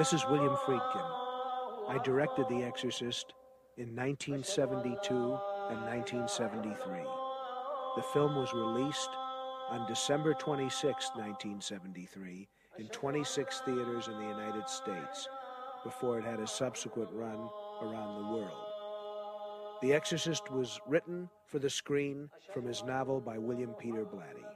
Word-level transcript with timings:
This 0.00 0.14
is 0.14 0.24
William 0.30 0.56
Friedkin. 0.56 1.04
I 1.86 1.98
directed 2.02 2.48
The 2.48 2.62
Exorcist 2.62 3.34
in 3.76 3.94
1972 3.94 5.12
and 5.12 5.84
1973. 5.84 7.02
The 7.96 8.02
film 8.14 8.34
was 8.34 8.54
released 8.54 9.10
on 9.68 9.86
December 9.86 10.32
26, 10.32 11.10
1973, 11.16 12.48
in 12.78 12.86
26 12.86 13.60
theaters 13.66 14.08
in 14.08 14.14
the 14.14 14.26
United 14.26 14.70
States 14.70 15.28
before 15.84 16.18
it 16.18 16.24
had 16.24 16.40
a 16.40 16.46
subsequent 16.46 17.10
run 17.12 17.50
around 17.82 18.22
the 18.22 18.32
world. 18.32 18.64
The 19.82 19.92
Exorcist 19.92 20.50
was 20.50 20.80
written 20.88 21.28
for 21.44 21.58
the 21.58 21.68
screen 21.68 22.30
from 22.54 22.64
his 22.64 22.82
novel 22.84 23.20
by 23.20 23.36
William 23.36 23.74
Peter 23.78 24.06
Blatty. 24.06 24.46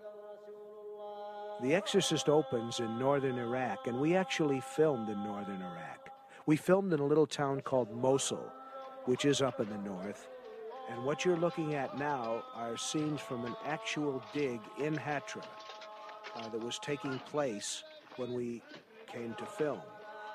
The 1.62 1.74
Exorcist 1.74 2.28
opens 2.28 2.80
in 2.80 2.98
northern 2.98 3.38
Iraq, 3.38 3.86
and 3.86 4.00
we 4.00 4.16
actually 4.16 4.60
filmed 4.60 5.08
in 5.08 5.22
northern 5.22 5.62
Iraq. 5.62 6.10
We 6.47 6.56
filmed 6.56 6.92
in 6.92 6.98
a 6.98 7.06
little 7.06 7.28
town 7.28 7.60
called 7.60 7.94
Mosul, 7.94 8.52
which 9.05 9.24
is 9.24 9.41
up 9.41 9.60
in 9.60 9.69
the 9.70 9.78
north. 9.78 10.28
And 10.91 11.05
what 11.05 11.25
you're 11.25 11.36
looking 11.36 11.75
at 11.75 11.97
now 11.97 12.42
are 12.56 12.77
scenes 12.77 13.20
from 13.20 13.44
an 13.44 13.55
actual 13.64 14.20
dig 14.32 14.60
in 14.78 14.97
Hatra 14.97 15.44
uh, 16.36 16.48
that 16.48 16.62
was 16.62 16.78
taking 16.80 17.19
place 17.20 17.84
when 18.16 18.34
we 18.34 18.60
came 19.06 19.34
to 19.38 19.47
film. 19.47 19.80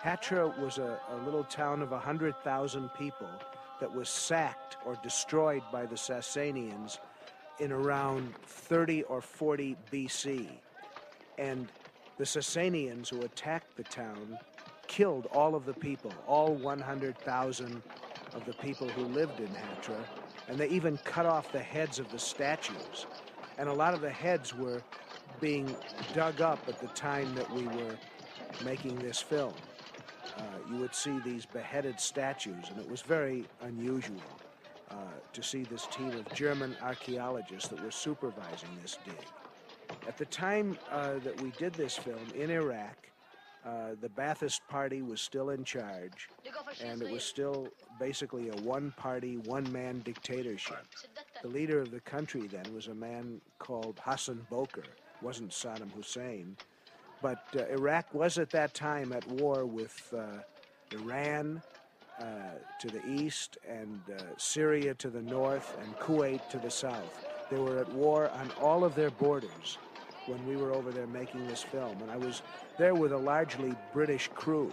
Hatra 0.01 0.57
was 0.57 0.77
a, 0.77 0.99
a 1.09 1.17
little 1.25 1.43
town 1.43 1.81
of 1.81 1.91
100,000 1.91 2.89
people 2.97 3.29
that 3.81 3.93
was 3.93 4.09
sacked 4.09 4.77
or 4.85 4.97
destroyed 5.03 5.63
by 5.71 5.85
the 5.85 5.95
Sassanians 5.95 6.97
in 7.59 7.73
around 7.73 8.33
30 8.45 9.03
or 9.03 9.21
40 9.21 9.75
BC. 9.91 10.49
And 11.39 11.67
the 12.17 12.23
Sassanians 12.23 13.09
who 13.09 13.21
attacked 13.21 13.75
the 13.77 13.83
town 13.83 14.37
killed 14.87 15.25
all 15.27 15.55
of 15.55 15.65
the 15.65 15.73
people, 15.73 16.13
all 16.27 16.53
100,000 16.53 17.81
of 18.33 18.45
the 18.45 18.53
people 18.53 18.87
who 18.89 19.05
lived 19.05 19.39
in 19.39 19.47
Hatra, 19.47 19.97
and 20.47 20.57
they 20.57 20.67
even 20.69 20.97
cut 20.97 21.25
off 21.25 21.51
the 21.51 21.59
heads 21.59 21.97
of 21.97 22.11
the 22.11 22.19
statues. 22.19 23.07
And 23.57 23.69
a 23.69 23.73
lot 23.73 23.93
of 23.93 24.01
the 24.01 24.11
heads 24.11 24.55
were 24.55 24.83
being 25.39 25.75
dug 26.13 26.41
up 26.41 26.59
at 26.67 26.79
the 26.79 26.87
time 26.87 27.33
that 27.35 27.49
we 27.51 27.63
were 27.63 27.97
making 28.63 28.99
this 28.99 29.19
film 29.19 29.53
uh, 30.39 30.41
you 30.69 30.77
would 30.77 30.95
see 30.95 31.19
these 31.19 31.45
beheaded 31.45 31.99
statues, 31.99 32.69
and 32.69 32.79
it 32.79 32.89
was 32.89 33.01
very 33.01 33.45
unusual 33.61 34.21
uh, 34.91 34.95
to 35.33 35.43
see 35.43 35.63
this 35.63 35.87
team 35.87 36.11
of 36.11 36.33
German 36.33 36.75
archaeologists 36.81 37.67
that 37.69 37.83
were 37.83 37.91
supervising 37.91 38.69
this 38.81 38.97
dig. 39.05 39.15
At 40.07 40.17
the 40.17 40.25
time 40.25 40.77
uh, 40.91 41.19
that 41.23 41.41
we 41.41 41.51
did 41.51 41.73
this 41.73 41.95
film 41.95 42.19
in 42.35 42.49
Iraq, 42.49 43.09
uh, 43.65 43.95
the 44.01 44.09
Ba'athist 44.09 44.61
Party 44.69 45.01
was 45.01 45.19
still 45.19 45.49
in 45.49 45.63
charge, 45.63 46.29
and 46.81 47.01
it 47.01 47.11
was 47.11 47.23
still 47.23 47.67
basically 47.99 48.49
a 48.49 48.55
one 48.61 48.91
party, 48.97 49.37
one 49.37 49.69
man 49.71 49.99
dictatorship. 49.99 50.85
The 51.41 51.49
leader 51.49 51.81
of 51.81 51.91
the 51.91 51.99
country 51.99 52.47
then 52.47 52.73
was 52.73 52.87
a 52.87 52.93
man 52.93 53.41
called 53.59 53.99
Hassan 54.03 54.47
Boker, 54.49 54.85
wasn't 55.21 55.51
Saddam 55.51 55.91
Hussein. 55.91 56.55
But 57.21 57.43
uh, 57.55 57.65
Iraq 57.65 58.13
was 58.13 58.37
at 58.37 58.49
that 58.51 58.73
time 58.73 59.11
at 59.11 59.27
war 59.27 59.65
with 59.65 60.13
uh, 60.17 60.41
Iran 60.95 61.61
uh, 62.19 62.23
to 62.79 62.87
the 62.87 63.05
east 63.05 63.57
and 63.67 64.01
uh, 64.09 64.21
Syria 64.37 64.93
to 64.95 65.09
the 65.09 65.21
north 65.21 65.77
and 65.83 65.93
Kuwait 65.97 66.47
to 66.49 66.57
the 66.57 66.71
south. 66.71 67.25
They 67.51 67.57
were 67.57 67.79
at 67.79 67.91
war 67.91 68.29
on 68.29 68.51
all 68.61 68.85
of 68.85 68.95
their 68.95 69.11
borders 69.11 69.77
when 70.29 70.45
we 70.45 70.55
were 70.55 70.71
over 70.71 70.91
there 70.91 71.07
making 71.07 71.47
this 71.47 71.63
film, 71.63 72.01
and 72.01 72.11
I 72.11 72.17
was 72.17 72.43
there 72.77 72.93
with 72.93 73.11
a 73.11 73.17
largely 73.17 73.73
British 73.93 74.29
crew. 74.35 74.71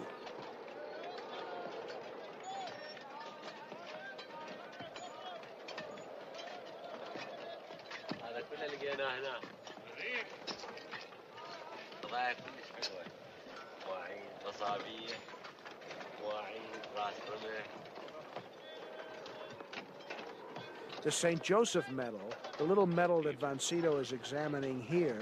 The 21.03 21.11
St. 21.11 21.41
Joseph 21.41 21.89
medal, 21.89 22.19
the 22.57 22.65
little 22.65 22.85
medal 22.85 23.21
that 23.21 23.39
Von 23.39 23.59
Sydow 23.59 23.97
is 23.97 24.11
examining 24.11 24.81
here, 24.81 25.19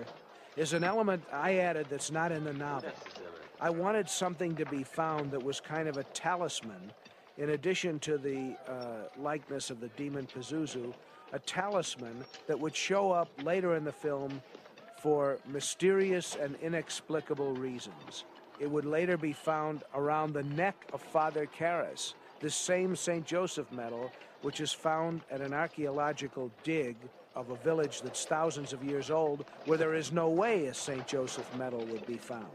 is 0.55 0.73
an 0.73 0.83
element 0.83 1.23
I 1.31 1.57
added 1.57 1.87
that's 1.89 2.11
not 2.11 2.31
in 2.31 2.43
the 2.43 2.53
novel. 2.53 2.91
I 3.59 3.69
wanted 3.69 4.09
something 4.09 4.55
to 4.55 4.65
be 4.65 4.83
found 4.83 5.31
that 5.31 5.43
was 5.43 5.59
kind 5.59 5.87
of 5.87 5.97
a 5.97 6.03
talisman, 6.05 6.91
in 7.37 7.51
addition 7.51 7.99
to 7.99 8.17
the 8.17 8.55
uh, 8.67 9.07
likeness 9.17 9.69
of 9.69 9.79
the 9.79 9.89
demon 9.89 10.27
Pazuzu, 10.27 10.93
a 11.33 11.39
talisman 11.39 12.23
that 12.47 12.59
would 12.59 12.75
show 12.75 13.11
up 13.11 13.29
later 13.43 13.75
in 13.75 13.83
the 13.83 13.91
film 13.91 14.41
for 15.01 15.39
mysterious 15.45 16.35
and 16.35 16.55
inexplicable 16.61 17.53
reasons. 17.53 18.25
It 18.59 18.69
would 18.69 18.85
later 18.85 19.17
be 19.17 19.33
found 19.33 19.83
around 19.93 20.33
the 20.33 20.43
neck 20.43 20.75
of 20.93 21.01
Father 21.01 21.45
Karras, 21.45 22.13
the 22.39 22.49
same 22.49 22.95
St. 22.95 23.25
Joseph 23.25 23.71
medal, 23.71 24.11
which 24.41 24.61
is 24.61 24.71
found 24.71 25.21
at 25.29 25.41
an 25.41 25.53
archaeological 25.53 26.51
dig 26.63 26.95
of 27.35 27.49
a 27.49 27.55
village 27.57 28.01
that's 28.01 28.25
thousands 28.25 28.73
of 28.73 28.83
years 28.83 29.11
old, 29.11 29.45
where 29.65 29.77
there 29.77 29.93
is 29.93 30.11
no 30.11 30.29
way 30.29 30.67
a 30.67 30.73
St. 30.73 31.05
Joseph 31.05 31.49
medal 31.57 31.85
would 31.85 32.05
be 32.05 32.17
found. 32.17 32.47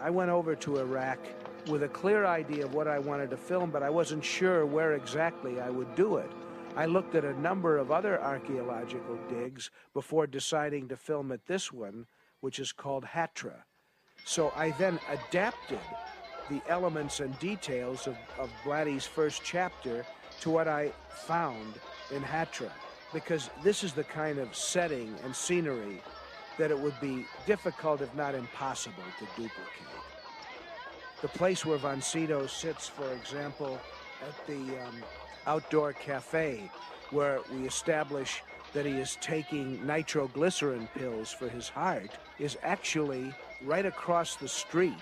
I 0.00 0.10
went 0.10 0.30
over 0.30 0.54
to 0.54 0.78
Iraq 0.78 1.18
with 1.66 1.82
a 1.82 1.88
clear 1.88 2.24
idea 2.24 2.64
of 2.64 2.74
what 2.74 2.88
I 2.88 2.98
wanted 2.98 3.30
to 3.30 3.36
film, 3.36 3.70
but 3.70 3.82
I 3.82 3.90
wasn't 3.90 4.24
sure 4.24 4.64
where 4.64 4.94
exactly 4.94 5.60
I 5.60 5.70
would 5.70 5.94
do 5.94 6.16
it. 6.16 6.30
I 6.76 6.86
looked 6.86 7.14
at 7.14 7.24
a 7.24 7.40
number 7.40 7.76
of 7.76 7.90
other 7.90 8.20
archaeological 8.22 9.18
digs 9.28 9.70
before 9.94 10.26
deciding 10.26 10.88
to 10.88 10.96
film 10.96 11.32
at 11.32 11.46
this 11.46 11.72
one, 11.72 12.06
which 12.40 12.60
is 12.60 12.72
called 12.72 13.04
Hatra. 13.04 13.64
So 14.24 14.52
I 14.54 14.70
then 14.72 15.00
adapted 15.10 15.80
the 16.48 16.60
elements 16.68 17.20
and 17.20 17.38
details 17.38 18.06
of, 18.06 18.16
of 18.38 18.50
Blatty's 18.64 19.06
first 19.06 19.42
chapter 19.44 20.04
to 20.40 20.50
what 20.50 20.68
I 20.68 20.92
found 21.10 21.74
in 22.10 22.22
Hatra, 22.22 22.70
because 23.12 23.50
this 23.62 23.84
is 23.84 23.92
the 23.92 24.04
kind 24.04 24.38
of 24.38 24.54
setting 24.54 25.14
and 25.24 25.34
scenery 25.34 26.00
that 26.58 26.70
it 26.70 26.78
would 26.78 26.98
be 27.00 27.24
difficult, 27.46 28.00
if 28.00 28.14
not 28.14 28.34
impossible, 28.34 29.02
to 29.18 29.24
duplicate. 29.36 29.88
The 31.22 31.28
place 31.28 31.64
where 31.64 31.78
Sydow 32.00 32.46
sits, 32.46 32.88
for 32.88 33.10
example, 33.12 33.78
at 34.22 34.46
the 34.46 34.84
um, 34.84 35.02
outdoor 35.46 35.92
cafe, 35.92 36.70
where 37.10 37.40
we 37.52 37.66
establish 37.66 38.42
that 38.72 38.84
he 38.84 38.92
is 38.92 39.16
taking 39.20 39.84
nitroglycerin 39.86 40.88
pills 40.94 41.32
for 41.32 41.48
his 41.48 41.68
heart, 41.68 42.10
is 42.38 42.58
actually 42.62 43.32
right 43.64 43.86
across 43.86 44.36
the 44.36 44.48
street 44.48 44.94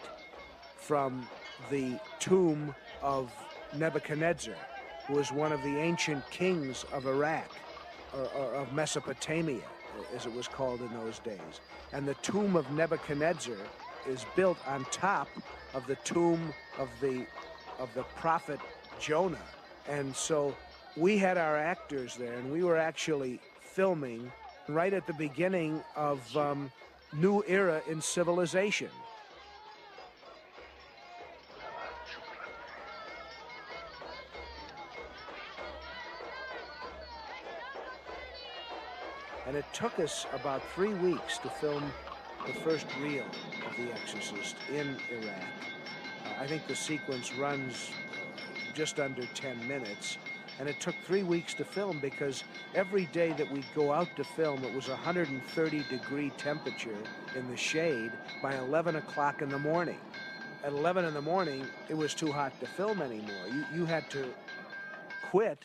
from 0.76 1.26
the 1.70 1.98
tomb 2.18 2.74
of 3.02 3.32
Nebuchadnezzar, 3.74 4.54
who 5.06 5.14
was 5.14 5.32
one 5.32 5.52
of 5.52 5.62
the 5.62 5.76
ancient 5.78 6.28
kings 6.30 6.84
of 6.92 7.06
Iraq, 7.06 7.50
or, 8.14 8.28
or 8.36 8.54
of 8.54 8.72
Mesopotamia, 8.72 9.62
as 10.14 10.26
it 10.26 10.32
was 10.32 10.46
called 10.46 10.80
in 10.80 10.92
those 10.94 11.18
days. 11.20 11.60
And 11.92 12.06
the 12.06 12.14
tomb 12.14 12.56
of 12.56 12.70
Nebuchadnezzar 12.70 13.56
is 14.08 14.24
built 14.36 14.58
on 14.66 14.84
top 14.90 15.28
of 15.74 15.86
the 15.86 15.96
tomb 15.96 16.54
of 16.78 16.88
the 17.00 17.26
of 17.78 17.92
the 17.94 18.04
prophet 18.16 18.60
Jonah. 18.98 19.38
And 19.88 20.14
so 20.14 20.56
we 20.96 21.18
had 21.18 21.36
our 21.36 21.56
actors 21.56 22.16
there, 22.16 22.32
and 22.34 22.50
we 22.50 22.62
were 22.64 22.76
actually 22.76 23.40
filming 23.60 24.32
right 24.68 24.94
at 24.94 25.06
the 25.06 25.12
beginning 25.14 25.82
of 25.94 26.36
um, 26.36 26.70
new 27.12 27.44
era 27.46 27.82
in 27.88 28.00
civilization. 28.00 28.88
And 39.56 39.64
it 39.64 39.72
took 39.72 39.98
us 39.98 40.26
about 40.34 40.60
three 40.74 40.92
weeks 40.92 41.38
to 41.38 41.48
film 41.48 41.90
the 42.46 42.52
first 42.52 42.84
reel 43.00 43.24
of 43.66 43.74
The 43.78 43.90
Exorcist 43.90 44.54
in 44.70 44.98
Iraq. 45.10 45.48
Uh, 46.26 46.42
I 46.42 46.46
think 46.46 46.66
the 46.66 46.76
sequence 46.76 47.32
runs 47.32 47.90
just 48.74 49.00
under 49.00 49.24
10 49.24 49.66
minutes. 49.66 50.18
And 50.60 50.68
it 50.68 50.78
took 50.78 50.94
three 51.06 51.22
weeks 51.22 51.54
to 51.54 51.64
film 51.64 52.00
because 52.00 52.44
every 52.74 53.06
day 53.14 53.32
that 53.32 53.50
we'd 53.50 53.64
go 53.74 53.94
out 53.94 54.14
to 54.16 54.24
film, 54.24 54.62
it 54.62 54.74
was 54.74 54.90
130 54.90 55.84
degree 55.88 56.28
temperature 56.36 56.98
in 57.34 57.48
the 57.48 57.56
shade 57.56 58.12
by 58.42 58.54
11 58.56 58.96
o'clock 58.96 59.40
in 59.40 59.48
the 59.48 59.58
morning. 59.58 60.00
At 60.64 60.72
11 60.72 61.06
in 61.06 61.14
the 61.14 61.22
morning, 61.22 61.64
it 61.88 61.96
was 61.96 62.12
too 62.12 62.30
hot 62.30 62.52
to 62.60 62.66
film 62.66 63.00
anymore. 63.00 63.46
You, 63.50 63.64
you 63.74 63.84
had 63.86 64.10
to 64.10 64.34
quit, 65.30 65.64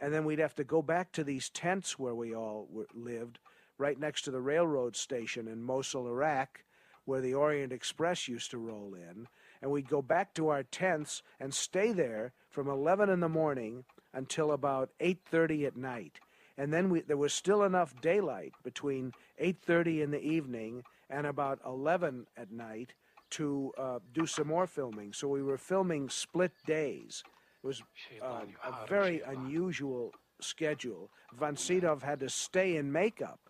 and 0.00 0.12
then 0.12 0.24
we'd 0.24 0.38
have 0.38 0.54
to 0.56 0.64
go 0.64 0.82
back 0.82 1.12
to 1.12 1.24
these 1.24 1.50
tents 1.50 1.98
where 1.98 2.14
we 2.14 2.34
all 2.34 2.66
were, 2.70 2.86
lived, 2.94 3.38
right 3.78 3.98
next 3.98 4.22
to 4.22 4.30
the 4.30 4.40
railroad 4.40 4.96
station 4.96 5.46
in 5.46 5.62
Mosul, 5.62 6.06
Iraq, 6.06 6.64
where 7.04 7.20
the 7.20 7.34
Orient 7.34 7.72
Express 7.72 8.28
used 8.28 8.50
to 8.50 8.58
roll 8.58 8.94
in. 8.94 9.26
And 9.60 9.70
we'd 9.70 9.88
go 9.88 10.02
back 10.02 10.34
to 10.34 10.48
our 10.48 10.62
tents 10.62 11.22
and 11.38 11.52
stay 11.52 11.92
there 11.92 12.32
from 12.48 12.68
11 12.68 13.10
in 13.10 13.20
the 13.20 13.28
morning 13.28 13.84
until 14.12 14.52
about 14.52 14.90
8:30 15.00 15.66
at 15.66 15.76
night. 15.76 16.20
And 16.56 16.72
then 16.72 16.90
we, 16.90 17.00
there 17.00 17.16
was 17.16 17.32
still 17.32 17.62
enough 17.62 17.98
daylight 18.00 18.52
between 18.62 19.12
8:30 19.38 20.02
in 20.02 20.10
the 20.10 20.22
evening 20.22 20.84
and 21.08 21.26
about 21.26 21.60
11 21.64 22.26
at 22.36 22.50
night 22.50 22.92
to 23.30 23.72
uh, 23.78 23.98
do 24.12 24.26
some 24.26 24.48
more 24.48 24.66
filming. 24.66 25.12
So 25.12 25.28
we 25.28 25.42
were 25.42 25.58
filming 25.58 26.08
split 26.08 26.52
days. 26.66 27.22
Was 27.62 27.82
uh, 28.22 28.40
a 28.64 28.86
very 28.86 29.20
unusual 29.20 30.12
schedule. 30.40 31.10
Von 31.38 31.56
Sydow 31.56 31.98
had 31.98 32.20
to 32.20 32.30
stay 32.30 32.76
in 32.76 32.90
makeup 32.90 33.40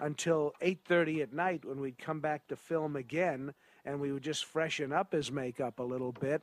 until 0.00 0.52
8:30 0.60 1.22
at 1.22 1.32
night 1.32 1.64
when 1.64 1.80
we'd 1.80 1.98
come 1.98 2.20
back 2.20 2.48
to 2.48 2.56
film 2.56 2.96
again 2.96 3.54
and 3.84 4.00
we 4.00 4.12
would 4.12 4.24
just 4.24 4.44
freshen 4.44 4.92
up 4.92 5.12
his 5.12 5.30
makeup 5.30 5.78
a 5.78 5.84
little 5.84 6.12
bit 6.12 6.42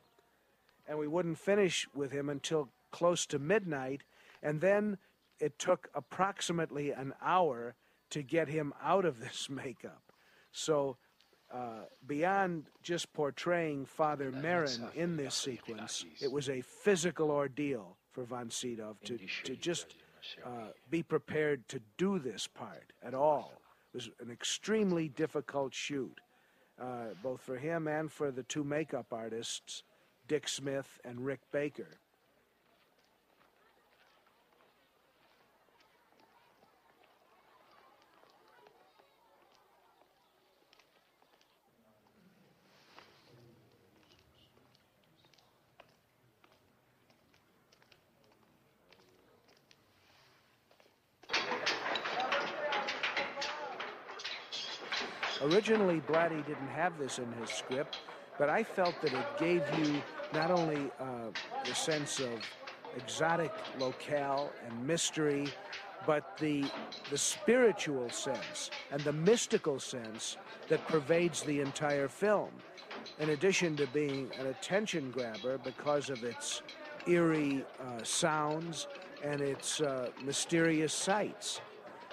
and 0.88 0.98
we 0.98 1.08
wouldn't 1.08 1.38
finish 1.38 1.86
with 1.94 2.12
him 2.12 2.28
until 2.28 2.70
close 2.90 3.26
to 3.26 3.38
midnight, 3.38 4.02
and 4.42 4.60
then 4.60 4.98
it 5.38 5.58
took 5.58 5.88
approximately 5.94 6.92
an 6.92 7.12
hour 7.20 7.74
to 8.10 8.22
get 8.22 8.48
him 8.48 8.72
out 8.82 9.04
of 9.04 9.20
this 9.20 9.48
makeup. 9.50 10.02
So, 10.52 10.96
uh, 11.52 11.84
beyond 12.06 12.64
just 12.82 13.12
portraying 13.12 13.86
Father 13.86 14.32
Merrin 14.32 14.94
in 14.94 15.16
this 15.16 15.34
sequence, 15.34 16.04
it 16.20 16.30
was 16.30 16.48
a 16.48 16.60
physical 16.60 17.30
ordeal 17.30 17.96
for 18.12 18.24
Von 18.24 18.50
Sydow 18.50 18.96
to, 19.04 19.18
to 19.44 19.56
just 19.56 19.94
uh, 20.44 20.70
be 20.90 21.02
prepared 21.02 21.68
to 21.68 21.80
do 21.98 22.18
this 22.18 22.46
part 22.46 22.92
at 23.02 23.14
all. 23.14 23.52
It 23.92 23.96
was 23.96 24.10
an 24.20 24.30
extremely 24.30 25.08
difficult 25.08 25.72
shoot, 25.72 26.20
uh, 26.80 27.14
both 27.22 27.40
for 27.40 27.56
him 27.56 27.86
and 27.86 28.10
for 28.10 28.30
the 28.30 28.42
two 28.42 28.64
makeup 28.64 29.06
artists, 29.12 29.82
Dick 30.28 30.48
Smith 30.48 31.00
and 31.04 31.24
Rick 31.24 31.40
Baker. 31.52 32.00
Originally, 55.68 56.00
Blatty 56.02 56.46
didn't 56.46 56.68
have 56.68 56.96
this 56.96 57.18
in 57.18 57.26
his 57.40 57.50
script, 57.50 57.98
but 58.38 58.48
I 58.48 58.62
felt 58.62 58.94
that 59.02 59.12
it 59.12 59.26
gave 59.36 59.64
you 59.76 60.00
not 60.32 60.52
only 60.52 60.92
uh, 61.00 61.30
the 61.64 61.74
sense 61.74 62.20
of 62.20 62.40
exotic 62.96 63.50
locale 63.76 64.52
and 64.64 64.86
mystery, 64.86 65.48
but 66.06 66.38
the, 66.38 66.66
the 67.10 67.18
spiritual 67.18 68.08
sense 68.10 68.70
and 68.92 69.00
the 69.00 69.12
mystical 69.12 69.80
sense 69.80 70.36
that 70.68 70.86
pervades 70.86 71.42
the 71.42 71.60
entire 71.60 72.06
film. 72.06 72.50
In 73.18 73.30
addition 73.30 73.76
to 73.78 73.88
being 73.88 74.30
an 74.38 74.46
attention 74.46 75.10
grabber 75.10 75.58
because 75.58 76.10
of 76.10 76.22
its 76.22 76.62
eerie 77.08 77.64
uh, 77.80 78.04
sounds 78.04 78.86
and 79.24 79.40
its 79.40 79.80
uh, 79.80 80.10
mysterious 80.24 80.94
sights. 80.94 81.60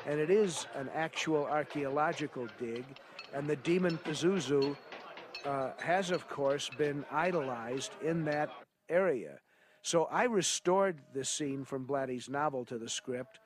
And 0.05 0.19
it 0.19 0.29
is 0.29 0.67
an 0.75 0.89
actual 0.93 1.45
archaeological 1.45 2.47
dig 2.59 2.85
and 3.33 3.47
the 3.47 3.55
demon 3.57 3.97
Pazuzu 3.97 4.75
uh, 5.45 5.71
has, 5.79 6.11
of 6.11 6.27
course, 6.29 6.69
been 6.77 7.03
idolized 7.11 7.91
in 8.03 8.25
that 8.25 8.49
area. 8.89 9.39
So 9.81 10.05
I 10.05 10.23
restored 10.23 10.99
this 11.13 11.29
scene 11.29 11.65
from 11.65 11.85
Blatty's 11.85 12.29
novel 12.29 12.63
to 12.65 12.77
the 12.77 12.87
script, 12.87 13.39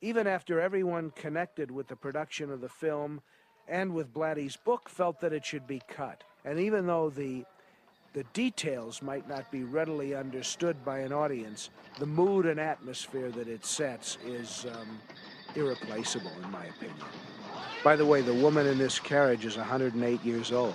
even 0.00 0.26
after 0.26 0.60
everyone 0.60 1.12
connected 1.14 1.70
with 1.70 1.86
the 1.86 1.96
production 1.96 2.50
of 2.50 2.60
the 2.60 2.68
film 2.68 3.20
and 3.68 3.94
with 3.94 4.12
Blatty's 4.12 4.56
book 4.56 4.88
felt 4.88 5.20
that 5.20 5.32
it 5.32 5.44
should 5.44 5.66
be 5.66 5.80
cut. 5.88 6.24
And 6.44 6.58
even 6.58 6.86
though 6.86 7.10
the 7.10 7.44
the 8.14 8.24
details 8.32 9.02
might 9.02 9.28
not 9.28 9.50
be 9.50 9.64
readily 9.64 10.14
understood 10.14 10.84
by 10.84 11.00
an 11.00 11.12
audience, 11.12 11.70
the 11.98 12.06
mood 12.06 12.46
and 12.46 12.60
atmosphere 12.60 13.32
that 13.32 13.48
it 13.48 13.66
sets 13.66 14.18
is 14.24 14.66
um, 14.72 15.00
irreplaceable, 15.56 16.32
in 16.42 16.50
my 16.50 16.66
opinion. 16.66 16.96
By 17.82 17.96
the 17.96 18.06
way, 18.06 18.22
the 18.22 18.34
woman 18.34 18.66
in 18.66 18.78
this 18.78 18.98
carriage 18.98 19.44
is 19.44 19.56
108 19.56 20.24
years 20.24 20.52
old. 20.52 20.74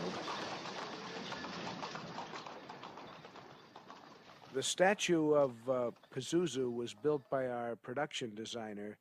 The 4.53 4.63
statue 4.63 5.33
of 5.33 5.51
uh, 5.69 5.91
Pazuzu 6.13 6.73
was 6.73 6.93
built 6.93 7.21
by 7.29 7.47
our 7.47 7.75
production 7.77 8.35
designer, 8.35 8.97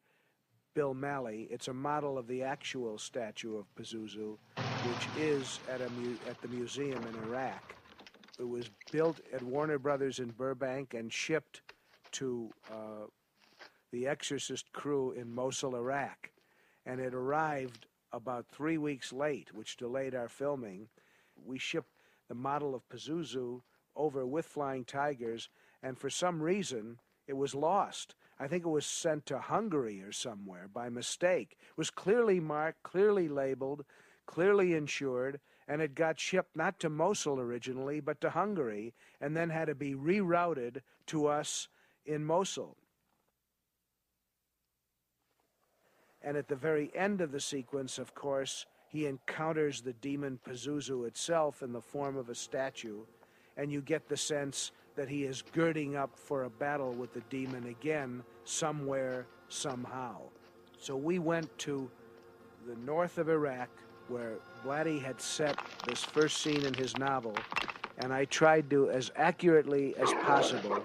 Bill 0.75 0.95
Malley. 0.95 1.49
It's 1.51 1.69
a 1.69 1.73
model 1.73 2.17
of 2.17 2.27
the 2.29 2.43
actual 2.43 2.97
statue 2.99 3.57
of 3.57 3.67
Pazuzu, 3.75 4.37
which 4.57 5.09
is 5.19 5.59
at, 5.71 5.81
a 5.81 5.91
at 6.29 6.41
the 6.41 6.49
museum 6.49 7.03
in 7.03 7.29
Iraq. 7.29 7.75
It 8.39 8.49
was 8.49 8.71
built 8.93 9.21
at 9.33 9.43
Warner 9.43 9.79
Brothers 9.79 10.21
in 10.21 10.31
Burbank 10.31 10.95
and 10.95 11.13
shipped 11.13 11.63
to 12.13 12.51
uh, 12.71 13.07
the 13.91 14.07
Exorcist 14.07 14.73
crew 14.73 15.13
in 15.13 15.35
Mosul, 15.35 15.77
Iraq. 15.77 16.31
And 16.85 17.01
it 17.01 17.15
arrived 17.15 17.87
about 18.13 18.47
three 18.47 18.79
weeks 18.79 19.13
late, 19.13 19.55
which 19.55 19.77
delayed 19.77 20.15
our 20.15 20.29
filming. 20.29 20.89
We 21.45 21.59
shipped 21.59 21.93
the 22.29 22.35
model 22.35 22.75
of 22.75 22.89
Pazuzu 22.89 23.63
over 23.97 24.27
with 24.27 24.47
Flying 24.47 24.85
Tigers, 24.85 25.49
and 25.83 25.99
for 25.99 26.11
some 26.11 26.43
reason, 26.43 26.99
it 27.27 27.37
was 27.37 27.55
lost. 27.55 28.15
I 28.39 28.47
think 28.47 28.65
it 28.65 28.71
was 28.71 28.87
sent 28.87 29.27
to 29.27 29.39
Hungary 29.39 30.03
or 30.03 30.13
somewhere 30.13 30.69
by 30.73 30.89
mistake. 30.89 31.57
It 31.61 31.77
was 31.77 31.91
clearly 31.91 32.41
marked, 32.41 32.83
clearly 32.83 33.29
labeled, 33.29 33.85
clearly 34.27 34.75
insured, 34.75 35.41
and 35.67 35.83
it 35.83 35.95
got 35.95 36.21
shipped 36.21 36.57
not 36.57 36.79
to 36.81 36.89
Mosul 36.89 37.41
originally, 37.41 38.01
but 38.01 38.21
to 38.21 38.31
Hungary, 38.31 38.95
and 39.21 39.37
then 39.37 39.51
had 39.51 39.67
to 39.67 39.75
be 39.75 39.95
rerouted 39.95 40.81
to 41.07 41.27
us 41.27 41.69
in 42.07 42.25
Mosul. 42.25 42.77
And 46.23 46.37
at 46.37 46.49
the 46.49 46.57
very 46.57 46.91
end 46.95 47.21
of 47.21 47.33
the 47.33 47.41
sequence, 47.41 47.99
of 47.99 48.15
course, 48.15 48.67
he 48.89 49.07
encounters 49.07 49.81
the 49.81 49.93
demon 49.95 50.39
Pazuzu 50.47 51.07
itself 51.07 51.63
in 51.63 51.73
the 51.73 51.81
form 51.81 52.17
of 52.17 52.29
a 52.29 52.35
statue, 52.35 53.03
and 53.57 53.71
you 53.71 53.81
get 53.81 54.09
the 54.09 54.17
sense 54.17 54.73
that 54.97 55.09
he 55.09 55.25
is 55.25 55.43
girding 55.53 55.95
up 55.95 56.19
for 56.19 56.45
a 56.45 56.51
battle 56.51 56.93
with 56.93 57.13
the 57.13 57.21
demon 57.29 57.67
again, 57.67 58.23
somewhere, 58.45 59.27
somehow. 59.49 60.23
So 60.79 60.97
we 60.97 61.19
went 61.19 61.57
to 61.59 61.91
the 62.67 62.77
north 62.77 63.19
of 63.19 63.29
Iraq, 63.29 63.69
where 64.09 64.39
Blatty 64.65 65.01
had 65.01 65.21
set 65.21 65.57
this 65.87 66.03
first 66.03 66.39
scene 66.39 66.65
in 66.65 66.75
his 66.75 66.97
novel, 66.97 67.37
and 67.99 68.13
I 68.13 68.25
tried 68.25 68.71
to, 68.71 68.91
as 68.91 69.11
accurately 69.17 69.95
as 69.99 70.13
possible, 70.15 70.83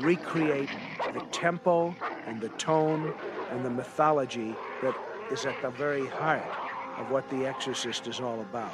recreate 0.00 0.68
the 1.14 1.24
tempo 1.32 1.94
and 2.26 2.40
the 2.40 2.50
tone 2.50 3.14
and 3.50 3.64
the 3.64 3.70
mythology 3.70 4.54
that 4.82 4.96
is 5.30 5.46
at 5.46 5.60
the 5.62 5.70
very 5.70 6.06
heart 6.06 6.42
of 6.98 7.10
what 7.10 7.28
The 7.30 7.46
Exorcist 7.46 8.06
is 8.06 8.20
all 8.20 8.40
about. 8.40 8.72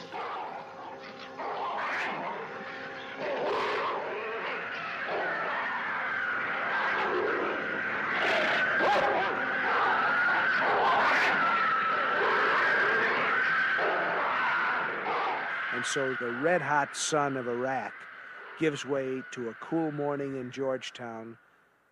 And 15.75 15.87
so 15.87 16.15
the 16.21 16.31
red 16.43 16.63
hot 16.63 16.97
sun 16.97 17.37
of 17.37 17.49
Iraq 17.49 17.93
gives 18.61 18.85
way 18.85 19.21
to 19.33 19.49
a 19.49 19.55
cool 19.55 19.91
morning 19.91 20.37
in 20.37 20.53
Georgetown, 20.53 21.37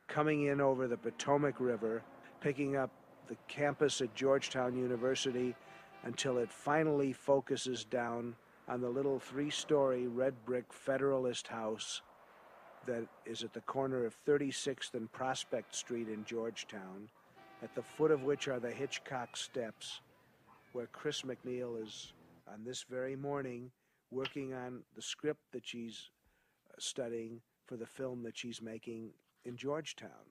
coming 0.06 0.46
in 0.46 0.60
over 0.60 0.86
the 0.86 0.96
Potomac 0.96 1.58
River, 1.58 2.02
picking 2.40 2.76
up 2.76 2.92
the 3.30 3.36
campus 3.46 4.00
at 4.00 4.12
Georgetown 4.16 4.76
University 4.76 5.54
until 6.02 6.38
it 6.38 6.50
finally 6.50 7.12
focuses 7.12 7.84
down 7.84 8.34
on 8.68 8.80
the 8.80 8.88
little 8.88 9.20
three 9.20 9.50
story 9.50 10.08
red 10.08 10.34
brick 10.44 10.64
Federalist 10.72 11.46
house 11.46 12.02
that 12.86 13.06
is 13.24 13.44
at 13.44 13.52
the 13.52 13.60
corner 13.60 14.04
of 14.04 14.16
36th 14.26 14.94
and 14.94 15.10
Prospect 15.12 15.76
Street 15.76 16.08
in 16.08 16.24
Georgetown, 16.24 17.08
at 17.62 17.72
the 17.76 17.82
foot 17.82 18.10
of 18.10 18.24
which 18.24 18.48
are 18.48 18.58
the 18.58 18.70
Hitchcock 18.70 19.36
steps, 19.36 20.00
where 20.72 20.86
Chris 20.86 21.22
McNeil 21.22 21.80
is 21.80 22.12
on 22.52 22.64
this 22.64 22.84
very 22.90 23.14
morning 23.14 23.70
working 24.10 24.54
on 24.54 24.80
the 24.96 25.02
script 25.02 25.52
that 25.52 25.64
she's 25.64 26.10
uh, 26.68 26.74
studying 26.80 27.40
for 27.66 27.76
the 27.76 27.86
film 27.86 28.24
that 28.24 28.36
she's 28.36 28.60
making 28.60 29.10
in 29.44 29.56
Georgetown. 29.56 30.26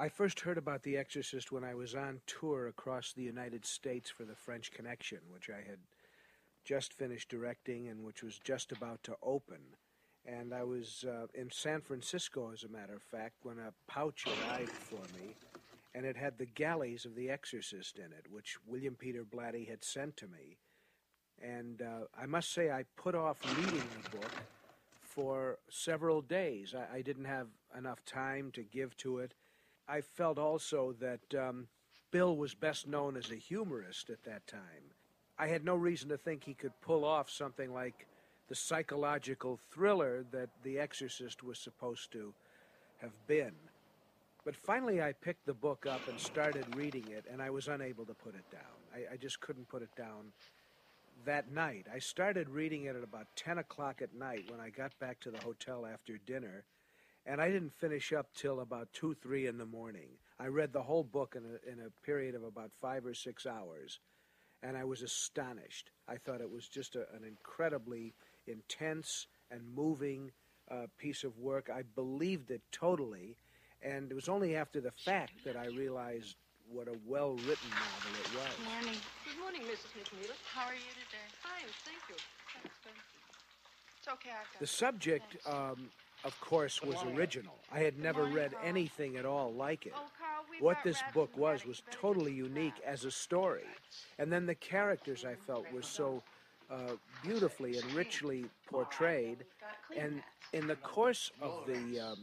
I 0.00 0.08
first 0.08 0.38
heard 0.38 0.58
about 0.58 0.84
The 0.84 0.96
Exorcist 0.96 1.50
when 1.50 1.64
I 1.64 1.74
was 1.74 1.96
on 1.96 2.20
tour 2.28 2.68
across 2.68 3.12
the 3.12 3.24
United 3.24 3.66
States 3.66 4.08
for 4.08 4.24
the 4.24 4.36
French 4.36 4.70
Connection, 4.70 5.18
which 5.28 5.50
I 5.50 5.68
had 5.68 5.80
just 6.64 6.92
finished 6.92 7.28
directing 7.28 7.88
and 7.88 8.04
which 8.04 8.22
was 8.22 8.38
just 8.38 8.70
about 8.70 9.02
to 9.02 9.16
open. 9.24 9.58
And 10.24 10.54
I 10.54 10.62
was 10.62 11.04
uh, 11.08 11.26
in 11.34 11.50
San 11.50 11.80
Francisco, 11.80 12.52
as 12.52 12.62
a 12.62 12.68
matter 12.68 12.94
of 12.94 13.02
fact, 13.02 13.38
when 13.42 13.58
a 13.58 13.72
pouch 13.90 14.24
arrived 14.26 14.70
for 14.70 15.00
me, 15.18 15.34
and 15.96 16.06
it 16.06 16.16
had 16.16 16.38
the 16.38 16.46
galleys 16.46 17.04
of 17.04 17.16
The 17.16 17.28
Exorcist 17.28 17.98
in 17.98 18.12
it, 18.12 18.26
which 18.30 18.56
William 18.68 18.94
Peter 18.94 19.24
Blatty 19.24 19.68
had 19.68 19.82
sent 19.82 20.16
to 20.18 20.28
me. 20.28 20.58
And 21.42 21.82
uh, 21.82 22.04
I 22.16 22.26
must 22.26 22.52
say, 22.52 22.70
I 22.70 22.84
put 22.96 23.16
off 23.16 23.38
reading 23.56 23.82
the 24.04 24.18
book 24.18 24.30
for 25.02 25.58
several 25.68 26.20
days. 26.20 26.72
I, 26.72 26.98
I 26.98 27.02
didn't 27.02 27.24
have 27.24 27.48
enough 27.76 28.04
time 28.04 28.52
to 28.52 28.62
give 28.62 28.96
to 28.98 29.18
it. 29.18 29.34
I 29.88 30.02
felt 30.02 30.38
also 30.38 30.94
that 31.00 31.34
um, 31.34 31.66
Bill 32.10 32.36
was 32.36 32.54
best 32.54 32.86
known 32.86 33.16
as 33.16 33.30
a 33.30 33.36
humorist 33.36 34.10
at 34.10 34.22
that 34.24 34.46
time. 34.46 34.92
I 35.38 35.46
had 35.46 35.64
no 35.64 35.76
reason 35.76 36.08
to 36.10 36.18
think 36.18 36.44
he 36.44 36.54
could 36.54 36.78
pull 36.80 37.04
off 37.04 37.30
something 37.30 37.72
like 37.72 38.06
the 38.48 38.54
psychological 38.54 39.58
thriller 39.70 40.24
that 40.32 40.48
The 40.62 40.78
Exorcist 40.78 41.42
was 41.42 41.58
supposed 41.58 42.12
to 42.12 42.34
have 42.98 43.12
been. 43.26 43.54
But 44.44 44.56
finally, 44.56 45.02
I 45.02 45.12
picked 45.12 45.46
the 45.46 45.54
book 45.54 45.86
up 45.86 46.06
and 46.08 46.18
started 46.18 46.74
reading 46.74 47.06
it, 47.08 47.24
and 47.30 47.42
I 47.42 47.50
was 47.50 47.68
unable 47.68 48.04
to 48.06 48.14
put 48.14 48.34
it 48.34 48.50
down. 48.50 48.62
I, 48.94 49.14
I 49.14 49.16
just 49.16 49.40
couldn't 49.40 49.68
put 49.68 49.82
it 49.82 49.94
down 49.96 50.32
that 51.24 51.52
night. 51.52 51.86
I 51.92 51.98
started 51.98 52.48
reading 52.48 52.84
it 52.84 52.96
at 52.96 53.04
about 53.04 53.26
10 53.36 53.58
o'clock 53.58 54.00
at 54.02 54.14
night 54.14 54.50
when 54.50 54.60
I 54.60 54.70
got 54.70 54.98
back 54.98 55.20
to 55.20 55.30
the 55.30 55.40
hotel 55.40 55.86
after 55.86 56.18
dinner, 56.26 56.64
and 57.28 57.42
I 57.42 57.50
didn't 57.50 57.74
finish 57.74 58.12
up 58.12 58.32
till 58.34 58.60
about 58.60 58.88
2, 58.94 59.14
3 59.22 59.46
in 59.46 59.58
the 59.58 59.66
morning. 59.66 60.08
I 60.40 60.46
read 60.46 60.72
the 60.72 60.82
whole 60.82 61.04
book 61.04 61.36
in 61.36 61.44
a, 61.44 61.70
in 61.70 61.86
a 61.86 62.06
period 62.06 62.34
of 62.34 62.42
about 62.42 62.70
five 62.80 63.04
or 63.04 63.12
six 63.12 63.44
hours, 63.44 64.00
and 64.62 64.76
I 64.76 64.84
was 64.84 65.02
astonished. 65.02 65.90
I 66.08 66.16
thought 66.16 66.40
it 66.40 66.50
was 66.50 66.68
just 66.68 66.96
a, 66.96 67.00
an 67.14 67.24
incredibly 67.26 68.14
intense 68.46 69.26
and 69.50 69.60
moving 69.76 70.30
uh, 70.70 70.86
piece 70.96 71.22
of 71.22 71.38
work. 71.38 71.68
I 71.72 71.82
believed 71.94 72.50
it 72.50 72.62
totally, 72.72 73.36
and 73.82 74.10
it 74.10 74.14
was 74.14 74.28
only 74.28 74.56
after 74.56 74.80
the 74.80 74.92
fact 74.92 75.44
that 75.44 75.56
I 75.56 75.66
realized 75.66 76.36
what 76.70 76.88
a 76.88 76.96
well 77.06 77.32
written 77.32 77.70
novel 77.70 78.20
it 78.20 78.36
was. 78.36 78.54
Good 78.56 78.64
Morning. 78.72 79.00
Good 79.24 79.40
morning, 79.40 79.62
Mrs. 79.62 79.92
McNeil. 80.00 80.32
How 80.54 80.66
are 80.66 80.74
you 80.74 80.92
today? 80.94 81.28
Fine, 81.42 81.68
thank 81.84 81.98
you. 82.08 82.16
Thanks, 82.54 82.76
It's 83.98 84.08
okay, 84.08 84.30
I've 84.30 84.52
got 84.52 84.60
The 84.60 84.66
subject, 84.66 85.36
um, 85.46 85.90
of 86.24 86.38
course, 86.40 86.82
was 86.82 86.96
original. 87.14 87.54
I 87.72 87.80
had 87.80 87.98
never 87.98 88.24
read 88.24 88.54
anything 88.64 89.16
at 89.16 89.24
all 89.24 89.52
like 89.52 89.86
it. 89.86 89.94
What 90.60 90.78
this 90.82 91.00
book 91.14 91.36
was 91.36 91.64
was 91.64 91.82
totally 91.90 92.32
unique 92.32 92.80
as 92.84 93.04
a 93.04 93.10
story. 93.10 93.66
And 94.18 94.32
then 94.32 94.46
the 94.46 94.54
characters 94.54 95.24
I 95.24 95.34
felt 95.34 95.70
were 95.72 95.82
so 95.82 96.22
uh, 96.70 96.92
beautifully 97.22 97.78
and 97.78 97.92
richly 97.92 98.46
portrayed. 98.70 99.44
And 99.96 100.22
in 100.52 100.66
the 100.66 100.76
course 100.76 101.30
of 101.40 101.66
the 101.66 102.00
um, 102.00 102.18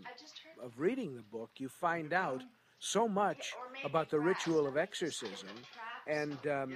of 0.61 0.73
reading 0.77 1.15
the 1.15 1.21
book, 1.21 1.51
you 1.57 1.69
find 1.69 2.13
out 2.13 2.43
so 2.79 3.07
much 3.07 3.53
about 3.83 4.09
the 4.09 4.19
ritual 4.19 4.67
of 4.67 4.77
exorcism 4.77 5.49
and 6.07 6.37
um, 6.47 6.73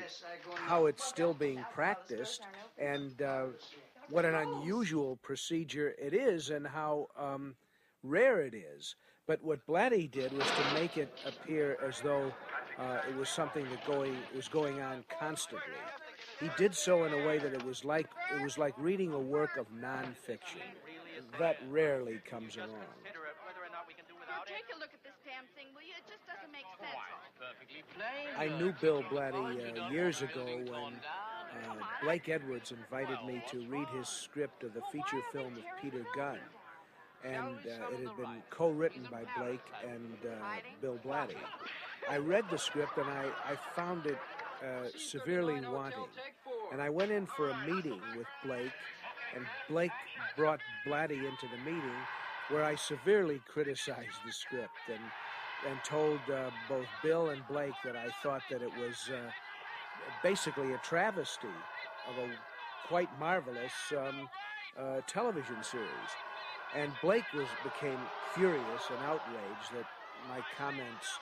how 0.55 0.87
it's 0.87 1.03
still 1.03 1.33
being 1.33 1.63
practiced 1.73 2.41
and 2.79 3.21
uh, 3.21 3.45
what 4.09 4.25
an 4.25 4.35
unusual 4.35 5.17
procedure 5.17 5.95
it 6.01 6.13
is 6.13 6.49
and 6.49 6.65
how 6.67 7.07
um, 7.17 7.55
rare 8.03 8.41
it 8.41 8.53
is. 8.53 8.95
But 9.27 9.43
what 9.43 9.65
Blatty 9.67 10.09
did 10.09 10.31
was 10.33 10.47
to 10.47 10.73
make 10.73 10.97
it 10.97 11.13
appear 11.27 11.77
as 11.85 12.01
though 12.01 12.33
uh, 12.79 12.99
it 13.07 13.15
was 13.15 13.29
something 13.29 13.63
that 13.69 13.85
going 13.85 14.17
was 14.35 14.47
going 14.47 14.81
on 14.81 15.03
constantly. 15.19 15.77
He 16.39 16.49
did 16.57 16.73
so 16.73 17.03
in 17.03 17.13
a 17.13 17.27
way 17.27 17.37
that 17.37 17.53
it 17.53 17.63
was 17.63 17.85
like 17.85 18.07
it 18.35 18.41
was 18.41 18.57
like 18.57 18.73
reading 18.77 19.13
a 19.13 19.19
work 19.19 19.57
of 19.57 19.67
nonfiction. 19.71 20.65
That 21.37 21.57
rarely 21.69 22.19
comes 22.27 22.55
along. 22.55 22.69
Take 24.47 24.75
a 24.75 24.79
look 24.79 24.89
at 24.93 25.03
this 25.03 25.13
damn 25.23 25.45
thing, 25.55 25.67
will 25.75 25.83
you? 25.83 25.93
It 25.95 26.09
just 26.09 26.25
doesn't 26.25 26.51
make 26.51 26.65
sense. 26.79 26.89
I 28.37 28.47
knew 28.57 28.73
Bill 28.81 29.03
Blatty 29.03 29.77
uh, 29.77 29.91
years 29.91 30.21
ago 30.23 30.45
when 30.45 30.99
uh, 31.67 31.75
Blake 32.03 32.29
Edwards 32.29 32.71
invited 32.71 33.17
me 33.25 33.43
to 33.49 33.59
read 33.67 33.87
his 33.89 34.07
script 34.07 34.63
of 34.63 34.73
the 34.73 34.81
feature 34.91 35.21
film 35.31 35.53
of 35.55 35.63
Peter 35.81 36.05
Gunn. 36.15 36.39
And 37.23 37.57
uh, 37.57 37.93
it 37.93 38.07
had 38.07 38.17
been 38.17 38.41
co 38.49 38.69
written 38.69 39.05
by 39.11 39.23
Blake 39.37 39.65
and 39.83 40.17
uh, 40.25 40.45
Bill 40.81 40.99
Blatty. 41.03 41.35
I 42.09 42.17
read 42.17 42.45
the 42.49 42.57
script 42.57 42.97
and 42.97 43.09
I, 43.09 43.25
I 43.45 43.55
found 43.75 44.05
it 44.05 44.17
uh, 44.63 44.87
severely 44.97 45.59
wanting. 45.61 46.07
And 46.71 46.81
I 46.81 46.89
went 46.89 47.11
in 47.11 47.25
for 47.25 47.49
a 47.49 47.57
meeting 47.67 47.99
with 48.15 48.27
Blake, 48.43 48.71
and 49.35 49.45
Blake 49.67 49.91
brought 50.37 50.59
Blatty 50.85 51.17
into 51.17 51.47
the 51.51 51.57
meeting 51.65 51.97
where 52.49 52.63
I 52.63 52.75
severely 52.75 53.41
criticized 53.47 54.19
the 54.25 54.31
script 54.31 54.79
and, 54.87 54.99
and 55.69 55.79
told 55.83 56.19
uh, 56.33 56.49
both 56.67 56.87
Bill 57.03 57.29
and 57.29 57.45
Blake 57.47 57.73
that 57.85 57.95
I 57.95 58.09
thought 58.23 58.41
that 58.49 58.61
it 58.61 58.71
was 58.77 59.09
uh, 59.13 59.29
basically 60.23 60.73
a 60.73 60.77
travesty 60.79 61.47
of 62.09 62.17
a 62.23 62.29
quite 62.87 63.09
marvelous 63.19 63.73
um, 63.97 64.29
uh, 64.79 65.01
television 65.07 65.63
series. 65.63 65.87
And 66.75 66.91
Blake 67.01 67.31
was 67.33 67.47
became 67.63 67.99
furious 68.33 68.83
and 68.89 68.99
outraged 69.05 69.73
that 69.73 69.85
my 70.27 70.41
comments 70.57 71.19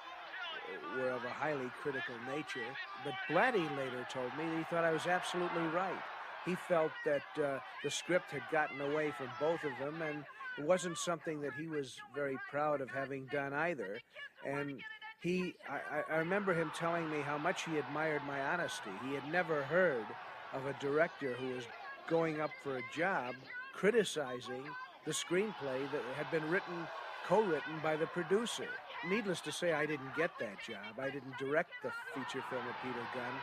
uh, 0.55 0.99
were 0.99 1.09
of 1.11 1.23
a 1.23 1.29
highly 1.29 1.69
critical 1.81 2.15
nature. 2.29 2.67
But 3.03 3.13
Blatty 3.29 3.67
later 3.77 4.05
told 4.11 4.35
me 4.37 4.45
that 4.49 4.57
he 4.57 4.63
thought 4.65 4.83
I 4.83 4.91
was 4.91 5.07
absolutely 5.07 5.63
right. 5.67 6.01
He 6.45 6.55
felt 6.55 6.91
that 7.05 7.43
uh, 7.43 7.59
the 7.83 7.91
script 7.91 8.31
had 8.31 8.43
gotten 8.51 8.79
away 8.81 9.11
from 9.11 9.27
both 9.39 9.63
of 9.63 9.71
them, 9.79 10.01
and 10.01 10.23
it 10.57 10.65
wasn't 10.65 10.97
something 10.97 11.41
that 11.41 11.53
he 11.53 11.67
was 11.67 11.95
very 12.15 12.37
proud 12.49 12.81
of 12.81 12.89
having 12.89 13.25
done 13.25 13.53
either. 13.53 13.99
And 14.45 14.81
he, 15.21 15.55
I, 15.69 16.13
I- 16.13 16.17
remember 16.19 16.53
him 16.53 16.71
telling 16.77 17.09
me 17.09 17.21
how 17.21 17.37
much 17.37 17.63
he 17.65 17.77
admired 17.77 18.21
my 18.27 18.41
honesty. 18.41 18.91
He 19.07 19.13
had 19.13 19.27
never 19.31 19.63
heard 19.63 20.05
of 20.53 20.65
a 20.65 20.73
director 20.81 21.33
who 21.33 21.55
was 21.55 21.63
going 22.09 22.41
up 22.41 22.51
for 22.63 22.77
a 22.77 22.83
job 22.95 23.35
criticizing 23.73 24.63
the 25.05 25.11
screenplay 25.11 25.89
that 25.91 26.03
had 26.17 26.29
been 26.31 26.49
written, 26.49 26.87
co-written 27.27 27.79
by 27.83 27.95
the 27.95 28.07
producer. 28.07 28.67
Needless 29.09 29.41
to 29.41 29.51
say, 29.51 29.73
I 29.73 29.85
didn't 29.85 30.15
get 30.15 30.31
that 30.39 30.57
job. 30.67 30.99
I 30.99 31.09
didn't 31.09 31.37
direct 31.39 31.71
the 31.83 31.91
feature 32.15 32.43
film 32.49 32.63
of 32.67 32.75
Peter 32.83 33.05
Gunn. 33.13 33.35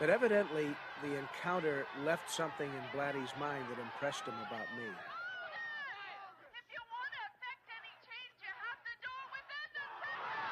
But 0.00 0.10
evidently, 0.10 0.68
the 1.02 1.16
encounter 1.18 1.86
left 2.04 2.30
something 2.30 2.68
in 2.68 2.84
Blatty's 2.92 3.32
mind 3.40 3.64
that 3.70 3.80
impressed 3.80 4.24
him 4.24 4.34
about 4.48 4.68
me. 4.76 4.84
If 4.86 6.66
you 6.72 6.82
want 6.90 7.10
to 7.14 7.22
affect 7.32 7.64
any 7.70 7.94
change, 8.04 8.36
you 8.42 8.52
have 8.52 8.80
to 8.84 8.94
do 9.00 9.10
it 9.10 9.28
within 9.32 9.68
the 9.76 9.86
system. 10.02 10.50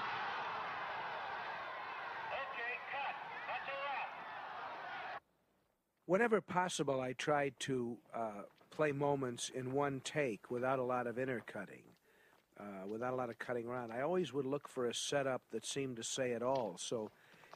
Okay, 2.19 2.75
cut. 2.93 3.17
That's 3.49 3.69
a 3.69 3.77
wrap. 3.85 4.11
Whenever 6.07 6.41
possible, 6.41 7.01
I 7.01 7.15
tried 7.15 7.55
to 7.61 7.97
uh, 8.15 8.43
play 8.71 8.93
moments 8.93 9.51
in 9.55 9.73
one 9.73 10.01
take 10.05 10.51
without 10.51 10.79
a 10.79 10.83
lot 10.83 11.07
of 11.07 11.19
intercutting, 11.19 11.83
uh, 12.61 12.87
without 12.87 13.15
a 13.15 13.17
lot 13.17 13.31
of 13.31 13.39
cutting 13.39 13.67
around. 13.67 13.91
I 13.93 14.03
always 14.03 14.33
would 14.33 14.45
look 14.47 14.69
for 14.69 14.87
a 14.87 14.95
setup 14.95 15.43
that 15.51 15.65
seemed 15.65 15.97
to 15.97 16.03
say 16.05 16.33
it 16.33 16.43
all. 16.43 16.77
So, 16.79 17.11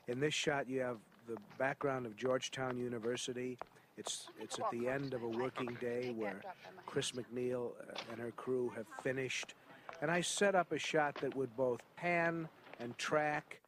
in 0.06 0.20
this 0.20 0.32
shot, 0.32 0.68
you 0.68 0.80
have 0.80 0.98
the 1.26 1.36
background 1.58 2.06
of 2.06 2.16
Georgetown 2.16 2.78
University. 2.78 3.58
It's 3.98 4.28
it's 4.40 4.58
at 4.58 4.70
the 4.70 4.88
end 4.88 5.12
of 5.12 5.22
a 5.22 5.28
working 5.28 5.76
day 5.80 6.14
where 6.16 6.40
Chris 6.86 7.12
McNeil 7.12 7.72
uh, 7.72 7.98
and 8.10 8.20
her 8.20 8.30
crew 8.30 8.72
have 8.76 8.86
finished 9.02 9.54
And 10.00 10.10
I 10.10 10.20
set 10.20 10.54
up 10.54 10.72
a 10.72 10.78
shot 10.78 11.16
that 11.16 11.34
would 11.36 11.56
both 11.56 11.80
pan 11.96 12.48
and 12.78 12.96
track 12.98 13.60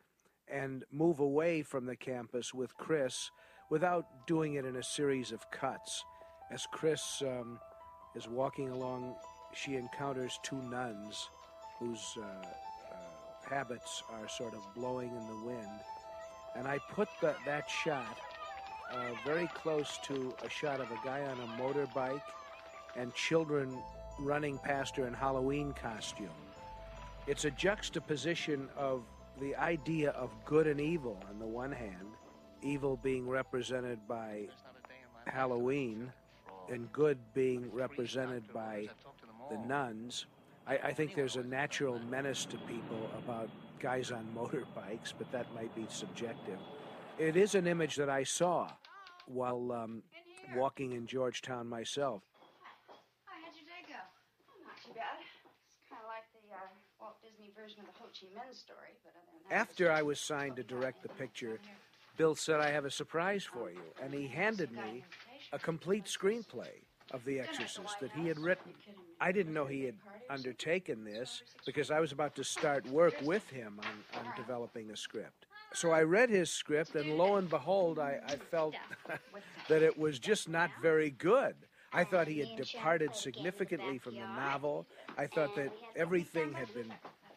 and 0.48 0.84
move 0.92 1.20
away 1.20 1.62
from 1.62 1.86
the 1.86 1.96
campus 1.96 2.54
with 2.54 2.76
Chris 2.76 3.30
without 3.70 4.06
doing 4.26 4.54
it 4.54 4.64
in 4.64 4.76
a 4.76 4.82
series 4.82 5.32
of 5.32 5.50
cuts. 5.50 6.04
As 6.50 6.66
Chris 6.72 7.22
um, 7.22 7.58
is 8.14 8.28
walking 8.28 8.68
along, 8.68 9.14
she 9.54 9.76
encounters 9.76 10.38
two 10.42 10.60
nuns 10.62 11.28
whose 11.78 12.14
uh, 12.18 12.22
uh, 12.22 13.48
habits 13.48 14.02
are 14.12 14.28
sort 14.28 14.54
of 14.54 14.60
blowing 14.74 15.08
in 15.08 15.26
the 15.26 15.46
wind. 15.46 15.80
And 16.56 16.66
I 16.66 16.78
put 16.90 17.08
the, 17.20 17.34
that 17.46 17.70
shot 17.70 18.18
uh, 18.92 18.96
very 19.24 19.46
close 19.54 19.98
to 20.04 20.34
a 20.44 20.50
shot 20.50 20.80
of 20.80 20.90
a 20.90 20.98
guy 21.04 21.20
on 21.22 21.38
a 21.38 21.62
motorbike 21.62 22.22
and 22.96 23.14
children 23.14 23.78
running 24.18 24.58
past 24.58 24.96
her 24.96 25.06
in 25.06 25.14
Halloween 25.14 25.72
costume. 25.80 26.28
It's 27.28 27.44
a 27.44 27.50
juxtaposition 27.52 28.68
of 28.76 29.02
the 29.40 29.54
idea 29.54 30.10
of 30.10 30.30
good 30.44 30.66
and 30.66 30.80
evil 30.80 31.22
on 31.30 31.38
the 31.38 31.46
one 31.46 31.70
hand, 31.70 32.08
evil 32.62 32.96
being 32.96 33.28
represented 33.28 33.98
by 34.08 34.48
Halloween 35.26 36.12
and 36.68 36.90
good 36.92 37.18
being 37.34 37.70
represented 37.72 38.42
by 38.52 38.88
the 39.50 39.58
nuns. 39.66 40.26
I, 40.66 40.78
I 40.78 40.92
think 40.92 41.14
there's 41.14 41.36
a 41.36 41.42
natural 41.42 41.98
menace 42.10 42.44
to 42.46 42.56
people 42.58 43.10
about 43.18 43.48
guys 43.80 44.10
on 44.10 44.26
motorbikes, 44.36 45.12
but 45.16 45.30
that 45.32 45.46
might 45.54 45.74
be 45.74 45.86
subjective. 45.88 46.58
It 47.18 47.36
is 47.36 47.54
an 47.54 47.66
image 47.66 47.96
that 47.96 48.08
I 48.08 48.22
saw 48.22 48.68
while 49.26 49.72
um, 49.72 50.02
walking 50.54 50.92
in 50.92 51.06
Georgetown 51.06 51.66
myself. 51.66 52.22
Hi, 53.26 53.40
how'd 53.44 53.54
your 53.54 53.66
day 53.66 53.84
go? 53.88 54.00
Not 54.64 54.76
too 54.84 54.92
bad. 54.94 55.18
It's 55.20 55.88
kind 55.88 56.02
of 56.02 56.08
like 56.08 56.24
the 56.32 56.54
uh, 56.54 56.68
Walt 57.00 57.16
Disney 57.22 57.52
version 57.56 57.80
of 57.80 57.86
the 57.86 57.92
Ho 57.98 58.06
Chi 58.08 58.26
Minh 58.28 58.54
story, 58.54 58.94
but 59.04 59.12
other 59.16 59.26
than 59.32 59.50
that, 59.50 59.68
After 59.68 59.90
I 59.90 60.02
was 60.02 60.20
signed 60.20 60.56
to 60.56 60.62
direct 60.62 61.02
the 61.02 61.08
picture, 61.10 61.58
Bill 62.16 62.34
said, 62.34 62.60
I 62.60 62.70
have 62.70 62.84
a 62.84 62.90
surprise 62.90 63.44
for 63.44 63.70
you. 63.70 63.82
And 64.02 64.12
he 64.12 64.26
handed 64.26 64.72
me 64.72 65.04
a 65.52 65.58
complete 65.58 66.04
screenplay 66.04 66.84
of 67.10 67.24
The 67.24 67.40
Exorcist 67.40 67.98
that 68.00 68.12
he 68.12 68.28
had 68.28 68.38
written. 68.38 68.72
I 69.20 69.32
didn't 69.32 69.52
know 69.52 69.66
he 69.66 69.84
had 69.84 69.96
undertaken 70.28 71.04
this 71.04 71.42
because 71.66 71.90
I 71.90 72.00
was 72.00 72.12
about 72.12 72.34
to 72.36 72.44
start 72.44 72.86
work 72.88 73.14
with 73.22 73.48
him 73.50 73.80
on, 73.80 74.20
on 74.20 74.32
developing 74.36 74.90
a 74.90 74.96
script. 74.96 75.46
So 75.72 75.90
I 75.90 76.02
read 76.02 76.30
his 76.30 76.50
script, 76.50 76.94
and 76.94 77.16
lo 77.16 77.36
and 77.36 77.48
behold, 77.48 77.98
I, 77.98 78.20
I 78.26 78.36
felt 78.36 78.74
that 79.68 79.82
it 79.82 79.98
was 79.98 80.18
just 80.18 80.48
not 80.48 80.70
very 80.82 81.10
good. 81.10 81.54
I 81.92 82.04
thought 82.04 82.28
he 82.28 82.38
had 82.38 82.56
departed 82.56 83.14
significantly 83.14 83.98
from 83.98 84.14
the 84.14 84.20
novel. 84.20 84.86
I 85.18 85.26
thought 85.26 85.54
that 85.56 85.72
everything 85.96 86.52
had 86.52 86.72
been 86.72 86.92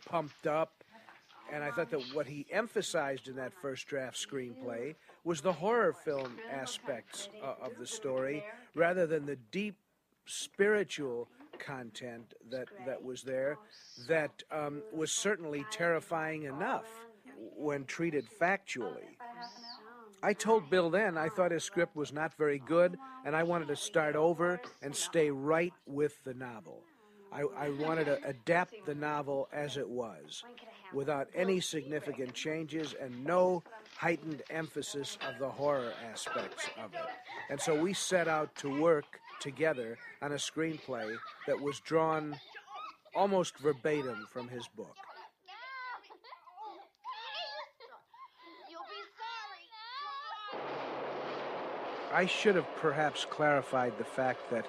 pumped 0.06 0.48
up. 0.48 0.83
And 1.54 1.64
I 1.64 1.70
thought 1.70 1.92
that 1.92 2.02
what 2.16 2.26
he 2.26 2.48
emphasized 2.52 3.28
in 3.28 3.36
that 3.36 3.54
first 3.54 3.86
draft 3.86 4.18
screenplay 4.18 4.96
was 5.24 5.40
the 5.40 5.54
horror 5.54 5.94
film 5.94 6.38
aspects 6.52 7.30
uh, 7.44 7.64
of 7.64 7.78
the 7.78 7.86
story 7.86 8.44
rather 8.74 9.06
than 9.06 9.28
the 9.28 9.36
deep 9.52 9.76
spiritual 10.26 11.30
content 11.60 12.34
that, 12.50 12.68
that 12.88 13.04
was 13.04 13.22
there 13.22 13.60
that 14.08 14.32
um, 14.52 14.82
was 14.92 15.12
certainly 15.12 15.64
terrifying 15.70 16.44
enough 16.44 16.88
when 17.56 17.86
treated 17.86 18.26
factually. 18.42 19.18
I 20.24 20.34
told 20.34 20.72
Bill 20.72 20.90
then 20.90 21.20
I 21.20 21.30
thought 21.30 21.52
his 21.52 21.64
script 21.64 21.96
was 21.96 22.12
not 22.12 22.34
very 22.36 22.58
good 22.58 22.98
and 23.26 23.36
I 23.36 23.44
wanted 23.44 23.68
to 23.68 23.76
start 23.76 24.16
over 24.16 24.60
and 24.82 24.96
stay 24.96 25.30
right 25.30 25.74
with 25.86 26.24
the 26.24 26.34
novel. 26.34 26.82
I, 27.34 27.44
I 27.58 27.70
wanted 27.70 28.06
to 28.06 28.20
adapt 28.26 28.86
the 28.86 28.94
novel 28.94 29.50
as 29.52 29.78
it 29.78 29.90
was 29.90 30.44
without 30.94 31.28
any 31.34 31.60
significant 31.60 32.34
changes 32.34 32.94
and 33.00 33.24
no 33.24 33.64
heightened 33.98 34.44
emphasis 34.52 35.18
of 35.28 35.40
the 35.40 35.50
horror 35.50 35.94
aspects 36.12 36.68
of 36.84 36.94
it. 36.94 37.10
And 37.50 37.60
so 37.60 37.80
we 37.80 37.94
set 37.94 38.28
out 38.28 38.56
to 38.58 38.82
work 38.82 39.20
together 39.40 39.98
on 40.22 40.32
a 40.32 40.36
screenplay 40.36 41.18
that 41.48 41.60
was 41.60 41.80
drawn 41.80 42.40
almost 43.16 43.58
verbatim 43.58 44.28
from 44.32 44.48
his 44.48 44.68
book. 44.68 44.96
I 52.14 52.28
should 52.28 52.54
have 52.56 52.68
perhaps 52.76 53.26
clarified 53.26 53.98
the 53.98 54.04
fact 54.04 54.52
that 54.52 54.68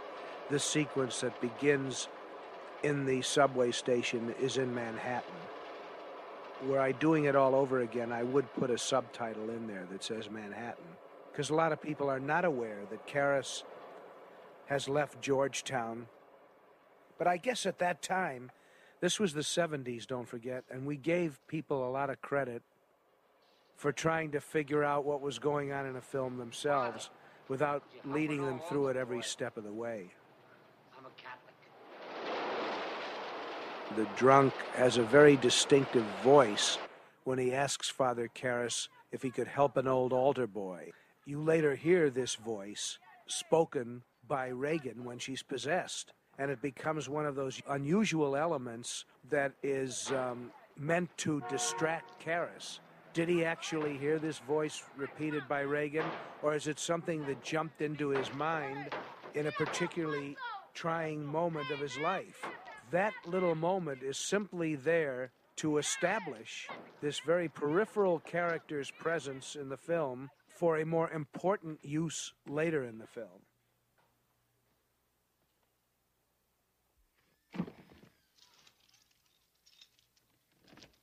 the 0.49 0.59
sequence 0.59 1.21
that 1.21 1.39
begins 1.43 2.09
in 2.85 3.07
the 3.07 3.23
subway 3.23 3.73
station 3.73 4.35
is 4.41 4.59
in 4.59 4.75
Manhattan. 4.75 5.35
Were 6.67 6.81
I 6.81 6.93
doing 6.93 7.25
it 7.25 7.35
all 7.35 7.55
over 7.55 7.81
again, 7.81 8.13
I 8.13 8.23
would 8.23 8.53
put 8.55 8.71
a 8.71 8.79
subtitle 8.79 9.51
in 9.51 9.67
there 9.67 9.87
that 9.91 10.05
says 10.05 10.31
Manhattan. 10.31 10.85
Because 11.33 11.51
a 11.51 11.55
lot 11.55 11.73
of 11.73 11.83
people 11.83 12.09
are 12.09 12.21
not 12.21 12.45
aware 12.45 12.81
that 12.91 13.07
Karras 13.09 13.65
has 14.67 14.89
left 14.89 15.21
Georgetown. 15.21 16.07
But 17.19 17.27
I 17.27 17.39
guess 17.39 17.67
at 17.67 17.79
that 17.81 18.03
time, 18.03 18.51
this 19.01 19.19
was 19.19 19.33
the 19.33 19.41
70s, 19.41 20.07
don't 20.07 20.29
forget, 20.29 20.65
and 20.71 20.87
we 20.87 20.97
gave 20.97 21.41
people 21.49 21.89
a 21.89 21.91
lot 21.91 22.11
of 22.11 22.21
credit 22.23 22.63
for 23.77 23.93
trying 23.93 24.31
to 24.33 24.41
figure 24.41 24.85
out 24.85 25.05
what 25.05 25.21
was 25.21 25.39
going 25.39 25.73
on 25.73 25.87
in 25.87 25.97
a 25.97 26.01
film 26.01 26.39
themselves 26.39 27.11
without 27.49 27.83
leading 28.05 28.45
them 28.45 28.61
through 28.69 28.89
it 28.89 28.97
every 28.97 29.23
step 29.23 29.57
of 29.57 29.65
the 29.65 29.73
way. 29.73 30.11
I'm 30.97 31.05
a 31.05 31.11
Catholic. 31.21 31.55
The 33.97 34.09
drunk 34.17 34.53
has 34.75 34.97
a 34.97 35.05
very 35.05 35.37
distinctive 35.37 36.05
voice 36.25 36.79
when 37.23 37.39
he 37.39 37.55
asks 37.55 37.89
Father 37.89 38.29
Karras 38.35 38.89
if 39.13 39.23
he 39.23 39.31
could 39.31 39.47
help 39.47 39.77
an 39.77 39.87
old 39.87 40.13
altar 40.13 40.49
boy. 40.49 40.91
You 41.25 41.41
later 41.41 41.77
hear 41.77 42.11
this 42.11 42.35
voice 42.35 42.99
spoken 43.29 44.03
by 44.27 44.49
Regan 44.49 45.05
when 45.05 45.21
she's 45.21 45.45
possessed, 45.45 46.13
and 46.41 46.51
it 46.51 46.61
becomes 46.61 47.09
one 47.09 47.25
of 47.25 47.37
those 47.37 47.63
unusual 47.69 48.35
elements 48.35 49.05
that 49.31 49.53
is 49.63 50.11
um, 50.11 50.51
meant 50.77 51.17
to 51.19 51.41
distract 51.49 52.21
Karras. 52.25 52.81
Did 53.13 53.29
he 53.29 53.45
actually 53.45 53.97
hear 53.97 54.19
this 54.19 54.39
voice 54.41 54.83
repeated 54.97 55.47
by 55.49 55.61
Regan, 55.61 56.07
or 56.43 56.57
is 56.57 56.67
it 56.67 56.81
something 56.81 57.25
that 57.27 57.45
jumped 57.45 57.81
into 57.81 58.09
his 58.09 58.35
mind 58.35 58.91
in 59.35 59.47
a 59.47 59.53
particularly 59.53 60.37
trying 60.75 61.25
moment 61.25 61.71
of 61.71 61.79
his 61.79 61.97
life? 61.99 62.45
That 62.95 63.15
little 63.27 63.57
moment 63.57 64.05
is 64.05 64.17
simply 64.17 64.77
there 64.77 65.33
to 65.57 65.79
establish 65.79 66.69
this 67.01 67.19
very 67.19 67.49
peripheral 67.49 68.21
character's 68.21 68.89
presence 68.89 69.57
in 69.57 69.69
the 69.69 69.77
film 69.77 70.31
for 70.47 70.79
a 70.79 70.87
more 70.87 71.11
important 71.11 71.81
use 71.85 72.33
later 72.47 72.85
in 72.85 72.99
the 72.99 73.09
film. 73.09 73.43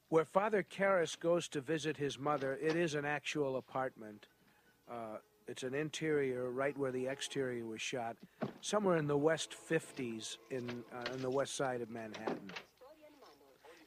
Where 0.08 0.24
Father 0.24 0.64
Karras 0.64 1.20
goes 1.20 1.50
to 1.50 1.60
visit 1.60 1.98
his 1.98 2.18
mother, 2.18 2.58
it 2.62 2.78
is 2.78 2.96
an 2.96 3.04
actual 3.04 3.58
apartment. 3.58 4.28
Uh, 4.90 5.18
it's 5.48 5.64
an 5.64 5.74
interior 5.74 6.50
right 6.50 6.78
where 6.78 6.92
the 6.92 7.08
exterior 7.08 7.66
was 7.66 7.82
shot, 7.82 8.16
somewhere 8.62 8.98
in 8.98 9.08
the 9.08 9.18
West 9.18 9.56
50s 9.70 10.38
in, 10.50 10.84
uh, 10.94 11.14
in 11.14 11.22
the 11.22 11.30
west 11.30 11.56
side 11.56 11.82
of 11.82 11.90
Manhattan. 11.90 12.52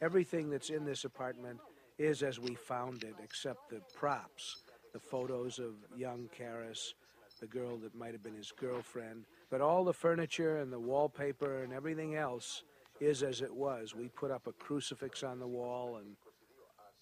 Everything 0.00 0.50
that's 0.50 0.70
in 0.70 0.84
this 0.84 1.04
apartment 1.04 1.58
is 1.98 2.22
as 2.22 2.38
we 2.40 2.54
found 2.54 3.04
it, 3.04 3.14
except 3.22 3.70
the 3.70 3.80
props, 3.96 4.62
the 4.92 4.98
photos 4.98 5.58
of 5.58 5.74
young 5.96 6.28
Karras, 6.38 6.94
the 7.40 7.46
girl 7.46 7.76
that 7.78 7.94
might 7.94 8.12
have 8.12 8.22
been 8.22 8.34
his 8.36 8.52
girlfriend. 8.52 9.24
But 9.50 9.60
all 9.60 9.84
the 9.84 9.92
furniture 9.92 10.58
and 10.58 10.72
the 10.72 10.78
wallpaper 10.78 11.62
and 11.62 11.72
everything 11.72 12.16
else 12.16 12.64
is 13.00 13.22
as 13.22 13.40
it 13.40 13.54
was. 13.54 13.94
We 13.94 14.08
put 14.08 14.30
up 14.30 14.46
a 14.46 14.52
crucifix 14.52 15.22
on 15.22 15.38
the 15.38 15.46
wall 15.46 15.96
and 15.96 16.16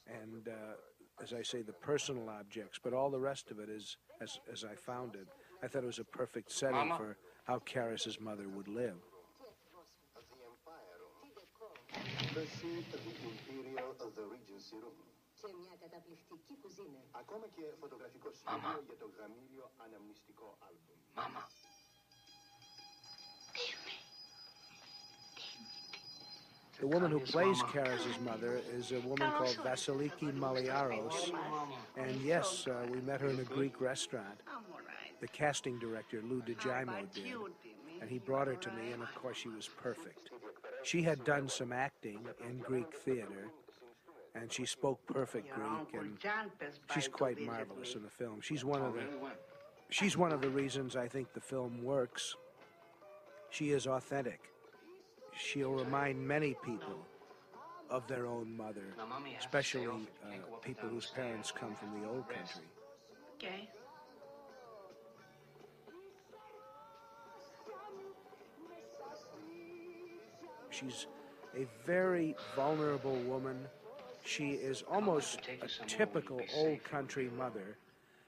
and 0.06 0.48
uh, 0.48 0.74
as 1.22 1.32
I 1.32 1.42
say, 1.42 1.62
the 1.62 1.72
personal 1.72 2.28
objects, 2.28 2.80
but 2.82 2.92
all 2.92 3.10
the 3.10 3.20
rest 3.20 3.50
of 3.50 3.58
it 3.60 3.68
is 3.68 3.96
as, 4.20 4.40
as 4.52 4.64
I 4.64 4.74
found 4.74 5.14
it. 5.14 5.28
I 5.62 5.68
thought 5.68 5.84
it 5.84 5.86
was 5.86 6.00
a 6.00 6.04
perfect 6.04 6.50
setting 6.50 6.88
Mama? 6.88 6.96
for 6.96 7.16
how 7.44 7.60
Karras's 7.60 8.20
mother 8.20 8.48
would 8.48 8.68
live. 8.68 8.98
The 12.34 12.46
seat 12.58 12.88
of 12.96 13.00
the 13.06 13.14
Imperial 13.30 13.92
of 14.00 14.10
the 14.16 14.24
Regency 14.34 14.76
Room. 14.82 14.98
Μια 15.42 15.76
καταπληκτική 15.80 16.54
κουζίνα. 16.62 17.00
Ακόμα 17.10 17.46
και 17.56 17.64
φωτογραφικό 17.80 18.28
για 18.86 18.96
το 18.96 19.10
αναμνηστικό 19.84 20.56
άλμπουμ. 20.66 20.96
Μάμα. 21.14 21.42
The 26.82 26.88
woman 26.88 27.12
who 27.12 27.20
plays 27.20 27.62
Karras's 27.62 28.18
mother 28.24 28.60
is 28.76 28.90
a 28.90 28.98
woman 29.02 29.30
called 29.30 29.56
Vasiliki 29.64 30.32
Maliaros. 30.36 31.30
And 31.96 32.20
yes, 32.22 32.66
uh, 32.66 32.74
we 32.90 33.00
met 33.02 33.20
her 33.20 33.28
in 33.28 33.38
a 33.38 33.44
Greek 33.44 33.80
restaurant. 33.80 34.40
The 35.20 35.28
casting 35.28 35.78
director, 35.78 36.20
Lou 36.28 36.42
DiGiaimo, 36.42 37.14
did. 37.14 37.34
And 38.00 38.10
he 38.10 38.18
brought 38.18 38.48
her 38.48 38.56
to 38.56 38.68
me, 38.72 38.90
and 38.90 39.00
of 39.00 39.14
course, 39.14 39.36
she 39.36 39.48
was 39.48 39.68
perfect. 39.68 40.30
she 40.82 41.02
had 41.02 41.22
done 41.22 41.48
some 41.48 41.72
acting 41.72 42.18
in 42.50 42.58
Greek 42.58 42.92
theater, 42.92 43.46
and 44.34 44.52
she 44.52 44.66
spoke 44.66 44.98
perfect 45.06 45.54
Greek, 45.54 46.02
and 46.02 46.18
she's 46.92 47.06
quite 47.06 47.40
marvelous 47.40 47.94
in 47.94 48.02
the 48.02 48.10
film. 48.10 48.40
She's 48.40 48.64
one 48.64 48.82
of 48.82 48.94
the 48.94 49.04
she's 49.88 50.16
one 50.16 50.32
of 50.32 50.40
the 50.40 50.50
reasons 50.50 50.96
I 50.96 51.06
think 51.06 51.32
the 51.32 51.40
film 51.40 51.84
works. 51.84 52.34
She 53.50 53.70
is 53.70 53.86
authentic. 53.86 54.51
She'll 55.36 55.72
remind 55.72 56.26
many 56.26 56.54
people 56.64 57.06
of 57.90 58.06
their 58.06 58.26
own 58.26 58.56
mother, 58.56 58.94
especially 59.38 59.86
uh, 59.86 59.90
people 60.62 60.88
whose 60.88 61.06
parents 61.06 61.50
come 61.50 61.74
from 61.74 62.00
the 62.00 62.08
old 62.08 62.28
country. 62.28 62.62
Okay. 63.36 63.68
She's 70.70 71.06
a 71.54 71.66
very 71.84 72.34
vulnerable 72.56 73.16
woman. 73.26 73.66
She 74.24 74.52
is 74.52 74.82
almost 74.90 75.40
a 75.60 75.86
typical 75.86 76.40
old 76.56 76.82
country 76.84 77.30
mother. 77.36 77.76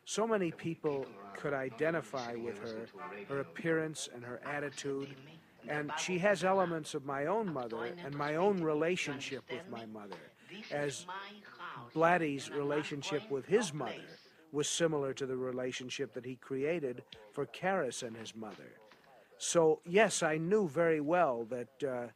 So 0.05 0.27
many 0.27 0.51
people 0.51 1.07
could 1.35 1.55
identify 1.55 2.35
with 2.35 2.59
her, 2.59 2.87
her 3.29 3.41
appearance 3.41 4.09
and 4.15 4.23
her 4.23 4.41
attitude. 4.45 5.15
And 5.69 5.93
she 5.99 6.19
has 6.19 6.45
elements 6.45 6.95
of 6.95 7.05
my 7.05 7.27
own 7.27 7.53
mother 7.53 7.95
and 8.05 8.15
my 8.15 8.37
own 8.37 8.63
relationship 8.63 9.45
with 9.51 9.69
my 9.71 9.87
mother, 9.87 10.17
as 10.71 11.07
Blatty's 11.95 12.51
relationship 12.51 13.31
with 13.31 13.47
his 13.47 13.73
mother 13.73 14.19
was 14.53 14.69
similar 14.69 15.13
to 15.15 15.27
the 15.27 15.37
relationship 15.37 16.13
that 16.15 16.25
he 16.25 16.37
created 16.37 17.03
for 17.33 17.47
Karras 17.47 18.03
and 18.03 18.17
his 18.17 18.37
mother. 18.37 18.79
So, 19.39 19.81
yes, 19.85 20.23
I 20.23 20.37
knew 20.37 20.69
very 20.69 21.01
well 21.01 21.45
that, 21.51 21.89
uh, 21.89 22.07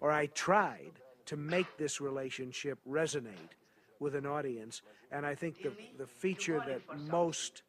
or 0.00 0.12
I 0.12 0.26
tried 0.26 0.92
to 1.26 1.36
make 1.36 1.76
this 1.78 2.00
relationship 2.00 2.78
resonate 2.88 3.56
with 3.98 4.14
an 4.14 4.26
audience. 4.26 4.82
And 5.10 5.24
I 5.24 5.34
think 5.34 5.62
the, 5.62 5.72
the 5.96 6.06
feature 6.06 6.62
that 6.66 6.82
most 7.08 7.62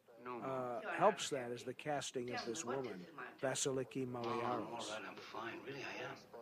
uh, 0.44 0.80
helps 0.96 1.30
that 1.30 1.50
is 1.50 1.62
the 1.62 1.74
casting 1.74 2.32
of 2.34 2.44
this 2.46 2.64
woman, 2.64 3.06
Vasiliki 3.42 4.06
Maliaros. 4.06 4.90
I'm 4.96 5.16
fine. 5.16 5.54
Really, 5.66 5.80
I 5.80 6.04
am. 6.04 6.37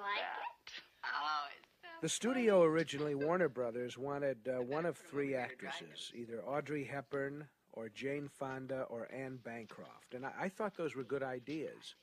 Like 0.00 0.20
that. 0.20 0.72
Oh, 1.04 1.46
it's 1.58 1.68
so 1.82 1.88
The 2.02 2.08
studio 2.08 2.62
originally, 2.62 3.14
Warner 3.14 3.48
Brothers, 3.48 3.98
wanted 3.98 4.38
uh, 4.48 4.62
one 4.62 4.86
of 4.86 4.96
three 4.96 5.34
actresses, 5.34 6.12
either 6.14 6.42
Audrey 6.42 6.84
Hepburn 6.84 7.46
or 7.72 7.88
Jane 7.88 8.28
Fonda 8.28 8.82
or 8.88 9.08
Anne 9.12 9.38
Bancroft. 9.44 10.14
And 10.14 10.26
I, 10.26 10.32
I 10.42 10.48
thought 10.48 10.76
those 10.76 10.96
were 10.96 11.04
good 11.04 11.22
ideas. 11.22 11.94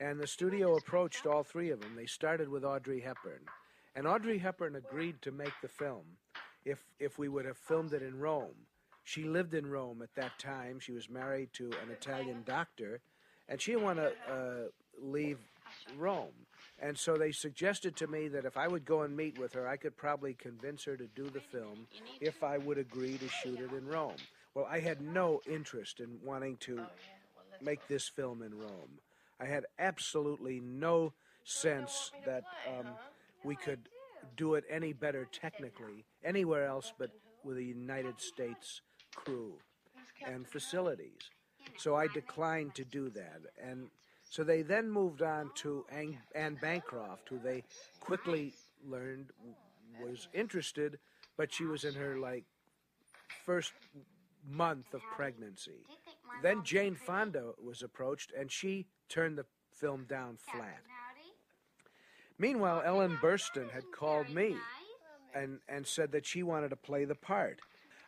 And 0.00 0.18
the 0.18 0.26
studio 0.26 0.76
approached 0.76 1.26
all 1.26 1.44
three 1.44 1.70
of 1.70 1.80
them. 1.80 1.94
They 1.94 2.06
started 2.06 2.48
with 2.48 2.64
Audrey 2.64 3.00
Hepburn. 3.00 3.42
And 3.94 4.06
Audrey 4.06 4.38
Hepburn 4.38 4.74
agreed 4.76 5.20
to 5.22 5.30
make 5.30 5.52
the 5.60 5.68
film 5.68 6.02
if, 6.64 6.82
if 6.98 7.18
we 7.18 7.28
would 7.28 7.44
have 7.44 7.58
filmed 7.58 7.92
it 7.92 8.02
in 8.02 8.18
Rome. 8.18 8.66
She 9.04 9.24
lived 9.24 9.54
in 9.54 9.66
Rome 9.66 10.00
at 10.02 10.14
that 10.14 10.38
time. 10.38 10.78
She 10.80 10.92
was 10.92 11.10
married 11.10 11.52
to 11.54 11.66
an 11.66 11.90
Italian 11.90 12.42
doctor, 12.46 13.00
and 13.48 13.60
she 13.60 13.72
didn't 13.72 13.84
want 13.84 13.98
to 13.98 14.12
uh, 14.32 14.68
leave 15.00 15.38
Rome. 15.98 16.41
And 16.82 16.98
so 16.98 17.16
they 17.16 17.30
suggested 17.30 17.94
to 17.96 18.08
me 18.08 18.26
that 18.28 18.44
if 18.44 18.56
I 18.56 18.66
would 18.66 18.84
go 18.84 19.02
and 19.02 19.16
meet 19.16 19.38
with 19.38 19.52
her, 19.52 19.68
I 19.68 19.76
could 19.76 19.96
probably 19.96 20.34
convince 20.34 20.82
her 20.84 20.96
to 20.96 21.06
do 21.06 21.30
the 21.30 21.40
film 21.40 21.86
if 22.20 22.42
I 22.42 22.58
would 22.58 22.76
agree 22.76 23.16
to 23.18 23.28
shoot 23.28 23.60
it 23.60 23.72
in 23.72 23.86
Rome. 23.86 24.16
Well, 24.54 24.66
I 24.68 24.80
had 24.80 25.00
no 25.00 25.40
interest 25.48 26.00
in 26.00 26.18
wanting 26.24 26.56
to 26.58 26.80
make 27.62 27.86
this 27.86 28.08
film 28.08 28.42
in 28.42 28.58
Rome. 28.58 28.98
I 29.40 29.46
had 29.46 29.64
absolutely 29.78 30.60
no 30.60 31.12
sense 31.44 32.10
that 32.26 32.42
um, 32.68 32.86
we 33.44 33.54
could 33.54 33.88
do. 34.36 34.54
it 34.54 34.64
any 34.68 34.92
better 34.92 35.28
technically 35.32 36.04
anywhere 36.24 36.66
else 36.66 36.92
but 36.98 37.10
with 37.44 37.58
a 37.58 37.62
United 37.62 38.20
States 38.20 38.80
crew 39.14 39.54
and 40.26 40.46
facilities. 40.48 41.30
So 41.76 41.94
I 41.94 42.08
declined 42.08 42.74
to 42.76 42.84
do 42.84 43.08
that. 43.10 43.40
And 43.62 43.88
so 44.32 44.42
they 44.42 44.62
then 44.62 44.90
moved 44.90 45.20
on 45.20 45.50
to 45.56 45.84
Ang- 45.92 46.18
Anne 46.34 46.54
Bancroft, 46.54 47.28
who 47.28 47.38
they 47.38 47.62
quickly 48.00 48.54
learned 48.82 49.26
was 50.02 50.26
interested, 50.32 50.98
but 51.36 51.52
she 51.52 51.66
was 51.66 51.84
in 51.84 51.92
her 51.92 52.16
like 52.16 52.44
first 53.44 53.72
month 54.48 54.94
of 54.94 55.02
pregnancy. 55.14 55.84
Then 56.42 56.62
Jane 56.64 56.94
Fonda 56.94 57.52
was 57.62 57.82
approached, 57.82 58.32
and 58.34 58.50
she 58.50 58.86
turned 59.10 59.36
the 59.36 59.44
film 59.70 60.06
down 60.08 60.38
flat. 60.38 60.80
Meanwhile, 62.38 62.84
Ellen 62.86 63.18
Burstyn 63.20 63.70
had 63.70 63.84
called 63.94 64.30
me 64.30 64.56
and, 65.34 65.58
and 65.68 65.86
said 65.86 66.10
that 66.12 66.24
she 66.24 66.42
wanted 66.42 66.70
to 66.70 66.76
play 66.76 67.04
the 67.04 67.14
part. 67.14 67.58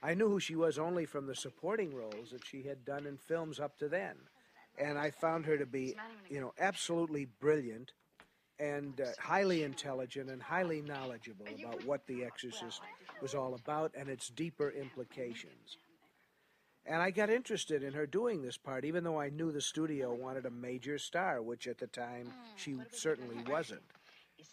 I 0.03 0.15
knew 0.15 0.31
who 0.31 0.41
she 0.41 0.57
was 0.57 0.79
only 0.79 1.05
from 1.05 1.27
the 1.27 1.35
supporting 1.35 1.95
roles 1.95 2.31
that 2.33 2.47
she 2.47 2.63
had 2.63 2.87
done 2.87 3.05
in 3.05 3.19
films 3.19 3.61
up 3.61 3.77
to 3.81 3.89
then. 3.89 4.17
And 4.79 4.99
I 4.99 5.11
found 5.11 5.47
her 5.47 5.57
to 5.57 5.67
be, 5.67 5.97
you 6.29 6.41
know, 6.41 6.53
absolutely 6.59 7.27
brilliant 7.41 7.93
and 8.59 9.01
uh, 9.01 9.07
highly 9.19 9.63
intelligent 9.63 10.31
and 10.31 10.43
highly 10.43 10.81
knowledgeable 10.81 11.47
about 11.59 11.85
what 11.85 12.07
The 12.07 12.25
Exorcist 12.25 12.81
was 13.21 13.35
all 13.35 13.55
about 13.55 13.93
and 13.97 14.09
its 14.09 14.29
deeper 14.29 14.71
implications. 14.71 15.79
And 16.87 17.01
I 17.01 17.11
got 17.11 17.31
interested 17.31 17.83
in 17.83 17.95
her 17.95 18.07
doing 18.07 18.43
this 18.43 18.59
part, 18.59 18.85
even 18.85 19.05
though 19.05 19.19
I 19.19 19.31
knew 19.31 19.51
the 19.51 19.61
studio 19.61 20.13
wanted 20.13 20.45
a 20.45 20.51
major 20.51 20.99
star, 20.99 21.41
which 21.41 21.67
at 21.67 21.79
the 21.79 21.87
time 21.87 22.33
she 22.57 22.77
certainly 22.93 23.43
wasn't. 23.49 23.83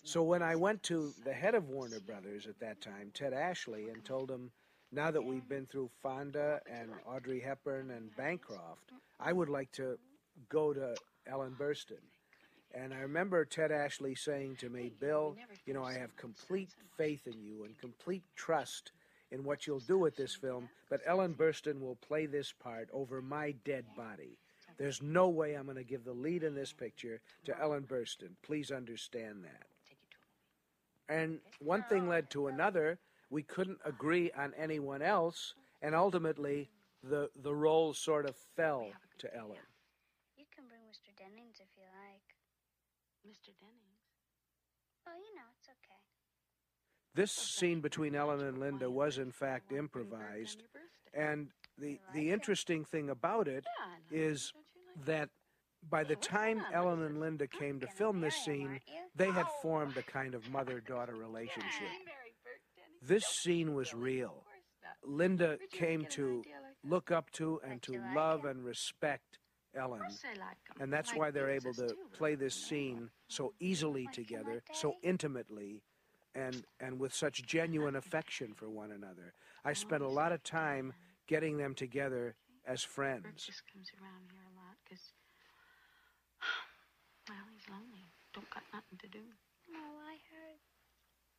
So 0.03 0.23
when 0.23 0.41
I 0.41 0.55
went 0.55 0.81
to 0.84 1.13
the 1.25 1.34
head 1.34 1.55
of 1.55 1.67
Warner 1.67 1.99
Brothers 1.99 2.47
at 2.47 2.60
that 2.60 2.79
time, 2.79 3.12
Ted 3.13 3.34
Ashley, 3.34 3.89
and 3.89 4.03
told 4.05 4.31
him, 4.31 4.51
now 4.93 5.12
that 5.12 5.23
we've 5.23 5.47
been 5.47 5.65
through 5.65 5.89
Fonda 6.01 6.62
and 6.69 6.89
Audrey 7.05 7.39
Hepburn 7.39 7.91
and 7.91 8.15
Bancroft, 8.15 8.91
I 9.19 9.34
would 9.34 9.49
like 9.49 9.71
to 9.73 9.97
go 10.50 10.74
to 10.74 10.96
Ellen 11.28 11.56
Burstyn. 11.58 12.02
And 12.74 12.94
I 12.94 13.00
remember 13.00 13.44
Ted 13.44 13.72
Ashley 13.72 14.15
saying 14.15 14.58
to 14.58 14.70
me, 14.70 14.91
Bill, 15.00 15.36
you 15.65 15.74
know, 15.74 15.84
I 15.84 15.94
have 15.94 16.15
complete 16.15 16.70
faith 16.98 17.28
in 17.28 17.41
you 17.41 17.65
and 17.65 17.78
complete 17.78 18.24
trust 18.36 18.91
in 19.32 19.44
what 19.44 19.65
you'll 19.65 19.80
do 19.80 19.98
with 19.98 20.15
this 20.15 20.36
film, 20.36 20.70
but 20.89 21.02
Ellen 21.06 21.34
Burstyn 21.34 21.82
will 21.82 21.96
play 21.96 22.26
this 22.26 22.52
part 22.52 22.89
over 22.94 23.22
my 23.22 23.56
dead 23.65 23.86
body. 23.96 24.38
There's 24.78 25.02
no 25.02 25.30
way 25.30 25.54
I'm 25.54 25.65
going 25.65 25.78
to 25.78 25.84
give 25.84 26.04
the 26.04 26.13
lead 26.13 26.44
in 26.44 26.56
this 26.56 26.74
picture 26.74 27.22
to 27.46 27.60
Ellen 27.60 27.84
Burstyn. 27.84 28.32
Please 28.41 28.72
understand 28.72 29.44
that. 29.44 29.67
And 31.08 31.39
one 31.60 31.84
thing 31.84 32.08
led 32.08 32.30
to 32.32 32.48
another. 32.48 32.98
We 33.30 33.44
couldn't 33.44 33.80
agree 33.86 34.32
on 34.38 34.54
anyone 34.58 35.02
else, 35.02 35.54
and 35.82 35.94
ultimately 35.94 36.70
the 37.04 37.30
the 37.44 37.54
role 37.54 37.94
sort 37.94 38.26
of 38.26 38.36
fell 38.56 38.88
to 39.20 39.36
Ellen. 39.36 39.58
You 40.38 40.46
can 40.54 40.65
bring 40.67 40.82
Mr. 40.89 41.15
Dennings 41.17 41.60
if 41.60 41.70
you 41.78 41.84
like. 41.84 42.36
Mr. 43.27 43.53
Dennings. 43.60 44.01
Oh, 45.07 45.12
you 45.17 45.36
know, 45.36 45.47
it's 45.57 45.67
okay. 45.69 45.99
This 47.13 47.31
scene 47.31 47.81
between 47.81 48.15
Ellen 48.15 48.41
and 48.41 48.57
Linda 48.57 48.89
was 48.89 49.17
in 49.17 49.31
fact 49.31 49.71
improvised, 49.71 50.63
and 51.13 51.49
the 51.77 51.99
the 52.13 52.31
interesting 52.31 52.86
thing 52.86 53.10
about 53.10 53.47
it 53.47 53.65
is 54.12 54.53
that 55.05 55.29
by 55.89 56.03
the 56.03 56.15
time 56.15 56.62
Ellen 56.73 57.01
and 57.01 57.19
Linda 57.19 57.47
came 57.47 57.79
to 57.79 57.88
film 57.88 58.21
this 58.21 58.36
scene, 58.36 58.79
they 59.15 59.31
had 59.31 59.47
formed 59.62 59.97
a 59.97 60.03
kind 60.03 60.36
of 60.36 60.49
mother-daughter 60.51 61.15
relationship. 61.27 61.89
This 63.01 63.25
scene 63.25 63.73
was 63.73 63.93
real. 63.93 64.45
Linda 65.03 65.57
came 65.71 66.05
to 66.12 66.43
look 66.84 67.12
up 67.12 67.31
to 67.31 67.60
and 67.67 67.81
to 67.81 67.99
love 68.15 68.45
and 68.45 68.63
respect 68.63 69.39
Ellen. 69.75 70.01
Um, 70.01 70.12
and 70.79 70.93
that's 70.93 71.15
why 71.15 71.31
they're 71.31 71.49
able 71.49 71.73
to 71.73 71.95
play 72.13 72.36
this 72.36 72.55
scene 72.55 73.10
so 73.27 73.53
easily 73.60 74.07
together, 74.12 74.63
so 74.73 74.95
intimately, 75.03 75.81
and 76.36 76.63
and 76.79 76.99
with 76.99 77.13
such 77.13 77.45
genuine 77.45 77.95
affection 77.95 78.53
for 78.53 78.69
one 78.69 78.91
another. 78.91 79.34
I 79.63 79.71
oh, 79.71 79.73
spent 79.73 80.03
a 80.03 80.10
lot 80.10 80.31
of 80.31 80.43
time 80.43 80.93
getting 81.27 81.57
them 81.57 81.75
together 81.75 82.36
as 82.65 82.84
friends. 82.84 83.23
Bert 83.23 83.31
friends. 83.31 83.45
just 83.45 83.63
comes 83.71 83.89
around 84.01 84.27
here 84.31 84.41
a 84.41 84.53
lot 84.60 84.75
because, 84.84 85.13
well, 87.29 87.45
he's 87.53 87.67
lonely. 87.69 88.12
Don't 88.34 88.49
got 88.49 88.63
nothing 88.73 88.97
to 88.99 89.07
do. 89.07 89.23
No, 89.71 89.79
I 89.79 90.19
heard 90.31 90.60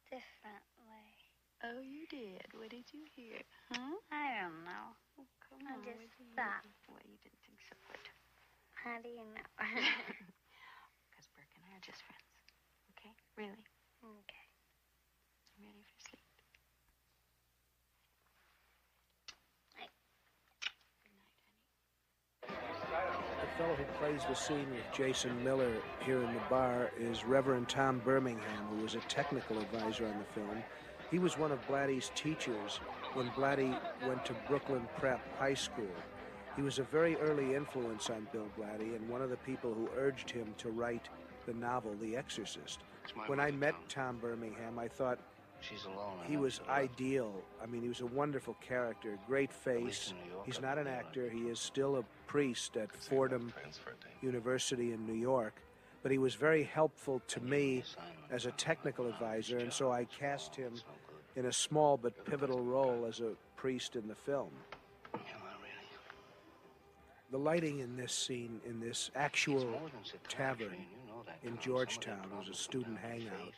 differently. 0.09 1.33
Oh, 1.63 1.79
you 1.79 2.11
did? 2.11 2.51
What 2.59 2.75
did 2.75 2.91
you 2.91 3.07
hear? 3.15 3.39
Huh? 3.71 3.95
I 4.11 4.43
don't 4.43 4.67
know. 4.67 4.99
Oh, 5.21 5.31
come 5.47 5.63
I 5.63 5.79
on. 5.79 5.87
just 5.87 6.19
you 6.19 6.27
thought. 6.35 6.67
Well, 6.91 6.99
you 7.07 7.15
didn't 7.23 7.39
think 7.47 7.63
so, 7.63 7.79
but 7.87 8.03
How 8.83 8.99
do 9.01 9.09
you 9.09 9.23
know? 9.23 9.47
because 11.07 11.27
Burke 11.39 11.55
and 11.55 11.63
I 11.71 11.79
are 11.79 11.85
just 11.87 12.03
friends. 12.03 12.27
Okay? 12.99 13.15
Really? 13.39 13.63
okay. 14.03 14.45
You 15.57 15.67
ready 15.67 15.87
for 15.87 15.95
sleep? 16.03 16.27
Night. 19.79 19.95
Good 21.07 21.15
night, 22.91 23.07
honey. 23.15 23.31
The 23.41 23.51
fellow 23.57 23.77
who 23.77 23.85
plays 24.03 24.23
the 24.29 24.35
scene 24.35 24.67
with 24.75 24.93
Jason 24.93 25.45
Miller 25.45 25.77
here 26.05 26.21
in 26.21 26.35
the 26.35 26.43
bar 26.51 26.91
is 26.99 27.25
Reverend 27.25 27.69
Tom 27.69 28.03
Bermingham, 28.05 28.67
who 28.75 28.83
was 28.83 28.97
a 28.97 29.01
technical 29.07 29.61
advisor 29.61 30.07
on 30.07 30.19
the 30.19 30.41
film. 30.41 30.65
He 31.13 31.21
was 31.21 31.39
one 31.39 31.53
of 31.53 31.65
Blatty's 31.69 32.11
teachers 32.17 32.81
when 33.15 33.31
Blatty 33.31 33.79
went 34.09 34.25
to 34.25 34.35
Brooklyn 34.49 34.89
Prep 34.99 35.21
High 35.39 35.55
School. 35.55 35.87
He 36.57 36.63
was 36.63 36.79
a 36.79 36.83
very 36.83 37.17
early 37.17 37.55
influence 37.55 38.11
on 38.11 38.27
Bill 38.33 38.49
Blatty 38.59 38.95
and 38.95 39.09
one 39.09 39.23
of 39.23 39.31
the 39.31 39.37
people 39.39 39.73
who 39.73 39.89
urged 39.97 40.31
him 40.31 40.55
to 40.59 40.71
write 40.71 41.09
the 41.47 41.55
novel 41.55 41.95
The 42.01 42.17
Exorcist. 42.17 42.81
When 43.27 43.41
I 43.41 43.51
met 43.51 43.75
Tom. 43.89 44.19
Tom 44.19 44.19
Bermingham, 44.21 44.79
I 44.79 44.89
thought 44.89 45.19
She's 45.61 45.85
alone. 45.85 46.19
I 46.23 46.27
he 46.27 46.37
was 46.37 46.59
you 46.59 46.65
to 46.65 46.71
let- 46.71 46.79
ideal. 46.81 47.33
I 47.63 47.67
mean, 47.67 47.83
he 47.83 47.89
was 47.89 48.01
a 48.01 48.07
wonderful 48.07 48.57
character, 48.61 49.19
great 49.27 49.53
face. 49.53 50.13
York, 50.31 50.47
He's 50.47 50.61
not 50.61 50.77
an 50.77 50.87
actor. 50.89 51.29
He 51.29 51.43
is 51.43 51.59
still 51.59 51.97
a 51.97 52.05
priest 52.27 52.77
at 52.77 52.95
Fordham 52.95 53.53
University 54.21 54.93
in 54.93 55.07
New 55.07 55.15
York. 55.15 55.55
But 56.03 56.11
he 56.11 56.19
was 56.19 56.35
very 56.35 56.65
helpful 56.65 57.23
to 57.29 57.41
me 57.41 57.85
as 58.31 58.47
a 58.47 58.51
technical 58.53 59.07
advisor, 59.07 59.59
and 59.59 59.73
so 59.73 59.93
I 59.93 60.05
cast 60.05 60.57
him 60.57 60.75
in 61.37 61.47
a 61.47 61.53
small 61.53 61.97
but 61.97 62.25
pivotal 62.25 62.61
role 62.61 63.07
as 63.07 63.21
a 63.21 63.35
priest 63.57 63.95
in 63.95 64.09
the 64.09 64.17
film. 64.17 64.51
Yeah, 67.33 67.39
not 67.39 67.53
really. 67.53 67.61
The 67.61 67.67
lighting 67.67 67.79
in 67.81 67.97
this 67.97 68.13
scene, 68.13 68.61
in 68.69 68.81
this 68.81 69.11
actual 69.15 69.65
more 69.65 69.89
than 69.89 70.05
psychiatry, 70.05 70.29
tavern 70.29 70.77
you 70.79 71.07
know 71.09 71.25
in 71.43 71.59
Georgetown 71.59 72.19
Some 72.23 72.33
of 72.33 72.39
was 72.39 72.49
a 72.49 72.55
student 72.55 73.01
come 73.01 73.11
down 73.11 73.21
to 73.21 73.25
hangout, 73.27 73.55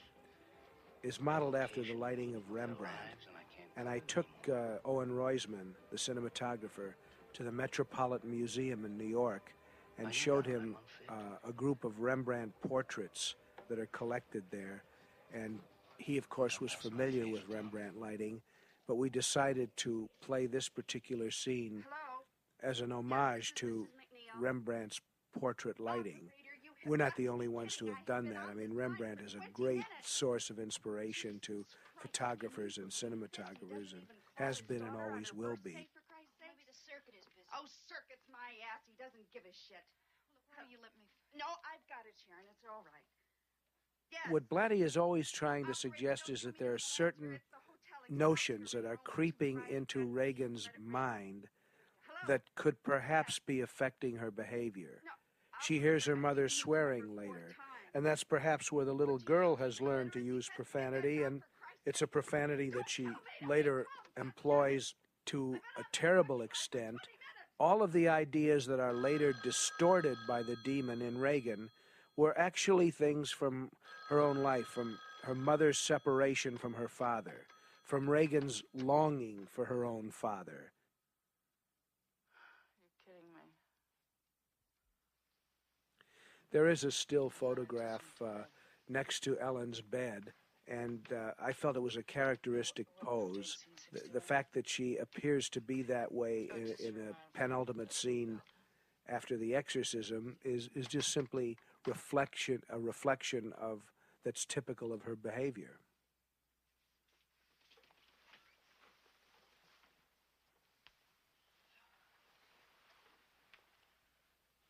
is 1.02 1.20
modeled 1.20 1.54
after 1.54 1.82
the 1.82 1.94
lighting 1.94 2.34
of 2.34 2.50
Rembrandt. 2.50 2.94
and 3.28 3.36
I 3.36 3.42
can't 3.56 3.68
and 3.76 3.88
I 3.88 3.98
tell 4.06 4.24
took 4.24 4.54
uh, 4.54 4.78
Owen 4.88 5.10
Roizman, 5.10 5.74
the 5.90 5.96
cinematographer, 5.96 6.94
to 7.34 7.42
the 7.42 7.52
Metropolitan 7.52 8.30
Museum 8.30 8.84
in 8.84 8.96
New 8.96 9.04
York 9.04 9.54
and 9.98 10.12
showed 10.12 10.46
him 10.46 10.76
uh, 11.08 11.12
a 11.48 11.52
group 11.52 11.84
of 11.84 12.00
Rembrandt 12.00 12.52
portraits 12.66 13.34
that 13.68 13.78
are 13.78 13.86
collected 13.86 14.42
there. 14.50 14.82
And 15.32 15.58
he, 15.98 16.16
of 16.18 16.28
course, 16.28 16.60
was 16.60 16.72
familiar 16.72 17.26
with 17.26 17.48
Rembrandt 17.48 18.00
lighting, 18.00 18.40
but 18.86 18.96
we 18.96 19.08
decided 19.08 19.76
to 19.78 20.08
play 20.20 20.46
this 20.46 20.68
particular 20.68 21.30
scene 21.30 21.84
Hello? 21.84 22.03
As 22.64 22.80
an 22.80 22.92
homage 22.92 23.52
to 23.56 23.86
Rembrandt's 24.40 25.00
portrait 25.38 25.78
lighting. 25.78 26.30
We're 26.86 26.96
not 26.96 27.16
the 27.16 27.28
only 27.28 27.48
ones 27.48 27.76
to 27.76 27.86
have 27.86 28.04
done 28.06 28.28
that. 28.30 28.46
I 28.50 28.54
mean, 28.54 28.72
Rembrandt 28.72 29.20
is 29.20 29.34
a 29.34 29.52
great 29.52 29.84
source 30.02 30.50
of 30.50 30.58
inspiration 30.58 31.38
to 31.42 31.64
photographers 32.00 32.78
and 32.78 32.90
cinematographers 32.90 33.92
and 33.92 34.02
has 34.34 34.60
been 34.60 34.82
and 34.82 34.96
always 34.96 35.32
will 35.32 35.56
be. 35.62 35.88
For 35.92 36.04
Christ's 36.08 36.36
sake. 36.40 36.52
Maybe 36.52 36.64
the 36.66 36.76
circuit 36.76 37.14
is 37.18 37.24
busy. 37.36 37.46
Oh, 37.54 37.64
circuit's 37.88 38.28
my 38.32 38.52
ass. 38.72 38.82
He 38.86 38.94
doesn't 38.98 39.24
give 39.32 39.42
a 39.44 39.52
shit. 39.52 39.84
You 40.70 40.78
let 40.80 40.92
me? 40.96 41.08
No, 41.36 41.46
I've 41.64 41.84
got 41.88 42.06
it, 42.08 42.16
Sharon. 42.26 42.44
It's 42.50 42.64
all 42.68 42.84
right. 42.92 43.08
Yes. 44.12 44.22
What 44.30 44.48
Blatty 44.48 44.84
is 44.84 44.96
always 44.96 45.30
trying 45.30 45.66
to 45.66 45.74
suggest 45.74 46.30
is 46.30 46.42
that 46.42 46.58
there 46.58 46.72
are 46.72 46.78
certain 46.78 47.40
notions 48.08 48.72
that 48.72 48.84
are 48.84 48.96
creeping 48.96 49.60
into 49.70 50.04
Regan's 50.04 50.68
mind 50.78 51.48
that 52.28 52.42
could 52.54 52.82
perhaps 52.82 53.38
be 53.38 53.60
affecting 53.60 54.16
her 54.16 54.30
behavior. 54.30 55.00
She 55.62 55.78
hears 55.78 56.04
her 56.06 56.16
mother 56.16 56.48
swearing 56.48 57.14
later, 57.16 57.54
and 57.94 58.04
that's 58.04 58.24
perhaps 58.24 58.70
where 58.72 58.84
the 58.84 58.92
little 58.92 59.18
girl 59.18 59.56
has 59.56 59.80
learned 59.80 60.12
to 60.14 60.20
use 60.20 60.48
profanity, 60.54 61.22
and 61.22 61.42
it's 61.86 62.02
a 62.02 62.06
profanity 62.06 62.70
that 62.70 62.88
she 62.88 63.08
later 63.46 63.86
employs 64.18 64.94
to 65.26 65.58
a 65.78 65.82
terrible 65.92 66.42
extent. 66.42 66.98
All 67.58 67.82
of 67.82 67.92
the 67.92 68.08
ideas 68.08 68.66
that 68.66 68.80
are 68.80 68.92
later 68.92 69.32
distorted 69.42 70.16
by 70.26 70.42
the 70.42 70.56
demon 70.64 71.00
in 71.00 71.18
Regan 71.18 71.70
were 72.16 72.38
actually 72.38 72.90
things 72.90 73.30
from 73.30 73.70
her 74.08 74.20
own 74.20 74.38
life, 74.38 74.66
from 74.66 74.98
her 75.22 75.34
mother's 75.34 75.78
separation 75.78 76.58
from 76.58 76.74
her 76.74 76.88
father, 76.88 77.46
from 77.82 78.10
Regan's 78.10 78.62
longing 78.74 79.46
for 79.50 79.64
her 79.66 79.84
own 79.84 80.10
father. 80.10 80.72
You're 82.82 83.14
kidding 83.14 83.32
me. 83.32 83.40
There 86.54 86.68
is 86.68 86.84
a 86.84 86.92
still 86.92 87.30
photograph 87.30 88.04
uh, 88.24 88.44
next 88.88 89.24
to 89.24 89.36
Ellen's 89.40 89.80
bed, 89.80 90.32
and 90.68 91.00
uh, 91.12 91.32
I 91.44 91.52
felt 91.52 91.74
it 91.74 91.80
was 91.80 91.96
a 91.96 92.02
characteristic 92.04 92.86
pose. 93.02 93.58
The, 93.92 94.02
the 94.12 94.20
fact 94.20 94.54
that 94.54 94.68
she 94.68 94.98
appears 94.98 95.48
to 95.48 95.60
be 95.60 95.82
that 95.82 96.12
way 96.12 96.48
in, 96.54 96.86
in 96.86 97.08
a 97.08 97.36
penultimate 97.36 97.92
scene 97.92 98.40
after 99.08 99.36
the 99.36 99.52
exorcism 99.56 100.36
is, 100.44 100.68
is 100.76 100.86
just 100.86 101.12
simply 101.12 101.56
reflection 101.88 102.62
a 102.70 102.78
reflection 102.78 103.52
of 103.60 103.80
that's 104.24 104.44
typical 104.44 104.92
of 104.92 105.02
her 105.02 105.16
behavior. 105.16 105.80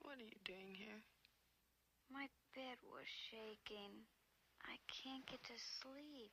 What 0.00 0.16
are 0.16 0.22
you 0.22 0.40
doing 0.46 0.72
here? 0.72 1.02
My 2.14 2.28
bed 2.54 2.78
shaking. 3.30 4.04
I 4.64 4.76
can't 4.88 5.26
get 5.26 5.42
to 5.44 5.52
sleep. 5.82 6.32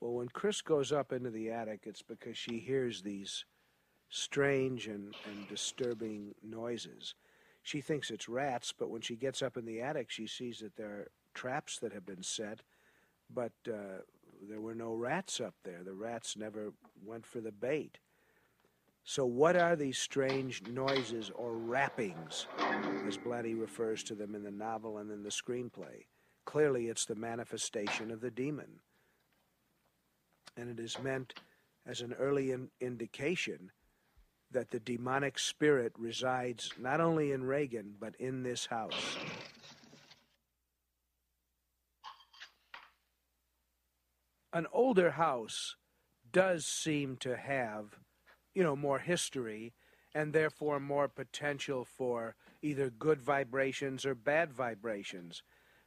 Well, 0.00 0.14
when 0.14 0.28
Chris 0.28 0.62
goes 0.62 0.90
up 0.90 1.12
into 1.12 1.30
the 1.30 1.50
attic, 1.52 1.82
it's 1.84 2.02
because 2.02 2.36
she 2.36 2.58
hears 2.58 3.02
these 3.02 3.44
strange 4.08 4.88
and, 4.88 5.14
and 5.26 5.48
disturbing 5.48 6.34
noises. 6.42 7.14
She 7.62 7.80
thinks 7.80 8.10
it's 8.10 8.28
rats, 8.28 8.74
but 8.76 8.90
when 8.90 9.00
she 9.00 9.14
gets 9.14 9.42
up 9.42 9.56
in 9.56 9.64
the 9.64 9.80
attic, 9.80 10.10
she 10.10 10.26
sees 10.26 10.58
that 10.58 10.74
there 10.74 10.88
are 10.88 11.10
traps 11.34 11.78
that 11.78 11.92
have 11.92 12.04
been 12.04 12.24
set, 12.24 12.62
but 13.32 13.52
uh, 13.68 14.02
there 14.48 14.60
were 14.60 14.74
no 14.74 14.92
rats 14.92 15.40
up 15.40 15.54
there. 15.62 15.84
The 15.84 15.94
rats 15.94 16.36
never 16.36 16.72
went 17.04 17.24
for 17.24 17.40
the 17.40 17.52
bait. 17.52 17.98
So, 19.04 19.26
what 19.26 19.56
are 19.56 19.76
these 19.76 19.98
strange 19.98 20.62
noises 20.68 21.30
or 21.34 21.56
rappings, 21.56 22.46
as 23.06 23.18
Blatty 23.18 23.60
refers 23.60 24.02
to 24.04 24.14
them 24.14 24.34
in 24.34 24.42
the 24.42 24.50
novel 24.50 24.98
and 24.98 25.10
in 25.10 25.22
the 25.22 25.30
screenplay? 25.30 26.06
Clearly, 26.44 26.88
it's 26.88 27.04
the 27.04 27.14
manifestation 27.14 28.10
of 28.10 28.20
the 28.20 28.30
demon 28.30 28.80
and 30.56 30.70
it 30.70 30.82
is 30.82 30.98
meant 31.02 31.34
as 31.86 32.00
an 32.00 32.12
early 32.14 32.50
in- 32.50 32.70
indication 32.80 33.70
that 34.50 34.70
the 34.70 34.80
demonic 34.80 35.38
spirit 35.38 35.92
resides 35.96 36.70
not 36.78 37.00
only 37.00 37.32
in 37.32 37.42
Regan, 37.44 37.94
but 37.98 38.14
in 38.16 38.42
this 38.42 38.66
house. 38.66 39.16
An 44.52 44.66
older 44.72 45.12
house 45.12 45.76
does 46.30 46.66
seem 46.66 47.16
to 47.16 47.36
have, 47.36 47.96
you 48.54 48.62
know, 48.62 48.76
more 48.76 48.98
history 48.98 49.72
and 50.14 50.32
therefore 50.32 50.78
more 50.78 51.08
potential 51.08 51.84
for 51.84 52.34
either 52.60 52.90
good 52.90 53.20
vibrations 53.20 54.04
or 54.04 54.14
bad 54.14 54.52
vibrations. 54.52 55.42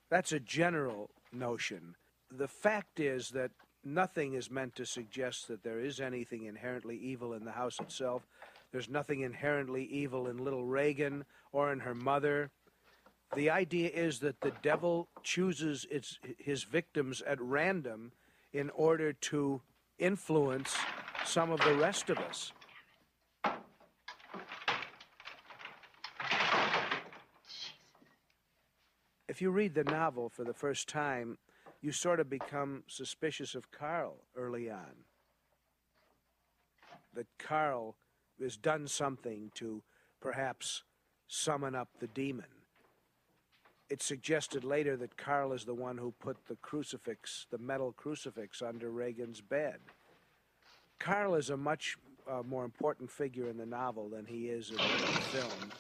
That's 0.10 0.32
a 0.32 0.40
general 0.40 1.12
notion. 1.32 1.96
The 2.32 2.48
fact 2.48 3.00
is 3.00 3.30
that 3.30 3.52
nothing 3.84 4.34
is 4.34 4.50
meant 4.50 4.76
to 4.76 4.86
suggest 4.86 5.48
that 5.48 5.64
there 5.64 5.80
is 5.80 6.00
anything 6.00 6.46
inherently 6.46 6.98
evil 6.98 7.34
in 7.34 7.46
the 7.46 7.52
house 7.52 7.80
itself. 7.80 8.28
There's 8.72 8.90
nothing 8.90 9.22
inherently 9.22 9.86
evil 9.86 10.28
in 10.28 10.44
little 10.44 10.66
Regan 10.66 11.26
or 11.52 11.72
in 11.72 11.82
her 11.82 11.96
mother. 11.96 12.50
The 13.36 13.50
idea 13.50 13.90
is 13.90 14.20
that 14.20 14.42
the 14.42 14.54
devil 14.62 15.08
chooses 15.24 15.86
its, 15.92 16.20
his 16.38 16.64
victims 16.64 17.22
at 17.22 17.40
random 17.40 18.12
in 18.54 18.70
order 18.72 19.14
to 19.14 19.62
influence 20.00 20.76
some 21.26 21.52
of 21.52 21.60
the 21.62 21.76
rest 21.76 22.10
of 22.10 22.18
us. 22.18 22.52
If 29.36 29.42
you 29.42 29.52
read 29.52 29.76
the 29.76 29.84
novel 29.84 30.30
for 30.30 30.46
the 30.46 30.54
first 30.54 30.88
time, 30.88 31.38
you 31.82 31.92
sort 31.92 32.22
of 32.22 32.30
become 32.30 32.84
suspicious 32.88 33.54
of 33.54 33.70
Carl 33.70 34.16
early 34.34 34.70
on. 34.70 35.04
That 37.14 37.28
Carl 37.38 37.98
has 38.42 38.56
done 38.56 38.88
something 38.88 39.52
to 39.56 39.84
perhaps 40.22 40.84
summon 41.28 41.76
up 41.76 41.90
the 42.00 42.08
demon. 42.08 42.46
It's 43.90 44.06
suggested 44.06 44.64
later 44.64 44.96
that 44.96 45.18
Carl 45.18 45.52
is 45.52 45.66
the 45.66 45.74
one 45.74 45.98
who 45.98 46.14
put 46.18 46.38
the 46.48 46.56
crucifix, 46.62 47.46
the 47.52 47.58
metal 47.58 47.92
crucifix, 47.92 48.62
under 48.62 48.90
Regan's 48.90 49.42
bed. 49.42 49.80
Carl 50.98 51.36
is 51.36 51.50
a 51.50 51.58
much 51.58 51.98
uh, 52.32 52.42
more 52.48 52.64
important 52.64 53.12
figure 53.12 53.50
in 53.50 53.58
the 53.58 53.66
novel 53.66 54.08
than 54.08 54.26
he 54.26 54.48
is 54.48 54.70
in 54.70 54.78
the 54.78 54.82
film. 54.84 55.72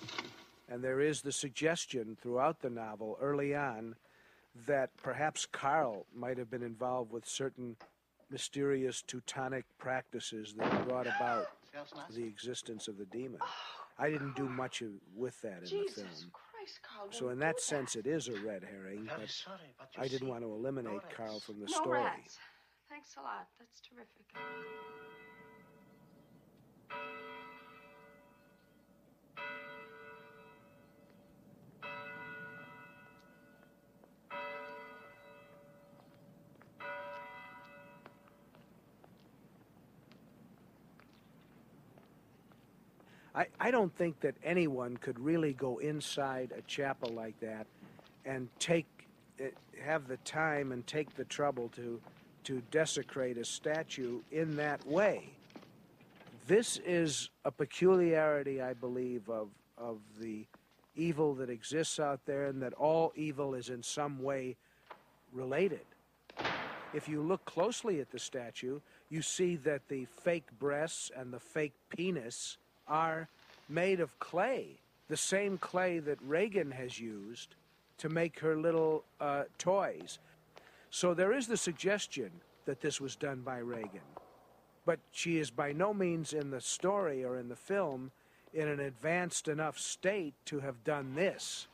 And 0.67 0.83
there 0.83 0.99
is 0.99 1.21
the 1.21 1.31
suggestion 1.31 2.17
throughout 2.21 2.61
the 2.61 2.69
novel, 2.69 3.17
early 3.21 3.53
on, 3.55 3.95
that 4.67 4.89
perhaps 4.97 5.45
Carl 5.45 6.05
might 6.15 6.37
have 6.37 6.49
been 6.49 6.63
involved 6.63 7.11
with 7.11 7.27
certain 7.27 7.75
mysterious 8.31 9.03
Teutonic 9.05 9.65
practices 9.77 10.55
that 10.57 10.87
brought 10.87 11.07
about 11.07 11.47
the 12.09 12.23
existence 12.23 12.87
of 12.87 12.97
the 12.97 13.05
demon. 13.05 13.39
I 13.99 14.09
didn't 14.09 14.35
do 14.35 14.49
much 14.49 14.81
of, 14.81 14.89
with 15.15 15.39
that 15.41 15.59
in 15.59 15.67
Jesus 15.67 15.95
the 15.95 16.01
film. 16.01 16.31
Christ, 16.33 16.79
Carl. 16.81 17.07
So 17.11 17.29
in 17.29 17.37
do 17.37 17.39
that 17.39 17.59
sense, 17.61 17.95
it 17.95 18.07
is 18.07 18.27
a 18.27 18.33
red 18.39 18.63
herring, 18.63 19.07
but 19.07 19.29
sorry, 19.29 19.75
but 19.77 19.89
I 19.97 20.07
didn't 20.07 20.27
want 20.27 20.41
to 20.41 20.51
eliminate 20.51 20.93
no 20.93 21.15
Carl 21.15 21.39
from 21.39 21.59
the 21.59 21.67
no 21.67 21.81
story. 21.81 22.01
rats. 22.01 22.37
Thanks 22.89 23.15
a 23.17 23.21
lot. 23.21 23.47
That's 23.59 23.81
terrific. 23.81 24.25
I, 43.35 43.47
I 43.59 43.71
don't 43.71 43.93
think 43.95 44.21
that 44.21 44.35
anyone 44.43 44.95
could 44.97 45.19
really 45.19 45.51
go 45.51 45.77
inside 45.79 46.53
a 46.57 46.61
chapel 46.61 47.11
like 47.13 47.37
that 47.41 47.67
and 48.23 48.47
take 48.59 48.87
it, 49.37 49.57
have 49.83 50.07
the 50.07 50.17
time 50.17 50.71
and 50.71 50.87
take 50.87 51.15
the 51.15 51.25
trouble 51.25 51.69
to 51.75 51.99
to 52.45 52.61
desecrate 52.69 53.37
a 53.37 53.43
statue 53.43 54.21
in 54.31 54.55
that 54.55 54.85
way. 54.85 55.29
This 56.47 56.77
is 56.85 57.29
a 57.43 57.51
peculiarity, 57.51 58.61
I 58.61 58.73
believe, 58.73 59.29
of 59.29 59.49
of 59.77 59.99
the 60.19 60.45
evil 60.95 61.33
that 61.35 61.49
exists 61.49 61.99
out 61.99 62.21
there, 62.25 62.45
and 62.45 62.61
that 62.61 62.73
all 62.73 63.11
evil 63.15 63.53
is 63.53 63.69
in 63.69 63.83
some 63.83 64.23
way 64.23 64.55
related. 65.33 65.85
If 66.93 67.09
you 67.09 67.21
look 67.21 67.43
closely 67.43 67.99
at 67.99 68.11
the 68.11 68.19
statue, 68.19 68.79
you 69.09 69.21
see 69.21 69.57
that 69.57 69.89
the 69.89 70.05
fake 70.05 70.47
breasts 70.57 71.11
and 71.13 71.33
the 71.33 71.41
fake 71.41 71.73
penis 71.89 72.57
are 72.87 73.27
made 73.69 73.99
of 73.99 74.17
clay, 74.19 74.77
the 75.07 75.17
same 75.17 75.57
clay 75.57 75.99
that 75.99 76.19
Regan 76.21 76.71
has 76.71 76.99
used 76.99 77.55
to 77.97 78.09
make 78.09 78.39
her 78.39 78.55
little 78.55 79.03
uh, 79.19 79.43
toys. 79.57 80.19
So 80.89 81.13
there 81.13 81.31
is 81.31 81.47
the 81.47 81.57
suggestion 81.57 82.31
that 82.65 82.81
this 82.81 82.99
was 82.99 83.15
done 83.15 83.41
by 83.41 83.59
Regan. 83.59 84.01
But 84.85 84.99
she 85.11 85.37
is 85.37 85.49
by 85.49 85.71
no 85.71 85.93
means 85.93 86.33
in 86.33 86.51
the 86.51 86.61
story 86.61 87.23
or 87.23 87.37
in 87.37 87.49
the 87.49 87.55
film 87.55 88.11
in 88.53 88.67
an 88.67 88.79
advanced 88.79 89.47
enough 89.47 89.77
state 89.77 90.33
to 90.45 90.59
have 90.59 90.83
done 90.83 91.15
this. 91.15 91.67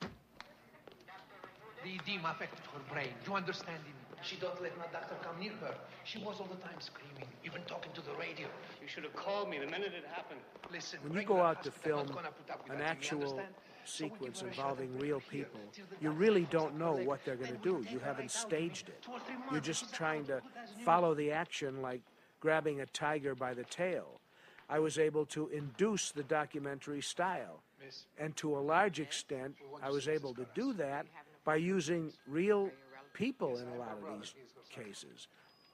The 0.00 1.94
edema 1.94 2.30
affected 2.30 2.64
her 2.74 2.80
brain. 2.92 3.08
You 3.26 3.34
understand 3.34 3.78
me? 3.84 4.05
She 4.26 4.36
don't 4.36 4.60
let 4.60 4.76
my 4.76 4.86
doctor 4.92 5.14
come 5.22 5.38
near 5.38 5.52
her. 5.60 5.74
She 6.04 6.18
was 6.18 6.40
all 6.40 6.48
the 6.50 6.56
time 6.56 6.80
screaming, 6.80 7.28
even 7.44 7.62
talking 7.62 7.92
to 7.94 8.00
the 8.00 8.12
radio. 8.18 8.48
You 8.82 8.88
should 8.88 9.04
have 9.04 9.14
called 9.14 9.48
me 9.48 9.58
the 9.58 9.66
minute 9.66 9.92
it 9.96 10.04
happened. 10.12 10.40
Listen, 10.72 10.98
When 11.02 11.14
you 11.14 11.22
go 11.22 11.40
out 11.40 11.62
to 11.62 11.70
film 11.70 12.06
not 12.06 12.14
gonna 12.14 12.30
put 12.32 12.50
up 12.52 12.64
with 12.64 12.76
an 12.76 12.82
actual 12.82 13.20
understand? 13.22 13.54
So 13.84 14.04
we 14.04 14.10
give 14.10 14.18
sequence 14.18 14.40
her 14.40 14.48
a 14.48 14.52
shot 14.52 14.62
involving 14.80 14.98
real 14.98 15.22
people, 15.30 15.60
you 16.00 16.10
really 16.10 16.46
don't 16.50 16.76
know 16.76 16.94
what 16.94 17.24
they're 17.24 17.36
going 17.36 17.52
to 17.52 17.58
do. 17.58 17.86
You 17.88 18.00
haven't 18.00 18.32
staged 18.32 18.88
it. 18.88 19.00
Two 19.00 19.12
or 19.12 19.20
three 19.20 19.36
You're 19.52 19.60
just 19.60 19.94
trying 19.94 20.24
to 20.24 20.40
good 20.42 20.42
as 20.60 20.76
new. 20.76 20.84
follow 20.84 21.14
the 21.14 21.30
action 21.30 21.80
like 21.80 22.00
grabbing 22.40 22.80
a 22.80 22.86
tiger 22.86 23.36
by 23.36 23.54
the 23.54 23.62
tail. 23.64 24.20
I 24.68 24.80
was 24.80 24.98
able 24.98 25.24
to 25.26 25.46
induce 25.50 26.10
the 26.10 26.24
documentary 26.24 27.00
style. 27.00 27.62
And 28.18 28.34
to 28.38 28.56
a 28.56 28.58
large 28.58 28.98
extent, 28.98 29.54
I 29.80 29.90
was 29.90 30.08
able 30.08 30.34
to 30.34 30.46
do 30.54 30.72
that 30.72 31.06
by 31.44 31.56
using 31.56 32.12
real 32.26 32.70
people 33.16 33.56
in 33.56 33.66
a 33.68 33.78
lot 33.78 33.96
of 33.98 34.20
these 34.20 34.34
cases. 34.70 35.28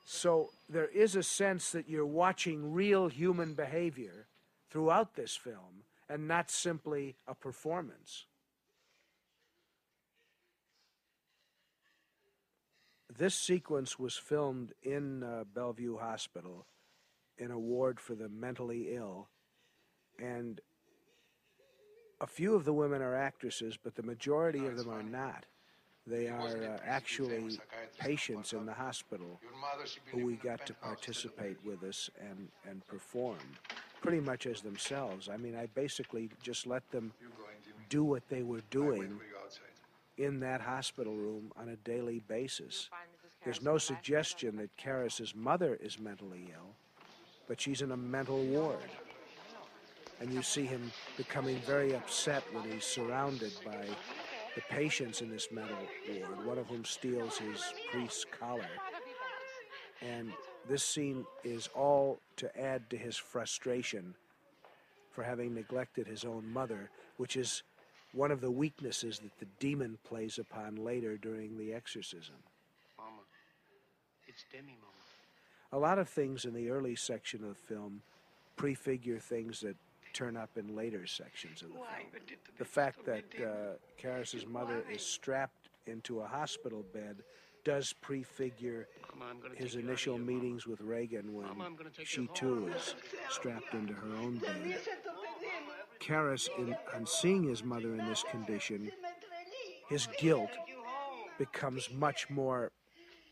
So 0.05 0.51
there 0.69 0.87
is 0.87 1.17
a 1.17 1.23
sense 1.23 1.71
that 1.73 1.89
you're 1.89 2.07
watching 2.07 2.73
real 2.73 3.09
human 3.09 3.55
behavior 3.55 4.27
throughout 4.71 5.15
this 5.15 5.37
film 5.37 5.85
and 6.09 6.29
not 6.29 6.51
simply 6.51 7.17
a 7.27 7.35
performance. 7.35 8.27
This 13.19 13.35
sequence 13.35 13.99
was 13.99 14.17
filmed 14.17 14.73
in 14.83 15.23
uh, 15.23 15.45
Bellevue 15.53 15.99
Hospital 15.99 16.67
in 17.39 17.51
a 17.51 17.59
ward 17.59 18.01
for 18.01 18.15
the 18.15 18.29
mentally 18.29 18.95
ill. 18.95 19.29
And 20.19 20.61
a 22.21 22.27
few 22.27 22.55
of 22.55 22.65
the 22.65 22.73
women 22.73 23.03
are 23.03 23.15
actresses, 23.15 23.77
but 23.83 23.97
the 23.97 24.03
majority 24.03 24.65
of 24.67 24.77
them 24.77 24.89
are 24.89 25.03
not. 25.03 25.47
They 26.07 26.29
are 26.29 26.49
uh, 26.49 26.79
actually 26.85 27.61
patients 27.99 28.53
in 28.53 28.67
the 28.67 28.73
hospital 28.73 29.41
who 30.07 30.27
we 30.27 30.35
got 30.35 30.67
to 30.67 30.75
participate 30.75 31.57
with 31.65 31.85
us 31.85 32.11
and, 32.21 32.49
and 32.69 32.85
perform 32.89 33.39
pretty 34.01 34.21
much 34.21 34.47
as 34.47 34.61
themselves. 34.61 35.29
I 35.33 35.37
mean, 35.37 35.57
I 35.57 35.67
basically 35.67 36.29
just 36.43 36.67
let 36.67 36.89
them 36.91 37.13
do 37.89 38.03
what 38.03 38.29
they 38.29 38.43
were 38.43 38.63
doing 38.71 39.21
in 40.19 40.41
that 40.41 40.61
hospital 40.61 41.15
room 41.15 41.53
on 41.57 41.69
a 41.69 41.77
daily 41.77 42.21
basis. 42.27 42.91
There's 43.45 43.63
no 43.63 43.79
suggestion 43.79 44.57
that 44.57 44.77
Karras's 44.77 45.35
mother 45.35 45.79
is 45.81 45.99
mentally 45.99 46.49
ill, 46.53 46.75
but 47.47 47.61
she's 47.61 47.81
in 47.81 47.93
a 47.93 47.97
mental 47.97 48.43
ward. 48.45 48.79
And 50.21 50.33
you 50.33 50.43
see 50.43 50.65
him 50.65 50.93
becoming 51.17 51.57
very 51.67 51.95
upset 51.95 52.45
when 52.53 52.71
he's 52.71 52.85
surrounded 52.85 53.53
by 53.65 53.87
the 54.55 54.63
patients 54.71 55.23
in 55.23 55.31
this 55.31 55.49
mental 55.51 55.77
ward, 56.09 56.47
one 56.47 56.59
of 56.59 56.67
whom 56.67 56.85
steals 56.85 57.39
his 57.39 57.73
priest's 57.91 58.25
collar. 58.25 58.69
And 60.01 60.33
this 60.69 60.85
scene 60.85 61.25
is 61.45 61.69
all 61.75 62.19
to 62.37 62.61
add 62.61 62.89
to 62.91 62.97
his 62.97 63.17
frustration 63.17 64.15
for 65.11 65.23
having 65.23 65.55
neglected 65.55 66.07
his 66.07 66.25
own 66.25 66.51
mother, 66.53 66.91
which 67.17 67.37
is 67.37 67.63
one 68.13 68.31
of 68.31 68.41
the 68.41 68.51
weaknesses 68.51 69.19
that 69.21 69.39
the 69.39 69.47
demon 69.59 69.99
plays 70.05 70.39
upon 70.39 70.77
later 70.77 71.17
during 71.17 71.57
the 71.57 71.73
exorcism. 71.73 72.35
Mama. 72.99 73.23
It's 74.27 74.45
Dimmy, 74.53 74.77
Mama. 74.81 74.93
A 75.73 75.79
lot 75.79 75.99
of 75.99 76.09
things 76.09 76.45
in 76.45 76.53
the 76.53 76.69
early 76.71 76.95
section 76.95 77.43
of 77.43 77.49
the 77.49 77.55
film 77.55 78.03
prefigure 78.57 79.19
things 79.19 79.61
that 79.61 79.77
turn 80.13 80.37
up 80.37 80.51
in 80.57 80.75
later 80.75 81.07
sections 81.07 81.63
of 81.63 81.69
the 81.69 81.75
film. 81.75 81.87
The 82.59 82.65
fact 82.65 83.05
that 83.07 83.25
uh, 83.41 83.77
Karras's 84.01 84.47
mother 84.47 84.85
is 84.91 85.03
strapped 85.03 85.69
into 85.87 86.21
a 86.21 86.27
hospital 86.27 86.85
bed 86.93 87.23
does 87.65 87.93
prefigure 87.93 88.89
Mama, 89.19 89.35
his 89.55 89.73
take 89.73 89.75
you 89.75 89.79
out 89.79 89.85
of 89.85 89.89
initial 89.89 90.17
here, 90.17 90.25
meetings 90.25 90.67
with 90.67 90.81
Regan 90.81 91.33
when 91.33 91.47
Mama, 91.47 91.65
I'm 91.65 91.77
gonna 91.77 91.91
take 91.91 92.07
she 92.07 92.29
too 92.35 92.69
is 92.77 92.95
strapped 93.31 93.73
into 93.75 93.93
her 93.93 94.17
own 94.17 94.39
bed. 94.39 94.81
Karras, 96.01 96.49
in, 96.59 96.75
on 96.95 97.07
seeing 97.07 97.45
his 97.45 97.63
mother 97.63 97.95
in 97.95 98.05
this 98.09 98.25
condition, 98.29 98.91
his 99.89 100.09
guilt 100.19 100.51
becomes 101.39 101.89
much 101.93 102.29
more 102.29 102.73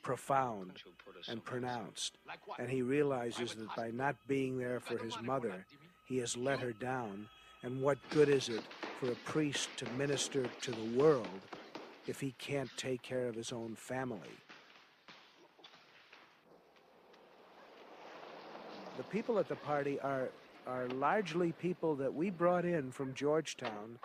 profound 0.03 0.83
and 1.29 1.45
pronounced. 1.45 2.19
And 2.59 2.71
he 2.71 2.83
realizes 2.83 3.55
that 3.55 3.75
by 3.77 3.91
not 3.91 4.17
being 4.27 4.59
there 4.59 4.81
for 4.81 4.99
his 4.99 5.21
mother, 5.21 5.67
he 6.11 6.19
has 6.19 6.37
let 6.37 6.59
her 6.59 6.73
down. 6.73 7.29
And 7.63 7.81
what 7.81 7.97
good 8.11 8.29
is 8.29 8.49
it 8.49 8.63
for 8.99 9.13
a 9.13 9.15
priest 9.25 9.69
to 9.77 9.87
minister 9.97 10.45
to 10.63 10.71
the 10.73 10.99
world 10.99 11.29
if 12.09 12.21
he 12.21 12.35
can't 12.39 12.71
take 12.77 13.01
care 13.01 13.29
of 13.29 13.37
his 13.37 13.53
own 13.53 13.77
family? 13.77 14.37
The 18.97 19.05
people 19.05 19.39
at 19.39 19.49
the 19.49 19.57
party 19.57 19.99
are 20.01 20.29
are 20.67 20.89
largely 20.89 21.53
people 21.53 21.95
that 21.97 22.13
we 22.13 22.29
brought 22.29 22.65
in 22.65 22.93
from 22.93 23.15
Georgetown 23.15 23.99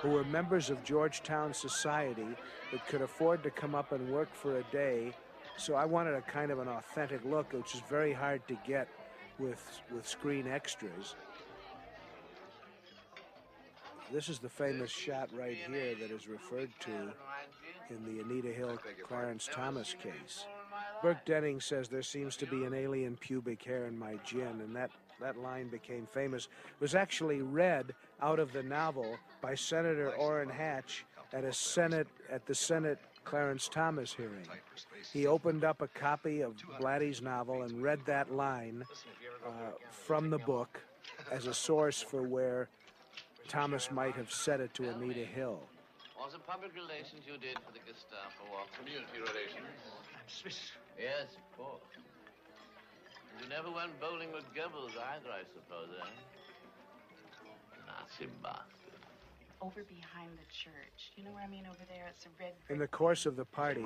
who 0.00 0.08
were 0.08 0.24
members 0.24 0.70
of 0.70 0.82
Georgetown 0.82 1.52
society 1.52 2.26
that 2.72 2.86
could 2.86 3.02
afford 3.02 3.42
to 3.42 3.50
come 3.50 3.74
up 3.74 3.92
and 3.92 4.08
work 4.08 4.32
for 4.32 4.58
a 4.58 4.62
day. 4.72 5.12
So 5.56 5.74
I 5.74 5.84
wanted 5.84 6.14
a 6.14 6.22
kind 6.22 6.50
of 6.50 6.60
an 6.60 6.68
authentic 6.68 7.24
look, 7.24 7.52
which 7.52 7.74
is 7.74 7.82
very 7.90 8.12
hard 8.12 8.46
to 8.48 8.56
get 8.66 8.88
with 9.38 9.80
with 9.92 10.06
screen 10.06 10.46
extras. 10.46 11.14
This 14.12 14.28
is 14.28 14.38
the 14.38 14.48
famous 14.48 14.90
shot 14.90 15.28
right 15.36 15.56
here 15.56 15.94
that 16.00 16.10
is 16.10 16.28
referred 16.28 16.70
to 16.80 17.12
in 17.90 18.04
the 18.04 18.22
Anita 18.22 18.48
Hill 18.48 18.78
Clarence 19.02 19.48
Thomas 19.52 19.94
case. 20.02 20.46
Burke 21.02 21.24
Denning 21.24 21.60
says 21.60 21.88
there 21.88 22.02
seems 22.02 22.36
to 22.36 22.46
be 22.46 22.64
an 22.64 22.74
alien 22.74 23.16
pubic 23.16 23.62
hair 23.62 23.86
in 23.86 23.98
my 23.98 24.16
gin, 24.24 24.60
and 24.60 24.74
that, 24.74 24.90
that 25.20 25.38
line 25.38 25.68
became 25.68 26.06
famous. 26.06 26.46
It 26.46 26.80
was 26.80 26.94
actually 26.94 27.42
read 27.42 27.94
out 28.20 28.38
of 28.38 28.52
the 28.52 28.62
novel 28.62 29.16
by 29.40 29.54
Senator 29.54 30.12
Orrin 30.12 30.48
Hatch 30.48 31.04
at 31.32 31.44
a 31.44 31.52
Senate 31.52 32.08
at 32.30 32.46
the 32.46 32.54
Senate 32.54 32.98
Clarence 33.24 33.68
Thomas 33.68 34.12
hearing. 34.12 34.46
He 35.12 35.26
opened 35.26 35.64
up 35.64 35.82
a 35.82 35.88
copy 35.88 36.40
of 36.40 36.54
Blatty's 36.80 37.20
novel 37.20 37.62
and 37.62 37.82
read 37.82 38.00
that 38.06 38.32
line 38.32 38.84
uh, 39.46 39.50
from 39.90 40.30
the 40.30 40.38
book 40.38 40.80
as 41.30 41.46
a 41.46 41.54
source 41.54 42.00
for 42.00 42.22
where 42.22 42.68
Thomas 43.48 43.90
might 43.90 44.14
have 44.14 44.30
said 44.30 44.60
it 44.60 44.74
to 44.74 44.88
Anita 44.90 45.24
Hill. 45.24 45.58
Was 46.20 46.34
it 46.34 46.46
public 46.46 46.74
relations 46.74 47.24
you 47.26 47.38
did 47.40 47.56
for 47.64 47.72
the 47.72 47.80
Gestapo 47.88 48.44
or 48.52 48.60
Community 48.76 49.16
relations. 49.16 49.72
I'm 50.12 50.28
Swiss. 50.28 50.72
Yes, 51.00 51.32
of 51.32 51.56
course. 51.56 51.80
And 51.96 53.42
You 53.42 53.48
never 53.48 53.70
went 53.70 53.98
bowling 54.00 54.32
with 54.32 54.44
Goebbels 54.52 54.92
either, 54.92 55.32
I 55.32 55.48
suppose, 55.54 55.88
eh? 55.96 56.04
Nazi 57.86 58.30
bastard. 58.42 59.00
Over 59.62 59.82
behind 59.84 60.30
the 60.36 60.46
church. 60.52 61.12
You 61.16 61.24
know 61.24 61.32
what 61.32 61.42
I 61.42 61.48
mean 61.48 61.64
over 61.66 61.84
there? 61.88 62.06
It's 62.10 62.26
a 62.26 62.28
red 62.38 62.52
In 62.68 62.78
the 62.78 62.86
course 62.86 63.24
of 63.24 63.36
the 63.36 63.46
party, 63.46 63.84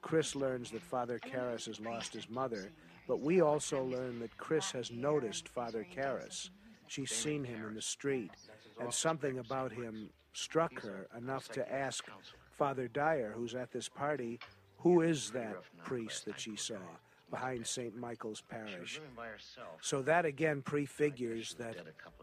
Chris 0.00 0.36
learns 0.36 0.70
that 0.70 0.82
Father 0.82 1.18
Karras 1.18 1.66
has 1.66 1.80
lost 1.80 2.14
his 2.14 2.30
mother, 2.30 2.70
but 3.08 3.20
we 3.20 3.40
also 3.40 3.82
learn 3.82 4.20
that 4.20 4.36
Chris 4.36 4.70
has 4.70 4.92
noticed 4.92 5.48
Father 5.48 5.84
Karras. 5.94 6.50
She's 6.86 7.10
seen 7.10 7.44
him 7.44 7.66
in 7.68 7.74
the 7.74 7.82
street, 7.82 8.30
and 8.80 8.92
something 8.92 9.38
about 9.38 9.72
him 9.72 10.10
struck 10.32 10.80
her 10.82 11.08
enough 11.16 11.48
to 11.48 11.72
ask 11.72 12.04
Father 12.58 12.88
Dyer, 12.88 13.32
who's 13.34 13.54
at 13.54 13.70
this 13.72 13.88
party, 13.88 14.38
who 14.78 15.00
is 15.02 15.30
that 15.30 15.56
priest 15.84 16.24
that 16.26 16.38
she 16.38 16.56
saw 16.56 16.76
behind 17.30 17.66
St. 17.66 17.96
Michael's 17.96 18.42
Parish? 18.42 19.00
So 19.80 20.02
that 20.02 20.24
again 20.24 20.62
prefigures 20.62 21.54
that 21.58 21.76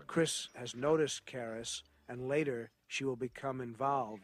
Chris 0.08 0.50
has 0.56 0.76
noticed 0.76 1.26
Karras, 1.26 1.82
and 2.08 2.28
later 2.28 2.72
she 2.88 3.04
will 3.04 3.16
become 3.16 3.62
involved 3.62 4.24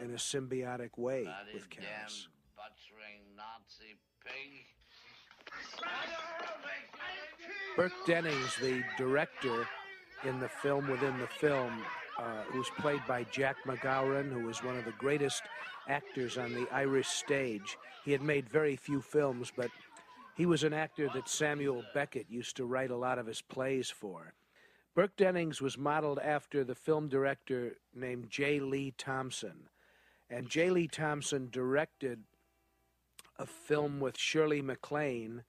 in 0.00 0.10
a 0.10 0.16
symbiotic 0.16 0.96
way 0.96 1.28
with 1.52 1.68
pig. 1.70 1.82
Burke 7.76 7.92
Dennings, 8.06 8.56
the 8.60 8.82
director 8.96 9.68
in 10.24 10.40
the 10.40 10.48
film 10.48 10.88
within 10.88 11.18
the 11.18 11.26
film, 11.26 11.84
uh, 12.18 12.42
who's 12.48 12.70
played 12.78 13.02
by 13.06 13.24
Jack 13.24 13.56
McGowran, 13.66 14.32
who 14.32 14.46
was 14.46 14.62
one 14.62 14.76
of 14.76 14.84
the 14.84 14.92
greatest 14.92 15.42
actors 15.88 16.38
on 16.38 16.52
the 16.52 16.66
Irish 16.72 17.08
stage. 17.08 17.76
He 18.04 18.12
had 18.12 18.22
made 18.22 18.48
very 18.48 18.76
few 18.76 19.00
films, 19.00 19.52
but 19.54 19.70
he 20.36 20.46
was 20.46 20.64
an 20.64 20.72
actor 20.72 21.08
that 21.14 21.28
Samuel 21.28 21.82
Beckett 21.94 22.26
used 22.28 22.56
to 22.56 22.66
write 22.66 22.90
a 22.90 22.96
lot 22.96 23.18
of 23.18 23.26
his 23.26 23.42
plays 23.42 23.90
for. 23.90 24.34
Burke 24.94 25.16
Dennings 25.16 25.60
was 25.60 25.76
modeled 25.76 26.18
after 26.18 26.64
the 26.64 26.74
film 26.74 27.08
director 27.08 27.76
named 27.94 28.30
J. 28.30 28.60
Lee 28.60 28.94
Thompson. 28.96 29.68
And 30.30 30.48
J. 30.48 30.70
Lee 30.70 30.88
Thompson 30.88 31.48
directed 31.50 32.24
a 33.38 33.46
film 33.46 34.00
with 34.00 34.18
Shirley 34.18 34.62
MacLaine 34.62 35.44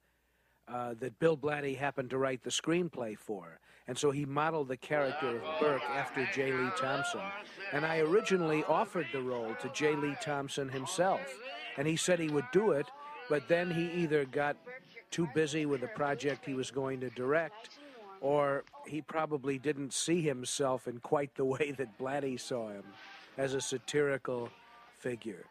uh, 0.72 0.94
that 1.00 1.18
Bill 1.18 1.36
Blatty 1.36 1.76
happened 1.76 2.10
to 2.10 2.18
write 2.18 2.42
the 2.42 2.50
screenplay 2.50 3.16
for. 3.16 3.58
And 3.86 3.96
so 3.96 4.10
he 4.10 4.26
modeled 4.26 4.68
the 4.68 4.76
character 4.76 5.36
of 5.36 5.60
Burke 5.60 5.82
after 5.82 6.28
J. 6.34 6.52
Lee 6.52 6.70
Thompson. 6.76 7.22
And 7.72 7.86
I 7.86 8.00
originally 8.00 8.62
offered 8.64 9.06
the 9.12 9.22
role 9.22 9.54
to 9.62 9.68
J. 9.70 9.96
Lee 9.96 10.14
Thompson 10.20 10.68
himself. 10.68 11.20
And 11.78 11.88
he 11.88 11.96
said 11.96 12.18
he 12.18 12.28
would 12.28 12.50
do 12.52 12.72
it, 12.72 12.86
but 13.30 13.48
then 13.48 13.70
he 13.70 14.02
either 14.02 14.26
got 14.26 14.56
too 15.10 15.28
busy 15.34 15.64
with 15.64 15.80
the 15.80 15.88
project 15.88 16.44
he 16.44 16.52
was 16.52 16.70
going 16.70 17.00
to 17.00 17.08
direct, 17.10 17.78
or 18.20 18.64
he 18.86 19.00
probably 19.00 19.58
didn't 19.58 19.94
see 19.94 20.20
himself 20.20 20.86
in 20.86 20.98
quite 20.98 21.34
the 21.34 21.44
way 21.54 21.72
that 21.78 21.98
Blatty 21.98 22.38
saw 22.38 22.68
him 22.68 22.84
as 23.38 23.54
a 23.54 23.60
satirical 23.60 24.50
figure. 24.98 25.44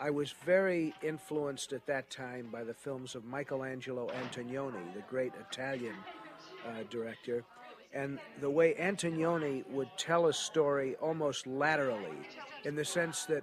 I 0.00 0.10
was 0.10 0.32
very 0.44 0.94
influenced 1.02 1.72
at 1.72 1.86
that 1.86 2.08
time 2.08 2.48
by 2.52 2.62
the 2.62 2.74
films 2.74 3.14
of 3.14 3.24
Michelangelo 3.24 4.08
Antonioni, 4.08 4.94
the 4.94 5.02
great 5.08 5.32
Italian 5.50 5.96
uh, 6.66 6.84
director, 6.88 7.44
and 7.92 8.18
the 8.40 8.50
way 8.50 8.74
Antonioni 8.74 9.68
would 9.70 9.88
tell 9.96 10.26
a 10.26 10.32
story 10.32 10.94
almost 10.96 11.46
laterally, 11.46 12.18
in 12.64 12.76
the 12.76 12.84
sense 12.84 13.24
that 13.26 13.42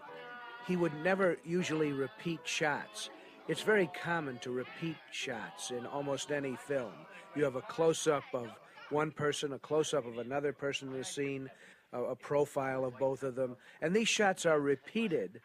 he 0.66 0.78
would 0.78 0.94
never 1.04 1.38
usually 1.44 1.92
repeat 1.92 2.40
shots. 2.46 3.10
It's 3.48 3.62
very 3.62 3.90
common 4.02 4.40
to 4.40 4.52
repeat 4.52 4.96
shots 5.12 5.72
in 5.72 5.86
almost 5.86 6.32
any 6.32 6.56
film. 6.56 6.94
You 7.36 7.44
have 7.44 7.56
a 7.56 7.62
close 7.62 8.08
up 8.08 8.24
of 8.34 8.50
one 8.90 9.12
person, 9.12 9.54
a 9.54 9.60
close 9.60 9.94
up 9.94 10.06
of 10.06 10.20
another 10.20 10.54
person 10.54 10.90
in 10.90 10.98
the 10.98 11.04
scene, 11.04 11.50
a, 11.92 12.02
a 12.02 12.16
profile 12.16 12.86
of 12.86 12.98
both 12.98 13.24
of 13.24 13.36
them, 13.36 13.58
and 13.82 13.94
these 13.94 14.08
shots 14.08 14.46
are 14.46 14.60
repeated 14.60 15.42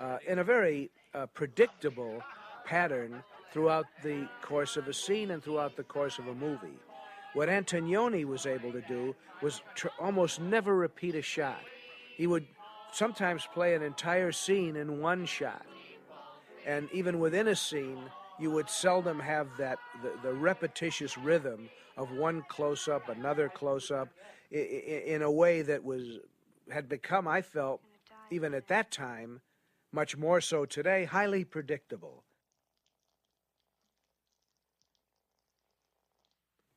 uh, 0.00 0.18
in 0.26 0.38
a 0.38 0.44
very 0.44 0.90
uh, 1.14 1.26
predictable 1.26 2.22
pattern 2.64 3.22
throughout 3.52 3.86
the 4.02 4.28
course 4.40 4.76
of 4.76 4.88
a 4.88 4.94
scene 4.94 5.30
and 5.30 5.42
throughout 5.42 5.76
the 5.76 5.82
course 5.82 6.18
of 6.18 6.26
a 6.28 6.34
movie. 6.34 6.78
What 7.34 7.48
Antonioni 7.48 8.24
was 8.24 8.46
able 8.46 8.72
to 8.72 8.80
do 8.82 9.14
was 9.40 9.62
tr- 9.74 9.88
almost 10.00 10.40
never 10.40 10.74
repeat 10.74 11.14
a 11.14 11.22
shot. 11.22 11.60
He 12.16 12.26
would 12.26 12.46
sometimes 12.92 13.46
play 13.52 13.74
an 13.74 13.82
entire 13.82 14.32
scene 14.32 14.76
in 14.76 15.00
one 15.00 15.24
shot. 15.26 15.64
And 16.66 16.88
even 16.92 17.18
within 17.18 17.48
a 17.48 17.56
scene, 17.56 17.98
you 18.38 18.50
would 18.50 18.68
seldom 18.68 19.18
have 19.20 19.48
that 19.58 19.78
the, 20.02 20.12
the 20.22 20.32
repetitious 20.32 21.18
rhythm 21.18 21.68
of 21.96 22.10
one 22.12 22.44
close 22.48 22.88
up, 22.88 23.08
another 23.08 23.48
close 23.48 23.90
up, 23.90 24.08
in 24.50 25.22
a 25.22 25.30
way 25.30 25.62
that 25.62 25.82
was 25.82 26.18
had 26.70 26.88
become, 26.88 27.26
I 27.26 27.42
felt, 27.42 27.80
even 28.30 28.54
at 28.54 28.68
that 28.68 28.90
time, 28.90 29.40
much 29.92 30.16
more 30.16 30.40
so 30.40 30.64
today, 30.64 31.04
highly 31.04 31.44
predictable. 31.44 32.24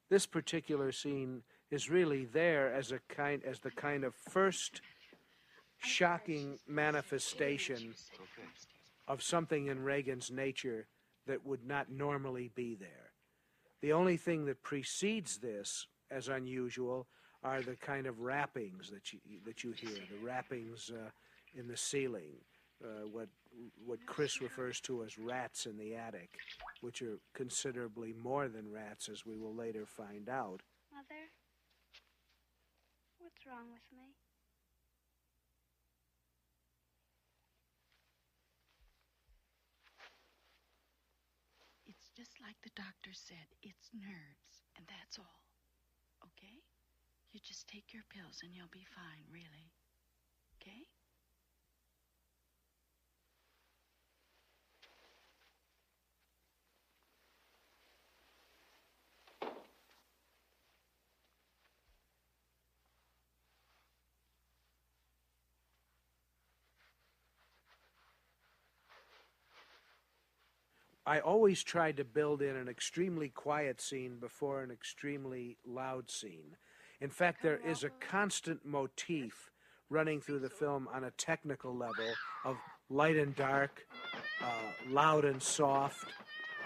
This 0.10 0.26
particular 0.26 0.92
scene 0.92 1.44
is 1.72 1.90
really 1.90 2.26
there 2.26 2.74
as 2.74 2.92
a 2.92 3.00
kind 3.10 3.44
as 3.44 3.60
the 3.60 3.72
kind 3.72 4.04
of 4.04 4.14
first 4.14 4.82
shocking 5.80 6.60
manifestation 6.68 7.94
of 9.08 9.24
something 9.24 9.68
in 9.68 9.84
Regan's 9.84 10.32
nature 10.32 10.88
that 11.28 11.46
would 11.46 11.66
not 11.66 11.92
normally 11.92 12.52
be 12.54 12.76
there. 12.76 13.12
The 13.82 13.94
only 13.94 14.18
thing 14.18 14.46
that 14.46 14.64
precedes 14.64 15.38
this 15.38 15.88
as 16.12 16.28
unusual 16.28 17.08
are 17.44 17.62
the 17.62 17.76
kind 17.76 18.08
of 18.08 18.22
rappings 18.22 18.90
that 18.92 19.12
you 19.12 19.20
that 19.46 19.64
you 19.64 19.72
hear, 19.72 19.90
the 19.90 20.26
rappings 20.26 20.92
uh, 20.92 21.10
in 21.56 21.68
the 21.68 21.78
ceiling, 21.78 22.34
uh, 22.84 23.08
what 23.12 23.30
what 23.86 24.06
Chris 24.06 24.42
refers 24.42 24.82
to 24.82 25.04
as 25.04 25.18
rats 25.18 25.66
in 25.66 25.78
the 25.78 25.96
attic, 25.96 26.30
which 26.82 27.02
are 27.02 27.20
considerably 27.34 28.14
more 28.14 28.48
than 28.48 28.72
rats, 28.72 29.08
as 29.10 29.26
we 29.26 29.38
will 29.38 29.56
later 29.56 29.86
find 29.86 30.28
out. 30.30 30.62
Mother, 30.92 31.32
what's 33.20 33.46
wrong 33.46 33.72
with 33.72 33.88
me? 33.96 34.16
It's 41.88 42.10
just 42.16 42.36
like 42.42 42.58
the 42.64 42.76
doctor 42.76 43.12
said. 43.14 43.48
It's 43.64 43.90
nerves, 43.94 44.68
and 44.78 44.86
that's 44.88 45.18
all. 45.18 45.40
Okay? 46.24 46.60
You 47.32 47.40
just 47.44 47.68
take 47.68 47.94
your 47.94 48.04
pills 48.10 48.40
and 48.44 48.54
you'll 48.54 48.72
be 48.72 48.86
fine, 48.96 49.24
really. 49.32 49.72
Okay? 50.62 50.88
I 71.08 71.20
always 71.20 71.62
tried 71.62 71.98
to 71.98 72.04
build 72.04 72.42
in 72.42 72.56
an 72.56 72.68
extremely 72.68 73.30
quiet 73.30 73.80
scene 73.80 74.18
before 74.20 74.64
an 74.64 74.72
extremely 74.72 75.58
loud 75.64 76.10
scene. 76.10 76.56
In 77.00 77.12
fact, 77.12 77.44
there 77.44 77.60
is 77.64 77.84
a 77.84 77.92
constant 78.00 78.66
motif 78.66 79.52
running 79.92 80.20
through 80.20 80.40
the 80.40 80.50
film 80.50 80.90
on 80.92 81.04
a 81.04 81.12
technical 81.12 81.76
level 81.76 82.12
of 82.44 82.58
light 82.90 83.18
and 83.18 83.36
dark, 83.36 83.86
uh, 84.42 84.48
loud 84.90 85.26
and 85.26 85.42
soft, 85.42 86.08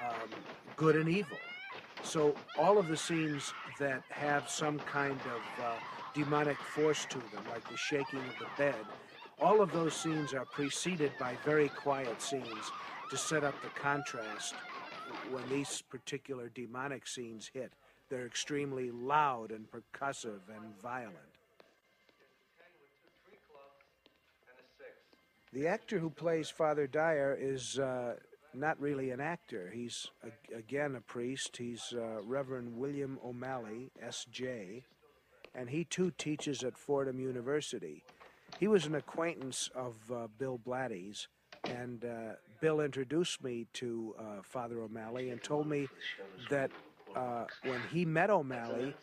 um, 0.07 0.29
good 0.77 0.95
and 0.95 1.09
evil. 1.09 1.37
So 2.01 2.33
all 2.57 2.77
of 2.77 2.87
the 2.87 2.95
scenes 2.95 3.53
that 3.77 4.03
have 4.07 4.49
some 4.49 4.79
kind 4.79 5.19
of 5.19 5.65
uh, 5.65 5.73
demonic 6.13 6.57
force 6.57 7.05
to 7.09 7.17
them, 7.17 7.43
like 7.49 7.69
the 7.69 7.75
shaking 7.75 8.19
of 8.19 8.39
the 8.39 8.47
bed, 8.57 8.75
all 9.41 9.61
of 9.61 9.73
those 9.73 9.93
scenes 9.93 10.33
are 10.33 10.45
preceded 10.45 11.11
by 11.19 11.35
very 11.43 11.67
quiet 11.67 12.21
scenes 12.21 12.71
to 13.10 13.18
set 13.18 13.43
up 13.43 13.55
the 13.62 13.70
contrast 13.70 14.53
when 15.32 15.47
these 15.49 15.82
particular 15.89 16.49
demonic 16.49 17.07
scenes 17.07 17.49
hit. 17.53 17.74
They're 18.10 18.26
extremely 18.26 18.91
loud 18.91 19.51
and 19.51 19.66
percussive 19.70 20.41
and 20.55 20.80
violent. 20.82 21.16
The 25.51 25.68
actor 25.68 25.97
who 25.97 26.12
plays 26.12 26.49
Father 26.49 26.86
Dyer 26.86 27.36
is 27.39 27.80
uh, 27.80 28.16
not 28.53 28.80
really 28.80 29.10
an 29.10 29.20
actor. 29.20 29.72
He's, 29.74 30.07
a, 30.24 30.55
again, 30.55 30.95
a 30.95 31.01
priest. 31.01 31.57
He's 31.57 31.93
uh, 31.93 32.22
Reverend 32.24 32.78
William 32.78 33.18
O'Malley, 33.26 33.91
S.J., 34.01 34.84
and 35.55 35.70
he 35.70 35.84
too 35.86 36.12
teaches 36.18 36.64
at 36.64 36.78
Fordham 36.78 37.20
University. 37.20 38.03
He 38.60 38.68
was 38.68 38.86
an 38.86 38.93
acquaintance 38.93 39.72
of 39.74 39.95
uh, 40.14 40.28
Bill 40.38 40.60
Blatty's, 40.60 41.28
and 41.64 42.05
uh, 42.05 42.34
Bill 42.60 42.82
introduced 42.82 43.43
me 43.43 43.68
to 43.74 44.16
uh, 44.18 44.24
Father 44.43 44.82
O'Malley 44.82 45.30
and 45.30 45.41
told 45.41 45.68
me 45.68 45.88
that 46.49 46.72
uh, 47.16 47.45
when 47.64 47.80
he 47.91 48.05
met 48.05 48.30
O'Malley, 48.30 48.93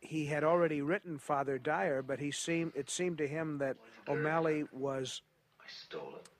he 0.00 0.26
had 0.26 0.44
already 0.44 0.82
written 0.82 1.18
Father 1.18 1.58
Dyer, 1.58 2.02
but 2.02 2.18
he 2.18 2.30
seemed 2.30 2.72
it 2.74 2.90
seemed 2.90 3.18
to 3.18 3.26
him 3.26 3.58
that 3.58 3.76
O'Malley 4.08 4.64
was 4.72 5.22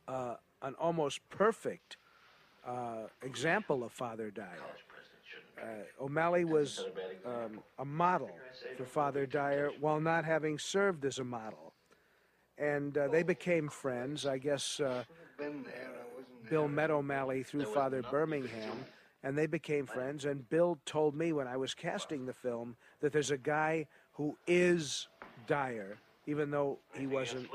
uh, 0.09 0.35
an 0.63 0.75
almost 0.75 1.21
perfect 1.31 1.97
uh, 2.67 3.07
example 3.23 3.85
of 3.85 3.93
Father 3.93 4.31
Dyer. 4.31 4.47
Uh, 5.61 6.05
O'Malley 6.05 6.45
was 6.45 6.85
um, 7.25 7.61
a 7.79 7.85
model 7.85 8.31
for 8.77 8.85
Father 8.85 9.25
Dyer 9.27 9.71
while 9.81 10.01
not 10.01 10.25
having 10.25 10.59
served 10.59 11.05
as 11.05 11.19
a 11.19 11.25
model. 11.25 11.73
And 12.59 12.97
uh, 12.97 13.09
they 13.09 13.23
became 13.23 13.69
friends. 13.69 14.27
I 14.27 14.39
guess 14.39 14.81
uh, 14.81 15.05
Bill 16.49 16.69
met 16.69 16.91
O'Malley 16.91 17.43
through 17.43 17.65
Father 17.67 18.03
Bermingham, 18.03 18.85
and 19.23 19.37
they 19.37 19.47
became 19.47 19.87
friends. 19.87 20.25
And 20.25 20.49
Bill 20.49 20.79
told 20.87 21.15
me 21.15 21.33
when 21.33 21.47
I 21.47 21.57
was 21.57 21.75
casting 21.75 22.27
the 22.27 22.33
film 22.33 22.77
that 23.01 23.13
there's 23.13 23.31
a 23.31 23.39
guy 23.39 23.87
who 24.13 24.37
is 24.47 25.09
Dyer, 25.47 25.99
even 26.27 26.51
though 26.51 26.79
he 26.95 27.07
wasn't 27.07 27.49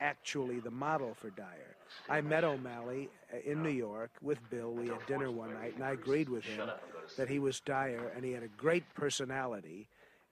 actually 0.00 0.60
the 0.60 0.70
model 0.70 1.14
for 1.14 1.30
Dyer. 1.30 1.76
I 2.08 2.20
met 2.20 2.44
O'Malley 2.44 3.08
uh, 3.32 3.38
in 3.50 3.62
New 3.62 3.70
York 3.70 4.10
with 4.20 4.38
Bill. 4.50 4.72
We 4.72 4.88
had 4.88 5.06
dinner 5.06 5.30
one 5.30 5.54
night, 5.54 5.74
and 5.76 5.84
I 5.84 5.92
agreed 5.92 6.28
with 6.28 6.44
him 6.44 6.68
that 7.16 7.28
he 7.28 7.38
was 7.38 7.60
Dyer, 7.60 8.12
and 8.14 8.24
he 8.24 8.32
had 8.32 8.42
a 8.42 8.48
great 8.48 8.84
personality. 8.94 9.88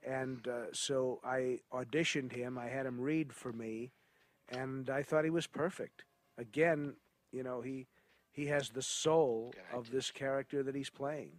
And 0.07 0.47
uh, 0.47 0.73
so 0.73 1.21
I 1.25 1.61
auditioned 1.73 2.33
him. 2.33 2.59
I 2.59 2.67
had 2.67 2.85
him 2.85 3.01
read 3.01 3.33
for 3.33 3.53
me, 3.53 3.93
and 4.51 4.91
I 4.91 5.03
thought 5.03 5.25
he 5.25 5.31
was 5.31 5.47
perfect. 5.47 6.05
Again, 6.39 6.95
you 7.33 7.43
know, 7.43 7.61
he 7.61 7.87
he 8.33 8.47
has 8.47 8.71
the 8.71 8.83
soul 8.83 9.55
of 9.73 9.91
this 9.91 10.11
character 10.11 10.63
that 10.63 10.75
he's 10.75 10.91
playing. 10.91 11.33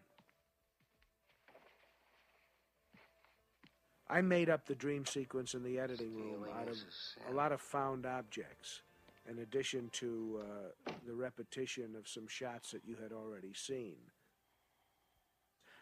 I 4.10 4.22
made 4.22 4.50
up 4.50 4.66
the 4.66 4.76
dream 4.76 5.06
sequence 5.06 5.54
in 5.54 5.64
the 5.64 5.80
editing 5.80 6.16
room 6.16 6.46
out 6.58 6.70
of 6.70 6.78
a 7.30 7.34
lot 7.34 7.52
of 7.52 7.60
found 7.60 8.06
objects, 8.06 8.82
in 9.30 9.40
addition 9.40 9.90
to 9.94 10.42
uh, 10.42 10.92
the 11.08 11.14
repetition 11.14 11.96
of 11.98 12.08
some 12.08 12.28
shots 12.28 12.72
that 12.72 12.84
you 12.86 12.96
had 13.02 13.12
already 13.12 13.54
seen. 13.54 13.96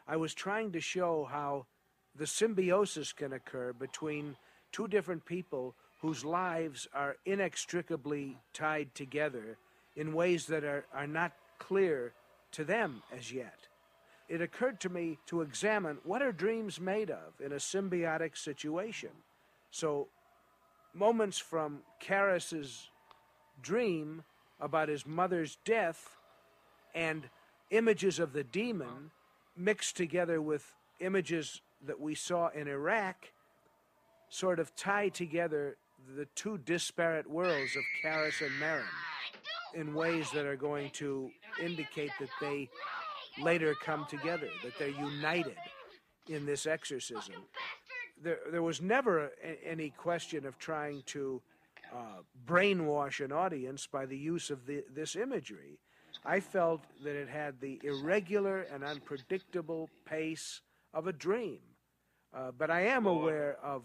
I 0.07 0.15
was 0.15 0.33
trying 0.33 0.71
to 0.71 0.79
show 0.79 1.27
how 1.29 1.67
the 2.15 2.27
symbiosis 2.27 3.11
can 3.13 3.33
occur 3.33 3.73
between 3.73 4.37
two 4.71 4.87
different 4.87 5.25
people 5.25 5.75
whose 6.03 6.25
lives 6.25 6.85
are 6.93 7.15
inextricably 7.25 8.37
tied 8.53 8.93
together 8.93 9.57
in 9.95 10.13
ways 10.13 10.47
that 10.47 10.65
are, 10.65 10.85
are 10.93 11.07
not 11.07 11.31
clear 11.59 12.11
to 12.51 12.65
them 12.65 13.01
as 13.17 13.31
yet. 13.31 13.67
It 14.27 14.41
occurred 14.41 14.81
to 14.81 14.89
me 14.89 15.17
to 15.27 15.41
examine 15.41 15.99
what 16.03 16.21
are 16.21 16.33
dreams 16.33 16.77
made 16.77 17.09
of 17.09 17.39
in 17.39 17.53
a 17.53 17.55
symbiotic 17.55 18.37
situation. 18.37 19.11
So, 19.71 20.09
moments 20.93 21.39
from 21.39 21.79
Karras's 22.01 22.89
dream 23.61 24.25
about 24.59 24.89
his 24.89 25.05
mother's 25.07 25.57
death 25.63 26.17
and 26.93 27.29
images 27.71 28.19
of 28.19 28.33
the 28.33 28.43
demon 28.43 29.11
mixed 29.55 29.95
together 29.95 30.41
with 30.41 30.65
images 30.99 31.61
that 31.85 32.01
we 32.01 32.13
saw 32.13 32.49
in 32.49 32.67
Iraq 32.67 33.31
sort 34.29 34.59
of 34.59 34.75
tie 34.75 35.07
together 35.07 35.77
the 36.15 36.27
two 36.35 36.57
disparate 36.57 37.29
worlds 37.29 37.75
of 37.75 37.83
Karras 38.03 38.41
and 38.41 38.51
Merrin 38.61 38.83
in 39.73 39.93
ways 39.93 40.29
that 40.31 40.45
are 40.45 40.55
going 40.55 40.89
to 40.91 41.31
indicate 41.61 42.11
that 42.19 42.29
they 42.39 42.69
later 43.41 43.73
come 43.83 44.05
together, 44.09 44.49
that 44.63 44.73
they're 44.77 44.89
united 44.89 45.57
in 46.27 46.45
this 46.45 46.65
exorcism. 46.65 47.35
There, 48.21 48.39
there 48.51 48.61
was 48.61 48.81
never 48.81 49.31
a, 49.43 49.67
any 49.67 49.89
question 49.89 50.45
of 50.45 50.57
trying 50.59 51.03
to 51.07 51.41
uh, 51.93 52.21
brainwash 52.45 53.23
an 53.23 53.31
audience 53.31 53.87
by 53.87 54.05
the 54.05 54.17
use 54.17 54.49
of 54.49 54.65
the, 54.65 54.83
this 54.93 55.15
imagery. 55.15 55.79
I 56.25 56.39
felt 56.39 56.81
that 57.03 57.15
it 57.15 57.27
had 57.27 57.59
the 57.59 57.81
irregular 57.83 58.61
and 58.61 58.83
unpredictable 58.83 59.89
pace 60.05 60.61
of 60.93 61.07
a 61.07 61.13
dream. 61.13 61.59
Uh, 62.33 62.51
but 62.57 62.71
I 62.71 62.81
am 62.81 63.05
aware 63.05 63.57
of 63.61 63.83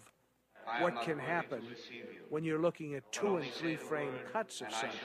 what 0.81 1.03
can 1.03 1.19
happen 1.19 1.63
when 2.29 2.45
you're 2.45 2.61
looking 2.61 2.95
at 2.95 3.11
two 3.13 3.37
and 3.37 3.51
three 3.53 3.77
frame 3.77 4.13
cuts 4.33 4.61
of 4.61 4.73
something. 4.73 4.99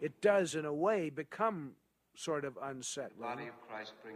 It 0.00 0.20
does, 0.20 0.54
in 0.54 0.64
a 0.64 0.72
way, 0.72 1.10
become 1.10 1.72
sort 2.14 2.44
of 2.44 2.58
unsettling. 2.62 3.50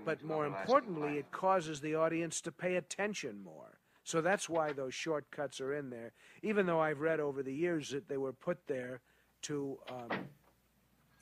But 0.05 0.23
more 0.25 0.47
importantly, 0.47 1.19
it 1.19 1.31
causes 1.31 1.81
the 1.81 1.95
audience 1.95 2.41
to 2.43 2.53
pay 2.53 2.77
attention 2.77 3.43
more. 3.43 3.79
So 4.05 4.21
that's 4.21 4.49
why 4.49 4.73
those 4.73 4.93
short 4.93 5.31
cuts 5.31 5.61
are 5.61 5.73
in 5.73 5.89
there, 5.89 6.13
even 6.43 6.67
though 6.67 6.81
I've 6.81 7.01
read 7.01 7.21
over 7.21 7.43
the 7.43 7.55
years 7.55 7.91
that 7.91 8.09
they 8.09 8.19
were 8.19 8.35
put 8.35 8.59
there 8.67 9.01
to, 9.43 9.79
um, 9.89 10.11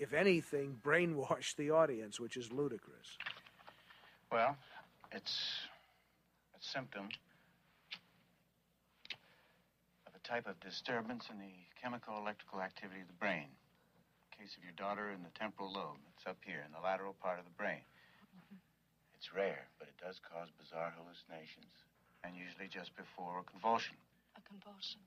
if 0.01 0.13
anything, 0.13 0.77
brainwash 0.85 1.55
the 1.55 1.71
audience, 1.71 2.19
which 2.19 2.37
is 2.37 2.51
ludicrous. 2.51 3.17
Well, 4.33 4.57
it's 5.13 5.61
a 6.57 6.59
symptom 6.61 7.05
of 7.05 7.11
a 7.11 7.32
type 10.23 10.47
of 10.47 10.59
disturbance 10.63 11.27
in 11.31 11.39
the 11.39 11.55
chemical 11.75 12.15
electrical 12.19 12.63
activity 12.63 13.03
of 13.03 13.11
the 13.11 13.19
brain. 13.19 13.51
Case 14.31 14.55
of 14.55 14.63
your 14.63 14.75
daughter 14.79 15.11
in 15.11 15.23
the 15.23 15.35
temporal 15.35 15.71
lobe, 15.71 15.99
it's 16.15 16.27
up 16.27 16.39
here 16.47 16.63
in 16.63 16.71
the 16.71 16.83
lateral 16.83 17.15
part 17.19 17.39
of 17.39 17.45
the 17.45 17.59
brain. 17.59 17.83
It's 19.15 19.35
rare, 19.35 19.71
but 19.79 19.87
it 19.87 19.99
does 19.99 20.19
cause 20.23 20.51
bizarre 20.59 20.95
hallucinations, 20.95 21.71
and 22.23 22.35
usually 22.35 22.67
just 22.67 22.95
before 22.99 23.43
a 23.43 23.47
convulsion. 23.47 23.95
A 24.39 24.43
convulsion. 24.43 25.03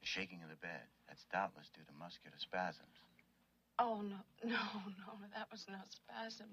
The 0.00 0.08
shaking 0.08 0.40
of 0.44 0.48
the 0.48 0.60
bed. 0.60 0.84
That's 1.08 1.24
doubtless 1.32 1.68
due 1.72 1.84
to 1.84 1.94
muscular 1.96 2.36
spasms. 2.40 2.96
Oh, 3.76 4.00
no, 4.00 4.20
no, 4.56 4.64
no, 5.04 5.10
that 5.36 5.48
was 5.52 5.64
no 5.68 5.80
spasm. 5.88 6.48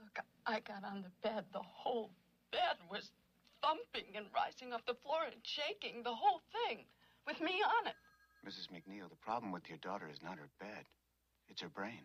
Look, 0.00 0.20
I 0.44 0.60
got 0.60 0.84
on 0.84 1.04
the 1.04 1.12
bed. 1.24 1.44
The 1.52 1.64
whole 1.64 2.10
bed 2.52 2.76
was 2.90 3.12
thumping 3.64 4.12
and 4.16 4.28
rising 4.36 4.72
off 4.72 4.84
the 4.84 4.98
floor 5.00 5.24
and 5.24 5.40
shaking, 5.40 6.04
the 6.04 6.12
whole 6.12 6.44
thing, 6.52 6.84
with 7.26 7.40
me 7.40 7.52
on 7.62 7.86
it. 7.88 7.94
Mrs. 8.46 8.68
McNeil, 8.68 9.08
the 9.08 9.16
problem 9.16 9.52
with 9.52 9.68
your 9.68 9.78
daughter 9.78 10.08
is 10.12 10.22
not 10.22 10.38
her 10.38 10.48
bed, 10.60 10.84
it's 11.48 11.62
her 11.62 11.68
brain. 11.68 12.02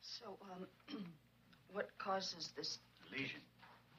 So, 0.00 0.36
um, 0.42 0.66
what 1.72 1.88
causes 1.98 2.52
this? 2.56 2.78
Lesion. 3.10 3.40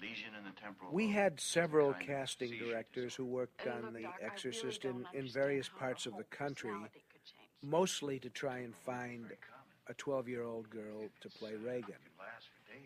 Lesion 0.01 0.29
in 0.37 0.43
the 0.43 0.59
temporal. 0.59 0.91
We 0.91 1.05
lobe. 1.05 1.13
had 1.13 1.39
several 1.39 1.93
casting 1.93 2.49
seizure 2.49 2.65
directors 2.65 3.15
who 3.15 3.25
worked 3.25 3.67
on 3.67 3.83
look, 3.83 3.93
The 3.93 4.01
Doc, 4.03 4.13
I 4.15 4.23
really 4.23 4.31
Exorcist 4.31 4.85
in, 4.85 5.05
in 5.13 5.27
various 5.27 5.69
parts 5.69 6.05
of 6.05 6.15
the 6.17 6.23
country, 6.25 6.69
personality 6.69 7.03
could 7.11 7.23
change. 7.25 7.71
mostly 7.71 8.19
to 8.19 8.29
try 8.29 8.59
and 8.59 8.75
find 8.75 9.25
a 9.87 9.93
12 9.93 10.27
year 10.27 10.43
old 10.43 10.69
girl 10.69 11.09
to 11.21 11.29
play 11.29 11.53
Regan. 11.55 11.95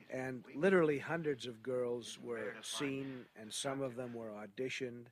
And 0.09 0.43
literally 0.55 0.99
hundreds 0.99 1.45
of 1.45 1.61
girls 1.61 2.17
were 2.23 2.53
seen, 2.61 3.25
and 3.39 3.51
some 3.51 3.81
of 3.81 3.95
them 3.95 4.13
were 4.13 4.29
auditioned, 4.29 5.05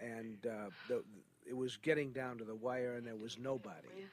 and 0.00 0.38
uh, 0.46 0.70
the, 0.88 1.04
it 1.46 1.56
was 1.56 1.76
getting 1.76 2.10
down 2.10 2.38
to 2.38 2.44
the 2.44 2.54
wire, 2.54 2.94
and 2.94 3.06
there 3.06 3.16
was 3.16 3.38
nobody. 3.38 4.08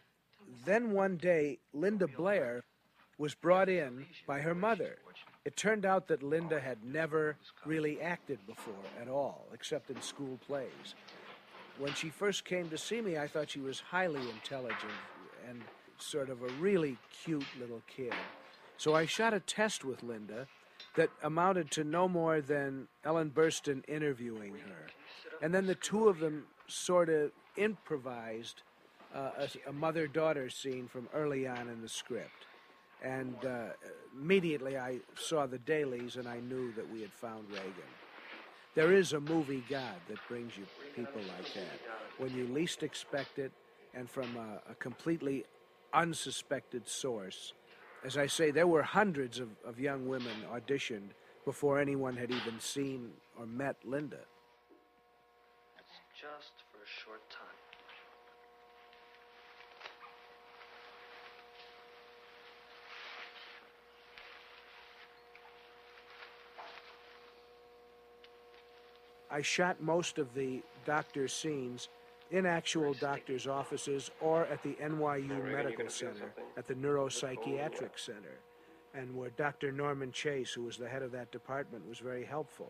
Then 0.66 0.92
one 0.92 1.18
day, 1.18 1.58
Linda 1.74 2.08
Blair 2.08 2.64
was 3.18 3.34
brought 3.34 3.70
in 3.70 4.06
by 4.28 4.42
her 4.42 4.56
mother. 4.56 4.98
It 5.46 5.56
turned 5.56 5.86
out 5.86 6.08
that 6.08 6.22
Linda 6.22 6.60
had 6.60 6.84
never 6.84 7.36
really 7.66 8.00
acted 8.02 8.40
before 8.46 8.74
at 9.02 9.08
all, 9.08 9.48
except 9.54 9.90
in 9.90 10.02
school 10.02 10.38
plays. 10.46 10.96
When 11.80 11.94
she 11.94 12.10
first 12.10 12.46
came 12.46 12.70
to 12.70 12.78
see 12.78 13.02
me, 13.02 13.18
I 13.18 13.28
thought 13.28 13.50
she 13.50 13.60
was 13.60 13.80
highly 13.80 14.22
intelligent 14.30 14.92
and 15.48 15.62
sort 15.98 16.30
of 16.30 16.42
a 16.44 16.48
really 16.60 16.98
cute 17.24 17.46
little 17.60 17.82
kid. 17.88 18.14
So 18.82 18.96
I 18.96 19.06
shot 19.06 19.36
a 19.36 19.40
test 19.40 19.86
with 19.86 20.02
Linda 20.02 20.48
that 20.96 21.12
amounted 21.22 21.70
to 21.70 21.84
no 21.84 22.08
more 22.08 22.42
than 22.42 22.88
Ellen 23.06 23.30
Burstyn 23.30 23.88
interviewing 23.88 24.54
her. 24.54 24.88
And 25.40 25.54
then 25.54 25.68
the 25.68 25.76
two 25.76 26.08
of 26.08 26.18
them 26.18 26.46
sort 26.66 27.08
of 27.10 27.30
improvised 27.58 28.64
uh, 29.14 29.30
a, 29.38 29.70
a 29.70 29.72
mother 29.72 30.08
daughter 30.08 30.50
scene 30.50 30.88
from 30.88 31.08
early 31.14 31.46
on 31.48 31.70
in 31.70 31.84
the 31.84 31.88
script. 31.88 32.48
And 33.04 33.36
uh, 33.46 33.66
immediately 34.20 34.80
I 34.80 35.02
saw 35.14 35.46
the 35.46 35.60
dailies 35.60 36.16
and 36.16 36.28
I 36.28 36.40
knew 36.40 36.72
that 36.72 36.92
we 36.92 37.02
had 37.02 37.14
found 37.14 37.52
Regan. 37.52 37.92
There 38.74 38.94
is 38.94 39.14
a 39.14 39.20
movie 39.20 39.64
God 39.70 40.02
that 40.08 40.18
brings 40.28 40.58
you 40.58 40.66
people 40.96 41.22
like 41.38 41.54
that 41.54 41.80
when 42.18 42.36
you 42.36 42.48
least 42.48 42.82
expect 42.82 43.38
it 43.38 43.52
and 43.94 44.10
from 44.10 44.36
a, 44.38 44.72
a 44.72 44.74
completely 44.74 45.46
unsuspected 45.94 46.88
source. 46.88 47.54
As 48.04 48.18
I 48.18 48.26
say, 48.26 48.50
there 48.50 48.68
were 48.68 48.82
hundreds 48.82 49.40
of, 49.40 49.50
of 49.64 49.80
young 49.80 50.08
women 50.08 50.34
auditioned 50.52 51.10
before 51.46 51.80
anyone 51.80 52.18
had 52.18 52.32
even 52.32 52.60
seen 52.60 53.12
or 53.40 53.46
met 53.46 53.76
Linda. 53.84 54.18
It's 55.78 56.00
just 56.20 56.54
for 56.72 56.84
a 56.84 56.88
short 56.88 57.22
time. 57.30 57.48
I 69.30 69.42
shot 69.42 69.82
most 69.82 70.18
of 70.18 70.34
the 70.34 70.62
doctor's 70.86 71.32
scenes 71.32 71.88
in 72.32 72.46
actual 72.46 72.94
doctor's 72.94 73.46
offices 73.46 74.10
or 74.22 74.46
at 74.46 74.64
the 74.64 74.74
NYU 74.82 75.52
Medical 75.52 75.90
Center, 75.90 76.34
at 76.58 76.68
the 76.68 76.74
Neuropsychiatric 76.74 77.98
Center, 77.98 78.40
and 78.94 79.16
where 79.16 79.30
Dr. 79.32 79.72
Norman 79.72 80.12
Chase, 80.12 80.52
who 80.52 80.64
was 80.64 80.78
the 80.78 80.88
head 80.88 81.04
of 81.04 81.12
that 81.12 81.32
department, 81.32 81.88
was 81.88 82.00
very 82.00 82.26
helpful. 82.26 82.70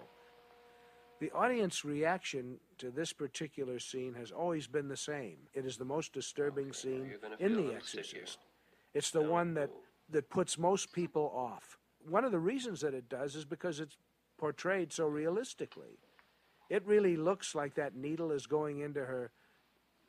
The 1.20 1.32
audience 1.32 1.86
reaction 1.86 2.57
to 2.80 2.89
this 2.89 3.14
particular 3.14 3.78
scene 3.78 4.16
has 4.16 4.32
always 4.32 4.66
been 4.66 4.88
the 4.88 4.97
same. 4.97 5.38
It 5.53 5.68
is 5.68 5.78
the 5.78 5.86
most 5.86 6.14
disturbing 6.14 6.74
scene 6.74 7.12
in 7.39 7.55
The 7.55 7.76
Exorcist. 7.76 8.39
It's 8.95 9.12
the 9.12 9.22
one 9.22 9.53
that, 9.53 9.70
that 10.09 10.30
puts 10.32 10.57
most 10.57 10.91
people 10.91 11.32
off. 11.36 11.78
One 12.09 12.26
of 12.26 12.32
the 12.32 12.39
reasons 12.39 12.82
that 12.82 12.95
it 12.95 13.07
does 13.07 13.36
is 13.36 13.45
because 13.45 13.80
it's 13.80 13.97
portrayed 14.39 14.91
so 14.91 15.05
realistically. 15.05 15.99
It 16.72 16.82
really 16.88 17.16
looks 17.16 17.53
like 17.53 17.76
that 17.76 17.95
needle 17.95 18.32
is 18.32 18.47
going 18.47 18.80
into 18.80 19.01
her 19.01 19.30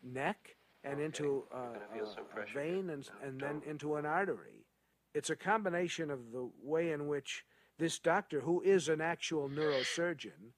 neck 0.03 0.57
and 0.85 1.01
into 1.01 1.45
uh, 1.55 1.79
a, 1.95 2.41
a 2.41 2.47
vein 2.55 2.91
and, 2.91 3.09
and 3.25 3.41
then 3.41 3.63
into 3.67 3.97
an 3.97 4.07
artery. 4.07 4.67
It's 5.15 5.31
a 5.31 5.37
combination 5.37 6.11
of 6.11 6.33
the 6.33 6.49
way 6.63 6.93
in 6.93 7.07
which 7.07 7.45
this 7.79 7.99
doctor, 7.99 8.41
who 8.41 8.61
is 8.63 8.89
an 8.89 9.01
actual 9.01 9.49
neurosurgeon, 9.49 10.53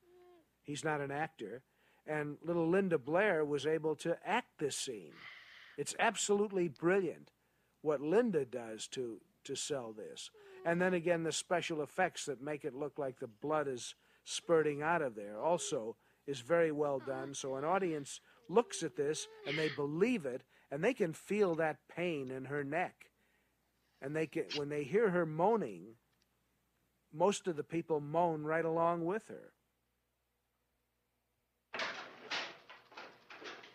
he's 0.63 0.85
not 0.85 1.01
an 1.01 1.11
actor, 1.11 1.63
and 2.07 2.37
little 2.45 2.69
Linda 2.69 2.99
Blair 2.99 3.45
was 3.45 3.67
able 3.67 3.97
to 3.97 4.17
act 4.25 4.59
this 4.59 4.77
scene. 4.77 5.13
It's 5.77 5.95
absolutely 5.99 6.69
brilliant 6.69 7.31
what 7.83 8.01
Linda 8.01 8.45
does 8.45 8.87
to, 8.89 9.21
to 9.45 9.55
sell 9.55 9.93
this. 9.93 10.31
And 10.65 10.81
then 10.81 10.95
again, 10.95 11.23
the 11.23 11.33
special 11.33 11.83
effects 11.83 12.25
that 12.27 12.43
make 12.43 12.65
it 12.65 12.75
look 12.75 12.99
like 12.99 13.19
the 13.19 13.27
blood 13.27 13.69
is 13.69 13.95
spurting 14.25 14.83
out 14.83 15.03
of 15.03 15.15
there 15.15 15.39
also 15.39 15.97
is 16.27 16.41
very 16.41 16.73
well 16.73 16.99
done. 16.99 17.35
So 17.35 17.57
an 17.57 17.65
audience 17.65 18.21
looks 18.49 18.83
at 18.83 18.97
this 18.97 19.27
and 19.47 19.59
they 19.59 19.69
believe 19.71 20.27
it 20.27 20.43
and 20.71 20.83
they 20.83 20.95
can 20.95 21.13
feel 21.13 21.55
that 21.57 21.79
pain 21.95 22.31
in 22.31 22.47
her 22.47 22.65
neck. 22.65 23.11
And 24.03 24.15
they 24.15 24.27
can, 24.27 24.45
when 24.57 24.69
they 24.69 24.83
hear 24.85 25.11
her 25.11 25.25
moaning, 25.25 25.95
most 27.13 27.47
of 27.47 27.57
the 27.57 27.63
people 27.63 28.01
moan 28.01 28.43
right 28.43 28.65
along 28.65 29.05
with 29.05 29.29
her. 29.29 29.53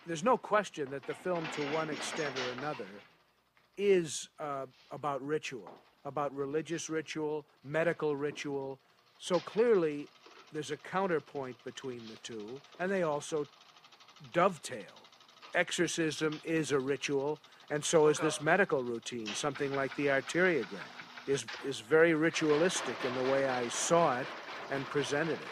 There's 0.05 0.23
no 0.23 0.37
question 0.37 0.89
that 0.91 1.05
the 1.05 1.13
film, 1.13 1.45
to 1.53 1.61
one 1.67 1.89
extent 1.89 2.35
or 2.35 2.59
another, 2.59 2.87
is 3.77 4.29
uh, 4.39 4.65
about 4.91 5.25
ritual, 5.25 5.69
about 6.03 6.35
religious 6.35 6.89
ritual, 6.89 7.45
medical 7.63 8.15
ritual. 8.15 8.79
So 9.19 9.39
clearly, 9.39 10.07
there's 10.51 10.71
a 10.71 10.77
counterpoint 10.77 11.63
between 11.63 11.99
the 12.07 12.17
two, 12.23 12.59
and 12.79 12.91
they 12.91 13.03
also 13.03 13.45
dovetail. 14.33 14.83
Exorcism 15.55 16.39
is 16.43 16.71
a 16.71 16.79
ritual, 16.79 17.39
and 17.71 17.83
so 17.83 18.07
is 18.07 18.19
this 18.19 18.41
medical 18.41 18.83
routine. 18.83 19.25
Something 19.27 19.75
like 19.75 19.95
the 19.95 20.07
arteriogram 20.07 20.65
is, 21.27 21.45
is 21.67 21.79
very 21.79 22.13
ritualistic 22.13 22.95
in 23.05 23.23
the 23.23 23.31
way 23.31 23.47
I 23.47 23.67
saw 23.69 24.19
it 24.19 24.27
and 24.71 24.85
presented 24.85 25.33
it. 25.33 25.47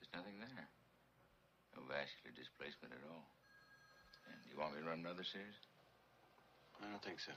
Just 0.00 0.14
nothing 0.14 0.34
there. 0.40 0.66
No 1.76 1.82
vascular 1.86 2.34
displacement 2.34 2.92
at 2.92 3.04
all. 3.08 3.24
And 4.26 4.34
you 4.50 4.58
want 4.58 4.74
me 4.74 4.82
to 4.82 4.88
run 4.88 4.98
another 5.00 5.24
series? 5.24 5.54
I 6.82 6.90
don't 6.90 7.02
think 7.02 7.20
so. 7.20 7.32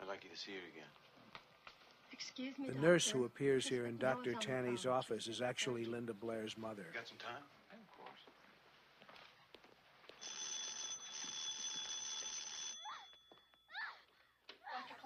I'd 0.00 0.08
like 0.08 0.22
you 0.24 0.30
to 0.30 0.36
see 0.36 0.52
her 0.52 0.66
again. 0.68 0.90
Excuse 2.12 2.45
me, 2.58 2.66
The 2.68 2.72
doctor. 2.74 2.86
nurse 2.88 3.10
who 3.10 3.24
appears 3.24 3.68
here 3.68 3.86
in 3.86 3.98
Dr. 3.98 4.32
know 4.32 4.36
it's 4.38 4.46
on 4.46 4.52
the 4.52 4.62
Tanny's 4.62 4.86
office 4.86 5.26
is 5.28 5.40
actually 5.40 5.84
Linda 5.84 6.14
Blair's 6.14 6.56
mother. 6.56 6.86
Got 6.94 7.08
some 7.08 7.18
time? 7.18 7.42
Of 7.72 7.96
course. 7.96 8.20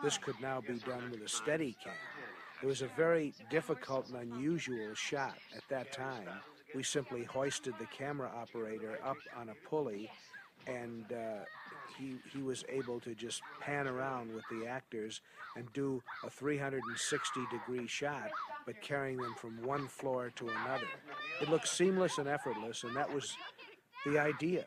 This 0.02 0.18
could 0.18 0.40
now 0.40 0.60
be 0.60 0.78
done 0.78 1.10
with 1.10 1.20
a 1.20 1.24
Steadicam. 1.24 1.92
It 2.62 2.66
was 2.66 2.82
a 2.82 2.88
very 2.96 3.32
difficult 3.50 4.08
and 4.08 4.16
unusual 4.32 4.94
shot 4.94 5.36
at 5.56 5.62
that 5.68 5.92
time. 5.92 6.26
We 6.74 6.82
simply 6.82 7.24
hoisted 7.24 7.74
the 7.78 7.86
camera 7.86 8.30
operator 8.34 8.98
up 9.04 9.16
on 9.36 9.48
a 9.48 9.54
pulley, 9.68 10.10
and 10.66 11.04
uh, 11.10 11.44
he, 11.98 12.16
he 12.32 12.42
was 12.42 12.64
able 12.68 13.00
to 13.00 13.14
just 13.14 13.42
pan 13.60 13.86
around 13.86 14.34
with 14.34 14.44
the 14.50 14.66
actors 14.66 15.20
and 15.56 15.72
do 15.72 16.02
a 16.24 16.30
360 16.30 17.40
degree 17.50 17.86
shot, 17.86 18.30
but 18.66 18.80
carrying 18.80 19.18
them 19.18 19.34
from 19.36 19.62
one 19.62 19.88
floor 19.88 20.32
to 20.36 20.48
another. 20.48 20.86
It 21.40 21.48
looked 21.48 21.68
seamless 21.68 22.18
and 22.18 22.28
effortless, 22.28 22.84
and 22.84 22.94
that 22.96 23.12
was 23.12 23.36
the 24.06 24.18
idea. 24.18 24.66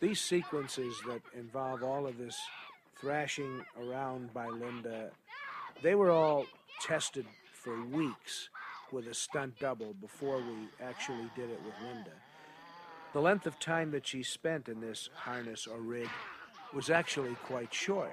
These 0.00 0.20
sequences 0.20 0.94
that 1.06 1.20
involve 1.38 1.82
all 1.82 2.06
of 2.06 2.16
this 2.16 2.38
thrashing 2.98 3.64
around 3.78 4.32
by 4.32 4.46
Linda, 4.46 5.10
they 5.82 5.94
were 5.94 6.10
all 6.10 6.46
tested 6.80 7.26
for 7.52 7.84
weeks 7.86 8.48
with 8.92 9.06
a 9.06 9.14
stunt 9.14 9.58
double 9.60 9.94
before 10.00 10.38
we 10.38 10.68
actually 10.82 11.30
did 11.36 11.50
it 11.50 11.60
with 11.64 11.74
Linda. 11.82 12.12
The 13.12 13.20
length 13.20 13.46
of 13.46 13.58
time 13.58 13.90
that 13.90 14.06
she 14.06 14.22
spent 14.22 14.68
in 14.68 14.80
this 14.80 15.10
harness 15.14 15.66
or 15.66 15.80
rig 15.80 16.08
was 16.72 16.90
actually 16.90 17.34
quite 17.46 17.74
short. 17.74 18.12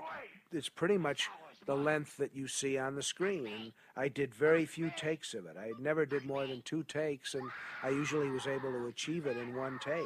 It's 0.52 0.70
pretty 0.70 0.98
much 0.98 1.30
the 1.68 1.76
length 1.76 2.18
that 2.18 2.36
you 2.36 2.48
see 2.48 2.80
on 2.80 2.95
the 2.95 3.04
screen. 3.04 3.45
And 3.45 3.72
I 3.95 4.08
did 4.08 4.34
very 4.34 4.66
few 4.66 4.91
takes 4.98 5.36
of 5.36 5.45
it. 5.45 5.56
I 5.60 5.74
never 5.80 6.06
did 6.06 6.26
more 6.26 6.48
than 6.48 6.64
two 6.64 6.82
takes, 6.84 7.36
and 7.36 7.48
I 7.84 7.89
usually 7.89 8.30
was 8.30 8.48
able 8.48 8.72
to 8.72 8.88
achieve 8.88 9.28
it 9.28 9.38
in 9.38 9.56
one 9.56 9.78
take. 9.84 10.04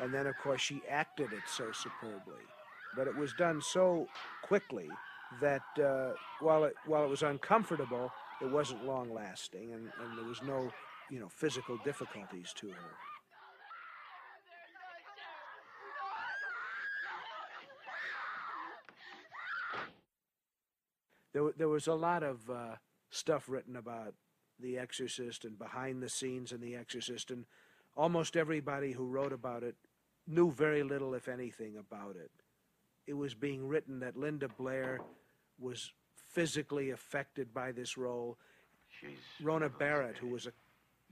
And 0.00 0.14
then, 0.14 0.28
of 0.28 0.38
course, 0.38 0.60
she 0.60 0.80
acted 0.88 1.32
it 1.32 1.42
so 1.48 1.72
superbly. 1.72 2.44
But 2.96 3.08
it 3.08 3.16
was 3.16 3.32
done 3.32 3.60
so 3.60 4.06
quickly 4.42 4.88
that 5.40 5.62
uh, 5.82 6.12
while 6.40 6.64
it 6.64 6.74
while 6.86 7.04
it 7.04 7.10
was 7.10 7.22
uncomfortable, 7.22 8.12
it 8.40 8.50
wasn't 8.50 8.84
long 8.84 9.12
lasting, 9.12 9.72
and, 9.72 9.90
and 10.02 10.18
there 10.18 10.24
was 10.24 10.42
no, 10.42 10.72
you 11.10 11.20
know, 11.20 11.28
physical 11.28 11.78
difficulties 11.84 12.52
to 12.56 12.68
her. 12.68 13.09
There, 21.32 21.50
there 21.56 21.68
was 21.68 21.86
a 21.86 21.94
lot 21.94 22.22
of 22.22 22.48
uh, 22.50 22.76
stuff 23.10 23.48
written 23.48 23.76
about 23.76 24.14
The 24.58 24.78
Exorcist 24.78 25.44
and 25.44 25.58
behind 25.58 26.02
the 26.02 26.08
scenes 26.08 26.52
in 26.52 26.60
The 26.60 26.76
Exorcist, 26.76 27.30
and 27.30 27.44
almost 27.96 28.36
everybody 28.36 28.92
who 28.92 29.06
wrote 29.06 29.32
about 29.32 29.62
it 29.62 29.76
knew 30.26 30.50
very 30.50 30.82
little, 30.82 31.14
if 31.14 31.28
anything, 31.28 31.76
about 31.76 32.16
it. 32.16 32.30
It 33.06 33.14
was 33.14 33.34
being 33.34 33.66
written 33.66 34.00
that 34.00 34.16
Linda 34.16 34.48
Blair 34.48 35.00
was 35.58 35.92
physically 36.28 36.90
affected 36.90 37.52
by 37.52 37.72
this 37.72 37.96
role. 37.96 38.38
Rona 39.40 39.68
Barrett, 39.68 40.18
who 40.18 40.28
was 40.28 40.46
a 40.46 40.52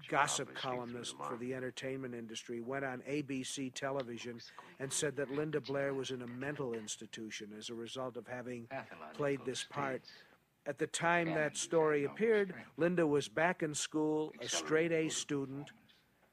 gossip 0.08 0.54
columnist 0.54 1.16
for 1.28 1.36
the 1.36 1.54
entertainment 1.54 2.14
industry, 2.14 2.60
went 2.60 2.84
on 2.84 3.02
ABC 3.08 3.72
television 3.74 4.40
and 4.78 4.92
said 4.92 5.16
that 5.16 5.30
Linda 5.30 5.60
Blair 5.60 5.94
was 5.94 6.10
in 6.10 6.22
a 6.22 6.26
mental 6.26 6.74
institution 6.74 7.48
as 7.56 7.68
a 7.70 7.74
result 7.74 8.16
of 8.16 8.26
having 8.26 8.68
played 9.14 9.40
this 9.44 9.64
part. 9.64 10.02
At 10.66 10.78
the 10.78 10.86
time 10.86 11.32
that 11.34 11.56
story 11.56 12.04
appeared, 12.04 12.54
Linda 12.76 13.06
was 13.06 13.28
back 13.28 13.62
in 13.62 13.74
school, 13.74 14.32
a 14.40 14.48
straight 14.48 14.92
A 14.92 15.08
student, 15.08 15.70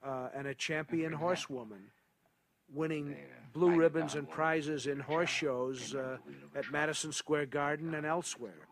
uh, 0.04 0.30
and 0.36 0.48
a 0.48 0.54
champion 0.54 1.14
horsewoman, 1.14 1.92
winning 2.74 3.16
blue 3.54 3.76
ribbons 3.76 4.16
and 4.16 4.30
prizes 4.30 4.88
in 4.88 5.00
horse 5.00 5.30
shows 5.30 5.96
uh, 5.96 6.18
at 6.56 6.70
Madison 6.72 7.12
Square 7.12 7.48
Garden 7.48 7.94
and 7.96 8.06
elsewhere. 8.06 8.68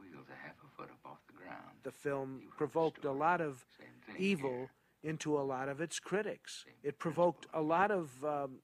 The 1.83 1.91
film 1.91 2.43
provoked 2.57 3.05
a 3.05 3.11
lot 3.11 3.41
of 3.41 3.63
evil 4.17 4.69
into 5.04 5.38
a 5.38 5.41
lot 5.41 5.70
of 5.70 5.82
its 5.82 5.99
critics. 5.99 6.66
It 6.82 6.97
provoked 6.97 7.45
a 7.54 7.62
lot 7.62 7.91
of 7.91 8.12
um, 8.24 8.60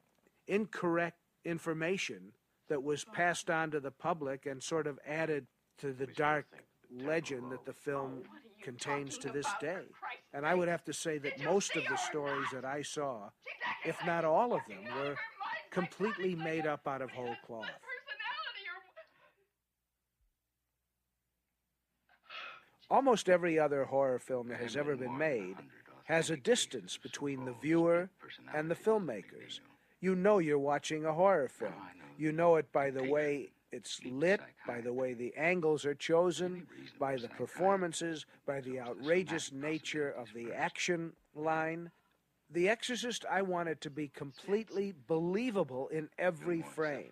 incorrect 0.48 1.18
information 1.46 2.32
that 2.70 2.84
was 2.84 3.04
passed 3.04 3.50
on 3.50 3.72
to 3.72 3.80
the 3.80 3.92
public 3.92 4.46
and 4.46 4.62
sort 4.62 4.88
of 4.88 5.00
added 5.06 5.48
to 5.80 5.92
the 5.92 6.08
dark 6.08 6.46
legend 6.92 7.52
that 7.52 7.66
the 7.66 7.74
film 7.74 8.24
contains 8.64 9.18
to 9.18 9.30
this 9.30 9.48
day. 9.60 9.82
And 10.34 10.46
I 10.46 10.56
would 10.56 10.68
have 10.68 10.84
to 10.86 10.94
say 10.94 11.18
that 11.20 11.44
most 11.44 11.76
of 11.76 11.84
the 11.90 11.98
stories 11.98 12.48
that 12.54 12.66
I 12.66 12.82
saw, 12.82 13.30
if 13.86 13.98
not 14.06 14.26
all 14.26 14.54
of 14.54 14.62
them, 14.68 14.84
were 14.98 15.16
completely 15.72 16.36
made 16.36 16.66
up 16.66 16.88
out 16.88 17.02
of 17.02 17.12
whole 17.12 17.36
cloth. 17.46 17.68
Almost 22.90 23.30
every 23.30 23.60
other 23.60 23.86
horror 23.86 24.20
film 24.20 24.48
that 24.48 24.60
has 24.60 24.76
ever 24.76 24.96
been 24.96 25.18
made 25.18 25.56
has 26.10 26.32
a 26.32 26.38
distance 26.38 26.98
between 26.98 27.46
the 27.46 27.54
viewer 27.62 28.10
and 28.56 28.70
the 28.70 28.76
filmmakers. 28.76 29.60
You 30.02 30.16
know 30.16 30.40
you're 30.40 30.58
watching 30.58 31.06
a 31.06 31.14
horror 31.14 31.48
film. 31.48 31.74
You 32.18 32.32
know 32.32 32.56
it 32.56 32.72
by 32.74 32.90
the 32.90 33.04
way 33.04 33.52
it's 33.72 34.00
lit, 34.04 34.42
by 34.66 34.82
the 34.82 34.92
way 34.92 35.14
the 35.14 35.32
angles 35.38 35.86
are 35.86 35.94
chosen, 35.94 36.66
by 37.00 37.16
the 37.16 37.28
performances, 37.28 38.26
by 38.48 38.60
the 38.60 38.80
outrageous 38.80 39.52
nature 39.52 40.10
of 40.10 40.28
the 40.34 40.52
action 40.52 41.14
line. 41.36 41.92
The 42.50 42.68
Exorcist, 42.68 43.24
I 43.30 43.44
wanted 43.44 43.80
to 43.82 43.92
be 43.92 44.08
completely 44.08 44.96
believable 45.06 45.90
in 45.90 46.10
every 46.18 46.64
frame. 46.64 47.12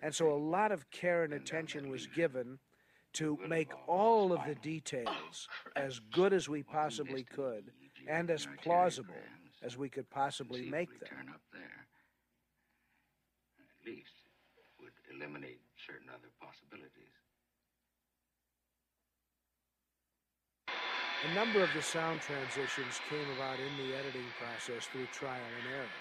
And 0.00 0.14
so 0.14 0.32
a 0.32 0.34
lot 0.34 0.72
of 0.72 0.90
care 0.90 1.24
and 1.24 1.34
attention 1.34 1.90
was 1.90 2.06
given 2.06 2.58
to 3.12 3.38
make 3.46 3.68
all 3.86 4.32
of 4.32 4.40
the 4.46 4.54
details 4.54 5.46
as 5.76 6.00
good 6.10 6.32
as 6.32 6.48
we 6.48 6.62
possibly 6.62 7.22
could 7.22 7.70
and 8.10 8.30
as 8.30 8.46
plausible 8.62 9.14
as 9.62 9.78
we 9.78 9.88
could 9.88 10.10
possibly 10.10 10.68
make 10.68 10.90
them. 10.98 11.08
Turn 11.08 11.28
up 11.28 11.42
there, 11.52 11.86
At 13.60 13.86
least 13.86 14.10
would 14.80 14.92
eliminate 15.14 15.60
certain 15.86 16.08
other 16.10 16.30
possibilities. 16.42 17.14
A 21.30 21.34
number 21.34 21.62
of 21.62 21.68
the 21.74 21.82
sound 21.82 22.20
transitions 22.22 22.98
came 23.08 23.30
about 23.36 23.58
in 23.60 23.86
the 23.86 23.94
editing 23.94 24.26
process 24.40 24.88
through 24.88 25.06
trial 25.12 25.36
and 25.58 25.74
error, 25.76 25.94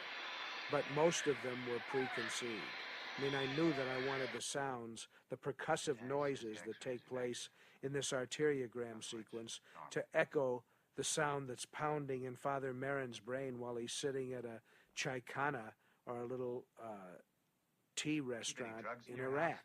but 0.71 0.83
most 0.95 1.27
of 1.27 1.35
them 1.43 1.59
were 1.69 1.81
preconceived. 1.91 2.73
I 3.17 3.21
mean, 3.21 3.33
I 3.35 3.45
knew 3.55 3.69
that 3.73 3.85
I 3.85 4.07
wanted 4.07 4.29
the 4.33 4.41
sounds, 4.41 5.09
the 5.29 5.35
percussive 5.35 6.01
noises 6.07 6.59
that 6.65 6.79
take 6.79 7.05
place 7.05 7.49
in 7.83 7.91
this 7.91 8.11
arteriogram 8.11 9.03
sequence 9.03 9.59
to 9.91 10.03
echo 10.13 10.63
the 10.99 11.03
sound 11.05 11.47
that's 11.47 11.65
pounding 11.65 12.25
in 12.25 12.35
Father 12.35 12.73
Merrin's 12.73 13.21
brain 13.21 13.57
while 13.57 13.77
he's 13.77 13.93
sitting 13.93 14.33
at 14.33 14.43
a 14.43 14.59
chaikana 14.97 15.71
or 16.05 16.17
a 16.19 16.25
little 16.25 16.65
uh, 16.83 17.15
tea 17.95 18.19
restaurant 18.19 18.85
in 19.07 19.17
Iraq. 19.17 19.63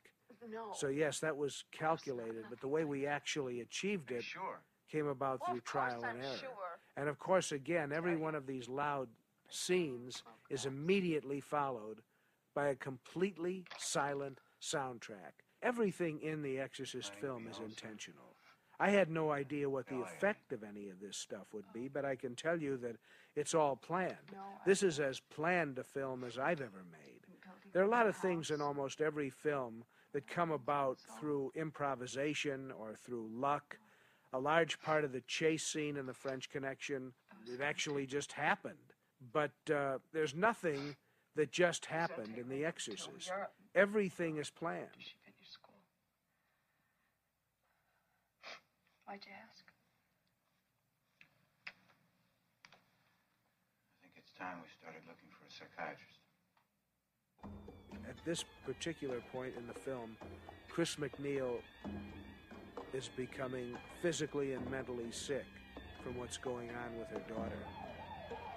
No. 0.49 0.69
So 0.73 0.87
yes, 0.87 1.19
that 1.19 1.37
was 1.37 1.65
calculated, 1.73 2.45
but 2.49 2.61
the 2.61 2.69
way 2.69 2.85
we 2.85 3.05
actually 3.05 3.63
achieved 3.63 4.13
it 4.13 4.25
came 4.89 5.09
about 5.09 5.41
Well, 5.41 5.51
through 5.51 5.63
trial 5.63 6.05
and 6.05 6.19
I'm 6.19 6.25
error. 6.25 6.37
sure. 6.37 6.79
And 6.97 7.09
of 7.09 7.19
course, 7.19 7.51
again, 7.51 7.91
every 7.93 8.17
one 8.17 8.37
of 8.37 8.47
these 8.47 8.69
loud 8.69 9.09
scenes 9.51 10.23
is 10.51 10.67
immediately 10.67 11.41
followed 11.41 11.99
by 12.55 12.69
a 12.69 12.77
completely 12.77 13.65
silent 13.77 14.39
soundtrack. 14.63 15.43
Everything 15.65 16.21
in 16.23 16.43
the 16.43 16.61
Exorcist 16.61 17.13
film 17.17 17.49
is 17.51 17.59
intentional. 17.59 18.34
I 18.81 18.91
had 18.91 19.11
no 19.11 19.31
idea 19.31 19.71
what 19.71 19.87
the 19.87 20.01
effect 20.01 20.53
of 20.53 20.65
any 20.65 20.89
of 20.89 21.01
this 21.01 21.17
stuff 21.17 21.47
would 21.53 21.73
be, 21.73 21.89
but 21.89 22.05
I 22.05 22.17
can 22.17 22.35
tell 22.35 22.61
you 22.61 22.77
that 22.79 22.97
it's 23.37 23.55
all 23.55 23.77
planned. 23.77 24.17
This 24.67 24.83
is 24.83 25.01
as 25.01 25.21
planned 25.21 25.79
a 25.79 25.85
film 25.85 26.25
as 26.25 26.39
I've 26.39 26.61
ever 26.61 26.85
made. 26.91 27.21
There 27.73 27.83
are 27.83 27.87
a 27.87 27.91
lot 27.91 28.07
of 28.07 28.17
things 28.17 28.51
in 28.51 28.61
almost 28.61 29.01
every 29.01 29.31
film 29.31 29.85
that 30.13 30.29
come 30.29 30.53
about 30.53 30.99
through 31.19 31.53
improvisation 31.55 32.73
or 32.79 32.95
through 32.95 33.29
luck. 33.33 33.79
A 34.33 34.39
large 34.39 34.81
part 34.81 35.05
of 35.05 35.13
the 35.13 35.21
chase 35.23 35.65
scene 35.65 35.97
in 35.97 36.07
The 36.07 36.15
French 36.15 36.51
Connection, 36.51 37.13
it 37.47 37.61
actually 37.61 38.07
just 38.07 38.33
happened. 38.33 38.75
But 39.33 39.53
uh, 39.73 39.99
there's 40.13 40.35
nothing 40.35 40.97
that 41.37 41.51
just 41.51 41.87
happened 41.87 42.39
in 42.39 42.49
The 42.49 42.65
Exorcist. 42.65 43.33
Everything 43.75 44.37
is 44.37 44.51
planned. 44.51 44.89
Why'd 49.07 49.21
you 49.27 49.33
ask? 49.51 49.65
I 53.93 53.97
think 54.01 54.15
it's 54.17 54.33
time 54.33 54.57
we 54.63 54.69
started 54.81 55.03
looking 55.07 55.29
for 55.29 55.45
a 55.45 55.53
psychiatrist. 55.53 56.21
At 58.09 58.17
this 58.25 58.45
particular 58.65 59.21
point 59.31 59.53
in 59.59 59.67
the 59.67 59.75
film, 59.75 60.17
Chris 60.71 60.97
McNeil 60.97 61.61
is 62.95 63.11
becoming 63.15 63.77
physically 64.01 64.55
and 64.55 64.71
mentally 64.71 65.11
sick 65.11 65.47
from 66.03 66.17
what's 66.17 66.39
going 66.39 66.71
on 66.71 66.99
with 66.99 67.09
her 67.09 67.23
daughter. 67.29 67.59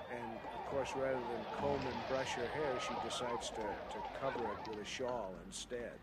And 0.10 0.32
of 0.54 0.66
course, 0.72 0.90
rather 0.96 1.20
than 1.20 1.46
comb 1.60 1.80
and 1.82 2.08
brush 2.10 2.32
her 2.32 2.48
hair, 2.48 2.80
she 2.82 2.94
decides 3.08 3.50
to, 3.50 3.62
to 3.62 4.00
cover 4.22 4.46
it 4.46 4.70
with 4.70 4.80
a 4.80 4.86
shawl 4.86 5.34
instead. 5.46 6.00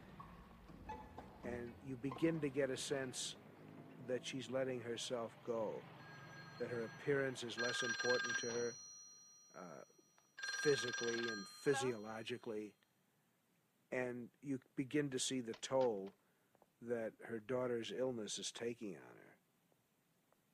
And 1.44 1.70
you 1.88 1.96
begin 2.02 2.40
to 2.40 2.48
get 2.48 2.70
a 2.70 2.76
sense 2.76 3.36
that 4.08 4.26
she's 4.26 4.50
letting 4.50 4.80
herself 4.80 5.32
go, 5.46 5.70
that 6.58 6.68
her 6.68 6.82
appearance 6.82 7.42
is 7.42 7.58
less 7.58 7.82
important 7.82 8.36
to 8.38 8.46
her 8.46 8.72
uh, 9.56 9.84
physically 10.62 11.18
and 11.18 11.44
physiologically. 11.62 12.72
And 13.92 14.28
you 14.42 14.58
begin 14.76 15.10
to 15.10 15.18
see 15.18 15.40
the 15.40 15.54
toll 15.62 16.10
that 16.82 17.12
her 17.28 17.40
daughter's 17.40 17.92
illness 17.96 18.38
is 18.38 18.50
taking 18.50 18.90
on 18.90 18.94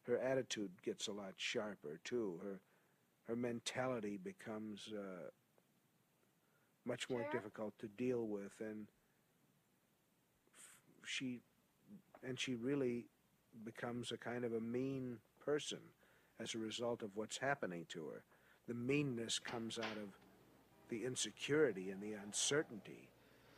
her. 0.06 0.12
Her 0.12 0.18
attitude 0.18 0.70
gets 0.84 1.06
a 1.08 1.12
lot 1.12 1.34
sharper, 1.36 2.00
too. 2.04 2.40
Her, 2.42 2.60
her 3.28 3.36
mentality 3.36 4.18
becomes 4.22 4.92
uh, 4.92 5.30
much 6.84 7.08
more 7.08 7.24
difficult 7.32 7.78
to 7.78 7.86
deal 7.86 8.26
with, 8.26 8.52
and 8.60 8.88
f- 10.58 11.06
she 11.06 11.40
and 12.26 12.38
she 12.38 12.54
really 12.54 13.06
becomes 13.64 14.12
a 14.12 14.16
kind 14.16 14.44
of 14.44 14.52
a 14.52 14.60
mean 14.60 15.18
person 15.44 15.78
as 16.40 16.54
a 16.54 16.58
result 16.58 17.02
of 17.02 17.10
what's 17.16 17.38
happening 17.38 17.86
to 17.90 18.06
her. 18.08 18.22
The 18.68 18.74
meanness 18.74 19.38
comes 19.38 19.78
out 19.78 19.96
of 20.02 20.08
the 20.88 21.04
insecurity 21.04 21.90
and 21.90 22.00
the 22.00 22.14
uncertainty 22.14 23.08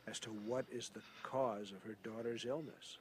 as 0.07 0.19
to 0.19 0.29
what 0.29 0.65
is 0.71 0.89
the 0.89 1.01
cause 1.23 1.71
of 1.71 1.83
her 1.83 1.97
daughter's 2.03 2.45
illness. 2.45 2.97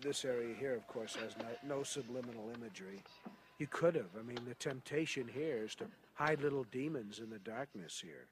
This 0.00 0.24
area 0.24 0.54
here, 0.58 0.74
of 0.74 0.86
course, 0.88 1.14
has 1.14 1.36
no, 1.38 1.76
no 1.76 1.82
subliminal 1.84 2.50
imagery. 2.56 3.00
You 3.58 3.68
could 3.68 3.94
have. 3.94 4.10
I 4.18 4.22
mean, 4.22 4.38
the 4.48 4.56
temptation 4.56 5.28
here 5.32 5.62
is 5.64 5.76
to 5.76 5.84
hide 6.14 6.40
little 6.40 6.64
demons 6.72 7.20
in 7.20 7.30
the 7.30 7.38
darkness 7.38 8.02
here. 8.04 8.26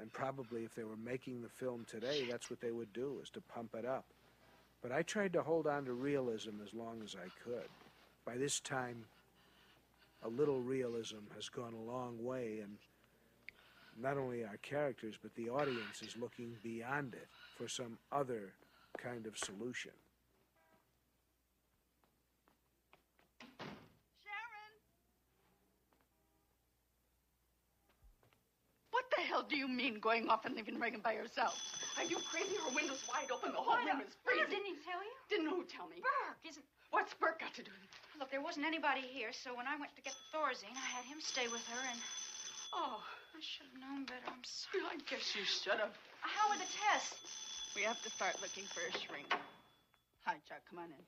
And 0.00 0.12
probably 0.12 0.64
if 0.64 0.74
they 0.74 0.84
were 0.84 0.96
making 0.96 1.40
the 1.42 1.48
film 1.48 1.86
today, 1.88 2.26
that's 2.30 2.50
what 2.50 2.60
they 2.60 2.72
would 2.72 2.92
do, 2.92 3.20
is 3.22 3.30
to 3.30 3.40
pump 3.40 3.74
it 3.74 3.86
up. 3.86 4.04
But 4.82 4.92
I 4.92 5.02
tried 5.02 5.32
to 5.34 5.42
hold 5.42 5.66
on 5.66 5.84
to 5.86 5.92
realism 5.92 6.60
as 6.62 6.74
long 6.74 7.00
as 7.02 7.14
I 7.14 7.28
could. 7.42 7.68
By 8.26 8.36
this 8.36 8.60
time, 8.60 9.04
a 10.22 10.28
little 10.28 10.60
realism 10.60 11.18
has 11.34 11.48
gone 11.48 11.74
a 11.74 11.90
long 11.90 12.22
way, 12.22 12.60
and 12.62 12.76
not 14.00 14.18
only 14.18 14.44
our 14.44 14.56
characters, 14.58 15.14
but 15.22 15.34
the 15.36 15.48
audience 15.48 16.02
is 16.02 16.16
looking 16.16 16.56
beyond 16.62 17.14
it 17.14 17.28
for 17.56 17.68
some 17.68 17.98
other 18.10 18.52
kind 18.98 19.26
of 19.26 19.38
solution. 19.38 19.92
What 28.90 29.04
the 29.10 29.33
hell 29.44 29.50
hell 29.50 29.50
do 29.50 29.56
you 29.56 29.68
mean 29.68 30.00
going 30.00 30.28
off 30.28 30.44
and 30.44 30.56
leaving 30.56 30.80
Regan 30.80 31.00
by 31.00 31.14
herself? 31.14 31.60
Are 31.98 32.04
you 32.04 32.16
crazy? 32.30 32.56
Her 32.56 32.74
window's 32.74 33.04
wide 33.08 33.30
open. 33.30 33.52
The 33.52 33.60
whole 33.60 33.76
room 33.76 34.00
is 34.00 34.16
freezing. 34.24 34.48
Didn't 34.50 34.64
he 34.66 34.76
tell 34.84 35.00
you? 35.04 35.14
Didn't 35.28 35.48
who 35.52 35.64
tell 35.64 35.88
me? 35.88 36.00
Burke, 36.00 36.40
isn't. 36.48 36.64
What's 36.90 37.12
Burke 37.14 37.40
got 37.40 37.52
to 37.54 37.62
do 37.62 37.70
with 37.70 37.84
it? 37.84 37.92
Look, 38.18 38.30
there 38.30 38.40
wasn't 38.42 38.66
anybody 38.66 39.02
here, 39.02 39.32
so 39.32 39.52
when 39.56 39.66
I 39.66 39.76
went 39.76 39.94
to 39.96 40.02
get 40.02 40.14
the 40.14 40.38
Thorazine, 40.38 40.74
I 40.78 40.86
had 40.86 41.04
him 41.04 41.20
stay 41.20 41.48
with 41.48 41.64
her, 41.68 41.82
and 41.90 41.98
Oh, 42.74 42.98
I 43.34 43.38
should 43.40 43.66
have 43.70 43.78
known 43.78 44.02
better. 44.06 44.26
I'm 44.26 44.42
sorry. 44.42 44.82
I 44.90 44.98
guess 45.06 45.34
you 45.36 45.44
should 45.46 45.78
have. 45.78 45.94
How 46.22 46.50
were 46.50 46.56
the 46.58 46.66
tests? 46.90 47.22
We 47.76 47.82
have 47.82 48.00
to 48.02 48.10
start 48.10 48.34
looking 48.42 48.64
for 48.64 48.80
a 48.82 48.92
shrink. 48.98 49.30
Hi, 50.26 50.34
Chuck. 50.48 50.62
Come 50.70 50.78
on 50.80 50.90
in. 50.90 51.02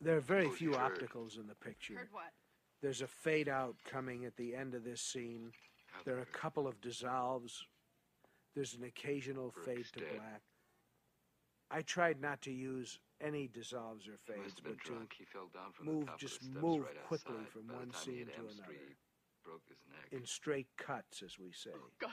There 0.00 0.16
are 0.16 0.24
very 0.24 0.46
Oh, 0.46 0.50
few 0.50 0.72
you 0.72 0.76
heard. 0.76 0.98
opticals 0.98 1.38
in 1.38 1.46
the 1.46 1.54
picture. 1.54 1.96
Heard 1.96 2.12
what? 2.12 2.32
There's 2.82 3.02
a 3.02 3.06
fade 3.06 3.48
out 3.48 3.76
coming 3.84 4.24
at 4.24 4.36
the 4.36 4.54
end 4.54 4.74
of 4.74 4.84
this 4.84 5.00
scene. 5.00 5.52
There 6.04 6.16
are 6.16 6.22
a 6.22 6.38
couple 6.38 6.66
of 6.66 6.80
dissolves. 6.80 7.66
There's 8.54 8.74
an 8.74 8.84
occasional 8.84 9.52
fade 9.64 9.86
to 9.94 10.00
black. 10.00 10.42
I 11.70 11.82
tried 11.82 12.20
not 12.20 12.42
to 12.42 12.52
use 12.52 12.98
any 13.20 13.48
dissolves 13.48 14.08
or 14.08 14.16
fades, 14.16 14.54
but 14.62 14.78
to 14.82 14.90
drunk. 14.90 15.14
He 15.16 15.24
fell 15.24 15.48
down 15.54 15.72
from 15.72 15.86
move 15.86 16.08
just 16.18 16.36
of 16.36 16.40
the 16.40 16.46
steps 16.46 16.62
move 16.62 16.82
right 16.82 17.04
quickly 17.06 17.36
outside. 17.38 17.52
from 17.52 17.62
By 17.68 17.74
one 17.74 17.92
scene 17.92 18.26
to 18.26 18.40
another 18.40 18.74
broke 19.44 19.62
his 19.68 19.78
neck. 19.88 20.08
in 20.12 20.26
straight 20.26 20.66
cuts, 20.76 21.22
as 21.22 21.38
we 21.38 21.52
say, 21.52 21.70
oh, 21.74 21.90
God. 22.00 22.10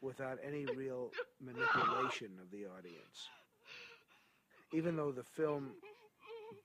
without 0.00 0.38
any 0.46 0.64
real 0.64 1.10
manipulation 1.40 2.30
of 2.40 2.50
the 2.50 2.66
audience. 2.66 3.28
Even 4.72 4.96
though 4.96 5.12
the 5.12 5.24
film 5.24 5.72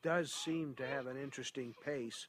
does 0.03 0.31
seem 0.31 0.75
to 0.75 0.87
have 0.87 1.07
an 1.07 1.17
interesting 1.17 1.73
pace, 1.83 2.27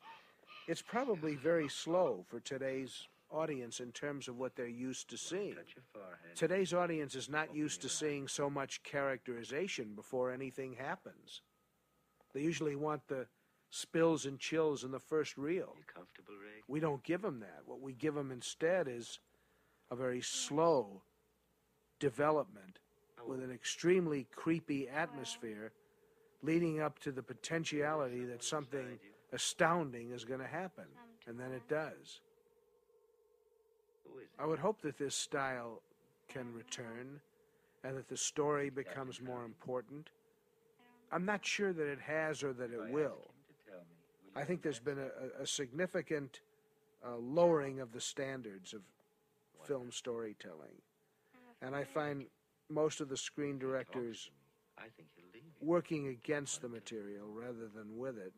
it's 0.67 0.83
probably 0.83 1.35
very 1.35 1.69
slow 1.69 2.25
for 2.29 2.41
today's 2.41 3.07
audience 3.31 3.81
in 3.81 3.93
terms 3.93 4.29
of 4.29 4.37
what 4.39 4.57
they're 4.57 4.66
used 4.66 5.11
to 5.11 5.16
seeing. 5.16 5.57
Today's 6.35 6.72
audience 6.72 7.14
is 7.14 7.29
not 7.29 7.55
used 7.55 7.83
to 7.83 7.89
seeing 7.89 8.29
so 8.29 8.49
much 8.49 8.83
characterization 8.83 9.95
before 9.95 10.31
anything 10.31 10.74
happens. 10.74 11.43
They 12.35 12.41
usually 12.41 12.77
want 12.77 13.07
the 13.09 13.27
spills 13.70 14.27
and 14.27 14.39
chills 14.39 14.85
in 14.85 14.91
the 14.91 15.01
first 15.01 15.37
reel. 15.37 15.74
We 16.68 16.81
don't 16.81 17.03
give 17.03 17.22
them 17.22 17.41
that. 17.41 17.62
What 17.64 17.81
we 17.81 17.93
give 17.93 18.14
them 18.14 18.31
instead 18.31 18.89
is 18.89 19.18
a 19.91 19.97
very 19.97 20.20
slow 20.20 21.03
development 21.99 22.79
with 23.27 23.43
an 23.43 23.51
extremely 23.51 24.27
creepy 24.35 24.89
atmosphere 24.89 25.72
leading 26.43 26.81
up 26.81 26.99
to 27.01 27.11
the 27.11 27.22
potentiality 27.22 28.24
that 28.24 28.45
something 28.45 28.99
astounding 29.33 30.12
is 30.12 30.24
going 30.24 30.41
to 30.41 30.47
happen. 30.47 30.85
And 31.27 31.41
then 31.41 31.53
it 31.53 31.68
does. 31.68 32.20
I 34.39 34.47
would 34.47 34.59
hope 34.59 34.81
that 34.83 34.99
this 34.99 35.14
style 35.14 35.83
can 36.29 36.53
return 36.53 37.21
and 37.85 37.97
that 37.97 38.09
the 38.09 38.17
story 38.17 38.71
becomes 38.71 39.21
more 39.21 39.45
important. 39.45 40.11
I'm 41.12 41.25
not 41.25 41.45
sure 41.45 41.73
that 41.73 41.87
it 41.87 42.01
has 42.01 42.43
or 42.43 42.53
that 42.55 42.73
it 42.73 42.81
will. 42.91 43.31
I 44.35 44.45
think 44.45 44.62
there's 44.62 44.81
been 44.81 44.99
a, 44.99 45.39
a- 45.41 45.43
a 45.43 45.47
significant 45.47 46.41
uh, 47.07 47.17
lowering 47.17 47.81
of 47.81 47.93
the 47.93 48.01
standards 48.01 48.73
of 48.75 48.81
film 49.64 49.91
storytelling. 49.93 50.75
And 51.62 51.75
I 51.75 51.85
find 51.85 52.27
most 52.69 53.01
of 53.01 53.09
the 53.09 53.17
screen 53.17 53.59
directors 53.59 54.31
I 54.79 54.89
think 54.97 55.09
he'll 55.17 55.25
leave. 55.33 55.53
working 55.61 56.09
against 56.09 56.61
the 56.61 56.69
material 56.69 57.29
rather 57.33 57.69
than 57.75 57.97
with 57.97 58.19
it, 58.19 58.33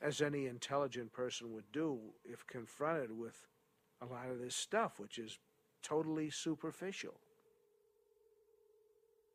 as 0.00 0.20
any 0.22 0.46
intelligent 0.46 1.12
person 1.12 1.52
would 1.52 1.70
do 1.72 1.98
if 2.24 2.46
confronted 2.46 3.16
with 3.16 3.46
a 4.04 4.12
lot 4.12 4.28
of 4.30 4.38
this 4.38 4.54
stuff, 4.54 4.98
which 4.98 5.18
is 5.18 5.38
totally 5.82 6.28
superficial. 6.28 7.14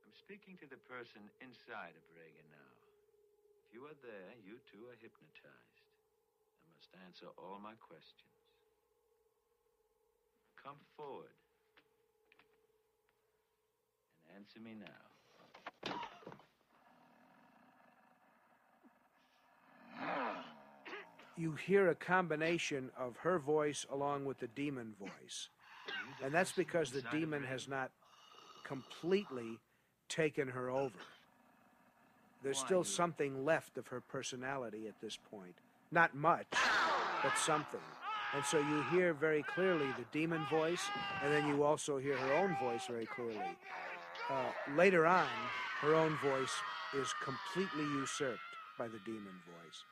I'm 0.05 0.13
speaking 0.13 0.57
to 0.61 0.67
the 0.69 0.77
person 0.85 1.21
inside 1.41 1.97
of 1.97 2.03
Regan 2.13 2.45
now. 2.53 2.69
If 3.65 3.73
you 3.73 3.85
are 3.85 3.97
there, 4.03 4.37
you 4.45 4.61
too 4.69 4.85
are 4.89 4.97
hypnotized 5.01 5.81
and 6.61 6.69
must 6.77 6.93
answer 7.05 7.27
all 7.37 7.59
my 7.61 7.73
questions. 7.81 8.29
Come 10.61 10.77
forward 10.95 11.33
and 14.27 14.37
answer 14.37 14.59
me 14.59 14.75
now. 14.77 15.09
You 21.39 21.53
hear 21.53 21.87
a 21.87 21.95
combination 21.95 22.91
of 22.99 23.15
her 23.17 23.39
voice 23.39 23.85
along 23.89 24.25
with 24.25 24.39
the 24.39 24.47
demon 24.47 24.93
voice. 24.99 25.47
And 26.21 26.33
that's 26.33 26.51
because 26.51 26.91
the 26.91 27.03
demon 27.13 27.43
has 27.43 27.65
not 27.69 27.91
completely 28.65 29.57
taken 30.09 30.49
her 30.49 30.69
over. 30.69 30.99
There's 32.43 32.57
still 32.57 32.83
something 32.83 33.45
left 33.45 33.77
of 33.77 33.87
her 33.87 34.01
personality 34.01 34.87
at 34.87 34.99
this 34.99 35.17
point. 35.31 35.55
Not 35.93 36.13
much, 36.13 36.47
but 37.23 37.37
something. 37.37 37.79
And 38.35 38.43
so 38.43 38.59
you 38.59 38.83
hear 38.91 39.13
very 39.13 39.43
clearly 39.43 39.87
the 39.97 40.05
demon 40.11 40.45
voice, 40.51 40.83
and 41.23 41.33
then 41.33 41.47
you 41.47 41.63
also 41.63 41.97
hear 41.97 42.17
her 42.17 42.33
own 42.33 42.57
voice 42.61 42.85
very 42.85 43.05
clearly. 43.05 43.57
Uh, 44.29 44.75
later 44.75 45.05
on, 45.05 45.25
her 45.81 45.95
own 45.95 46.17
voice 46.21 46.53
is 46.93 47.13
completely 47.23 47.85
usurped 47.97 48.39
by 48.77 48.87
the 48.89 48.99
demon 49.05 49.39
voice. 49.47 49.83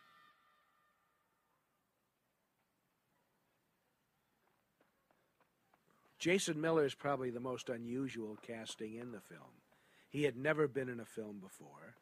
Jason 6.20 6.60
Miller 6.60 6.86
is 6.86 6.96
probably 6.96 7.30
the 7.30 7.40
most 7.40 7.70
unusual 7.70 8.38
casting 8.46 8.96
in 8.96 9.12
the 9.12 9.22
film. 9.22 9.62
He 10.10 10.24
had 10.24 10.36
never 10.36 10.68
been 10.68 10.90
in 10.90 11.00
a 11.00 11.06
film 11.06 11.40
before. 11.40 11.96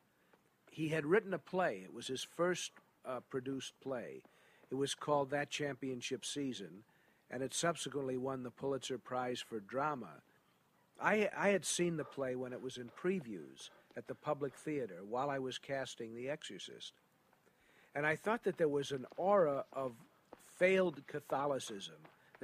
He 0.71 0.89
had 0.89 1.05
written 1.05 1.33
a 1.33 1.39
play. 1.39 1.81
It 1.83 1.93
was 1.93 2.07
his 2.07 2.23
first 2.23 2.71
uh, 3.05 3.19
produced 3.29 3.73
play. 3.81 4.21
It 4.69 4.75
was 4.75 4.95
called 4.95 5.29
That 5.29 5.49
Championship 5.49 6.25
Season, 6.25 6.83
and 7.29 7.43
it 7.43 7.53
subsequently 7.53 8.17
won 8.17 8.43
the 8.43 8.51
Pulitzer 8.51 8.97
Prize 8.97 9.41
for 9.41 9.59
Drama. 9.59 10.21
I, 11.01 11.29
I 11.37 11.49
had 11.49 11.65
seen 11.65 11.97
the 11.97 12.05
play 12.05 12.35
when 12.35 12.53
it 12.53 12.61
was 12.61 12.77
in 12.77 12.89
previews 12.89 13.69
at 13.97 14.07
the 14.07 14.15
Public 14.15 14.53
Theater 14.55 14.99
while 15.07 15.29
I 15.29 15.39
was 15.39 15.57
casting 15.57 16.15
The 16.15 16.29
Exorcist. 16.29 16.93
And 17.93 18.05
I 18.05 18.15
thought 18.15 18.43
that 18.43 18.57
there 18.57 18.69
was 18.69 18.91
an 18.91 19.05
aura 19.17 19.65
of 19.73 19.93
failed 20.57 21.05
Catholicism 21.07 21.95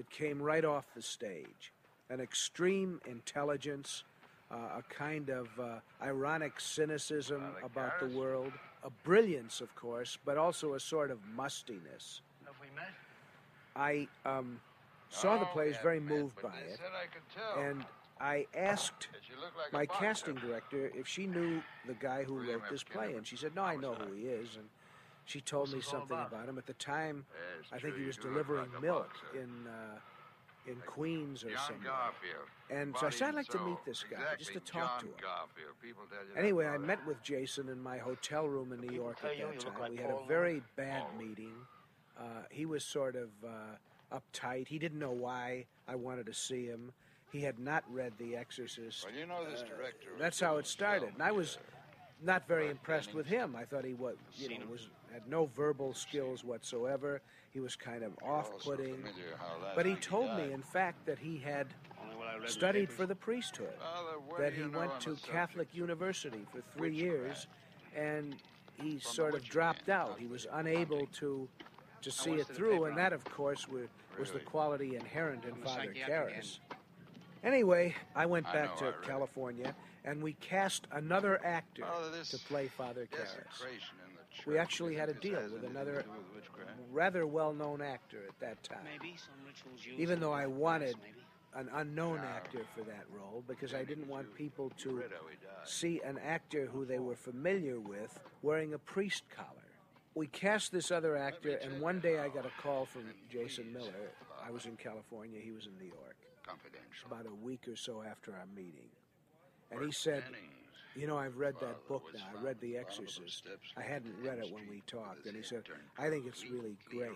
that 0.01 0.09
came 0.09 0.41
right 0.41 0.65
off 0.65 0.85
the 0.95 1.01
stage 1.01 1.71
an 2.09 2.19
extreme 2.19 2.99
intelligence, 3.05 4.03
uh, 4.51 4.79
a 4.79 4.83
kind 4.89 5.29
of 5.29 5.47
uh, 5.57 5.79
ironic 6.01 6.59
cynicism 6.59 7.41
about 7.63 8.01
the 8.01 8.07
world, 8.07 8.51
a 8.83 8.89
brilliance, 9.05 9.61
of 9.61 9.73
course, 9.75 10.17
but 10.25 10.37
also 10.37 10.73
a 10.73 10.79
sort 10.79 11.09
of 11.09 11.19
mustiness. 11.37 12.19
Have 12.43 12.55
we 12.59 12.67
met? 12.75 12.89
I 13.77 14.07
um, 14.25 14.59
saw 15.09 15.35
the 15.35 15.45
No, 15.45 15.51
play, 15.53 15.63
we 15.65 15.69
was 15.69 15.77
very 15.81 16.01
met, 16.01 16.17
moved 16.17 16.41
by 16.41 16.49
it. 16.49 16.79
I. 17.55 17.61
And 17.61 17.85
I 18.19 18.45
asked 18.57 19.07
That 19.13 19.29
you 19.29 19.35
look 19.39 19.53
like 19.57 19.71
my 19.71 19.85
casting 19.85 20.35
director 20.35 20.91
if 20.93 21.07
she 21.07 21.27
knew 21.27 21.63
the 21.87 21.93
guy 21.93 22.23
who 22.23 22.39
wrote 22.39 22.63
this 22.69 22.83
play, 22.83 23.13
and 23.13 23.25
she 23.25 23.37
said, 23.37 23.55
"No, 23.55 23.63
I 23.63 23.77
know 23.77 23.93
who 23.93 24.13
he 24.13 24.23
is." 24.23 24.57
And 24.57 24.67
she 25.25 25.41
told 25.41 25.69
me 25.69 25.75
What's 25.75 25.87
this 25.87 25.93
all 25.93 25.99
something 26.01 26.17
about? 26.17 26.33
about 26.33 26.49
him. 26.49 26.57
At 26.57 26.65
the 26.65 26.73
time, 26.73 27.25
I 27.71 27.79
think 27.79 27.95
he 27.97 28.05
was 28.05 28.17
you 28.17 28.23
do 28.23 28.29
look 28.29 28.47
delivering 28.47 28.69
milk 28.81 29.09
in 29.33 29.49
uh, 29.67 29.99
in 30.67 30.75
Queens 30.85 31.43
or 31.43 31.49
John 31.49 31.57
somewhere. 31.67 31.91
And 32.69 32.95
so 32.99 33.07
I 33.07 33.09
said, 33.09 33.29
I'd 33.29 33.35
like 33.35 33.47
to 33.49 33.59
meet 33.65 33.77
this 33.85 34.03
guy, 34.09 34.17
just 34.37 34.53
to 34.53 34.59
talk 34.59 34.99
to 34.99 35.05
him. 35.07 35.11
Garfield. 35.19 35.75
People 35.81 36.03
tell 36.09 36.19
you 36.25 36.33
that 36.35 36.39
Anyway, 36.39 36.67
I 36.67 36.77
met 36.77 36.99
with 37.07 37.21
Jason 37.23 37.67
in 37.69 37.79
my 37.81 37.97
hotel 37.97 38.47
room 38.47 38.71
in 38.71 38.79
New 38.79 38.93
York 38.95 39.17
at 39.23 39.37
that 39.37 39.59
time. 39.59 39.91
we 39.91 39.97
had 39.97 40.11
a 40.11 40.19
very 40.27 40.61
bad 40.75 41.03
meeting. 41.17 41.53
Uh, 42.17 42.23
he 42.51 42.65
was 42.65 42.85
sort 42.85 43.15
of 43.15 43.29
uh, 43.43 44.15
uptight. 44.17 44.67
He 44.67 44.77
didn't 44.77 44.99
know 44.99 45.11
why 45.11 45.65
I 45.87 45.95
wanted 45.95 46.27
to 46.27 46.33
see 46.33 46.65
him. 46.65 46.91
He 47.31 47.41
had 47.41 47.57
not 47.59 47.83
read 47.91 48.13
The 48.19 48.35
Exorcist. 48.35 49.05
Well, 49.05 49.15
you 49.17 49.25
know 49.25 49.49
this 49.49 49.61
Uh, 49.63 49.65
director. 49.75 50.11
was 50.13 50.19
that's 50.19 50.39
how 50.39 50.57
it 50.57 50.67
started. 50.67 51.09
And 51.13 51.23
I 51.23 51.31
was 51.31 51.57
not 52.21 52.47
very 52.47 52.69
impressed 52.69 53.13
with 53.15 53.25
him. 53.25 53.55
I 53.55 53.65
thought 53.65 53.83
he 53.83 53.93
was, 53.93 54.15
you 54.37 54.49
know, 54.49 54.65
was 54.69 54.89
had 55.11 55.27
no 55.27 55.45
verbal 55.45 55.93
skills 55.93 56.43
whatsoever. 56.43 57.21
He 57.51 57.59
was 57.59 57.75
kind 57.75 58.03
of 58.03 58.13
off-putting. 58.23 58.95
familiar 58.95 59.35
how 59.37 59.61
last 59.61 59.75
But 59.75 59.85
he 59.85 59.95
told 59.95 60.35
me, 60.37 60.53
in 60.53 60.61
fact, 60.61 61.05
that 61.05 61.19
he 61.19 61.37
had 61.37 61.67
Only 62.01 62.15
what 62.15 62.27
I 62.27 62.33
read 62.33 62.37
in 62.37 62.45
the 62.45 62.51
studied 62.51 62.91
for 62.91 63.05
the 63.05 63.15
priesthood. 63.15 63.73
That 64.39 64.53
he 64.53 64.63
went 64.63 64.99
to 65.01 65.15
Catholic? 65.15 65.67
University 65.73 66.45
for 66.51 66.61
three 66.77 66.95
years, 66.95 67.47
and 67.95 68.35
he 68.81 68.99
sort 68.99 69.35
of 69.35 69.43
dropped 69.43 69.89
out. 69.89 70.17
He 70.17 70.27
was 70.27 70.47
unable 70.53 71.07
to 71.19 71.47
to 72.01 72.11
see 72.11 72.31
it 72.33 72.47
through, 72.47 72.85
and 72.85 72.97
that, 72.97 73.13
of 73.13 73.23
course, 73.25 73.67
wa- 73.67 73.81
was 74.17 74.31
the 74.31 74.39
quality 74.39 74.95
inherent 74.95 75.45
in 75.45 75.51
I'm 75.51 75.61
Father 75.61 75.93
psychiatric 75.93 76.35
Karras. 76.35 76.59
Anyway, 77.43 77.95
I 78.15 78.25
went 78.25 78.47
I 78.47 78.53
back 78.53 78.81
know, 78.81 78.91
to. 78.91 79.07
California, 79.07 79.75
and 80.03 80.21
we 80.21 80.33
cast 80.33 80.87
another 80.91 81.39
actor 81.45 81.83
Father, 81.83 82.09
this 82.11 82.29
to 82.29 82.37
play 82.39 82.67
Father 82.67 83.07
Karras. 83.11 83.61
Desecration 84.31 84.37
in 84.37 84.37
the 84.37 84.37
church. 84.37 84.47
We 84.47 84.57
actually 84.57 84.95
had 84.95 85.09
a 85.09 85.13
deal 85.13 85.53
with 85.53 85.63
another 85.69 85.95
to 85.97 86.03
do 86.03 86.09
with 86.09 86.35
witchcraft? 86.35 86.79
rather 86.91 87.25
well-known 87.27 87.81
actor 87.81 88.19
at 88.27 88.39
that 88.39 88.63
time. 88.63 88.79
Maybe 88.83 89.15
some 89.17 89.33
rituals 89.45 89.85
use 89.85 89.99
Even 89.99 90.19
though 90.19 90.33
I 90.33 90.47
wanted 90.47 90.95
maybe. 91.03 91.23
an 91.55 91.69
unknown 91.73 92.19
actor 92.19 92.61
for 92.75 92.83
that 92.83 93.05
role 93.13 93.43
because 93.47 93.73
I 93.73 93.83
didn't 93.83 94.07
want 94.07 94.33
people 94.35 94.71
to 94.79 95.03
see 95.63 96.01
an 96.05 96.17
actor 96.17 96.65
who 96.65 96.85
they 96.85 96.99
were 96.99 97.15
familiar 97.15 97.79
with 97.79 98.19
wearing 98.41 98.73
a 98.73 98.79
priest 98.79 99.23
collar. 99.35 99.47
We 100.13 100.27
cast 100.27 100.73
this 100.73 100.91
other 100.91 101.15
actor, 101.15 101.55
and 101.63 101.79
one 101.79 102.01
day 102.01 102.19
I 102.19 102.27
got 102.27 102.45
a 102.45 102.51
call 102.61 102.85
from 102.85 103.03
Jason 103.29 103.71
Miller. 103.71 104.11
I 104.45 104.51
was 104.51 104.65
in 104.65 104.75
California, 104.75 105.39
he 105.41 105.51
was 105.51 105.67
in 105.67 105.77
New 105.77 105.85
York. 105.85 106.17
Confidential. 106.45 107.07
About 107.07 107.25
a 107.27 107.35
week 107.45 107.67
or 107.69 107.77
so 107.77 108.01
after 108.01 108.33
our 108.33 108.45
meeting. 108.53 108.89
And 109.71 109.85
he 109.85 109.91
said, 109.91 110.23
You 110.95 111.07
know, 111.07 111.17
I've 111.17 111.37
read 111.37 111.55
that 111.61 111.87
book 111.87 112.03
now. 112.13 112.21
I 112.37 112.43
read 112.43 112.59
The 112.59 112.77
Exorcist. 112.77 113.47
I 113.77 113.81
hadn't 113.81 114.15
read 114.21 114.39
it 114.39 114.51
when 114.51 114.67
we 114.69 114.81
talked. 114.87 115.25
And 115.25 115.35
he 115.35 115.43
said, 115.43 115.63
I 115.97 116.09
think 116.09 116.25
it's 116.25 116.43
really 116.49 116.77
great. 116.89 117.11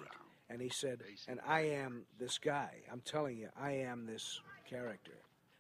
And 0.49 0.61
he 0.61 0.69
said, 0.69 0.99
And 1.27 1.39
I 1.45 1.61
am 1.61 2.03
this 2.19 2.37
guy. 2.37 2.69
I'm 2.91 3.01
telling 3.01 3.37
you, 3.37 3.49
I 3.59 3.71
am 3.71 4.05
this 4.05 4.39
character. 4.69 5.17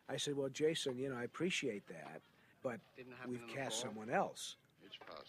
I 0.07 0.17
said, 0.17 0.35
Well, 0.37 0.49
Jason, 0.49 0.97
you 0.97 1.09
know, 1.09 1.17
I 1.17 1.23
appreciate 1.23 1.87
that, 1.87 2.21
but 2.63 2.79
we've 3.27 3.47
cast 3.47 3.81
someone 3.81 4.09
else. 4.09 4.55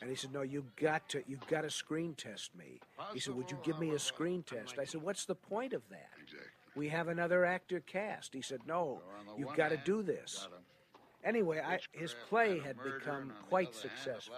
And 0.00 0.10
he 0.10 0.16
said, 0.16 0.32
"No, 0.32 0.42
you've 0.42 0.74
got 0.76 1.08
to, 1.10 1.22
you 1.26 1.38
got 1.48 1.62
to 1.62 1.70
screen 1.70 2.14
test 2.14 2.54
me." 2.54 2.80
He 3.12 3.20
said, 3.20 3.34
"Would 3.34 3.50
you 3.50 3.58
give 3.62 3.78
me 3.78 3.90
a 3.90 3.98
screen 3.98 4.42
test?" 4.42 4.78
I 4.78 4.84
said, 4.84 5.02
"What's 5.02 5.24
the 5.24 5.34
point 5.34 5.72
of 5.72 5.82
that? 5.90 6.10
We 6.74 6.88
have 6.90 7.08
another 7.08 7.44
actor 7.44 7.80
cast." 7.80 8.34
He 8.34 8.42
said, 8.42 8.60
"No, 8.66 9.00
you've 9.36 9.54
got 9.56 9.70
to 9.70 9.76
do 9.78 10.02
this." 10.02 10.46
Anyway, 11.26 11.60
I, 11.60 11.80
his 11.90 12.14
play 12.28 12.60
had 12.60 12.76
become 12.82 13.32
quite 13.48 13.74
successful 13.74 14.36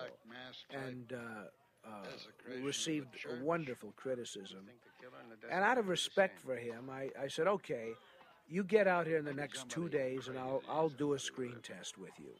and 0.72 1.12
uh, 1.12 1.86
uh, 1.86 2.61
received 2.62 3.09
wonderful 3.43 3.93
criticism. 3.95 4.66
And 5.51 5.62
out 5.62 5.76
of 5.76 5.89
respect 5.89 6.41
for 6.41 6.57
him, 6.57 6.89
I, 6.91 7.11
I 7.20 7.28
said, 7.28 7.47
"Okay, 7.47 7.91
you 8.49 8.64
get 8.64 8.89
out 8.89 9.07
here 9.07 9.18
in 9.18 9.26
the 9.26 9.34
next 9.34 9.68
two 9.68 9.91
days, 9.91 10.28
and 10.28 10.39
I'll 10.39 10.62
I'll 10.68 10.89
do 10.89 11.12
a 11.12 11.18
screen 11.18 11.57
test 11.62 11.99
with 11.99 12.12
you." 12.18 12.32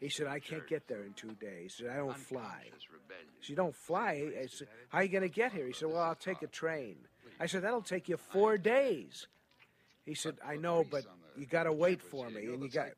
He 0.00 0.08
said, 0.08 0.26
I 0.26 0.38
can't 0.38 0.66
get 0.66 0.86
there 0.86 1.02
in 1.02 1.12
two 1.14 1.34
days. 1.40 1.76
He 1.76 1.84
said, 1.84 1.92
I 1.92 1.96
don't 1.96 2.16
fly. 2.16 2.64
He 2.64 2.70
said, 3.40 3.48
You 3.48 3.56
don't 3.56 3.74
fly? 3.74 4.30
I 4.40 4.46
said, 4.46 4.68
How 4.90 4.98
are 4.98 5.02
you 5.02 5.08
going 5.08 5.22
to 5.22 5.28
get 5.28 5.52
here? 5.52 5.66
He 5.66 5.72
said, 5.72 5.88
Well, 5.88 6.00
I'll 6.00 6.14
take 6.14 6.42
a 6.42 6.46
train. 6.46 6.96
I 7.40 7.46
said, 7.46 7.62
That'll 7.62 7.82
take 7.82 8.08
you 8.08 8.16
four 8.16 8.58
days. 8.58 9.26
He 10.04 10.14
said, 10.14 10.36
I 10.46 10.56
know, 10.56 10.84
but 10.88 11.04
you 11.38 11.46
got 11.46 11.64
to 11.64 11.72
wait 11.72 12.02
for 12.02 12.28
me. 12.30 12.46
And 12.46 12.62
you 12.62 12.68
got. 12.68 12.88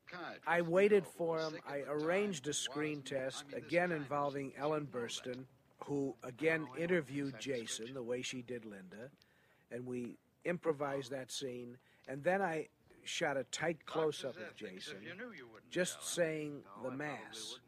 I 0.47 0.61
waited 0.61 1.05
for 1.05 1.39
him. 1.39 1.57
I 1.67 1.83
arranged 1.87 2.47
a 2.47 2.53
screen 2.53 3.01
test, 3.01 3.45
again 3.55 3.91
involving 3.91 4.51
Ellen 4.57 4.87
Burstyn, 4.91 5.45
who 5.85 6.15
again 6.23 6.67
interviewed 6.77 7.35
Jason 7.39 7.93
the 7.93 8.03
way 8.03 8.21
she 8.21 8.41
did 8.41 8.65
Linda. 8.65 9.09
And 9.71 9.85
we 9.85 10.17
improvised 10.45 11.11
that 11.11 11.31
scene. 11.31 11.77
And 12.07 12.23
then 12.23 12.41
I 12.41 12.67
shot 13.03 13.37
a 13.37 13.43
tight 13.45 13.85
close 13.85 14.23
up 14.23 14.35
of 14.35 14.55
Jason, 14.55 14.97
just 15.69 16.05
saying 16.05 16.61
the 16.83 16.91
Mass 16.91 17.59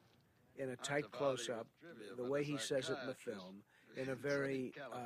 in 0.58 0.70
a 0.70 0.76
tight 0.78 1.12
close 1.12 1.50
up, 1.50 1.68
the 2.18 2.24
way 2.24 2.44
he 2.44 2.58
says 2.58 2.90
it 2.90 2.98
in 3.02 3.08
the 3.08 3.16
film, 3.16 3.64
in 3.98 4.10
a 4.10 4.16
very 4.16 4.74
uh, 4.92 4.98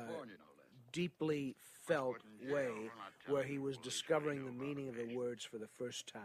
deeply 0.92 1.54
felt 1.86 2.16
way, 2.50 2.90
where 3.26 3.42
he 3.42 3.58
was 3.58 3.76
discovering 3.78 4.44
the 4.44 4.52
meaning 4.52 4.88
of 4.88 4.96
the 4.96 5.16
words 5.16 5.44
for 5.44 5.58
the 5.58 5.68
first 5.78 6.06
time, 6.12 6.22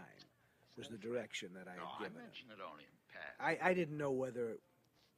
was 0.78 0.88
the 0.90 0.98
direction 0.98 1.50
that 1.54 1.68
I 1.68 1.72
had 1.72 2.00
given 2.00 2.22
him. 2.22 2.28
I, 3.40 3.58
I 3.70 3.74
didn't 3.74 3.98
know 3.98 4.12
whether 4.12 4.58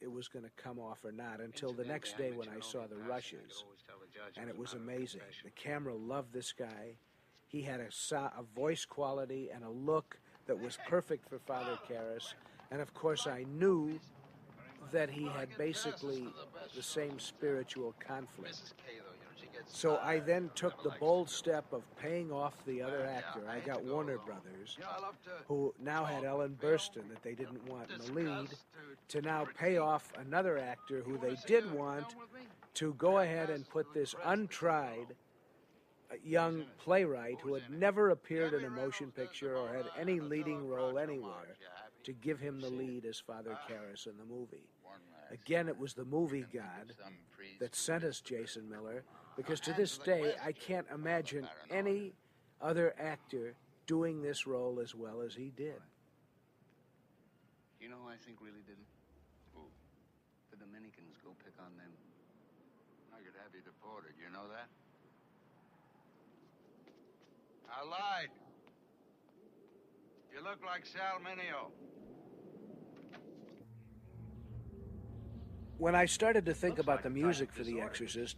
it 0.01 0.11
was 0.11 0.27
going 0.27 0.43
to 0.45 0.51
come 0.61 0.77
off 0.79 1.03
or 1.03 1.11
not 1.11 1.39
until 1.39 1.71
the 1.71 1.85
next 1.85 2.17
day 2.17 2.31
when 2.31 2.49
I 2.49 2.59
saw 2.59 2.85
the 2.87 2.97
rushes, 2.97 3.63
and 4.37 4.49
it 4.49 4.57
was 4.57 4.73
amazing. 4.73 5.21
The 5.43 5.49
camera 5.51 5.95
loved 5.95 6.33
this 6.33 6.51
guy. 6.51 6.97
He 7.47 7.61
had 7.61 7.79
a, 7.79 8.15
a 8.15 8.43
voice 8.55 8.85
quality 8.85 9.49
and 9.53 9.63
a 9.63 9.69
look 9.69 10.19
that 10.47 10.59
was 10.59 10.77
perfect 10.87 11.27
for 11.29 11.39
Father 11.39 11.77
Karras. 11.89 12.33
And 12.71 12.81
of 12.81 12.93
course, 12.93 13.25
I 13.25 13.45
knew 13.47 13.99
that 14.91 15.09
he 15.09 15.25
had 15.25 15.49
basically 15.57 16.27
the 16.75 16.83
same 16.83 17.19
spiritual 17.19 17.95
conflict. 17.99 18.73
So 19.67 19.99
I 20.01 20.19
then 20.19 20.49
took 20.55 20.81
the 20.83 20.91
bold 20.99 21.29
step 21.29 21.65
of 21.73 21.83
paying 21.97 22.31
off 22.31 22.53
the 22.65 22.81
other 22.81 23.05
actor. 23.05 23.41
I 23.49 23.59
got 23.59 23.83
Warner 23.83 24.17
Brothers, 24.19 24.77
who 25.47 25.73
now 25.79 26.05
had 26.05 26.23
Ellen 26.23 26.57
Burstyn 26.61 27.09
that 27.09 27.21
they 27.23 27.33
didn't 27.33 27.67
want 27.67 27.89
in 27.91 27.99
the 27.99 28.13
lead, 28.13 28.49
to 29.09 29.21
now 29.21 29.45
pay 29.57 29.77
off 29.77 30.11
another 30.17 30.57
actor 30.57 31.01
who 31.01 31.17
they 31.17 31.35
did 31.45 31.69
want 31.71 32.15
to 32.75 32.93
go 32.95 33.19
ahead 33.19 33.49
and 33.49 33.67
put 33.69 33.93
this 33.93 34.15
untried 34.25 35.15
uh, 36.11 36.15
young 36.23 36.65
playwright 36.77 37.39
who 37.41 37.53
had 37.53 37.69
never 37.69 38.09
appeared 38.09 38.53
in 38.53 38.65
a 38.65 38.69
motion 38.69 39.11
picture 39.11 39.55
or 39.55 39.67
had 39.69 39.85
any 39.99 40.19
leading 40.19 40.67
role 40.67 40.99
anywhere 40.99 41.55
to 42.03 42.13
give 42.13 42.39
him 42.39 42.61
the 42.61 42.69
lead 42.69 43.05
as 43.05 43.19
Father 43.19 43.57
Karras 43.69 44.07
in 44.07 44.17
the 44.17 44.25
movie. 44.25 44.67
Again, 45.31 45.67
it 45.67 45.77
was 45.77 45.93
the 45.93 46.05
movie 46.05 46.45
god 46.53 46.93
that 47.59 47.75
sent 47.75 48.03
us 48.03 48.21
Jason 48.21 48.69
Miller 48.69 49.03
because 49.35 49.59
to 49.61 49.73
this 49.73 49.97
day 49.97 50.33
I 50.43 50.51
can't 50.51 50.87
imagine 50.93 51.47
any 51.69 52.13
other 52.61 52.93
actor 52.99 53.55
doing 53.87 54.21
this 54.21 54.47
role 54.47 54.79
as 54.81 54.95
well 54.95 55.21
as 55.21 55.33
he 55.35 55.51
did. 55.55 55.79
You 57.79 57.89
know 57.89 57.97
who 58.01 58.09
I 58.09 58.17
think 58.25 58.37
really 58.41 58.63
did 58.65 58.79
it? 58.79 58.89
Who? 59.53 59.61
The 60.51 60.57
Dominicans. 60.57 61.17
Go 61.23 61.31
pick 61.43 61.53
on 61.59 61.69
them. 61.77 61.91
I 63.13 63.17
could 63.17 63.37
have 63.43 63.53
you 63.53 63.61
deported. 63.61 64.17
You 64.17 64.31
know 64.33 64.47
that? 64.49 64.67
I 67.69 67.83
lied. 67.85 68.31
You 70.33 70.43
look 70.43 70.59
like 70.65 70.85
Sal 70.85 71.19
Mineo. 71.21 71.71
When 75.77 75.95
I 75.95 76.05
started 76.05 76.45
to 76.45 76.53
think 76.53 76.79
about 76.79 77.03
the 77.03 77.09
music 77.09 77.51
for 77.51 77.63
The 77.63 77.81
Exorcist, 77.81 78.37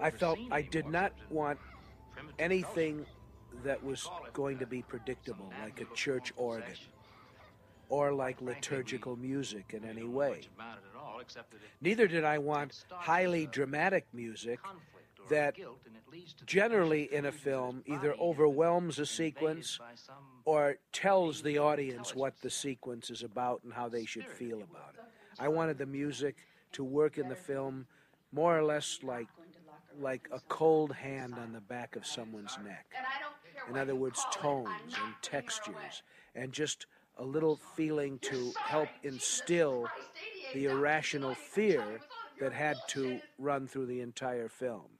I 0.00 0.10
felt 0.10 0.38
I 0.50 0.62
did 0.62 0.86
not 0.86 1.12
want 1.30 1.58
anything 2.38 3.06
that 3.64 3.82
was 3.82 4.08
going 4.32 4.58
to 4.58 4.66
be 4.66 4.82
predictable, 4.82 5.52
like 5.62 5.80
a 5.80 5.94
church 5.94 6.32
organ, 6.36 6.74
or 7.88 8.12
like 8.12 8.40
liturgical 8.40 9.16
music 9.16 9.74
in 9.74 9.84
any 9.84 10.04
way. 10.04 10.42
Neither 11.80 12.06
did 12.06 12.24
I 12.24 12.38
want 12.38 12.84
highly 12.90 13.46
dramatic 13.46 14.06
music 14.12 14.60
that 15.28 15.56
generally 16.44 17.12
in 17.12 17.26
a 17.26 17.32
film 17.32 17.82
either 17.86 18.14
overwhelms 18.20 18.98
a 18.98 19.06
sequence 19.06 19.80
or 20.44 20.76
tells 20.92 21.42
the 21.42 21.58
audience 21.58 22.14
what 22.14 22.40
the 22.42 22.50
sequence 22.50 23.10
is 23.10 23.22
about 23.22 23.62
and 23.64 23.72
how 23.72 23.88
they 23.88 24.04
should 24.04 24.26
feel 24.26 24.58
about 24.58 24.94
it. 24.94 25.00
I 25.38 25.48
wanted 25.48 25.78
the 25.78 25.86
music 25.86 26.36
to 26.72 26.84
work 26.84 27.18
in 27.18 27.28
the 27.28 27.36
film 27.36 27.86
more 28.32 28.58
or 28.58 28.62
less 28.62 28.98
like 29.02 29.28
like 29.98 30.28
a 30.30 30.40
cold 30.48 30.92
hand 30.92 31.34
on 31.34 31.52
the 31.52 31.60
back 31.60 31.96
of 31.96 32.06
someone's 32.06 32.58
neck. 32.64 32.86
In 33.70 33.78
other 33.78 33.94
words, 33.94 34.24
tones 34.30 34.68
and 35.02 35.14
textures 35.22 36.02
and 36.34 36.52
just 36.52 36.86
a 37.18 37.24
little 37.24 37.56
feeling 37.74 38.18
to 38.18 38.52
help 38.58 38.88
instill 39.02 39.88
the 40.52 40.66
irrational 40.66 41.34
fear 41.34 42.00
that 42.40 42.52
had 42.52 42.76
to 42.88 43.20
run 43.38 43.66
through 43.66 43.86
the 43.86 44.02
entire 44.02 44.48
film. 44.48 44.98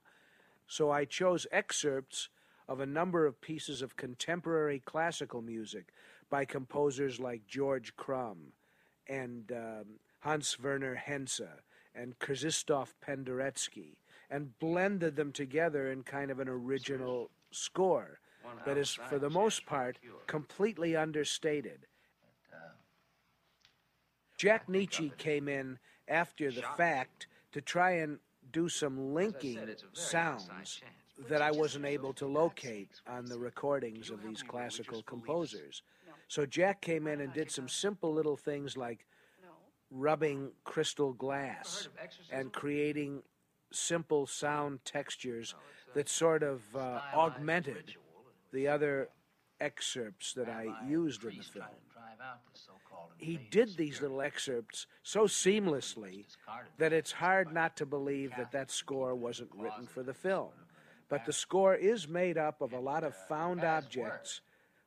So 0.67 0.89
I 0.89 1.05
chose 1.05 1.45
excerpts 1.51 2.29
of 2.67 2.79
a 2.79 2.85
number 2.85 3.25
of 3.25 3.39
pieces 3.39 3.81
of 3.81 3.95
contemporary 3.95 4.79
classical 4.83 5.41
music 5.41 5.93
by 6.29 6.43
composers 6.43 7.19
like 7.19 7.47
George 7.47 7.95
Crumb 7.95 8.51
and 9.07 9.51
um, 9.51 9.85
Hans 10.27 10.59
Werner 10.59 10.95
Henze 10.95 11.47
and 11.95 12.19
Krzysztof 12.19 12.89
Penderecki 13.01 13.95
and 14.29 14.59
blended 14.59 15.15
them 15.15 15.31
together 15.31 15.89
in 15.89 16.03
kind 16.03 16.29
of 16.31 16.41
an 16.41 16.49
original 16.49 17.31
score 17.51 18.19
that 18.65 18.77
is, 18.77 18.99
for 19.07 19.19
the 19.19 19.29
most 19.29 19.65
part, 19.65 19.99
completely 20.27 20.97
understated. 20.97 21.87
Jack 24.35 24.67
Nitzsche 24.67 25.15
came 25.17 25.47
in 25.47 25.79
after 26.09 26.51
the 26.51 26.61
fact 26.75 27.27
to 27.53 27.61
try 27.61 27.91
and 27.91 28.19
do 28.51 28.67
some 28.67 29.13
linking 29.13 29.57
sounds 29.93 30.81
that 31.29 31.41
I 31.41 31.51
wasn't 31.51 31.85
able 31.85 32.11
to 32.15 32.27
locate 32.27 32.99
on 33.07 33.27
the 33.27 33.39
recordings 33.39 34.09
of 34.09 34.21
these 34.21 34.43
classical 34.43 35.01
composers. 35.03 35.83
So 36.27 36.45
Jack 36.45 36.81
came 36.81 37.07
in 37.07 37.21
and 37.21 37.31
did 37.31 37.49
some 37.49 37.69
simple 37.69 38.13
little 38.13 38.35
things 38.35 38.75
like 38.75 39.05
rubbing 39.91 40.51
crystal 40.63 41.13
glass 41.13 41.87
and 42.31 42.51
creating 42.51 43.21
simple 43.71 44.27
sound 44.27 44.79
textures 44.85 45.55
that 45.93 46.09
sort 46.09 46.43
of 46.43 46.61
uh, 46.75 47.01
augmented 47.13 47.95
the 48.51 48.67
other 48.67 49.09
excerpts 49.59 50.33
that 50.33 50.49
I 50.49 50.67
used 50.87 51.23
in 51.23 51.37
the 51.37 51.43
film. 51.43 51.65
He 53.17 53.39
did 53.49 53.75
these 53.77 54.01
little 54.01 54.21
excerpts 54.21 54.87
so 55.03 55.23
seamlessly 55.23 56.25
that 56.77 56.93
it's 56.93 57.11
hard 57.11 57.53
not 57.53 57.75
to 57.77 57.85
believe 57.85 58.31
that 58.37 58.51
that 58.51 58.71
score 58.71 59.15
wasn't 59.15 59.49
written 59.57 59.87
for 59.87 60.03
the 60.03 60.13
film. 60.13 60.49
But 61.09 61.25
the 61.25 61.33
score 61.33 61.75
is 61.75 62.07
made 62.07 62.37
up 62.37 62.61
of 62.61 62.73
a 62.73 62.79
lot 62.79 63.03
of 63.03 63.15
found 63.27 63.63
objects 63.63 64.41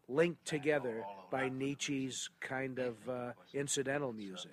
linked 0.09 0.44
together 0.44 1.05
by 1.30 1.48
Nitzsche's 1.48 2.28
kind 2.40 2.78
of 2.78 3.09
uh, 3.09 3.32
incidental 3.55 4.12
music. 4.12 4.53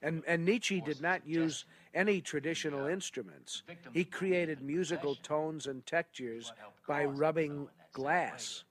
And, 0.00 0.22
and 0.26 0.46
Nitzsche 0.46 0.84
did 0.84 1.00
not 1.00 1.26
use 1.26 1.64
any 1.92 2.20
traditional 2.20 2.84
uh, 2.84 2.90
instruments. 2.90 3.62
He 3.92 4.04
created 4.04 4.62
musical 4.62 5.16
tones 5.16 5.66
and 5.66 5.84
textures 5.84 6.52
by 6.86 7.04
rubbing 7.04 7.68
glass. 7.92 8.64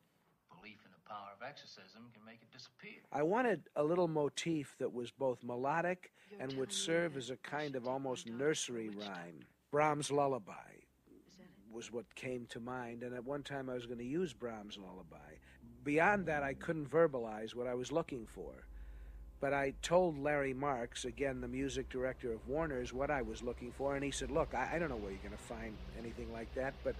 Belief 0.55 0.77
in 0.85 0.91
the 0.91 1.09
power 1.09 1.31
of 1.35 1.45
exorcism 1.45 2.09
can 2.13 2.23
make 2.25 2.39
it 2.41 2.51
disappear. 2.51 3.01
I 3.11 3.23
wanted 3.23 3.63
a 3.75 3.83
little 3.83 4.07
motif 4.07 4.75
that 4.79 4.93
was 4.93 5.11
both 5.11 5.43
melodic 5.43 6.11
and 6.39 6.53
would 6.53 6.71
serve 6.71 7.17
as 7.17 7.29
a 7.29 7.37
kind 7.37 7.75
of 7.75 7.87
almost 7.87 8.27
nursery 8.27 8.89
rhyme. 8.89 9.39
Brahms' 9.71 10.11
Lullaby 10.11 10.53
was 11.71 11.91
what 11.91 12.15
came 12.15 12.45
to 12.47 12.59
mind, 12.59 13.03
and 13.03 13.13
at 13.13 13.23
one 13.23 13.43
time 13.43 13.69
I 13.69 13.73
was 13.73 13.85
going 13.85 13.99
to 13.99 14.05
use 14.05 14.33
Brahms' 14.33 14.77
Lullaby. 14.77 15.35
Beyond 15.83 16.25
that, 16.27 16.43
I 16.43 16.53
couldn't 16.53 16.89
verbalize 16.89 17.53
what 17.53 17.67
I 17.67 17.73
was 17.73 17.91
looking 17.91 18.25
for. 18.25 18.66
But 19.39 19.53
I 19.53 19.73
told 19.83 20.17
Larry 20.17 20.53
Marks, 20.53 21.05
again, 21.05 21.41
the 21.41 21.47
music 21.47 21.89
director 21.89 22.33
of 22.33 22.47
Warner's, 22.47 22.91
what 22.91 23.11
I 23.11 23.21
was 23.21 23.43
looking 23.43 23.71
for, 23.71 23.95
and 23.95 24.03
he 24.03 24.09
said, 24.09 24.31
Look, 24.31 24.53
I, 24.55 24.71
I 24.73 24.79
don't 24.79 24.89
know 24.89 24.95
where 24.95 25.11
you're 25.11 25.19
going 25.19 25.31
to 25.31 25.37
find 25.37 25.75
anything 25.99 26.31
like 26.33 26.53
that, 26.55 26.73
but 26.83 26.95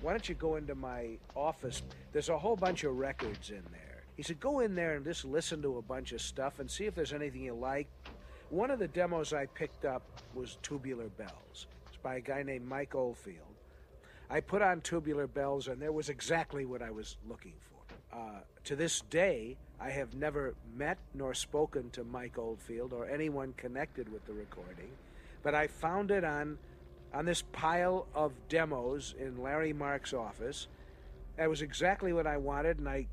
why 0.00 0.12
don't 0.12 0.28
you 0.28 0.34
go 0.36 0.56
into 0.56 0.74
my 0.74 1.18
office? 1.34 1.82
There's 2.12 2.28
a 2.28 2.38
whole 2.38 2.56
bunch 2.56 2.84
of 2.84 2.96
records 2.96 3.50
in 3.50 3.62
there. 3.72 4.04
He 4.16 4.22
said, 4.22 4.38
Go 4.38 4.60
in 4.60 4.74
there 4.74 4.94
and 4.94 5.04
just 5.04 5.24
listen 5.24 5.62
to 5.62 5.78
a 5.78 5.82
bunch 5.82 6.12
of 6.12 6.20
stuff 6.20 6.60
and 6.60 6.70
see 6.70 6.84
if 6.84 6.94
there's 6.94 7.12
anything 7.12 7.42
you 7.42 7.54
like. 7.54 7.88
One 8.50 8.70
of 8.70 8.78
the 8.78 8.88
demos 8.88 9.32
I 9.32 9.46
picked 9.46 9.84
up 9.84 10.02
was 10.34 10.58
Tubular 10.62 11.08
Bells. 11.08 11.66
It's 11.88 11.96
by 12.02 12.16
a 12.16 12.20
guy 12.20 12.42
named 12.42 12.66
Mike 12.68 12.94
Oldfield. 12.94 13.46
I 14.28 14.40
put 14.40 14.62
on 14.62 14.80
Tubular 14.80 15.26
Bells, 15.26 15.66
and 15.66 15.82
there 15.82 15.92
was 15.92 16.08
exactly 16.08 16.64
what 16.64 16.82
I 16.82 16.90
was 16.90 17.16
looking 17.28 17.54
for. 17.68 18.16
Uh, 18.16 18.40
to 18.64 18.76
this 18.76 19.00
day, 19.02 19.56
I 19.80 19.90
have 19.90 20.14
never 20.14 20.54
met 20.76 20.98
nor 21.14 21.32
spoken 21.32 21.88
to 21.90 22.04
Mike 22.04 22.36
Oldfield 22.36 22.92
or 22.92 23.06
anyone 23.06 23.54
connected 23.56 24.12
with 24.12 24.26
the 24.26 24.34
recording, 24.34 24.90
but 25.42 25.54
I 25.54 25.68
found 25.68 26.10
it 26.10 26.22
on 26.22 26.58
on 27.12 27.24
this 27.24 27.42
pile 27.50 28.06
of 28.14 28.32
demos 28.48 29.14
in 29.18 29.42
Larry 29.42 29.72
Mark's 29.72 30.12
office. 30.12 30.68
That 31.36 31.48
was 31.48 31.60
exactly 31.60 32.12
what 32.12 32.26
I 32.26 32.36
wanted, 32.36 32.78
and 32.78 32.88
I 32.88 33.06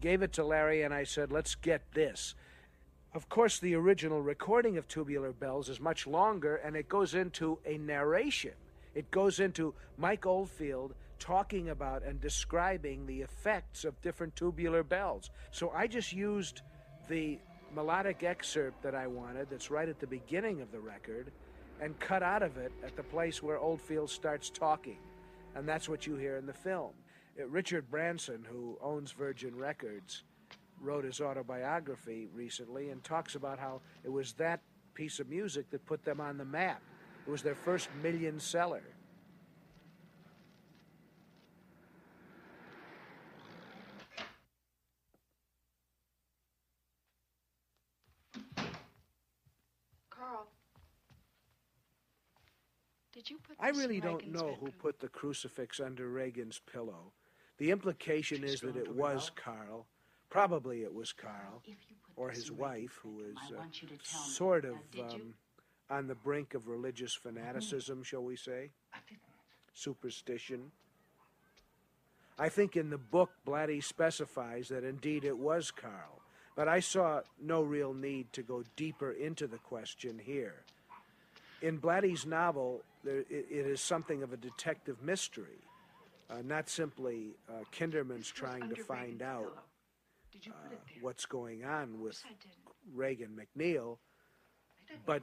gave 0.00 0.20
it 0.20 0.32
to 0.34 0.44
Larry 0.44 0.82
and 0.82 0.92
I 0.92 1.04
said, 1.04 1.32
"Let's 1.32 1.54
get 1.54 1.92
this." 1.92 2.34
Of 3.14 3.28
course, 3.28 3.58
the 3.58 3.74
original 3.74 4.20
recording 4.20 4.76
of 4.76 4.88
Tubular 4.88 5.32
Bells 5.32 5.68
is 5.68 5.80
much 5.80 6.06
longer, 6.06 6.56
and 6.56 6.76
it 6.76 6.88
goes 6.88 7.14
into 7.14 7.58
a 7.64 7.78
narration. 7.78 8.54
It 8.94 9.10
goes 9.10 9.40
into 9.40 9.74
Mike 9.96 10.26
Oldfield 10.26 10.94
talking 11.20 11.68
about 11.68 12.02
and 12.02 12.20
describing 12.20 13.06
the 13.06 13.20
effects 13.20 13.84
of 13.84 14.00
different 14.02 14.34
tubular 14.34 14.82
bells. 14.82 15.30
So 15.52 15.70
I 15.70 15.86
just 15.86 16.12
used 16.12 16.62
the 17.08 17.38
melodic 17.72 18.24
excerpt 18.24 18.82
that 18.82 18.94
I 18.96 19.06
wanted, 19.06 19.48
that's 19.48 19.70
right 19.70 19.88
at 19.88 20.00
the 20.00 20.06
beginning 20.06 20.60
of 20.60 20.72
the 20.72 20.80
record, 20.80 21.30
and 21.80 21.98
cut 22.00 22.22
out 22.22 22.42
of 22.42 22.56
it 22.56 22.72
at 22.84 22.96
the 22.96 23.02
place 23.04 23.42
where 23.42 23.58
Oldfield 23.58 24.10
starts 24.10 24.50
talking. 24.50 24.98
And 25.54 25.68
that's 25.68 25.88
what 25.88 26.06
you 26.06 26.16
hear 26.16 26.36
in 26.36 26.46
the 26.46 26.52
film. 26.52 26.92
Richard 27.48 27.90
Branson, 27.90 28.44
who 28.50 28.76
owns 28.82 29.12
Virgin 29.12 29.56
Records, 29.56 30.24
wrote 30.80 31.04
his 31.04 31.20
autobiography 31.20 32.28
recently 32.34 32.90
and 32.90 33.04
talks 33.04 33.34
about 33.34 33.58
how 33.58 33.80
it 34.04 34.10
was 34.10 34.32
that 34.34 34.60
piece 34.94 35.20
of 35.20 35.28
music 35.28 35.70
that 35.70 35.84
put 35.86 36.04
them 36.04 36.20
on 36.20 36.38
the 36.38 36.44
map. 36.44 36.82
It 37.26 37.30
was 37.30 37.42
their 37.42 37.54
first 37.54 37.88
million 38.02 38.40
seller. 38.40 38.82
Carl. 50.10 50.46
Did 53.09 53.09
you 53.09 53.09
put 53.09 53.09
I 53.58 53.70
really 53.70 54.00
don't 54.00 54.16
Regan's 54.16 54.34
know 54.34 54.48
bedroom? 54.50 54.58
who 54.60 54.70
put 54.72 55.00
the 55.00 55.08
crucifix 55.08 55.80
under 55.80 56.08
Regan's 56.08 56.60
pillow. 56.72 57.12
The 57.58 57.70
implication 57.70 58.42
is 58.44 58.60
that 58.60 58.76
it 58.76 58.94
was 58.94 59.30
Carl. 59.34 59.86
Probably 60.30 60.82
it 60.82 60.94
was 60.94 61.12
Carl, 61.12 61.62
or 62.16 62.30
his 62.30 62.50
wife, 62.50 62.98
who 63.02 63.20
is 63.20 63.36
uh, 63.56 63.62
sort 64.04 64.64
of 64.64 64.76
um, 64.98 65.34
on 65.90 66.06
the 66.06 66.14
brink 66.14 66.54
of 66.54 66.68
religious 66.68 67.14
fanaticism, 67.14 68.02
shall 68.04 68.22
we 68.22 68.36
say? 68.36 68.70
Superstition. 69.74 70.70
I 72.38 72.48
think 72.48 72.76
in 72.76 72.88
the 72.88 72.98
book, 72.98 73.30
Blatty 73.46 73.82
specifies 73.82 74.68
that 74.68 74.84
indeed 74.84 75.24
it 75.24 75.36
was 75.36 75.70
Carl, 75.70 76.22
but 76.56 76.68
I 76.68 76.80
saw 76.80 77.20
no 77.38 77.60
real 77.60 77.92
need 77.92 78.32
to 78.32 78.42
go 78.42 78.64
deeper 78.76 79.10
into 79.10 79.46
the 79.46 79.58
question 79.58 80.18
here. 80.18 80.62
In 81.60 81.78
Blatty's 81.78 82.24
novel, 82.24 82.82
there, 83.04 83.18
it, 83.20 83.46
it 83.50 83.66
is 83.66 83.80
something 83.80 84.22
of 84.22 84.32
a 84.32 84.36
detective 84.36 85.02
mystery, 85.02 85.64
uh, 86.30 86.42
not 86.44 86.68
simply 86.68 87.36
uh, 87.48 87.64
Kinderman's 87.72 88.30
trying 88.30 88.68
to 88.68 88.76
find 88.76 89.22
out 89.22 89.52
uh, 90.46 90.50
what's 91.00 91.26
going 91.26 91.64
on 91.64 92.00
with 92.00 92.22
Regan 92.94 93.36
MacNeil, 93.36 93.98
but 95.06 95.22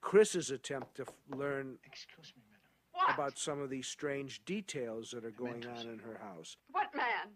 Chris's 0.00 0.50
attempt 0.50 0.96
to 0.96 1.02
f- 1.02 1.38
learn 1.38 1.78
about 3.12 3.38
some 3.38 3.60
of 3.60 3.70
these 3.70 3.86
strange 3.86 4.44
details 4.44 5.10
that 5.10 5.24
are 5.24 5.30
going 5.30 5.66
on 5.66 5.88
in 5.88 5.98
her 5.98 6.18
house. 6.22 6.56
What 6.70 6.94
man? 6.94 7.32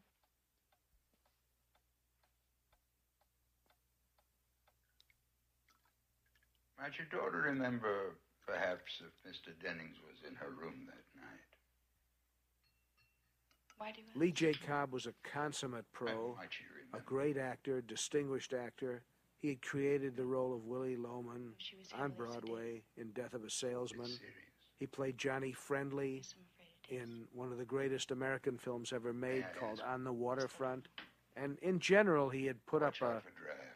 Might 6.81 6.93
your 6.97 7.09
daughter 7.09 7.39
remember, 7.39 8.15
perhaps, 8.49 9.01
if 9.01 9.31
Mr. 9.31 9.53
Dennings 9.63 9.97
was 10.07 10.17
in 10.27 10.35
her 10.37 10.51
room 10.51 10.87
that 10.87 11.21
night? 11.21 11.49
Why 13.77 13.93
do 13.93 14.01
you 14.01 14.21
Lee 14.21 14.33
J. 14.33 14.55
Cobb 14.55 14.93
was 14.93 15.07
a 15.07 15.13
consummate 15.23 15.85
pro, 15.93 16.37
a 16.95 17.01
great 17.01 17.37
actor, 17.37 17.81
distinguished 17.81 18.53
actor. 18.53 19.03
He 19.39 19.51
had 19.51 19.63
created 19.63 20.17
the 20.17 20.25
role 20.25 20.53
of 20.53 20.65
Willie 20.65 20.97
Loman 20.97 21.53
on 21.97 22.11
Broadway 22.11 22.83
in 22.97 23.11
Death 23.11 23.35
of 23.35 23.45
a 23.45 23.51
Salesman. 23.51 24.11
He 24.79 24.87
played 24.87 25.17
Johnny 25.17 25.53
Friendly 25.53 26.25
in 26.89 27.25
one 27.33 27.53
of 27.53 27.59
the 27.59 27.65
greatest 27.65 28.11
American 28.11 28.59
films 28.59 28.93
ever 28.93 29.13
made 29.13 29.45
called 29.61 29.81
On 29.87 30.03
the 30.03 30.13
Waterfront. 30.13 30.89
And 31.37 31.57
in 31.63 31.79
general, 31.79 32.31
he 32.31 32.47
had 32.47 32.65
put 32.67 32.83
up 32.83 33.01
a, 33.01 33.23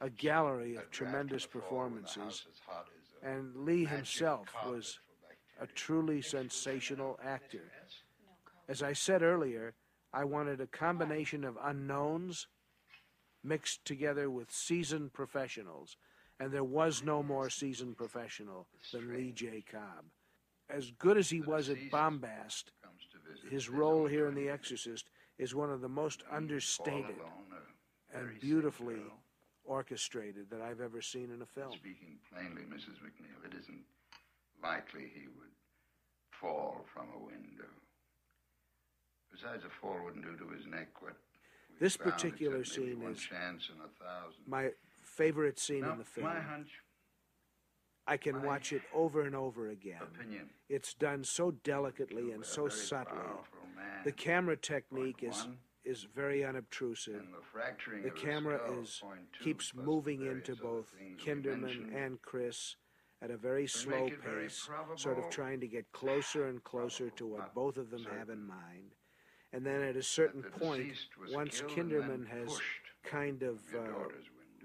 a 0.01 0.11
gallery 0.11 0.75
of 0.75 0.91
tremendous 0.91 1.47
performances. 1.47 2.45
And 3.23 3.55
Lee 3.57 3.85
himself 3.85 4.49
was 4.67 4.99
a 5.61 5.67
truly 5.67 6.23
sensational 6.23 7.19
actor. 7.23 7.71
As 8.69 8.83
I 8.83 8.93
said 8.93 9.23
earlier, 9.23 9.75
I 10.13 10.25
wanted 10.25 10.61
a 10.61 10.67
combination 10.67 11.45
of 11.45 11.57
unknowns 11.63 12.49
mixed 13.45 13.85
together 13.85 14.31
with 14.31 14.51
seasoned 14.51 15.13
professionals, 15.13 15.97
and 16.39 16.53
there 16.53 16.65
was 16.65 17.03
no 17.03 17.23
more 17.23 17.49
seasoned 17.49 17.97
professional 17.97 18.67
than 18.93 19.15
Lee 19.15 19.33
J. 19.33 19.65
Cobb. 19.71 20.05
As 20.69 20.91
good 20.99 21.17
as 21.17 21.29
he 21.29 21.41
was 21.41 21.69
at 21.69 21.91
Bombast, 21.91 22.73
his 23.51 23.69
role 23.69 24.07
here 24.07 24.29
in 24.29 24.35
The 24.35 24.49
Exorcist 24.49 25.11
is 25.39 25.55
one 25.55 25.71
of 25.71 25.81
the 25.81 25.89
most 25.89 26.23
understated 26.31 27.17
and 28.15 28.41
beautifully 28.41 29.03
orchestrated 29.65 30.51
that 30.51 30.61
I've 30.61 30.81
ever 30.81 31.01
seen 31.01 31.31
in 31.35 31.43
a 31.43 31.47
film. 31.47 31.73
Speaking 31.73 32.19
plainly, 32.33 32.63
Mrs. 32.63 32.99
MacNeil, 33.05 33.45
it 33.47 33.55
isn't 33.59 33.83
likely 34.63 35.11
he 35.15 35.27
would 35.39 35.51
fall 36.31 36.85
from 36.93 37.07
a 37.15 37.19
window. 37.25 37.69
Besides, 39.31 39.65
a 39.65 39.71
fall 39.81 39.97
wouldn't 40.05 40.25
do 40.25 40.37
to 40.37 40.51
his 40.53 40.67
neck 40.67 40.89
what 41.01 41.15
This 41.81 41.97
particular 41.97 42.65
scene 42.65 43.01
one 43.03 43.13
is 43.13 43.21
chance 43.21 43.71
in 43.75 43.81
a 43.81 43.89
thousand. 44.05 44.43
my 44.47 44.71
favorite 45.01 45.59
scene 45.59 45.81
No, 45.83 45.93
in 45.93 45.99
the 45.99 46.05
film. 46.05 46.27
my 46.27 46.41
hunch. 46.41 46.69
I 48.07 48.17
can 48.17 48.43
watch 48.43 48.73
it 48.73 48.83
over 48.93 49.23
and 49.23 49.35
over 49.35 49.69
again. 49.69 50.03
Opinion. 50.03 50.51
It's 50.69 50.93
done 50.93 51.23
so 51.25 51.53
delicately 51.53 52.33
and 52.33 52.45
so 52.45 52.69
subtly. 52.69 53.21
The 54.05 54.11
camera 54.13 54.57
technique 54.57 55.23
is 55.23 55.37
one. 55.47 55.59
Is 55.85 56.07
very 56.15 56.45
unobtrusive. 56.45 57.23
fracturing 57.53 58.03
The 58.03 58.09
of 58.09 58.17
camera 58.17 58.61
is 58.81 59.03
keeps 59.43 59.75
moving 59.75 60.27
into 60.27 60.55
both 60.57 60.93
Kinderman 61.19 61.95
and 61.95 62.21
Chris 62.23 62.77
at 63.21 63.31
a 63.31 63.37
very 63.37 63.67
slow 63.67 64.07
it 64.07 64.23
very 64.23 64.45
pace, 64.45 64.69
sort 64.97 65.19
of 65.19 65.31
trying 65.31 65.61
to 65.61 65.69
get 65.69 65.91
closer 65.93 66.49
and 66.49 66.63
closer 66.65 67.11
to 67.11 67.27
what 67.27 67.55
both 67.55 67.77
of 67.77 67.91
them 67.91 68.05
have 68.19 68.31
in 68.31 68.45
mind. 68.45 68.95
And 69.53 69.65
then 69.65 69.83
at 69.83 69.97
a 69.97 70.03
certain 70.03 70.43
point, 70.43 70.95
once 71.31 71.61
killed 71.61 71.93
and 71.93 72.11
then 72.11 72.27
Kinderman 72.27 72.29
has 72.29 72.61
kind 73.05 73.43
of 73.43 73.61
uh, 73.75 74.09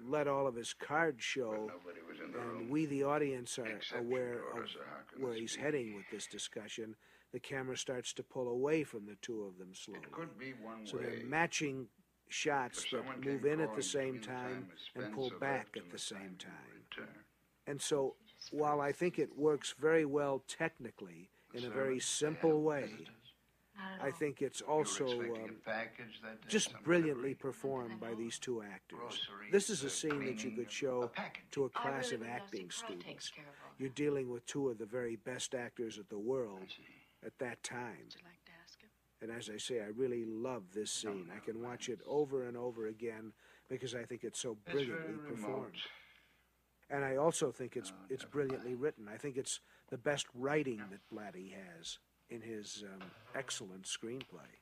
let 0.06 0.27
all 0.27 0.48
of 0.48 0.56
his 0.56 0.73
cards 0.73 1.23
show, 1.23 1.69
the 1.85 2.23
and 2.23 2.35
room. 2.35 2.69
we, 2.69 2.85
the 2.85 3.03
audience, 3.03 3.57
are 3.60 3.65
Except 3.65 4.02
aware 4.02 4.39
of 4.56 4.69
so 4.69 4.80
how 4.80 5.14
can 5.14 5.23
where 5.23 5.34
he's 5.34 5.56
heading 5.56 5.95
with 5.95 6.06
this 6.11 6.27
discussion. 6.27 6.95
The 7.38 7.41
camera 7.41 7.77
starts 7.77 8.14
to 8.14 8.23
pull 8.23 8.47
away 8.47 8.84
from 8.84 9.05
the 9.05 9.15
two 9.22 9.43
of 9.43 9.59
them 9.59 9.72
slowly. 9.72 9.99
It 10.01 10.11
could 10.11 10.39
be 10.39 10.53
one 10.53 10.88
So 10.88 10.97
way. 10.97 11.03
they're 11.03 11.26
matching 11.27 11.85
shots 12.30 12.84
For 12.85 12.97
that 13.03 13.23
move 13.23 13.45
in 13.45 13.61
at 13.61 13.76
the 13.76 13.84
same 13.84 14.14
between 14.14 14.22
the 14.22 14.27
time 14.27 14.68
time 14.95 15.03
and 15.03 15.14
pull 15.14 15.31
back 15.39 15.68
at 15.77 15.85
the 15.85 15.91
the 15.91 15.99
same 15.99 16.35
time 16.39 16.49
time. 16.49 16.81
return. 16.89 17.15
And 17.68 17.80
so, 17.80 18.15
while 18.49 18.81
I 18.81 18.91
think 18.91 19.19
it 19.19 19.38
works 19.38 19.76
very 19.80 20.03
well 20.03 20.41
technically 20.47 21.30
in 21.53 21.64
a 21.65 21.69
very 21.69 21.99
simple 21.99 22.64
way, 22.64 22.89
I 24.01 24.09
think 24.09 24.41
it's 24.41 24.61
also 24.61 25.05
um, 25.07 25.57
package 25.64 26.19
that 26.23 26.47
just 26.47 26.73
brilliantly 26.84 27.35
performed 27.35 27.99
by 27.99 28.15
these 28.15 28.39
two 28.39 28.64
actors. 28.64 28.97
Groceries, 28.97 29.51
This 29.51 29.69
is 29.69 29.84
a 29.84 29.91
scene 29.91 30.26
that 30.26 30.43
you 30.43 30.49
could 30.51 30.72
show 30.72 31.11
to 31.51 31.65
a 31.65 31.69
class 31.69 32.05
really 32.11 32.15
of 32.15 32.22
would 32.22 32.30
love 32.30 32.38
to 32.38 32.43
acting 32.43 32.72
see 32.72 32.85
Carl 32.88 32.99
takes 32.99 33.26
students. 33.27 33.51
of 33.76 33.80
You're 33.80 33.89
dealing 33.89 34.27
with 34.31 34.43
two 34.47 34.69
of 34.69 34.80
the 34.80 34.88
very 34.88 35.18
best 35.18 35.53
actors 35.53 35.99
of 35.99 36.09
the 36.09 36.18
world 36.18 36.65
at 37.26 37.38
that 37.39 37.64
time. 37.64 37.98
Would 38.03 38.15
you 38.15 38.22
like 38.26 38.44
to 38.45 38.52
ask 38.64 38.81
him? 38.81 38.89
And 39.22 39.31
as 39.31 39.49
I 39.49 39.57
say, 39.57 39.81
I 39.81 39.88
really 39.95 40.26
love 40.26 40.64
this 40.73 40.91
scene. 40.91 41.30
I 41.35 41.39
can 41.39 41.61
watch 41.61 41.89
it 41.89 41.99
over 42.06 42.48
and 42.48 42.56
over 42.56 42.88
again 42.88 43.34
because 43.69 43.95
I 43.95 44.03
think 44.03 44.23
it's 44.23 44.39
so 44.39 44.57
brilliantly 44.65 45.15
very 45.15 45.35
performed. 45.35 45.73
And 46.89 47.03
I 47.03 47.18
also 47.18 47.52
think 47.52 47.76
it's 47.76 47.91
it's 48.10 48.23
brilliantly 48.23 48.76
written. 48.76 49.10
I 49.11 49.18
think 49.18 49.35
it's 49.35 49.60
the 49.89 49.98
best 49.98 50.27
writing 50.34 50.81
that 50.91 50.99
Blatty 51.14 51.53
has 51.53 51.98
in 52.30 52.41
his 52.41 52.84
um, 52.84 53.07
excellent 53.35 53.84
screenplay. 53.84 54.53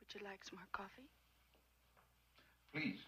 Would 0.00 0.14
you 0.14 0.20
like 0.24 0.44
some 0.44 0.58
more 0.58 0.68
coffee? 0.72 1.08
Please. 2.72 3.06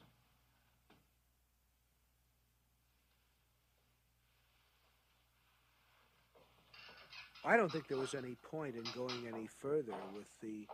I 7.47 7.56
don't 7.56 7.70
think 7.70 7.86
there 7.86 7.97
was 7.97 8.16
any 8.16 8.35
point 8.43 8.74
in 8.74 8.82
going 8.93 9.28
any 9.32 9.47
further 9.47 9.94
with 10.12 10.28
the 10.43 10.66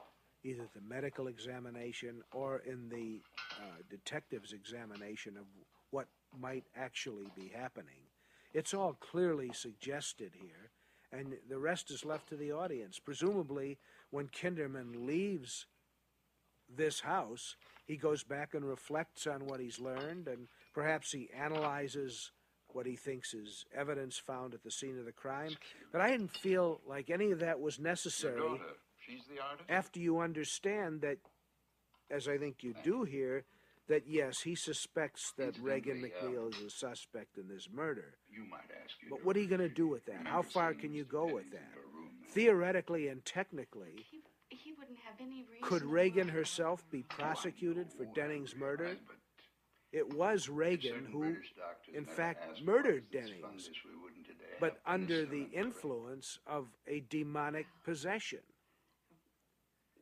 either 0.43 0.67
the 0.75 0.81
medical 0.81 1.29
examination 1.29 2.23
or 2.33 2.63
in 2.67 2.89
the 2.89 3.21
uh, 3.61 3.83
detective's 3.91 4.53
examination 4.53 5.37
of 5.37 5.45
what 5.91 6.07
might 6.41 6.65
actually 6.75 7.27
be 7.37 7.53
happening. 7.55 8.09
It's 8.55 8.73
all 8.73 8.95
clearly 8.95 9.53
suggested 9.53 10.33
here, 10.35 10.71
and 11.13 11.35
the 11.49 11.59
rest 11.59 11.91
is 11.91 12.07
left 12.07 12.31
to 12.31 12.37
the 12.37 12.53
audience. 12.53 12.99
Presumably, 12.99 13.79
when 14.11 14.29
Kinderman 14.29 15.07
leaves 15.07 15.67
this 16.75 17.01
house, 17.01 17.55
he 17.87 17.97
goes 17.97 18.25
back 18.25 18.55
and 18.55 18.65
reflects 18.65 19.27
on 19.27 19.47
what 19.47 19.61
he's 19.61 19.79
learned, 19.79 20.27
and 20.27 20.49
perhaps 20.75 21.13
he 21.13 21.29
analyzes 21.39 22.33
what 22.75 22.87
he 22.87 22.97
thinks 22.97 23.35
is 23.35 23.65
evidence 23.75 24.19
found 24.19 24.55
at 24.55 24.63
the 24.63 24.71
scene 24.71 24.99
of 24.99 25.05
the 25.05 25.13
crime. 25.13 25.57
But 25.91 26.01
I 26.01 26.11
didn't 26.11 26.37
feel 26.37 26.81
like 26.87 27.11
any 27.11 27.31
of 27.31 27.41
that 27.41 27.61
was 27.61 27.79
Your 27.79 27.89
necessary 27.89 28.39
daughter, 28.41 28.63
she's 28.99 29.23
the 29.27 29.43
artist? 29.43 29.69
after 29.69 30.01
you 30.01 30.19
understand 30.21 31.01
that, 31.03 31.19
as 32.11 32.29
I 32.29 32.39
think 32.39 32.63
you 32.63 32.75
do 32.85 33.05
here, 33.05 33.45
that 33.89 34.05
yes, 34.07 34.41
he 34.41 34.55
suspects 34.55 35.33
that 35.39 35.59
Regan 35.61 36.03
uh, 36.03 36.07
MacNeil 36.07 36.49
is 36.55 36.61
a 36.63 36.71
suspect 36.71 37.37
in 37.37 37.49
this 37.49 37.69
murder. 37.73 38.15
You 38.31 38.45
might 38.49 38.71
ask 38.85 38.95
your 39.03 39.11
But 39.11 39.25
what 39.27 39.37
are 39.37 39.41
you 39.41 39.49
going 39.49 39.61
to 39.61 39.69
do 39.69 39.89
with 39.89 40.07
that? 40.07 40.25
How 40.27 40.43
far 40.43 40.73
can 40.73 40.93
you 40.95 41.05
go 41.05 41.27
with 41.27 41.51
that? 41.51 41.69
Theoretically 42.31 43.09
and 43.09 43.25
technically, 43.25 44.07
He 44.49 44.73
wouldn't 44.79 44.99
have 45.05 45.15
any 45.21 45.45
reason. 45.51 45.63
could 45.63 45.83
Regan 45.85 46.29
herself 46.29 46.85
be 46.91 47.03
prosecuted 47.03 47.93
for 47.93 48.05
Denning's 48.07 48.55
murder? 48.57 48.97
It 49.93 50.15
was 50.15 50.49
Regan 50.49 51.07
who, 51.13 51.37
in 51.93 52.07
fact, 52.07 52.63
murdered 52.65 53.11
Dennings, 53.11 53.71
but 54.59 54.79
under 54.87 55.27
the 55.27 55.49
influence 55.53 56.39
of 56.47 56.69
a 56.87 57.01
demonic 57.11 57.67
possession. 57.85 58.41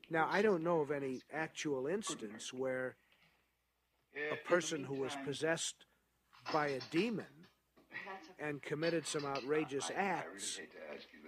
Now, 0.09 0.29
I 0.31 0.43
don't 0.43 0.63
know 0.63 0.81
of 0.81 0.91
any 0.91 1.21
actual 1.33 1.87
instance 1.87 2.53
where 2.53 2.97
a 4.33 4.49
person 4.49 4.85
who 4.85 4.95
was 4.95 5.17
possessed 5.25 5.87
by 6.53 6.69
a 6.69 6.81
demon 6.91 7.27
and 8.39 8.63
committed 8.63 9.07
some 9.07 9.25
outrageous 9.25 9.91
acts 9.97 10.61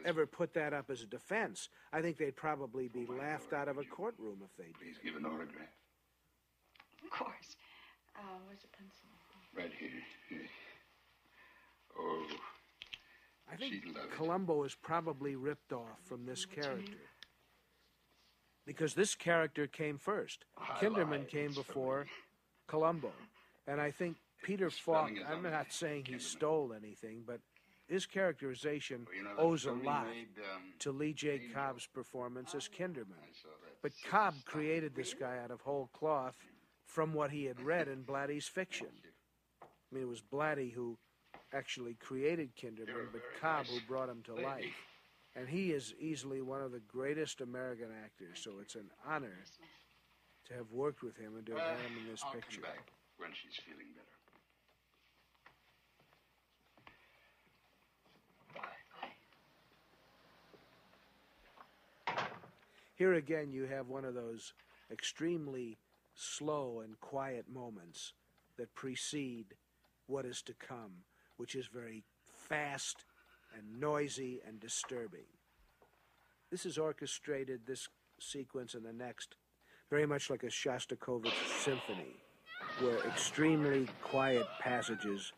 ever 0.05 0.27
put 0.27 0.55
that 0.55 0.73
up 0.73 0.91
as 0.91 1.03
a 1.03 1.07
defense. 1.07 1.69
I 1.93 2.01
think 2.01 2.17
they'd 2.17 2.37
probably 2.37 2.89
be 2.89 3.07
laughed 3.07 3.53
out 3.53 3.69
of 3.69 3.79
a 3.79 3.85
courtroom 3.85 4.39
if 4.45 4.57
they 4.57 4.65
did. 4.65 4.75
Please 4.75 4.99
give 5.05 5.17
an 5.17 5.27
autograph. 5.27 5.69
Of 7.05 7.11
course. 7.11 7.57
Uh, 8.17 8.21
where's 8.47 8.65
a 8.65 8.77
pencil? 8.77 9.09
Right 9.57 9.73
here. 9.79 9.91
Here. 10.29 10.49
Oh, 11.99 12.27
I 13.53 13.57
think 13.57 13.75
she'd 13.75 13.87
love 13.87 14.05
it. 14.05 14.13
Columbo 14.13 14.65
is 14.65 14.75
probably 14.75 15.37
ripped 15.37 15.73
off 15.73 15.99
from 16.05 16.25
this 16.25 16.47
character. 16.47 16.99
Because 18.65 18.95
this 18.95 19.15
character 19.15 19.67
came 19.67 19.99
first. 19.99 20.45
Kinderman 20.81 21.29
came 21.29 21.53
before 21.53 22.07
Columbo. 22.69 23.13
And 23.67 23.81
I 23.81 23.91
think 23.91 24.17
Peter 24.43 24.71
Falk, 24.71 25.11
I'm 25.29 25.43
not 25.43 25.73
saying 25.73 26.05
he 26.07 26.19
stole 26.19 26.73
anything, 26.73 27.25
but 27.27 27.41
his 27.89 28.07
characterization 28.07 29.07
you 29.15 29.25
know, 29.25 29.31
owes 29.37 29.67
a 29.67 29.73
lot 29.73 30.07
made, 30.07 30.29
um, 30.55 30.63
to 30.79 30.93
Lee 30.93 31.13
J. 31.13 31.43
Cobb's 31.53 31.87
performance 31.87 32.55
as 32.55 32.69
Kinderman. 32.69 33.19
But 33.83 33.93
Cobb 34.09 34.35
created 34.45 34.95
this 34.95 35.13
guy 35.13 35.39
out 35.43 35.51
of 35.51 35.61
whole 35.61 35.91
cloth 35.93 36.37
from 36.87 37.15
what 37.15 37.31
he 37.31 37.45
had 37.45 37.61
read 37.61 37.89
in 37.89 38.05
Blatty's 38.05 38.47
fiction. 38.47 38.89
I 39.63 39.67
mean, 39.95 40.05
it 40.05 40.09
was 40.09 40.21
Blatty 40.23 40.73
who 40.73 40.99
actually 41.53 41.95
created 41.95 42.55
Kinderman, 42.57 43.09
but 43.13 43.23
Cobb 43.41 43.67
who 43.67 43.79
brought 43.87 44.09
him 44.09 44.23
to 44.25 44.35
life. 44.35 44.65
And 45.35 45.49
he 45.49 45.73
is 45.73 45.95
easily 45.99 46.43
one 46.43 46.61
of 46.63 46.73
the 46.73 46.81
greatest 46.81 47.41
American 47.41 47.89
actors, 48.05 48.41
so 48.43 48.53
it's 48.61 48.75
an 48.75 48.91
honor 49.07 49.39
to 50.47 50.55
have 50.55 50.71
worked 50.71 51.03
with 51.03 51.17
him 51.17 51.37
and 51.37 51.47
to 51.47 51.53
have 51.53 51.63
had 51.63 51.91
him 51.91 51.99
in 52.05 52.11
this 52.11 52.23
uh, 52.23 52.27
I'll 52.27 52.33
picture. 52.35 52.61
come 52.61 52.71
back 52.71 52.93
when 53.17 53.31
she's 53.33 53.59
feeling 53.65 53.87
better. 53.95 54.07
Here 62.95 63.15
again, 63.15 63.53
you 63.53 63.65
have 63.65 63.89
one 63.89 64.05
of 64.05 64.15
those 64.15 64.53
extremely 64.91 65.79
slow 66.15 66.81
and 66.85 66.99
quiet 67.01 67.47
moments 67.53 68.13
that 68.57 68.75
precede 68.75 69.55
what 70.07 70.25
is 70.25 70.43
to 70.43 70.55
come, 70.55 71.05
which 71.37 71.55
is 71.55 71.67
very 71.67 72.05
fast 72.49 73.05
and 73.57 73.81
noisy 73.81 74.41
and 74.47 74.61
disturbing. 74.61 75.27
This 76.51 76.67
is 76.67 76.79
orchestrated, 76.79 77.67
this 77.67 77.89
sequence 78.21 78.75
and 78.75 78.85
the 78.85 78.93
next, 78.93 79.37
very 79.91 80.07
much 80.07 80.31
like 80.31 80.43
a 80.43 80.47
Shostakovich 80.47 81.33
symphony, 81.63 82.17
where 82.81 82.99
extremely 83.07 83.89
quiet 84.03 84.47
passages 84.61 85.33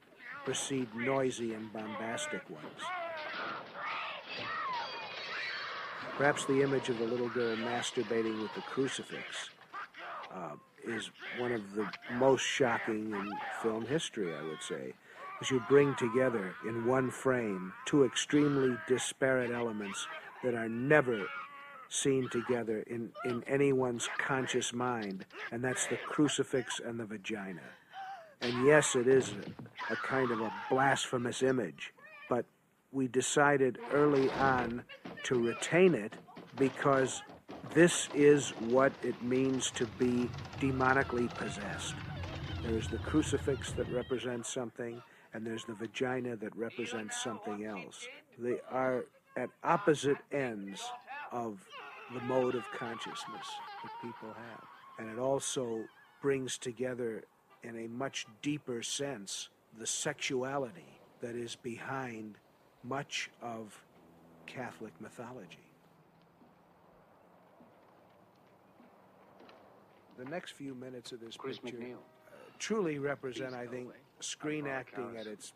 precede 0.45 0.89
noisy 0.95 1.55
and 1.55 1.73
bombastic 1.73 2.49
ones. 2.51 2.65
Perhaps 6.17 6.45
the 6.45 6.63
image 6.63 6.89
of 6.89 6.99
the 6.99 7.07
little 7.07 7.29
girl 7.31 7.57
masturbating 7.57 8.41
with 8.41 8.55
the 8.55 8.61
crucifix 8.61 9.51
uh, 10.35 10.57
is 10.87 11.11
one 11.39 11.53
of 11.53 11.75
the 11.75 11.87
most 12.15 12.43
shocking 12.43 13.13
in 13.13 13.33
film 13.63 13.87
history, 13.87 14.35
I 14.35 14.43
would 14.43 14.63
say, 14.63 14.93
as 15.41 15.51
you 15.51 15.63
bring 15.69 15.95
together 15.97 16.55
in 16.67 16.87
one 16.87 17.11
frame 17.11 17.73
two 17.87 18.05
extremely 18.05 18.77
disparate 18.87 19.51
elements 19.51 20.07
that 20.43 20.55
are 20.55 20.69
never 20.69 21.27
seen 21.89 22.29
together 22.29 22.85
in, 22.87 23.11
in 23.25 23.43
anyone's 23.47 24.09
conscious 24.19 24.73
mind, 24.73 25.25
and 25.53 25.63
that's 25.63 25.87
the 25.87 25.97
crucifix 25.97 26.81
and 26.85 26.99
the 26.99 27.05
vagina. 27.05 27.63
And 28.41 28.67
yes, 28.67 28.97
it 28.97 29.07
is 29.07 29.33
a, 29.89 29.93
a 29.93 29.97
kind 29.97 30.31
of 30.31 30.41
a 30.41 30.53
blasphemous 30.69 31.43
image, 31.43 31.95
but 32.29 32.45
we 32.93 33.09
decided 33.09 33.79
early 33.93 34.29
on 34.33 34.83
to 35.25 35.47
retain 35.47 35.95
it 35.95 36.15
because 36.57 37.23
this 37.73 38.09
is 38.15 38.51
what 38.69 38.93
it 39.03 39.21
means 39.23 39.71
to 39.73 39.87
be 39.99 40.31
demonically 40.61 41.29
possessed. 41.35 41.95
There's 42.63 42.89
the 42.89 42.99
crucifix 42.99 43.73
that 43.73 43.89
represents 43.89 44.53
something, 44.53 45.03
and 45.33 45.47
there's 45.47 45.65
the 45.65 45.75
vagina 45.75 46.37
that 46.37 46.57
represents 46.57 47.21
something 47.23 47.65
else. 47.65 48.07
They 48.39 48.61
are 48.71 49.05
at 49.37 49.51
opposite 49.63 50.19
ends 50.33 50.83
of 51.33 51.59
the 52.13 52.21
mode 52.21 52.55
of 52.55 52.65
consciousness 52.71 53.47
that 53.83 53.93
people 54.01 54.29
have. 54.29 54.65
And 54.99 55.11
it 55.11 55.21
also 55.21 55.85
brings 56.23 56.57
together, 56.57 57.25
in 57.63 57.77
a 57.77 57.89
much 57.89 58.27
deeper 58.41 58.83
sense, 58.83 59.49
the 59.79 59.87
sexuality 59.87 61.01
that 61.21 61.35
is 61.35 61.57
behind 61.57 62.37
much 62.85 63.31
of 63.43 63.83
Catholic 64.47 64.93
mythology. 65.01 65.64
The 70.19 70.25
next 70.27 70.53
few 70.53 70.75
minutes 70.75 71.13
of 71.13 71.21
this 71.21 71.37
Chris 71.37 71.59
picture 71.59 71.79
MacNeil. 71.79 71.95
uh, 71.95 72.31
truly 72.59 72.99
represent, 72.99 73.55
I 73.55 73.67
think, 73.67 73.89
screen 74.21 74.67
acting 74.67 75.17
at 75.19 75.27
its 75.27 75.53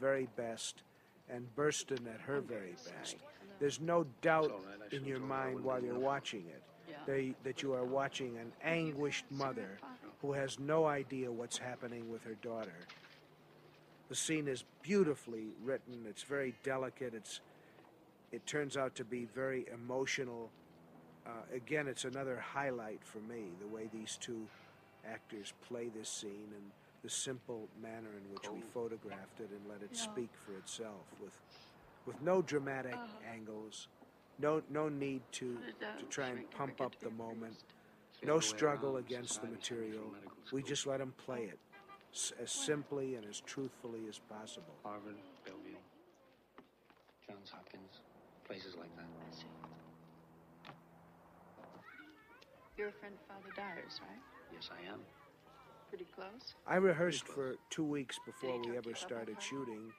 very 0.00 0.28
best 0.36 0.82
and 1.28 1.46
Burstyn 1.56 2.06
at 2.12 2.20
her 2.20 2.40
very 2.40 2.74
best. 2.98 3.16
There's 3.58 3.80
no 3.80 4.06
doubt 4.22 4.52
in 4.92 5.04
your 5.04 5.18
mind 5.20 5.62
while 5.62 5.82
you're 5.82 5.98
watching 5.98 6.44
it. 6.48 6.62
They, 7.06 7.34
that 7.42 7.62
you 7.62 7.72
are 7.74 7.84
watching 7.84 8.36
an 8.38 8.52
anguished 8.62 9.24
mother 9.30 9.78
who 10.20 10.32
has 10.32 10.58
no 10.58 10.86
idea 10.86 11.30
what's 11.30 11.58
happening 11.58 12.10
with 12.10 12.22
her 12.24 12.34
daughter. 12.42 12.72
The 14.08 14.14
scene 14.14 14.46
is 14.48 14.64
beautifully 14.82 15.48
written. 15.64 16.04
It's 16.08 16.22
very 16.22 16.54
delicate. 16.62 17.14
It's 17.14 17.40
it 18.30 18.46
turns 18.46 18.76
out 18.76 18.94
to 18.96 19.04
be 19.04 19.26
very 19.34 19.66
emotional. 19.72 20.50
Uh, 21.28 21.32
again, 21.54 21.86
it's 21.86 22.04
another 22.04 22.38
highlight 22.40 23.00
for 23.04 23.18
me 23.18 23.44
the 23.60 23.66
way 23.66 23.88
these 23.92 24.16
two 24.20 24.46
actors 25.06 25.52
play 25.68 25.88
this 25.94 26.08
scene 26.08 26.48
and 26.54 26.64
the 27.02 27.10
simple 27.10 27.68
manner 27.82 28.08
in 28.16 28.32
which 28.32 28.50
we 28.50 28.60
photographed 28.60 29.38
it 29.40 29.50
and 29.50 29.68
let 29.68 29.82
it 29.82 29.90
Yeah. 29.92 30.02
speak 30.02 30.30
for 30.34 30.52
itself 30.56 31.04
with 31.20 31.32
with 32.06 32.22
no 32.22 32.40
dramatic 32.40 32.94
Oh. 32.96 33.08
angles, 33.26 33.88
no 34.38 34.62
no 34.70 34.88
need 34.88 35.20
to 35.32 35.58
to 35.98 36.06
try 36.08 36.28
uh, 36.30 36.36
and 36.36 36.50
pump 36.50 36.80
up 36.80 36.98
the 37.00 37.10
moment. 37.10 37.62
No 38.22 38.40
struggle 38.40 38.96
against 38.96 39.42
the 39.42 39.48
material. 39.48 40.14
We 40.50 40.62
just 40.62 40.86
let 40.86 40.98
them 40.98 41.12
play 41.12 41.44
it 41.44 41.58
s- 42.12 42.32
as 42.40 42.50
simply 42.50 43.16
and 43.16 43.26
as 43.26 43.40
truthfully 43.40 44.08
as 44.08 44.18
possible. 44.18 44.74
Harvard, 44.82 45.16
Bellevue, 45.44 45.76
Johns 47.26 47.50
Hopkins, 47.50 48.00
places 48.44 48.74
like 48.76 48.94
that. 48.96 49.04
You're 52.78 52.88
a 52.88 52.92
friend 52.92 53.14
of 53.20 53.26
Father 53.26 53.52
Dyer's, 53.56 54.00
right? 54.08 54.20
Yes, 54.52 54.70
I 54.72 54.92
am. 54.92 55.00
Pretty 55.88 56.06
close? 56.14 56.54
I 56.64 56.76
rehearsed 56.76 57.26
for 57.26 57.56
two 57.70 57.82
weeks 57.82 58.20
before 58.24 58.60
we 58.60 58.76
ever 58.76 58.94
started 58.94 59.36
shooting. 59.40 59.90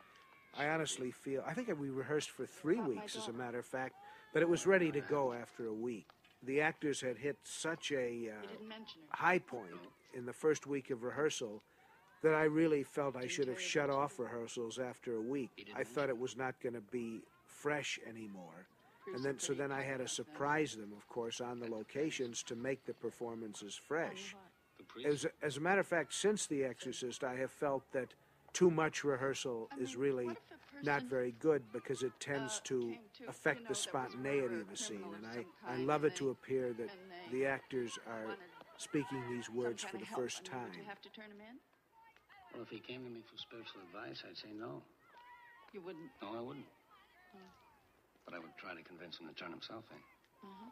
I 0.58 0.70
honestly 0.70 1.12
feel, 1.12 1.44
I 1.46 1.54
think 1.54 1.68
we 1.78 1.90
rehearsed 1.90 2.30
for 2.32 2.46
three 2.46 2.80
weeks, 2.80 3.18
as 3.18 3.28
a 3.28 3.34
matter 3.34 3.60
of 3.60 3.66
fact, 3.66 3.96
but 4.34 4.42
it 4.42 4.48
was 4.48 4.66
ready 4.66 4.94
to 4.94 5.02
go 5.02 5.34
after 5.34 5.68
a 5.68 5.74
week. 5.74 6.08
The 6.44 6.62
actors 6.62 7.02
had 7.02 7.18
hit 7.18 7.38
such 7.44 7.92
a 7.92 7.96
uh, 7.98 8.00
You 8.00 8.48
didn't 8.50 8.70
mention 8.70 9.02
her. 9.10 9.18
high 9.18 9.40
point 9.40 9.72
in 10.14 10.26
the 10.26 10.32
first 10.34 10.66
week 10.66 10.90
of 10.90 11.04
rehearsal 11.04 11.62
that 12.24 12.34
I 12.34 12.44
really 12.44 12.84
felt 12.84 13.18
I 13.18 13.28
should 13.28 13.50
have 13.50 13.60
shut 13.60 13.90
off 13.90 14.20
rehearsals 14.20 14.80
after 14.80 15.16
a 15.16 15.22
week. 15.22 15.68
I 15.76 15.84
thought 15.84 16.08
it 16.08 16.18
was 16.18 16.38
not 16.38 16.56
going 16.62 16.76
to 16.76 16.84
be 16.92 17.20
fresh 17.46 18.00
anymore. 18.08 18.68
And 19.14 19.24
then, 19.24 19.40
so 19.40 19.54
then 19.54 19.72
I 19.72 19.82
had 19.82 20.00
to 20.00 20.08
surprise 20.08 20.76
them, 20.76 20.92
of 20.96 21.08
course, 21.08 21.42
on 21.42 21.60
the 21.60 21.70
locations 21.70 22.44
to 22.44 22.56
make 22.56 22.86
the 22.86 22.94
performances 22.94 23.80
fresh. 23.88 24.36
As, 25.06 25.26
as 25.42 25.58
a 25.58 25.60
matter 25.60 25.82
of 25.82 25.88
fact, 25.88 26.14
since 26.14 26.46
The 26.46 26.64
Exorcist, 26.64 27.24
I 27.24 27.36
have 27.36 27.52
felt 27.52 27.84
that 27.92 28.14
too 28.54 28.72
much 28.72 29.04
rehearsal 29.04 29.70
is 29.80 29.96
really 29.96 30.30
not 30.84 31.04
very 31.04 31.34
good 31.40 31.62
because 31.74 32.04
it 32.04 32.12
tends 32.20 32.62
to 32.66 32.96
affect 33.28 33.68
the 33.68 33.76
spontaneity 33.76 34.56
of 34.56 34.70
the 34.70 34.78
scene. 34.78 35.04
And 35.18 35.26
I, 35.26 35.74
I 35.74 35.78
love 35.78 36.06
it 36.06 36.16
to 36.18 36.30
appear 36.30 36.74
that 36.74 36.90
the 37.32 37.46
actors 37.46 38.00
are 38.08 38.36
speaking 38.78 39.22
these 39.30 39.50
words 39.50 39.84
for 39.84 39.98
the 39.98 40.06
first 40.06 40.46
time. 40.46 40.70
Would 40.70 40.78
you 40.78 40.84
have 40.88 41.02
to 41.02 41.10
turn 41.10 41.26
him 41.26 41.42
in? 41.42 41.58
Well, 42.54 42.64
if 42.64 42.70
he 42.70 42.80
came 42.80 43.04
to 43.04 43.10
me 43.10 43.22
for 43.30 43.38
spiritual 43.38 43.82
advice, 43.88 44.24
I'd 44.28 44.38
say 44.38 44.50
no. 44.58 44.82
You 45.74 45.82
wouldn't. 45.82 46.10
No, 46.22 46.36
I 46.36 46.42
wouldn't. 46.42 46.66
But 48.30 48.38
I 48.38 48.40
would 48.40 48.56
try 48.58 48.76
to 48.76 48.84
convince 48.84 49.18
him 49.18 49.28
to 49.28 49.34
turn 49.34 49.50
himself 49.50 49.86
in. 49.90 49.98
Uh-huh. 50.48 50.70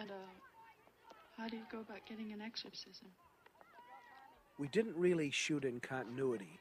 And, 0.00 0.10
uh, 0.10 0.14
how 1.36 1.48
do 1.48 1.56
you 1.56 1.66
go 1.70 1.80
about 1.80 2.06
getting 2.08 2.32
an 2.32 2.40
exorcism? 2.40 3.08
we 4.58 4.68
didn't 4.68 4.96
really 4.96 5.30
shoot 5.30 5.64
in 5.64 5.80
continuity. 5.80 6.58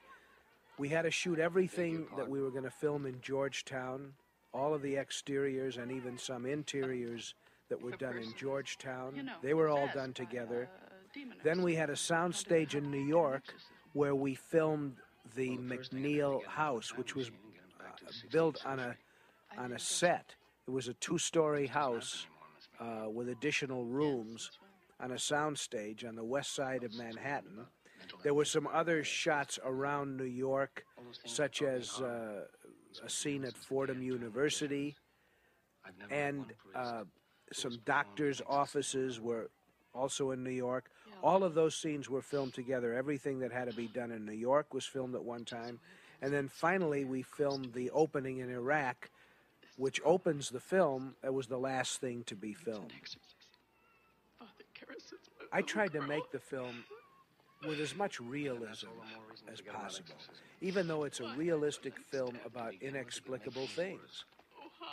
We 0.77 0.89
had 0.89 1.03
to 1.03 1.11
shoot 1.11 1.39
everything 1.39 2.07
that 2.17 2.27
we 2.27 2.41
were 2.41 2.49
going 2.49 2.63
to 2.63 2.71
film 2.71 3.05
in 3.05 3.21
Georgetown, 3.21 4.13
all 4.53 4.73
of 4.73 4.81
the 4.81 4.97
exteriors 4.97 5.77
and 5.77 5.91
even 5.91 6.17
some 6.17 6.45
interiors 6.45 7.35
that 7.69 7.81
were 7.81 7.91
done 7.91 8.17
in 8.17 8.33
Georgetown. 8.35 9.29
They 9.41 9.53
were 9.53 9.69
all 9.69 9.87
done 9.93 10.13
together. 10.13 10.67
Then 11.43 11.61
we 11.61 11.75
had 11.75 11.91
a 11.91 11.93
soundstage 11.93 12.73
in 12.73 12.89
New 12.89 13.05
York 13.05 13.43
where 13.93 14.15
we 14.15 14.33
filmed 14.33 14.95
the 15.35 15.57
MacNeil 15.57 16.43
house, 16.45 16.97
which 16.97 17.15
was 17.15 17.29
uh, 17.29 18.11
built 18.31 18.65
on 18.65 18.79
a 18.79 18.95
on 19.57 19.73
a 19.73 19.79
set. 19.79 20.35
It 20.67 20.71
was 20.71 20.87
a 20.87 20.93
two-story 20.95 21.67
house 21.67 22.25
uh, 22.79 23.09
with 23.09 23.29
additional 23.29 23.85
rooms 23.85 24.51
on 24.99 25.11
a 25.11 25.15
soundstage 25.15 26.07
on 26.07 26.15
the 26.15 26.23
west 26.23 26.55
side 26.55 26.83
of 26.83 26.93
Manhattan. 26.95 27.65
There 28.23 28.33
were 28.33 28.45
some 28.45 28.67
other 28.67 29.03
shots 29.03 29.59
around 29.63 30.17
New 30.17 30.23
York, 30.23 30.85
such 31.25 31.61
as 31.61 32.01
uh, 32.01 32.45
a 33.03 33.09
scene 33.09 33.43
at 33.43 33.55
Fordham 33.55 34.01
University, 34.01 34.95
and 36.09 36.45
uh, 36.75 37.03
some 37.51 37.77
doctors' 37.85 38.41
offices 38.47 39.19
were 39.19 39.49
also 39.93 40.31
in 40.31 40.43
New 40.43 40.51
York. 40.51 40.89
All 41.21 41.43
of 41.43 41.53
those 41.53 41.75
scenes 41.75 42.09
were 42.09 42.21
filmed 42.21 42.53
together. 42.53 42.93
Everything 42.93 43.39
that 43.39 43.51
had 43.51 43.69
to 43.69 43.75
be 43.75 43.87
done 43.87 44.11
in 44.11 44.25
New 44.25 44.33
York 44.33 44.73
was 44.73 44.85
filmed 44.85 45.15
at 45.15 45.23
one 45.23 45.45
time. 45.45 45.79
And 46.21 46.33
then 46.33 46.47
finally, 46.47 47.05
we 47.05 47.21
filmed 47.21 47.73
the 47.73 47.89
opening 47.91 48.37
in 48.39 48.49
Iraq, 48.49 49.09
which 49.77 50.01
opens 50.05 50.49
the 50.49 50.59
film. 50.59 51.15
It 51.23 51.33
was 51.33 51.47
the 51.47 51.57
last 51.57 51.99
thing 51.99 52.23
to 52.25 52.35
be 52.35 52.53
filmed. 52.53 52.91
I 55.51 55.61
tried 55.61 55.93
to 55.93 56.01
make 56.01 56.31
the 56.31 56.39
film 56.39 56.83
with 57.65 57.79
as 57.79 57.95
much 57.95 58.19
realism 58.19 58.87
as 59.51 59.61
possible, 59.61 60.15
even 60.61 60.87
though 60.87 61.03
it's 61.03 61.19
a 61.19 61.33
realistic 61.37 61.93
film 62.11 62.37
about 62.45 62.73
inexplicable 62.81 63.67
things. 63.67 64.25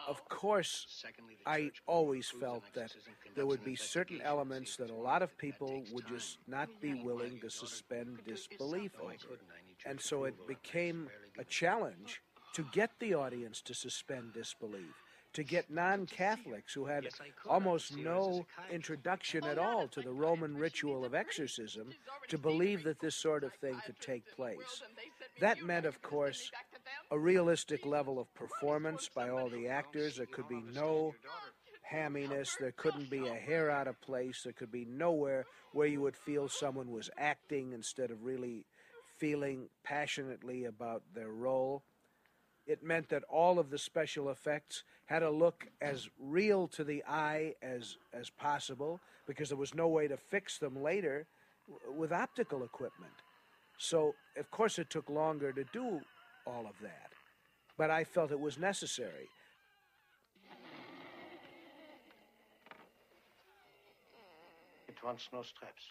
Of 0.06 0.28
course, 0.28 1.04
I 1.46 1.70
always 1.86 2.28
felt 2.28 2.62
that 2.74 2.94
there 3.34 3.46
would 3.46 3.64
be 3.64 3.74
certain 3.74 4.20
elements 4.22 4.76
that 4.76 4.90
a 4.90 4.94
lot 4.94 5.22
of 5.22 5.36
people 5.36 5.82
would 5.92 6.06
just 6.06 6.38
not 6.46 6.68
be 6.80 6.94
willing 6.94 7.40
to 7.40 7.50
suspend 7.50 8.18
disbelief 8.26 8.92
over. 9.02 9.14
And 9.86 10.00
so 10.00 10.24
it 10.24 10.34
became 10.46 11.08
a 11.38 11.44
challenge 11.44 12.22
to 12.54 12.64
get 12.72 12.90
the 12.98 13.14
audience 13.14 13.60
to 13.62 13.74
suspend 13.74 14.32
disbelief, 14.32 14.94
to 15.32 15.44
get 15.44 15.70
non 15.70 16.06
Catholics 16.06 16.74
who 16.74 16.86
had 16.86 17.08
almost 17.48 17.96
no 17.96 18.46
introduction 18.70 19.44
at 19.44 19.58
all 19.58 19.86
to 19.88 20.00
the 20.00 20.12
Roman 20.12 20.56
ritual 20.56 21.04
of 21.04 21.14
exorcism 21.14 21.90
to 22.28 22.38
believe 22.38 22.84
that 22.84 23.00
this 23.00 23.16
sort 23.16 23.44
of 23.44 23.52
thing 23.54 23.80
could 23.86 24.00
take 24.00 24.24
place. 24.34 24.82
That 25.40 25.62
meant, 25.62 25.86
of 25.86 26.02
course, 26.02 26.50
a 27.10 27.18
realistic 27.18 27.86
level 27.86 28.18
of 28.18 28.32
performance 28.34 29.08
by 29.14 29.28
all 29.28 29.48
the 29.48 29.68
actors. 29.68 30.16
There 30.16 30.26
could 30.26 30.48
be 30.48 30.62
no 30.74 31.14
hamminess, 31.92 32.56
there 32.58 32.72
couldn't 32.72 33.10
be 33.10 33.26
a 33.26 33.34
hair 33.34 33.70
out 33.70 33.88
of 33.88 34.00
place, 34.00 34.42
there 34.44 34.52
could 34.52 34.70
be 34.70 34.84
nowhere 34.84 35.46
where 35.72 35.86
you 35.86 36.00
would 36.00 36.16
feel 36.16 36.48
someone 36.48 36.90
was 36.90 37.10
acting 37.16 37.72
instead 37.72 38.10
of 38.10 38.24
really 38.24 38.64
feeling 39.18 39.68
passionately 39.84 40.64
about 40.64 41.02
their 41.14 41.30
role. 41.30 41.82
It 42.66 42.82
meant 42.82 43.08
that 43.08 43.24
all 43.24 43.58
of 43.58 43.70
the 43.70 43.78
special 43.78 44.30
effects 44.30 44.84
had 45.06 45.20
to 45.20 45.30
look 45.30 45.66
as 45.80 46.08
real 46.18 46.68
to 46.68 46.84
the 46.84 47.02
eye 47.08 47.54
as, 47.62 47.96
as 48.12 48.30
possible 48.30 49.00
because 49.26 49.48
there 49.48 49.58
was 49.58 49.74
no 49.74 49.88
way 49.88 50.06
to 50.06 50.16
fix 50.16 50.58
them 50.58 50.80
later 50.80 51.26
w- 51.68 51.98
with 51.98 52.12
optical 52.12 52.62
equipment. 52.62 53.12
So, 53.76 54.14
of 54.36 54.50
course, 54.50 54.78
it 54.78 54.90
took 54.90 55.08
longer 55.08 55.52
to 55.52 55.64
do 55.72 56.00
all 56.46 56.66
of 56.66 56.74
that, 56.82 57.12
but 57.76 57.90
I 57.90 58.04
felt 58.04 58.30
it 58.30 58.38
was 58.38 58.58
necessary. 58.58 59.28
It 64.86 65.02
wants 65.02 65.28
no 65.32 65.42
straps. 65.42 65.82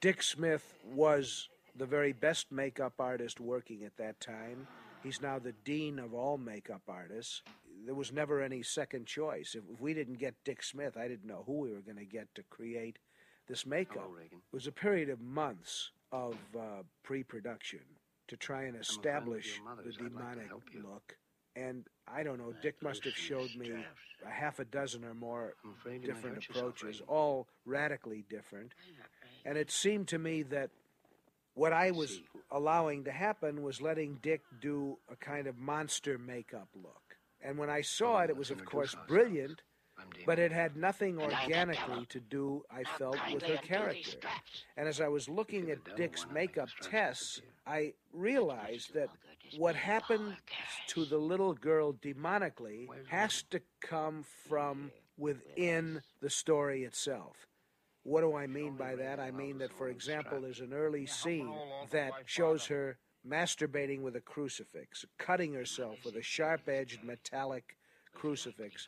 Dick 0.00 0.22
Smith 0.22 0.74
was 0.84 1.48
the 1.76 1.86
very 1.86 2.12
best 2.12 2.50
makeup 2.50 2.94
artist 2.98 3.40
working 3.40 3.84
at 3.84 3.96
that 3.96 4.20
time. 4.20 4.66
He's 5.02 5.20
now 5.20 5.38
the 5.38 5.52
dean 5.64 5.98
of 5.98 6.14
all 6.14 6.38
makeup 6.38 6.82
artists. 6.88 7.42
There 7.84 7.94
was 7.94 8.12
never 8.12 8.42
any 8.42 8.62
second 8.62 9.06
choice. 9.06 9.54
If, 9.54 9.62
if 9.72 9.80
we 9.80 9.94
didn't 9.94 10.18
get 10.18 10.34
Dick 10.44 10.62
Smith, 10.62 10.96
I 10.96 11.06
didn't 11.06 11.26
know 11.26 11.44
who 11.46 11.60
we 11.60 11.72
were 11.72 11.80
going 11.80 11.98
to 11.98 12.04
get 12.04 12.34
to 12.34 12.42
create 12.50 12.98
this 13.48 13.64
makeup. 13.66 14.10
it 14.32 14.38
was 14.52 14.66
a 14.66 14.72
period 14.72 15.08
of 15.08 15.20
months 15.20 15.92
of 16.10 16.36
uh, 16.58 16.82
pre 17.04 17.22
production 17.22 17.80
to 18.28 18.36
try 18.36 18.62
and 18.62 18.76
establish 18.76 19.60
the 19.84 19.92
demonic 19.92 20.50
look. 20.82 21.16
And 21.54 21.84
I 22.08 22.22
don't 22.22 22.38
know, 22.38 22.52
Dick 22.60 22.82
must 22.82 23.04
have 23.04 23.14
showed 23.14 23.54
me 23.56 23.72
a 24.26 24.30
half 24.30 24.58
a 24.58 24.64
dozen 24.64 25.04
or 25.04 25.14
more 25.14 25.54
afraid 25.78 26.02
you 26.02 26.08
might 26.08 26.14
different 26.14 26.34
hurt 26.36 26.48
yourself, 26.48 26.66
approaches, 26.80 27.02
all 27.06 27.46
radically 27.64 28.24
different. 28.28 28.72
And 29.44 29.56
it 29.56 29.70
seemed 29.70 30.08
to 30.08 30.18
me 30.18 30.42
that 30.44 30.70
what 31.56 31.72
I 31.72 31.90
was 31.90 32.20
allowing 32.50 33.04
to 33.04 33.10
happen 33.10 33.62
was 33.62 33.80
letting 33.80 34.18
Dick 34.22 34.42
do 34.60 34.98
a 35.10 35.16
kind 35.16 35.46
of 35.46 35.56
monster 35.58 36.18
makeup 36.18 36.68
look. 36.74 37.16
And 37.42 37.56
when 37.56 37.70
I 37.70 37.80
saw 37.80 38.20
it, 38.20 38.30
it 38.30 38.36
was, 38.36 38.50
of 38.50 38.64
course, 38.64 38.94
brilliant, 39.08 39.62
but 40.26 40.38
it 40.38 40.52
had 40.52 40.76
nothing 40.76 41.18
organically 41.18 42.04
to 42.10 42.20
do, 42.20 42.62
I 42.70 42.84
felt, 42.98 43.16
with 43.32 43.42
her 43.44 43.56
character. 43.56 44.18
And 44.76 44.86
as 44.86 45.00
I 45.00 45.08
was 45.08 45.30
looking 45.30 45.70
at 45.70 45.96
Dick's 45.96 46.26
makeup 46.30 46.68
tests, 46.82 47.40
I 47.66 47.94
realized 48.12 48.92
that 48.92 49.08
what 49.56 49.76
happened 49.76 50.36
to 50.88 51.06
the 51.06 51.18
little 51.18 51.54
girl 51.54 51.94
demonically 51.94 52.86
has 53.08 53.42
to 53.50 53.62
come 53.80 54.26
from 54.46 54.90
within 55.16 56.02
the 56.20 56.30
story 56.30 56.84
itself. 56.84 57.46
What 58.06 58.20
do 58.20 58.36
I 58.36 58.46
mean 58.46 58.76
by 58.76 58.94
that? 58.94 59.18
I 59.18 59.32
mean 59.32 59.58
that, 59.58 59.72
for 59.72 59.88
example, 59.88 60.40
there's 60.40 60.60
an 60.60 60.72
early 60.72 61.06
scene 61.06 61.52
that 61.90 62.12
shows 62.24 62.64
her 62.66 62.98
masturbating 63.28 64.00
with 64.00 64.14
a 64.14 64.20
crucifix, 64.20 65.04
cutting 65.18 65.54
herself 65.54 65.98
with 66.04 66.14
a 66.14 66.22
sharp 66.22 66.68
edged 66.68 67.02
metallic 67.02 67.76
crucifix. 68.14 68.86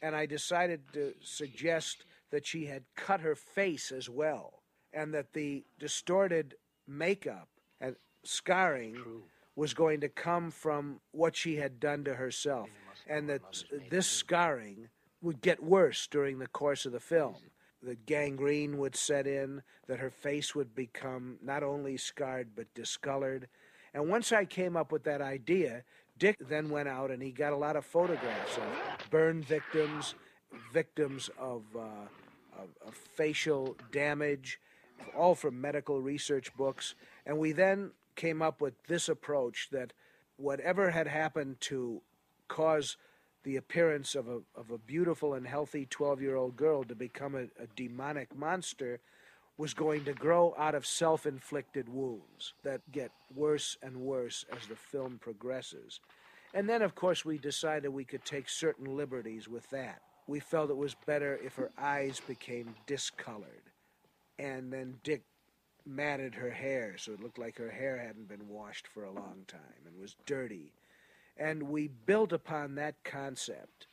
And 0.00 0.14
I 0.14 0.26
decided 0.26 0.82
to 0.92 1.12
suggest 1.20 2.04
that 2.30 2.46
she 2.46 2.66
had 2.66 2.84
cut 2.94 3.20
her 3.20 3.34
face 3.34 3.90
as 3.90 4.08
well, 4.08 4.62
and 4.92 5.12
that 5.12 5.32
the 5.32 5.64
distorted 5.80 6.54
makeup 6.86 7.48
and 7.80 7.96
scarring 8.22 8.96
was 9.56 9.74
going 9.74 10.00
to 10.02 10.08
come 10.08 10.52
from 10.52 11.00
what 11.10 11.34
she 11.34 11.56
had 11.56 11.80
done 11.80 12.04
to 12.04 12.14
herself, 12.14 12.68
and 13.08 13.28
that 13.28 13.42
this 13.90 14.06
scarring 14.06 14.88
would 15.20 15.40
get 15.40 15.60
worse 15.60 16.06
during 16.06 16.38
the 16.38 16.46
course 16.46 16.86
of 16.86 16.92
the 16.92 17.00
film. 17.00 17.34
That 17.82 18.06
gangrene 18.06 18.78
would 18.78 18.94
set 18.94 19.26
in, 19.26 19.62
that 19.88 19.98
her 19.98 20.10
face 20.10 20.54
would 20.54 20.74
become 20.74 21.38
not 21.42 21.62
only 21.62 21.96
scarred 21.96 22.50
but 22.54 22.72
discolored. 22.74 23.48
And 23.92 24.08
once 24.08 24.32
I 24.32 24.44
came 24.44 24.76
up 24.76 24.92
with 24.92 25.04
that 25.04 25.20
idea, 25.20 25.82
Dick 26.18 26.36
then 26.48 26.70
went 26.70 26.88
out 26.88 27.10
and 27.10 27.22
he 27.22 27.32
got 27.32 27.52
a 27.52 27.56
lot 27.56 27.76
of 27.76 27.84
photographs 27.84 28.56
of 28.56 29.10
burn 29.10 29.42
victims, 29.42 30.14
victims 30.72 31.28
of, 31.38 31.64
uh, 31.74 32.06
of, 32.56 32.68
of 32.86 32.94
facial 32.94 33.76
damage, 33.90 34.60
all 35.16 35.34
from 35.34 35.60
medical 35.60 36.00
research 36.00 36.54
books. 36.56 36.94
And 37.26 37.38
we 37.38 37.52
then 37.52 37.90
came 38.14 38.42
up 38.42 38.60
with 38.60 38.74
this 38.86 39.08
approach 39.08 39.68
that 39.72 39.92
whatever 40.36 40.90
had 40.90 41.06
happened 41.06 41.60
to 41.60 42.02
cause 42.48 42.96
the 43.44 43.56
appearance 43.56 44.14
of 44.14 44.28
a, 44.28 44.40
of 44.54 44.70
a 44.70 44.78
beautiful 44.78 45.34
and 45.34 45.46
healthy 45.46 45.86
12 45.86 46.22
year 46.22 46.36
old 46.36 46.56
girl 46.56 46.84
to 46.84 46.94
become 46.94 47.34
a, 47.34 47.44
a 47.62 47.66
demonic 47.76 48.36
monster 48.36 49.00
was 49.58 49.74
going 49.74 50.04
to 50.04 50.12
grow 50.12 50.54
out 50.58 50.74
of 50.74 50.86
self 50.86 51.26
inflicted 51.26 51.88
wounds 51.88 52.54
that 52.62 52.80
get 52.90 53.10
worse 53.34 53.76
and 53.82 53.96
worse 53.96 54.44
as 54.56 54.66
the 54.66 54.76
film 54.76 55.18
progresses. 55.20 56.00
And 56.54 56.68
then, 56.68 56.82
of 56.82 56.94
course, 56.94 57.24
we 57.24 57.38
decided 57.38 57.88
we 57.88 58.04
could 58.04 58.24
take 58.24 58.48
certain 58.48 58.96
liberties 58.96 59.48
with 59.48 59.68
that. 59.70 60.02
We 60.26 60.40
felt 60.40 60.70
it 60.70 60.76
was 60.76 60.94
better 61.06 61.38
if 61.44 61.56
her 61.56 61.70
eyes 61.78 62.20
became 62.26 62.74
discolored. 62.86 63.70
And 64.38 64.72
then 64.72 64.98
Dick 65.02 65.22
matted 65.84 66.34
her 66.34 66.50
hair 66.50 66.94
so 66.96 67.12
it 67.12 67.22
looked 67.22 67.38
like 67.38 67.58
her 67.58 67.70
hair 67.70 67.98
hadn't 67.98 68.28
been 68.28 68.48
washed 68.48 68.86
for 68.86 69.04
a 69.04 69.10
long 69.10 69.44
time 69.48 69.86
and 69.86 70.00
was 70.00 70.16
dirty. 70.26 70.72
And 71.36 71.64
we 71.64 71.88
built 71.88 72.32
upon 72.32 72.74
that 72.76 73.02
concept. 73.04 73.86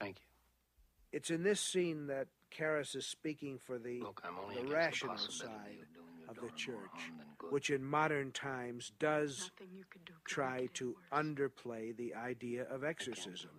Thank 0.00 0.16
you. 0.20 0.26
It's 1.12 1.30
in 1.30 1.42
this 1.42 1.60
scene 1.60 2.06
that 2.08 2.28
Karras 2.56 2.94
is 2.94 3.06
speaking 3.06 3.58
for 3.58 3.78
the, 3.78 4.00
Look, 4.00 4.20
I'm 4.24 4.34
only 4.42 4.54
the 4.56 4.60
against 4.60 4.70
the 4.70 4.76
rational 4.76 5.16
side 5.16 5.78
of 6.28 6.36
of 6.36 6.42
the 6.44 6.50
church, 6.56 6.74
harm 6.92 7.18
than 7.18 7.26
good. 7.38 7.52
which 7.52 7.70
in 7.70 7.82
modern 7.84 8.32
times 8.32 8.92
does 8.98 9.50
Nothing 9.58 9.74
you 9.76 9.84
could 9.90 10.04
do 10.04 10.12
try 10.26 10.56
make 10.56 10.64
it 10.66 10.74
to 10.74 10.96
underplay 11.12 11.96
the 11.96 12.14
idea 12.14 12.64
of 12.70 12.84
exorcism. 12.84 13.50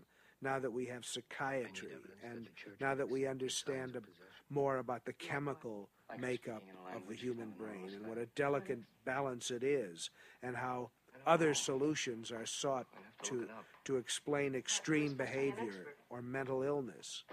Now 0.41 0.60
that 0.60 0.72
we 0.72 0.85
have 0.85 1.03
psychiatry 1.06 1.89
and 2.23 2.47
now 2.80 2.95
that 2.95 3.10
we 3.10 3.27
understand 3.27 3.95
a, 3.97 4.01
more 4.49 4.77
about 4.77 5.05
the 5.05 5.13
chemical 5.13 5.89
makeup 6.19 6.63
of 6.95 7.07
the 7.07 7.15
human 7.15 7.51
brain 7.51 7.91
and 7.95 8.07
what 8.07 8.17
a 8.17 8.26
delicate 8.27 8.80
balance 9.05 9.51
it 9.51 9.63
is, 9.63 10.09
and 10.41 10.55
how 10.55 10.89
other 11.27 11.53
solutions 11.53 12.31
are 12.31 12.45
sought 12.45 12.88
to, 13.23 13.47
to 13.85 13.97
explain 13.97 14.55
extreme 14.55 15.13
behavior 15.15 15.95
or 16.09 16.21
mental 16.21 16.63
illness. 16.63 17.23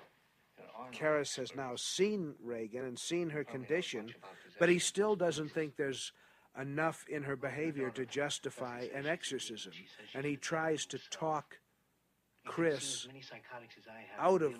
Karras 0.93 1.37
has 1.37 1.55
now 1.55 1.75
seen 1.77 2.35
Regan 2.43 2.85
and 2.85 2.99
seen 2.99 3.31
her 3.31 3.45
condition, 3.45 4.13
but 4.59 4.69
he 4.69 4.79
still 4.79 5.17
doesn't 5.17 5.51
think 5.53 5.77
there's 5.77 6.13
enough 6.61 7.07
in 7.09 7.23
her 7.23 7.37
behavior 7.37 7.91
to 7.91 8.07
justify 8.07 8.87
an 8.95 9.07
exorcism. 9.07 9.73
And 10.15 10.25
he 10.25 10.37
tries 10.37 10.87
to 10.87 10.99
talk 11.11 11.59
Chris 12.45 13.09
out 14.19 14.43
of 14.43 14.55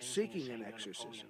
seeking 0.00 0.50
an 0.50 0.64
exorcism. 0.64 1.28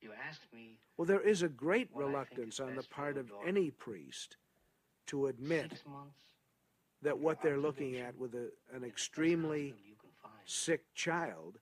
You 0.00 0.12
asked 0.28 0.46
me 0.52 0.78
Well, 0.96 1.06
there 1.06 1.20
is 1.20 1.42
a 1.42 1.48
great 1.48 1.88
reluctance 1.94 2.60
on 2.60 2.76
the 2.76 2.82
part 2.84 3.16
of 3.16 3.30
any 3.46 3.70
priest 3.70 4.36
to 5.06 5.26
admit 5.26 5.82
that 7.02 7.18
what 7.18 7.42
they're 7.42 7.58
looking 7.58 7.96
at 7.96 8.16
with 8.16 8.34
a, 8.34 8.50
an 8.74 8.84
extremely 8.84 9.74
sick 10.44 10.82
child 10.94 11.58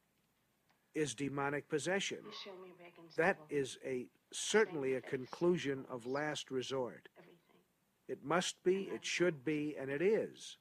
is 0.95 1.15
demonic 1.15 1.69
possession. 1.69 2.19
Show 2.45 2.51
me 2.63 2.73
Regan's 2.79 3.15
That 3.17 3.39
devil. 3.39 3.47
is 3.51 3.79
a 3.85 4.07
certainly 4.33 4.95
a 4.95 5.01
conclusion 5.01 5.85
of 5.91 6.07
last 6.07 6.51
resort. 6.51 7.09
It 8.09 8.25
must 8.25 8.63
be, 8.63 8.89
it 8.93 9.05
should 9.05 9.45
be, 9.45 9.77
and 9.79 9.91
it 9.91 10.01
is. 10.01 10.57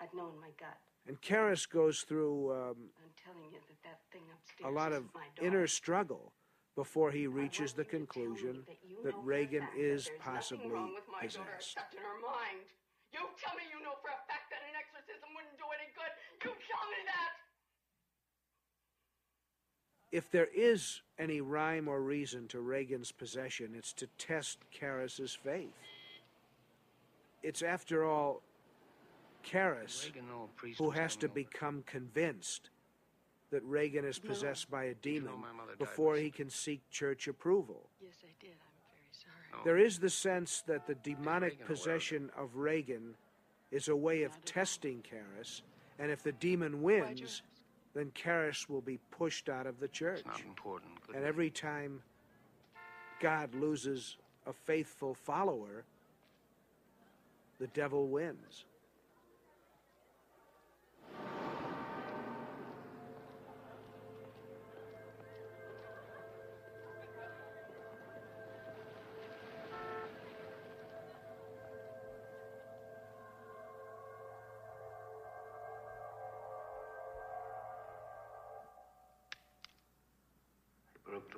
I've 0.00 0.12
known 0.14 0.32
my 0.40 0.48
gut. 0.58 0.76
And 1.06 1.20
Karras 1.20 1.68
goes 1.68 2.00
through 2.00 2.52
um, 2.52 2.76
I'm 2.98 3.12
telling 3.22 3.44
you 3.52 3.58
that 3.68 3.82
that 3.84 4.00
thing 4.12 4.22
upstairs 4.34 4.70
a 4.70 4.74
lot 4.74 4.92
of 4.92 5.04
inner 5.40 5.66
struggle 5.66 6.32
before 6.76 7.10
he 7.10 7.26
reaches 7.26 7.72
the 7.72 7.84
conclusion 7.84 8.64
that 9.04 9.14
Regan 9.22 9.66
is 9.76 10.10
possibly 10.20 10.68
wrong 10.70 10.92
with 10.94 11.04
my 11.10 11.26
daughter 11.26 11.44
possessed. 11.56 11.76
except 11.76 11.94
in 11.94 12.00
her 12.00 12.20
mind. 12.20 12.66
You 13.12 13.20
tell 13.40 13.54
me 13.54 13.62
you 13.72 13.82
know 13.84 13.94
for 14.02 14.08
a 14.08 14.20
fact 14.26 14.50
that 14.50 14.62
an 14.68 14.74
exorcism 14.74 15.28
wouldn't 15.36 15.56
do 15.56 15.64
any 15.70 15.88
good. 15.94 16.10
You 16.42 16.50
tell 16.50 16.88
me 16.90 17.00
that. 17.06 17.30
If 20.10 20.30
there 20.30 20.48
is 20.54 21.02
any 21.18 21.40
rhyme 21.40 21.88
or 21.88 22.00
reason 22.00 22.48
to 22.48 22.60
Regan's 22.60 23.12
possession, 23.12 23.74
it's 23.76 23.92
to 23.94 24.06
test 24.18 24.58
Karras's 24.72 25.34
faith. 25.34 25.74
It's, 27.42 27.62
after 27.62 28.04
all, 28.04 28.42
Karras 29.44 30.06
Regan, 30.06 30.28
no 30.28 30.48
priest 30.56 30.78
who 30.78 30.90
has 30.90 31.16
to 31.16 31.28
become 31.28 31.82
convinced 31.86 32.70
that 33.54 33.62
Regan 33.64 34.04
is 34.04 34.18
possessed 34.18 34.68
by 34.68 34.84
a 34.84 34.94
demon 34.94 35.40
my 35.40 35.52
mother 35.52 35.70
died 35.70 35.78
before 35.78 36.16
he 36.16 36.28
can 36.28 36.50
seek 36.50 36.80
church 36.90 37.28
approval. 37.28 37.88
Yes, 38.02 38.16
I 38.24 38.34
did. 38.40 38.50
I'm 38.50 38.90
very 38.90 39.12
sorry. 39.12 39.60
Oh. 39.60 39.60
There 39.64 39.78
is 39.78 40.00
the 40.00 40.10
sense 40.10 40.64
that 40.66 40.88
the 40.88 40.96
demonic 40.96 41.52
Regan 41.52 41.60
aware 41.60 41.62
of 41.62 41.68
possession 41.68 42.30
of 42.36 42.56
Regan 42.56 43.14
is 43.70 43.86
a 43.86 43.94
way 43.94 44.24
of 44.24 44.44
testing 44.44 45.04
Karras, 45.08 45.62
and 46.00 46.10
if 46.10 46.24
the 46.24 46.32
demon 46.32 46.82
wins, 46.82 47.42
then 47.94 48.10
Karras 48.10 48.68
will 48.68 48.80
be 48.80 48.98
pushed 49.12 49.48
out 49.48 49.68
of 49.68 49.78
the 49.78 49.86
church. 49.86 50.18
It's 50.18 50.26
not 50.26 50.40
important. 50.40 50.90
Good 51.06 51.14
And 51.14 51.24
every 51.24 51.50
time 51.50 52.02
God 53.20 53.54
loses 53.54 54.16
a 54.48 54.52
faithful 54.52 55.14
follower, 55.14 55.84
the 57.60 57.68
devil 57.68 58.08
wins. 58.08 58.64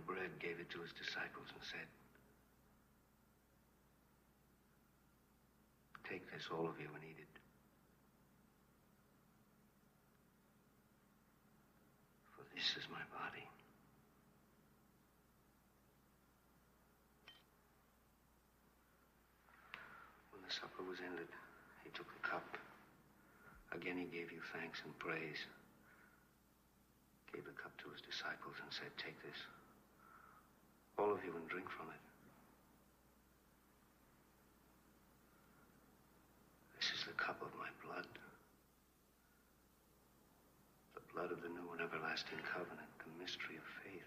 Bread, 0.07 0.31
gave 0.39 0.63
it 0.63 0.71
to 0.71 0.81
his 0.81 0.95
disciples, 0.95 1.51
and 1.51 1.63
said, 1.67 1.89
Take 6.09 6.23
this, 6.31 6.47
all 6.55 6.71
of 6.71 6.79
you, 6.79 6.87
and 6.95 7.03
eat 7.03 7.19
it. 7.19 7.35
For 12.39 12.47
this 12.55 12.79
is 12.79 12.87
my 12.89 13.03
body. 13.11 13.43
When 20.31 20.41
the 20.47 20.53
supper 20.55 20.87
was 20.87 21.03
ended, 21.03 21.27
he 21.83 21.91
took 21.91 22.07
the 22.07 22.23
cup. 22.23 22.47
Again, 23.75 23.99
he 23.99 24.07
gave 24.07 24.31
you 24.31 24.39
thanks 24.55 24.79
and 24.87 24.97
praise 25.03 25.43
gave 27.37 27.45
the 27.45 27.61
cup 27.61 27.77
to 27.77 27.93
his 27.93 28.01
disciples 28.01 28.57
and 28.65 28.73
said, 28.73 28.89
Take 28.97 29.21
this, 29.21 29.37
all 30.99 31.13
of 31.13 31.19
you, 31.25 31.33
and 31.37 31.49
drink 31.49 31.69
from 31.69 31.87
it. 31.91 32.01
This 36.81 36.91
is 36.99 37.05
the 37.07 37.13
cup 37.13 37.41
of 37.43 37.49
my 37.59 37.69
blood, 37.85 38.07
the 40.95 41.01
blood 41.15 41.33
of 41.33 41.43
the 41.43 41.49
new 41.49 41.69
and 41.73 41.81
everlasting 41.81 42.07
everlasting 42.17 42.39
covenant, 42.53 42.89
the 42.99 43.23
mystery 43.23 43.57
of 43.57 43.65
faith. 43.85 44.03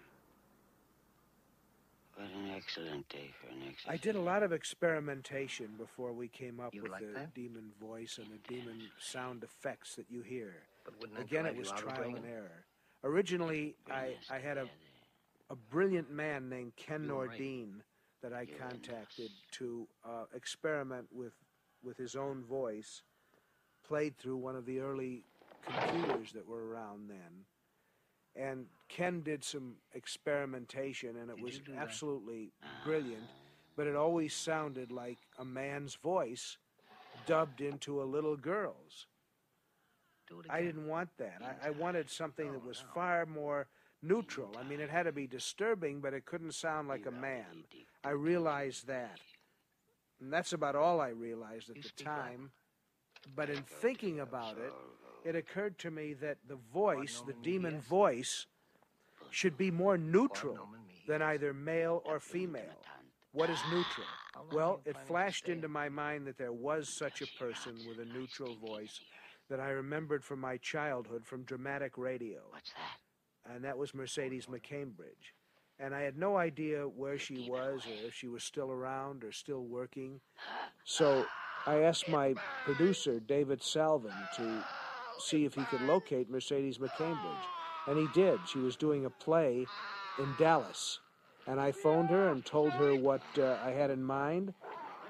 What 2.16 2.28
an 2.28 2.50
excellent 2.56 3.08
day 3.08 3.30
for 3.40 3.48
an 3.48 3.62
exorcism. 3.62 3.90
I 3.92 3.96
did 3.96 4.16
a 4.16 4.20
lot 4.20 4.42
of 4.42 4.52
experimentation 4.52 5.68
before 5.78 6.12
we 6.12 6.28
came 6.28 6.60
up 6.60 6.74
You 6.74 6.82
with 6.82 6.92
like 6.92 7.06
the 7.06 7.12
that? 7.18 7.34
demon 7.34 7.70
voice 7.80 8.18
and 8.18 8.26
the 8.26 8.52
demon 8.52 8.82
sound 8.98 9.42
effects 9.42 9.94
that 9.96 10.06
you 10.10 10.22
hear. 10.22 10.54
But 10.84 11.00
wouldn't 11.00 11.20
Again, 11.20 11.46
it 11.46 11.56
was 11.56 11.68
you 11.68 11.74
out 11.74 11.82
of 11.82 11.94
trial 11.94 12.16
and 12.16 12.26
error. 12.26 12.64
Originally, 13.04 13.74
I, 13.90 14.16
I 14.30 14.38
had 14.38 14.58
a, 14.58 14.68
a 15.50 15.56
brilliant 15.56 16.10
man 16.10 16.48
named 16.48 16.72
Ken 16.76 17.04
You 17.04 17.14
were 17.14 17.26
right. 17.26 17.38
Nordine 17.38 17.80
that 18.22 18.32
I 18.32 18.46
contacted 18.46 19.30
to 19.52 19.86
uh, 20.04 20.24
experiment 20.34 21.06
with, 21.12 21.32
with 21.82 21.96
his 21.96 22.14
own 22.14 22.44
voice, 22.44 23.02
played 23.86 24.16
through 24.18 24.36
one 24.36 24.56
of 24.56 24.66
the 24.66 24.80
early 24.80 25.24
computers 25.66 26.32
that 26.32 26.46
were 26.46 26.68
around 26.68 27.08
then. 27.08 27.44
And 28.36 28.66
Ken 28.88 29.22
did 29.22 29.42
some 29.42 29.74
experimentation, 29.94 31.16
and 31.16 31.30
it 31.30 31.36
Did 31.36 31.44
was 31.44 31.58
do 31.58 31.72
that? 31.72 31.80
absolutely 31.80 32.52
brilliant. 32.84 33.24
But 33.76 33.86
it 33.86 33.96
always 33.96 34.34
sounded 34.34 34.92
like 34.92 35.18
a 35.38 35.44
man's 35.44 35.94
voice 35.96 36.58
dubbed 37.26 37.60
into 37.60 38.02
a 38.02 38.04
little 38.04 38.36
girl's. 38.36 39.06
I 40.48 40.62
didn't 40.62 40.86
want 40.86 41.08
that. 41.18 41.40
I, 41.42 41.68
I 41.68 41.70
wanted 41.70 42.08
something 42.08 42.52
that 42.52 42.64
was 42.64 42.84
far 42.94 43.26
more 43.26 43.66
neutral. 44.02 44.54
I 44.58 44.62
mean, 44.62 44.80
it 44.80 44.90
had 44.90 45.04
to 45.04 45.12
be 45.12 45.26
disturbing, 45.26 46.00
but 46.00 46.14
it 46.14 46.24
couldn't 46.24 46.54
sound 46.54 46.88
like 46.88 47.06
a 47.06 47.10
man. 47.10 47.64
I 48.04 48.10
realized 48.10 48.86
that. 48.86 49.18
And 50.20 50.32
that's 50.32 50.52
about 50.52 50.76
all 50.76 51.00
I 51.00 51.08
realized 51.08 51.70
at 51.70 51.76
the 51.82 52.04
time. 52.04 52.50
But 53.34 53.50
in 53.50 53.62
thinking 53.62 54.20
about 54.20 54.58
it, 54.58 54.72
it 55.24 55.36
occurred 55.36 55.78
to 55.80 55.90
me 55.90 56.14
that 56.14 56.38
the 56.48 56.58
voice, 56.72 57.22
the 57.26 57.34
demon 57.42 57.80
voice, 57.80 58.46
should 59.30 59.56
be 59.56 59.70
more 59.70 59.96
neutral 59.96 60.58
than 61.06 61.22
either 61.22 61.52
male 61.52 62.02
or 62.04 62.20
female. 62.20 62.76
What 63.32 63.50
is 63.50 63.58
neutral? 63.70 64.06
Well, 64.52 64.80
it 64.86 64.96
flashed 65.06 65.48
into 65.48 65.68
my 65.68 65.90
mind 65.90 66.26
that 66.26 66.38
there 66.38 66.52
was 66.52 66.88
such 66.88 67.20
a 67.20 67.26
person 67.38 67.76
with 67.86 67.98
a 67.98 68.06
neutral 68.06 68.54
voice 68.54 69.00
that 69.50 69.60
I 69.60 69.70
remembered 69.70 70.24
from 70.24 70.40
my 70.40 70.56
childhood 70.58 71.26
from 71.26 71.42
dramatic 71.42 71.98
radio. 71.98 72.40
What's 72.50 72.70
that? 72.70 72.99
And 73.54 73.64
that 73.64 73.76
was 73.76 73.94
Mercedes 73.94 74.46
McCambridge. 74.46 75.32
And 75.78 75.94
I 75.94 76.02
had 76.02 76.16
no 76.16 76.36
idea 76.36 76.82
where 76.82 77.18
she 77.18 77.46
was 77.48 77.86
or 77.86 78.06
if 78.06 78.14
she 78.14 78.28
was 78.28 78.44
still 78.44 78.70
around 78.70 79.24
or 79.24 79.32
still 79.32 79.64
working. 79.64 80.20
So 80.84 81.24
I 81.66 81.78
asked 81.80 82.08
my 82.08 82.34
producer, 82.64 83.18
David 83.20 83.60
Salven, 83.60 84.12
to 84.36 84.64
see 85.18 85.44
if 85.44 85.54
he 85.54 85.64
could 85.64 85.82
locate 85.82 86.30
Mercedes 86.30 86.78
McCambridge. 86.78 87.44
And 87.86 87.98
he 87.98 88.06
did. 88.14 88.38
She 88.46 88.58
was 88.58 88.76
doing 88.76 89.06
a 89.06 89.10
play 89.10 89.66
in 90.18 90.34
Dallas. 90.38 91.00
And 91.46 91.58
I 91.58 91.72
phoned 91.72 92.10
her 92.10 92.28
and 92.28 92.44
told 92.44 92.72
her 92.72 92.94
what 92.94 93.22
uh, 93.38 93.56
I 93.64 93.70
had 93.70 93.90
in 93.90 94.02
mind. 94.02 94.52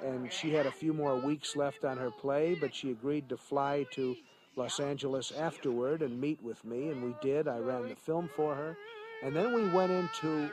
And 0.04 0.32
she 0.32 0.50
had 0.50 0.66
a 0.66 0.72
few 0.72 0.94
more 0.94 1.16
weeks 1.16 1.56
left 1.56 1.84
on 1.84 1.98
her 1.98 2.10
play, 2.10 2.56
but 2.60 2.74
she 2.74 2.90
agreed 2.90 3.28
to 3.28 3.36
fly 3.36 3.86
to 3.92 4.16
Los 4.56 4.80
Angeles 4.80 5.32
afterward 5.32 6.02
and 6.02 6.20
meet 6.20 6.42
with 6.42 6.64
me. 6.64 6.88
And 6.88 7.02
we 7.02 7.14
did. 7.22 7.48
I 7.48 7.58
ran 7.58 7.88
the 7.88 7.96
film 7.96 8.28
for 8.34 8.54
her. 8.54 8.76
And 9.22 9.34
then 9.34 9.54
we 9.54 9.68
went 9.68 9.92
into 9.92 10.50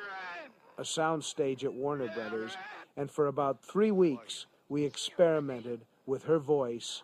a 0.78 0.84
soundstage 0.84 1.64
at 1.64 1.74
Warner 1.74 2.10
Brothers. 2.14 2.56
And 2.96 3.10
for 3.10 3.28
about 3.28 3.64
three 3.64 3.92
weeks, 3.92 4.46
we 4.70 4.84
experimented 4.84 5.82
with 6.06 6.24
her 6.24 6.40
voice 6.40 7.04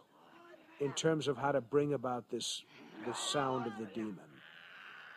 in 0.80 0.94
terms 0.94 1.28
of 1.28 1.38
how 1.38 1.52
to 1.52 1.61
bring 1.61 1.94
about 1.94 2.30
this, 2.30 2.64
this 3.06 3.18
sound 3.18 3.68
of 3.68 3.74
the 3.78 3.86
demon. 3.94 4.20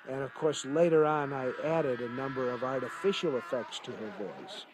And 0.09 0.23
of 0.23 0.32
course, 0.35 0.65
later 0.65 1.05
on, 1.05 1.32
I 1.32 1.53
added 1.65 2.01
a 2.01 2.09
number 2.11 2.51
of 2.51 2.62
artificial 2.62 3.36
effects 3.36 3.81
to 3.81 3.90
her 3.90 4.12
voice. 4.19 4.66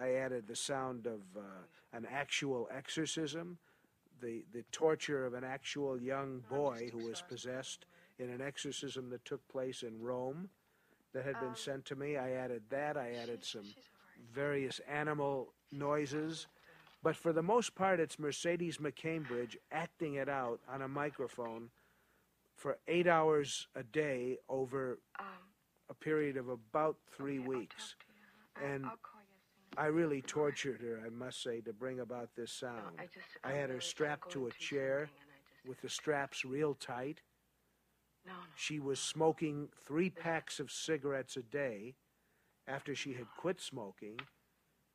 I 0.00 0.12
added 0.12 0.44
the 0.46 0.56
sound 0.56 1.06
of 1.06 1.20
uh, 1.36 1.40
an 1.92 2.06
actual 2.10 2.68
exorcism, 2.74 3.58
the, 4.20 4.44
the 4.52 4.64
torture 4.72 5.24
of 5.24 5.34
an 5.34 5.44
actual 5.44 6.00
young 6.00 6.42
boy 6.48 6.90
who 6.92 7.08
was 7.08 7.22
possessed 7.28 7.86
in 8.18 8.30
an 8.30 8.40
exorcism 8.40 9.10
that 9.10 9.24
took 9.24 9.46
place 9.48 9.82
in 9.82 10.00
Rome 10.00 10.48
that 11.12 11.24
had 11.24 11.40
been 11.40 11.56
sent 11.56 11.84
to 11.86 11.96
me. 11.96 12.16
I 12.16 12.32
added 12.32 12.62
that. 12.70 12.96
I 12.96 13.14
added 13.22 13.44
some 13.44 13.64
various 14.32 14.80
animal 14.88 15.52
noises. 15.72 16.46
But 17.02 17.16
for 17.16 17.32
the 17.32 17.42
most 17.42 17.74
part, 17.74 17.98
it's 17.98 18.18
Mercedes 18.18 18.76
McCambridge 18.76 19.56
acting 19.72 20.14
it 20.14 20.28
out 20.28 20.60
on 20.68 20.82
a 20.82 20.88
microphone 20.88 21.70
for 22.56 22.76
eight 22.86 23.06
hours 23.06 23.68
a 23.74 23.82
day 23.82 24.36
over 24.48 24.98
a 25.88 25.94
period 25.94 26.36
of 26.36 26.48
about 26.48 26.96
three 27.16 27.38
weeks. 27.38 27.96
And 28.62 28.84
I 29.76 29.86
really 29.86 30.20
tortured 30.22 30.80
her, 30.80 31.00
I 31.04 31.10
must 31.10 31.42
say, 31.42 31.60
to 31.62 31.72
bring 31.72 32.00
about 32.00 32.34
this 32.34 32.52
sound. 32.52 32.98
I 32.98 33.06
just- 33.06 33.26
I 33.44 33.52
had 33.52 33.70
her 33.70 33.80
strapped 33.80 34.30
to 34.32 34.46
a 34.46 34.52
chair 34.52 35.06
something 35.06 35.22
and 35.22 35.30
I 35.32 35.50
just- 35.54 35.68
with 35.68 35.80
the 35.80 35.88
straps 35.88 36.44
real 36.44 36.74
tight. 36.74 37.22
No, 38.24 38.32
no. 38.32 38.46
She 38.56 38.80
was 38.80 39.00
smoking 39.00 39.68
three 39.68 40.10
packs 40.10 40.60
of 40.60 40.70
cigarettes 40.70 41.36
a 41.36 41.42
day 41.42 41.96
after 42.66 42.94
she 42.94 43.14
had 43.14 43.28
quit 43.36 43.60
smoking 43.60 44.18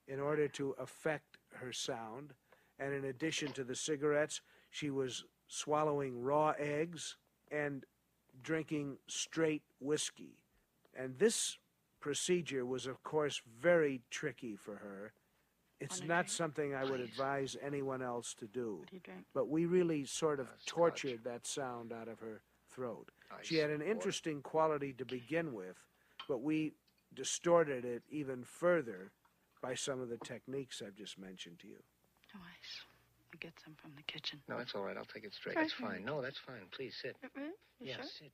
in 0.08 0.20
order 0.20 0.48
to 0.50 0.72
affect 0.72 1.38
her 1.54 1.72
sound. 1.74 2.36
And 2.78 2.94
in 2.94 3.06
addition 3.06 3.54
to 3.54 3.64
the 3.64 3.76
cigarettes, 3.76 4.42
she 4.70 4.90
was 4.90 5.26
swallowing 5.48 6.22
raw 6.22 6.50
eggs 6.58 7.18
and 7.50 7.86
drinking 8.42 9.00
straight 9.08 9.64
whiskey. 9.80 10.38
And 10.94 11.18
this 11.18 11.58
procedure 12.06 12.68
was, 12.68 12.86
of 12.86 13.02
course, 13.02 13.42
very 13.60 14.00
tricky 14.12 14.56
for 14.56 14.76
her. 14.76 15.12
It's 15.80 16.04
not 16.04 16.30
something 16.30 16.76
I 16.76 16.84
would 16.84 17.00
advise 17.00 17.58
anyone 17.66 18.04
else 18.04 18.36
to 18.36 18.46
do. 18.46 18.86
But 19.34 19.50
we 19.50 19.66
really 19.66 20.06
sort 20.06 20.40
of 20.40 20.46
uh, 20.46 20.52
tortured 20.68 21.24
that 21.24 21.48
sound 21.48 21.92
out 21.92 22.08
of 22.08 22.20
her 22.20 22.42
throat. 22.70 23.10
She 23.42 23.58
had 23.58 23.72
an 23.72 23.82
interesting 23.82 24.44
quality 24.44 24.94
to 24.94 25.04
begin 25.04 25.56
with, 25.56 25.78
but 26.30 26.44
we 26.44 26.74
distorted 27.16 27.86
it 27.86 28.04
even 28.12 28.44
further 28.44 29.12
by 29.64 29.74
some 29.74 30.00
of 30.00 30.10
the 30.10 30.20
techniques 30.20 30.84
I've 30.86 30.96
just 30.96 31.18
mentioned 31.18 31.58
to 31.62 31.68
you. 31.68 31.82
Oh, 32.36 32.40
ice. 32.40 32.82
You 33.34 33.40
get 33.40 33.54
some 33.66 33.74
from 33.82 33.94
the 33.98 34.04
kitchen. 34.04 34.40
No, 34.48 34.60
that's 34.60 34.76
all 34.76 34.84
right. 34.84 34.96
I'll 34.96 35.06
take 35.06 35.24
it 35.24 35.34
straight. 35.34 35.56
Right 35.56 35.64
That's 35.64 35.74
here. 35.80 35.88
fine. 35.88 36.06
No, 36.06 36.22
that's 36.22 36.38
fine. 36.38 36.68
Please 36.72 36.96
sit. 37.02 37.18
Really? 37.36 37.50
You 37.80 37.88
yeah, 37.90 37.96
sure? 37.96 38.06
sit. 38.06 38.32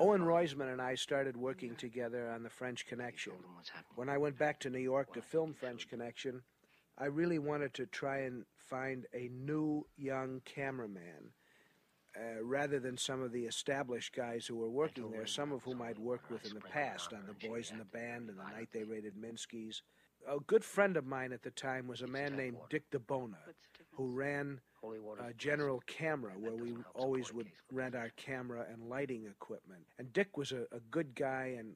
Owen 0.00 0.20
phone? 0.20 0.28
Roizman 0.28 0.72
and 0.72 0.80
I 0.82 0.94
started 0.94 1.36
working 1.36 1.74
together 1.76 2.30
on 2.30 2.42
the 2.42 2.50
French 2.50 2.86
Connection. 2.86 3.32
When 3.94 4.08
I 4.08 4.18
went 4.18 4.38
back 4.38 4.60
to 4.60 4.70
New 4.70 4.78
York 4.78 5.12
to 5.14 5.22
film 5.22 5.54
French 5.54 5.88
Connection, 5.88 6.42
I 6.96 7.06
really 7.06 7.38
wanted 7.38 7.74
to 7.74 7.86
try 7.86 8.18
and 8.18 8.44
find 8.56 9.06
a 9.14 9.28
new 9.32 9.86
young 9.96 10.42
cameraman. 10.44 11.32
Uh, 12.16 12.42
rather 12.42 12.80
than 12.80 12.96
some 12.96 13.22
of 13.22 13.30
the 13.30 13.44
established 13.44 14.12
guys 14.12 14.44
who 14.46 14.56
were 14.56 14.70
working 14.70 15.10
there, 15.12 15.26
some 15.26 15.52
of 15.52 15.62
whom 15.62 15.80
I'd 15.82 15.98
worked 15.98 16.30
with 16.30 16.44
in 16.46 16.54
the 16.54 16.60
past 16.60 17.12
on 17.12 17.22
The 17.26 17.48
Boys 17.48 17.70
in 17.70 17.78
the 17.78 17.84
Band 17.84 18.28
and 18.28 18.38
The 18.38 18.42
Night 18.42 18.70
They 18.72 18.82
Raided 18.82 19.14
Minsky's. 19.14 19.82
A 20.26 20.40
good 20.40 20.64
friend 20.64 20.96
of 20.96 21.06
mine 21.06 21.32
at 21.32 21.42
the 21.42 21.52
time 21.52 21.86
was 21.86 22.02
a 22.02 22.08
man 22.08 22.34
named 22.34 22.56
Dick 22.70 22.90
DeBona, 22.90 23.36
who 23.92 24.10
ran 24.10 24.60
uh, 25.20 25.32
General 25.36 25.82
Camera, 25.86 26.32
where 26.38 26.54
we 26.54 26.76
always 26.94 27.32
would 27.32 27.48
rent 27.72 27.94
our 27.94 28.10
camera 28.16 28.66
and 28.72 28.88
lighting 28.88 29.26
equipment. 29.26 29.82
And 29.98 30.12
Dick 30.12 30.36
was 30.36 30.52
a, 30.52 30.62
a 30.72 30.80
good 30.90 31.14
guy 31.14 31.56
and 31.58 31.74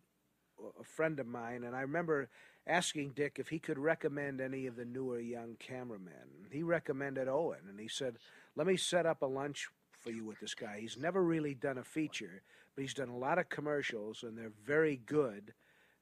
a 0.81 0.85
friend 0.85 1.19
of 1.19 1.27
mine, 1.27 1.65
and 1.65 1.74
I 1.74 1.81
remember 1.81 2.29
asking 2.66 3.11
Dick 3.11 3.39
if 3.39 3.49
he 3.49 3.59
could 3.59 3.79
recommend 3.79 4.41
any 4.41 4.66
of 4.66 4.77
the 4.77 4.85
newer 4.85 5.19
young 5.19 5.57
cameramen. 5.59 6.49
He 6.51 6.62
recommended 6.62 7.29
Owen, 7.29 7.61
and 7.69 7.81
he 7.81 7.89
said, 7.89 8.19
Let 8.57 8.66
me 8.66 8.77
set 8.77 9.07
up 9.07 9.23
a 9.23 9.27
lunch 9.27 9.69
for 10.01 10.11
you 10.11 10.24
with 10.24 10.41
this 10.41 10.55
guy. 10.55 10.79
He's 10.81 10.97
never 10.97 11.23
really 11.23 11.55
done 11.55 11.79
a 11.79 11.85
feature, 11.85 12.43
but 12.74 12.83
he's 12.83 12.95
done 12.95 13.09
a 13.09 13.16
lot 13.16 13.39
of 13.39 13.49
commercials, 13.49 14.23
and 14.23 14.37
they're 14.37 14.53
very 14.65 14.97
good. 14.97 15.55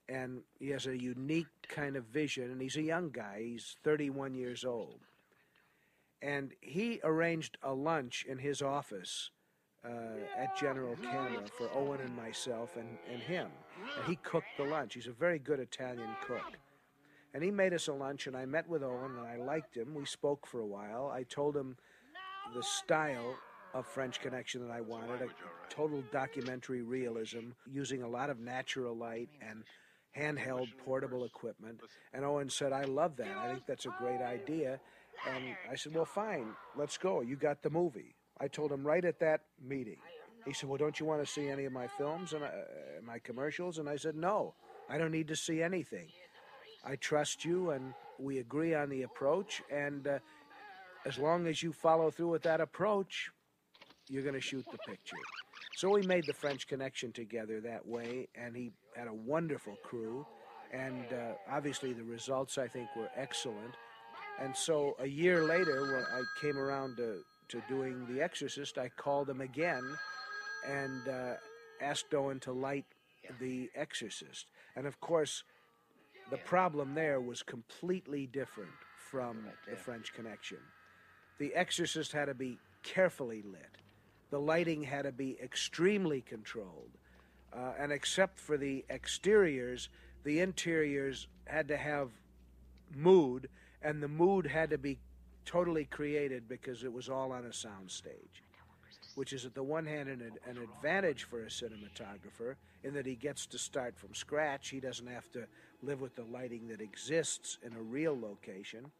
And 0.08 0.42
he 0.58 0.70
has 0.70 0.86
a 0.86 1.00
unique 1.00 1.46
kind 1.68 1.96
of 1.96 2.04
vision, 2.06 2.50
and 2.50 2.60
he's 2.60 2.76
a 2.76 2.82
young 2.82 3.10
guy. 3.10 3.42
He's 3.42 3.76
31 3.84 4.34
years 4.34 4.64
old. 4.64 5.00
And 6.22 6.52
he 6.60 7.00
arranged 7.02 7.56
a 7.62 7.72
lunch 7.72 8.26
in 8.28 8.38
his 8.38 8.60
office 8.62 9.30
uh, 9.84 9.88
at 10.36 10.56
General 10.56 10.96
Camera 10.96 11.42
for 11.56 11.70
Owen 11.74 12.00
and 12.00 12.14
myself 12.14 12.76
and, 12.76 12.98
and 13.10 13.22
him. 13.22 13.48
And 13.96 14.06
he 14.06 14.16
cooked 14.16 14.48
the 14.58 14.64
lunch. 14.64 14.94
He's 14.94 15.06
a 15.06 15.12
very 15.12 15.38
good 15.38 15.60
Italian 15.60 16.10
cook. 16.26 16.58
And 17.32 17.42
he 17.42 17.50
made 17.50 17.72
us 17.72 17.88
a 17.88 17.92
lunch, 17.92 18.26
and 18.26 18.36
I 18.36 18.44
met 18.44 18.68
with 18.68 18.82
Owen, 18.82 19.16
and 19.16 19.26
I 19.26 19.36
liked 19.36 19.76
him. 19.76 19.94
We 19.94 20.04
spoke 20.04 20.46
for 20.46 20.60
a 20.60 20.66
while. 20.66 21.10
I 21.14 21.22
told 21.22 21.56
him 21.56 21.76
the 22.54 22.62
style 22.62 23.36
of 23.72 23.86
French 23.86 24.20
Connection 24.20 24.66
that 24.66 24.72
I 24.72 24.80
wanted 24.80 25.22
a 25.22 25.28
total 25.72 26.02
documentary 26.10 26.82
realism, 26.82 27.50
using 27.70 28.02
a 28.02 28.08
lot 28.08 28.30
of 28.30 28.40
natural 28.40 28.96
light 28.96 29.28
and 29.40 29.62
handheld 30.16 30.66
portable 30.84 31.24
equipment. 31.24 31.80
And 32.12 32.24
Owen 32.24 32.50
said, 32.50 32.72
I 32.72 32.82
love 32.82 33.16
that. 33.18 33.36
I 33.38 33.48
think 33.48 33.64
that's 33.64 33.86
a 33.86 33.94
great 33.98 34.20
idea. 34.20 34.80
And 35.28 35.54
I 35.70 35.76
said, 35.76 35.94
Well, 35.94 36.04
fine, 36.04 36.54
let's 36.76 36.98
go. 36.98 37.20
You 37.20 37.36
got 37.36 37.62
the 37.62 37.70
movie. 37.70 38.14
I 38.40 38.48
told 38.48 38.72
him 38.72 38.86
right 38.86 39.04
at 39.04 39.20
that 39.20 39.42
meeting. 39.62 39.98
He 40.46 40.52
said, 40.52 40.68
Well, 40.68 40.78
don't 40.78 40.98
you 40.98 41.06
want 41.06 41.24
to 41.24 41.30
see 41.30 41.48
any 41.48 41.64
of 41.64 41.72
my 41.72 41.86
films 41.86 42.32
and 42.32 42.42
uh, 42.42 42.48
my 43.04 43.18
commercials? 43.18 43.78
And 43.78 43.88
I 43.88 43.96
said, 43.96 44.14
No, 44.14 44.54
I 44.88 44.98
don't 44.98 45.12
need 45.12 45.28
to 45.28 45.36
see 45.36 45.62
anything. 45.62 46.08
I 46.84 46.96
trust 46.96 47.44
you, 47.44 47.70
and 47.70 47.92
we 48.18 48.38
agree 48.38 48.74
on 48.74 48.88
the 48.88 49.02
approach. 49.02 49.62
And 49.70 50.06
uh, 50.06 50.18
as 51.04 51.18
long 51.18 51.46
as 51.46 51.62
you 51.62 51.72
follow 51.72 52.10
through 52.10 52.28
with 52.28 52.42
that 52.42 52.60
approach, 52.60 53.30
you're 54.08 54.22
going 54.22 54.34
to 54.34 54.40
shoot 54.40 54.64
the 54.72 54.78
picture. 54.78 55.16
So 55.76 55.90
we 55.90 56.02
made 56.02 56.26
the 56.26 56.32
French 56.32 56.66
Connection 56.66 57.12
together 57.12 57.60
that 57.60 57.86
way, 57.86 58.28
and 58.34 58.56
he 58.56 58.72
had 58.96 59.08
a 59.08 59.14
wonderful 59.14 59.76
crew. 59.82 60.26
And 60.72 61.04
uh, 61.12 61.32
obviously, 61.50 61.92
the 61.92 62.04
results 62.04 62.58
I 62.58 62.68
think 62.68 62.88
were 62.96 63.10
excellent. 63.16 63.74
And 64.40 64.56
so 64.56 64.96
a 64.98 65.06
year 65.06 65.44
later, 65.44 65.82
when 65.82 66.02
I 66.02 66.22
came 66.40 66.56
around 66.56 66.96
to, 66.96 67.18
to 67.48 67.62
doing 67.68 68.06
The 68.12 68.22
Exorcist, 68.22 68.78
I 68.78 68.88
called 68.88 69.28
him 69.28 69.42
again 69.42 69.84
and 70.66 71.08
uh, 71.08 71.34
asked 71.80 72.14
Owen 72.14 72.40
to 72.40 72.52
light 72.52 72.86
The 73.38 73.70
Exorcist. 73.74 74.46
And 74.76 74.86
of 74.86 75.00
course, 75.00 75.44
the 76.30 76.38
problem 76.38 76.94
there 76.94 77.20
was 77.20 77.42
completely 77.42 78.26
different 78.26 78.70
from 79.10 79.44
The 79.68 79.76
French 79.76 80.14
Connection. 80.14 80.58
The 81.38 81.54
Exorcist 81.54 82.12
had 82.12 82.26
to 82.26 82.34
be 82.34 82.58
carefully 82.82 83.42
lit. 83.42 83.76
The 84.30 84.40
lighting 84.40 84.84
had 84.84 85.02
to 85.02 85.12
be 85.12 85.36
extremely 85.42 86.22
controlled. 86.22 86.90
Uh, 87.52 87.72
and 87.78 87.90
except 87.90 88.38
for 88.38 88.56
the 88.56 88.84
exteriors, 88.88 89.88
the 90.22 90.40
interiors 90.40 91.26
had 91.46 91.68
to 91.68 91.76
have 91.76 92.10
mood, 92.94 93.48
and 93.82 94.02
the 94.02 94.08
mood 94.08 94.46
had 94.46 94.70
to 94.70 94.78
be 94.78 94.98
totally 95.44 95.84
created 95.84 96.48
because 96.48 96.84
it 96.84 96.92
was 96.92 97.08
all 97.08 97.32
on 97.32 97.44
a 97.44 97.52
sound 97.52 97.90
stage, 97.90 98.42
which 99.14 99.32
is, 99.32 99.44
at 99.44 99.54
the 99.54 99.62
one 99.62 99.86
hand, 99.86 100.08
an, 100.08 100.32
an 100.46 100.58
advantage 100.58 101.24
for 101.24 101.42
a 101.42 101.46
cinematographer 101.46 102.54
in 102.84 102.94
that 102.94 103.06
he 103.06 103.14
gets 103.14 103.46
to 103.46 103.58
start 103.58 103.96
from 103.96 104.14
scratch. 104.14 104.68
He 104.68 104.80
doesn't 104.80 105.06
have 105.06 105.30
to 105.32 105.46
live 105.82 106.00
with 106.00 106.14
the 106.14 106.24
lighting 106.24 106.68
that 106.68 106.80
exists 106.80 107.58
in 107.62 107.74
a 107.74 107.82
real 107.82 108.18
location. 108.18 108.90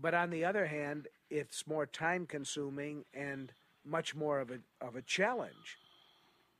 But 0.00 0.14
on 0.14 0.30
the 0.30 0.44
other 0.44 0.66
hand, 0.66 1.08
it's 1.30 1.66
more 1.66 1.86
time 1.86 2.26
consuming 2.26 3.04
and 3.14 3.52
much 3.84 4.14
more 4.14 4.40
of 4.40 4.50
a, 4.50 4.58
of 4.80 4.96
a 4.96 5.02
challenge. 5.02 5.78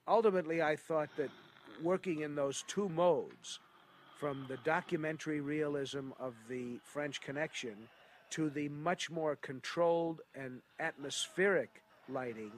Ultimately, 0.09 0.62
I 0.62 0.77
thought 0.77 1.11
that 1.16 1.31
working 1.83 2.20
in 2.20 2.35
those 2.35 2.65
two 2.66 2.89
modes, 2.89 3.61
from 4.18 4.47
the 4.48 4.56
documentary 4.59 5.40
realism 5.40 6.10
of 6.18 6.34
the 6.48 6.78
French 6.84 7.20
Connection 7.20 7.76
to 8.30 8.51
the 8.51 8.68
much 8.68 9.10
more 9.10 9.36
controlled 9.36 10.20
and 10.34 10.60
atmospheric 10.80 11.82
lighting 12.09 12.52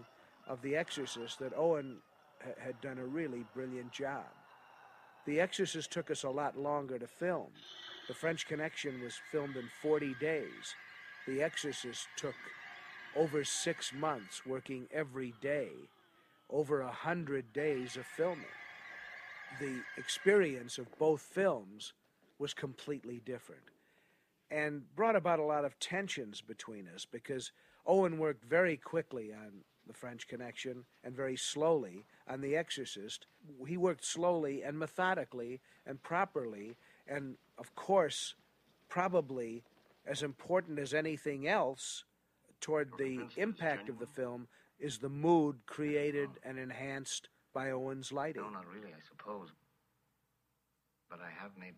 of 0.47 0.63
The 0.63 0.77
Exorcist, 0.77 1.41
that 1.41 1.53
Owen 1.57 1.97
ha- 2.43 2.53
had 2.65 2.81
done 2.81 2.99
a 2.99 3.05
really 3.05 3.45
brilliant 3.55 3.93
job. 3.93 4.25
The 5.27 5.41
Exorcist 5.41 5.91
took 5.91 6.11
us 6.11 6.23
a 6.23 6.31
lot 6.31 6.57
longer 6.57 6.99
to 6.99 7.07
film. 7.07 7.49
The 8.07 8.15
French 8.15 8.47
Connection 8.47 9.03
was 9.03 9.21
filmed 9.31 9.57
in 9.57 9.69
40 9.83 10.15
days. 10.21 10.75
The 11.27 11.43
Exorcist 11.43 12.07
took 12.17 12.35
over 13.15 13.45
six 13.45 13.93
months, 13.93 14.47
working 14.47 14.87
every 14.93 15.35
day, 15.43 15.73
over 16.49 16.81
a 16.81 16.91
hundred 16.91 17.53
days 17.53 17.97
of 17.97 18.07
filming. 18.07 18.45
The 19.61 19.83
experience 19.97 20.79
of 20.79 20.87
both 20.99 21.21
films 21.21 21.93
was 22.39 22.55
completely 22.55 23.21
different 23.25 23.63
and 24.51 24.83
brought 24.95 25.17
about 25.17 25.39
a 25.39 25.45
lot 25.45 25.65
of 25.65 25.79
tensions 25.79 26.41
between 26.41 26.89
us 26.95 27.05
because 27.05 27.53
Owen 27.87 28.19
worked 28.19 28.45
very 28.45 28.77
quickly 28.77 29.33
on 29.33 29.65
The 29.87 29.93
French 29.93 30.29
Connection 30.29 30.85
and 31.05 31.15
very 31.15 31.37
slowly 31.37 32.05
on 32.29 32.41
The 32.41 32.57
Exorcist. 32.57 33.27
He 33.67 33.77
worked 33.77 34.05
slowly 34.05 34.63
and 34.63 34.79
methodically 34.79 35.61
and 35.87 36.03
properly, 36.03 36.77
and 37.07 37.37
of 37.59 37.75
course, 37.75 38.35
probably 38.89 39.65
as 40.07 40.23
important 40.23 40.79
as 40.79 40.95
anything 40.95 41.47
else 41.49 42.05
toward 42.61 42.91
the 42.99 43.21
impact 43.37 43.89
of 43.89 43.99
the 43.99 44.07
film 44.07 44.49
is 44.79 44.99
the 44.99 45.09
mood 45.09 45.57
created 45.67 46.31
and 46.43 46.59
enhanced 46.59 47.29
by 47.59 47.73
Owen's 47.73 48.13
lighting. 48.13 48.43
No, 48.43 48.51
not 48.51 48.71
really, 48.71 48.95
I 48.95 49.03
suppose. 49.11 49.49
But 51.11 51.19
I 51.19 51.31
have 51.43 51.51
made 51.59 51.75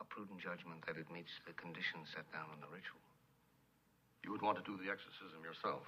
a 0.00 0.04
prudent 0.04 0.40
judgment 0.42 0.82
that 0.90 0.96
it 0.98 1.06
meets 1.14 1.30
the 1.46 1.54
conditions 1.54 2.10
set 2.10 2.26
down 2.34 2.50
in 2.50 2.58
the 2.58 2.66
ritual. 2.66 2.98
You 4.24 4.32
would 4.32 4.42
want 4.42 4.58
to 4.58 4.64
do 4.66 4.74
the 4.82 4.90
exorcism 4.90 5.38
yourself. 5.46 5.86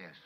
Yes. 0.00 0.18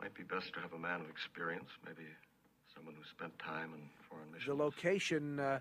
Might 0.00 0.14
be 0.14 0.22
best 0.22 0.54
to 0.54 0.60
have 0.60 0.74
a 0.74 0.78
man 0.78 1.00
of 1.00 1.10
experience, 1.10 1.70
maybe 1.84 2.06
someone 2.72 2.94
who 2.94 3.02
spent 3.02 3.36
time 3.40 3.74
in 3.74 3.82
foreign 4.08 4.30
missions. 4.30 4.46
The 4.46 4.62
location 4.62 5.40
uh, 5.40 5.58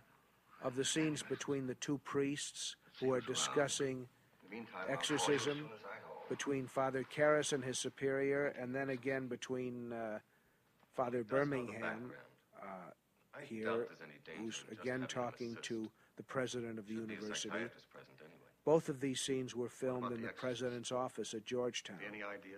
of 0.61 0.75
the 0.75 0.85
scenes 0.85 1.23
between 1.23 1.65
the 1.65 1.75
two 1.81 1.97
priests 2.05 2.75
who 2.99 3.13
are 3.13 3.21
discussing 3.21 4.05
exorcism, 4.89 5.69
between 6.29 6.67
Father 6.67 7.03
Karras 7.03 7.53
and 7.53 7.63
his 7.63 7.77
superior, 7.79 8.47
and 8.59 8.75
then 8.75 8.89
again 8.89 9.27
between 9.27 9.93
uh, 9.93 10.19
Father 10.95 11.23
Bermingham 11.23 12.11
uh, 12.61 12.65
here, 13.43 13.87
who's 14.37 14.63
again 14.71 15.05
talking 15.07 15.57
to 15.61 15.89
the 16.17 16.23
president 16.23 16.79
of 16.79 16.87
the 16.87 16.95
university. 16.95 17.49
Both 18.65 18.89
of 18.89 18.99
these 18.99 19.21
scenes 19.21 19.55
were 19.55 19.69
filmed 19.69 20.11
in 20.11 20.21
the 20.21 20.29
president's 20.29 20.91
office 20.91 21.33
at 21.33 21.45
Georgetown. 21.45 21.99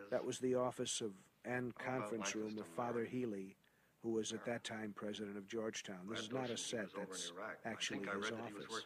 That 0.10 0.26
was 0.26 0.40
the 0.40 0.56
office 0.56 1.02
of 1.02 1.12
and 1.46 1.74
conference 1.76 2.36
room 2.36 2.58
of 2.58 2.66
Father 2.68 3.06
Healy, 3.06 3.56
who 4.02 4.12
was 4.12 4.32
at 4.32 4.46
that 4.46 4.64
time 4.64 4.94
president 4.96 5.38
of 5.38 5.48
Georgetown. 5.48 6.00
This 6.10 6.22
is 6.22 6.32
not 6.32 6.50
a 6.50 6.58
set, 6.58 6.88
that's 6.96 7.34
actually 7.66 8.00
his 8.00 8.32
office. 8.32 8.86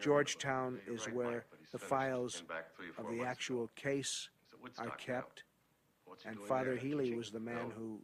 Georgetown 0.00 0.80
is 0.86 1.04
where 1.06 1.44
the 1.72 1.78
files 1.78 2.44
of 2.98 3.06
the 3.10 3.22
actual 3.24 3.68
case 3.74 4.28
are 4.78 4.90
kept, 4.96 5.42
and 6.24 6.38
Father 6.38 6.76
Healy 6.76 7.14
was 7.14 7.30
the 7.30 7.40
man 7.40 7.72
who 7.76 8.00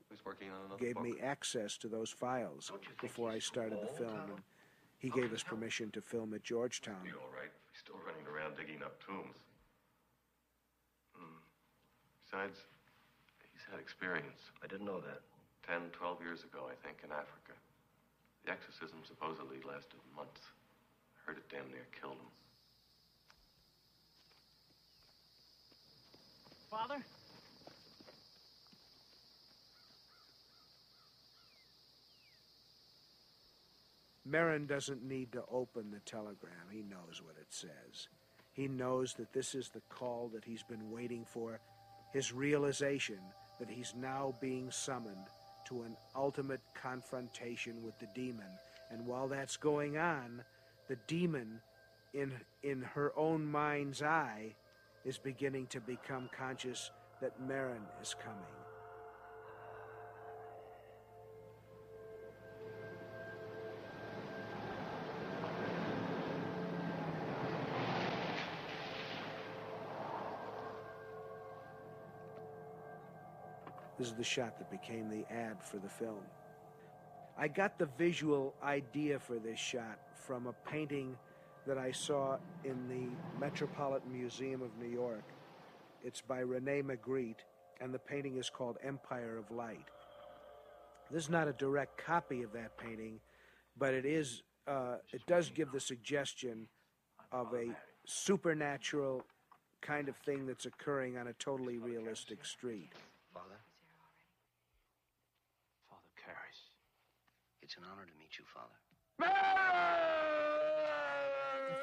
gave 0.79 1.01
me 1.01 1.15
access 1.23 1.77
to 1.79 1.89
those 1.89 2.11
files 2.11 2.73
before 3.01 3.31
I 3.31 3.39
started 3.39 3.79
the 3.81 3.87
film, 3.87 4.21
and 4.31 4.41
he 4.99 5.11
gave 5.11 5.33
us 5.33 5.45
permission 5.45 5.91
to 5.93 6.01
film 6.01 6.35
at 6.35 6.43
Georgetown. 6.43 6.97
All 6.97 7.31
right. 7.37 7.51
He's 7.71 7.81
still 7.81 8.01
running 8.05 8.27
around 8.27 8.57
digging 8.57 8.83
up 8.83 8.99
tombs. 9.05 9.37
Hmm. 11.15 11.39
Besides, 12.25 12.67
he's 13.53 13.63
had 13.71 13.79
experience. 13.79 14.51
I 14.65 14.67
didn't 14.67 14.87
know 14.87 15.01
that. 15.01 15.21
10, 15.69 15.93
12 15.93 16.23
years 16.23 16.45
ago, 16.45 16.65
I 16.65 16.75
think, 16.81 17.05
in 17.05 17.13
Africa. 17.13 17.53
The 18.47 18.53
exorcism 18.53 19.01
supposedly 19.05 19.59
lasted 19.69 20.01
months. 20.17 20.41
I 21.13 21.29
heard 21.29 21.37
it 21.37 21.45
damn 21.51 21.69
near 21.69 21.85
killed 22.01 22.17
him. 22.17 22.33
Father? 26.71 27.05
Merrin 34.27 34.67
doesn't 34.67 35.03
need 35.03 35.33
to 35.33 35.43
open 35.51 35.91
the 35.91 36.01
telegram. 36.01 36.69
He 36.71 36.83
knows 36.83 37.21
what 37.23 37.37
it 37.39 37.49
says. 37.51 38.09
He 38.53 38.69
knows 38.69 39.15
that 39.15 39.33
this 39.35 39.55
is 39.55 39.69
the 39.69 39.83
call 39.91 40.31
that 40.35 40.45
he's 40.45 40.63
been 40.63 40.91
waiting 40.91 41.25
for, 41.25 41.61
his 42.13 42.33
realization 42.33 43.21
that 43.59 43.69
he's 43.69 43.95
now 43.95 44.35
being 44.41 44.71
summoned 44.71 45.27
to 45.69 45.83
an 45.83 45.97
ultimate 46.17 46.61
confrontation 46.75 47.83
with 47.85 47.99
the 47.99 48.09
demon. 48.15 48.47
And 48.91 49.07
while 49.07 49.29
that's 49.29 49.57
going 49.57 49.99
on, 49.99 50.43
the 50.89 50.97
demon, 51.07 51.61
in, 52.15 52.33
in 52.63 52.83
her 52.83 53.13
own 53.17 53.45
mind's 53.45 54.03
eye, 54.03 54.55
is 55.05 55.19
beginning 55.19 55.67
to 55.69 55.81
become 55.81 56.29
conscious 56.37 56.91
that 57.21 57.41
Merrin 57.41 57.85
is 58.03 58.15
coming. 58.15 58.58
This 73.99 74.09
is 74.09 74.15
the 74.15 74.25
shot 74.25 74.59
that 74.59 74.71
became 74.71 75.09
the 75.11 75.25
ad 75.33 75.63
for 75.63 75.79
the 75.79 75.89
film. 75.89 76.23
I 77.37 77.49
got 77.49 77.79
the 77.79 77.89
visual 77.99 78.55
idea 78.63 79.19
for 79.19 79.39
this 79.39 79.59
shot 79.59 79.99
from 80.15 80.47
a 80.47 80.53
painting 80.69 81.17
that 81.67 81.79
I 81.79 81.93
saw 81.93 82.37
in 82.65 82.89
the 82.89 83.09
Metropolitan 83.41 84.13
Museum 84.13 84.63
of 84.63 84.71
New 84.81 84.89
York. 84.89 85.25
It's 86.05 86.21
by 86.21 86.41
Rene 86.41 86.83
Magritte, 86.83 87.45
and 87.81 87.93
the 87.93 87.99
painting 87.99 88.37
is 88.39 88.49
called 88.51 88.77
Empire 88.85 89.37
of 89.37 89.55
Light. 89.55 89.87
This 91.11 91.25
is 91.25 91.31
not 91.31 91.49
a 91.49 91.53
direct 91.53 91.97
copy 92.05 92.43
of 92.43 92.53
that 92.53 92.77
painting, 92.79 93.21
but 93.77 93.95
it 93.95 94.05
is. 94.05 94.43
Uh, 94.67 94.97
it 95.13 95.23
does 95.27 95.51
give 95.51 95.73
the 95.73 95.81
suggestion 95.81 96.69
of 97.33 97.55
a 97.55 97.75
supernatural 98.05 99.25
kind 99.81 100.09
of 100.09 100.17
thing 100.27 100.47
that's 100.47 100.67
occurring 100.67 101.17
on 101.17 101.29
a 101.29 101.33
totally 101.35 101.79
realistic 101.79 102.45
street. 102.45 102.91
Father? 103.33 103.61
Father 105.89 106.13
Karras. 106.19 106.69
It's 107.69 107.77
an 107.77 107.83
honor 107.93 108.07
to 108.07 108.13
meet 108.19 108.39
you, 108.39 108.47
Father. 108.47 108.73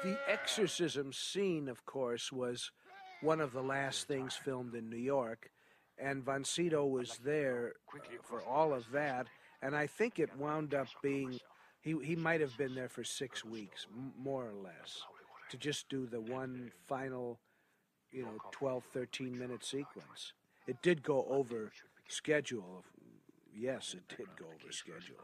The 0.02 0.18
exorcism 0.28 1.12
scene, 1.12 1.68
of 1.68 1.86
course, 1.86 2.32
was 2.32 2.72
one 3.20 3.40
of 3.40 3.52
the 3.52 3.62
last 3.62 4.08
things 4.08 4.34
filmed 4.34 4.74
in 4.74 4.90
New 4.90 4.96
York, 4.96 5.48
and 5.96 6.24
Sydow 6.44 6.86
was 6.86 7.20
there 7.24 7.74
for 8.24 8.42
all 8.42 8.74
of 8.74 8.90
that. 8.90 9.28
And 9.62 9.76
I 9.76 9.86
think 9.86 10.18
it 10.18 10.36
wound 10.36 10.74
up 10.74 10.88
being 11.04 11.38
he 11.82 11.94
he 12.02 12.16
might 12.16 12.40
have 12.40 12.58
been 12.58 12.74
there 12.74 12.88
for 12.88 13.04
six 13.04 13.44
weeks, 13.44 13.86
more 14.18 14.42
or 14.44 14.54
less, 14.54 15.04
to 15.50 15.56
just 15.56 15.88
do 15.88 16.04
the 16.06 16.20
one 16.20 16.72
final, 16.88 17.38
you 18.10 18.24
know, 18.24 18.38
12, 18.50 18.82
13 18.92 19.38
minute 19.38 19.64
sequence. 19.64 20.32
It 20.66 20.82
did 20.82 21.04
go 21.04 21.24
over 21.30 21.70
schedule. 22.08 22.82
Yes, 23.54 23.94
it 23.94 24.08
did 24.08 24.26
go 24.36 24.46
over 24.46 24.72
schedule. 24.72 25.22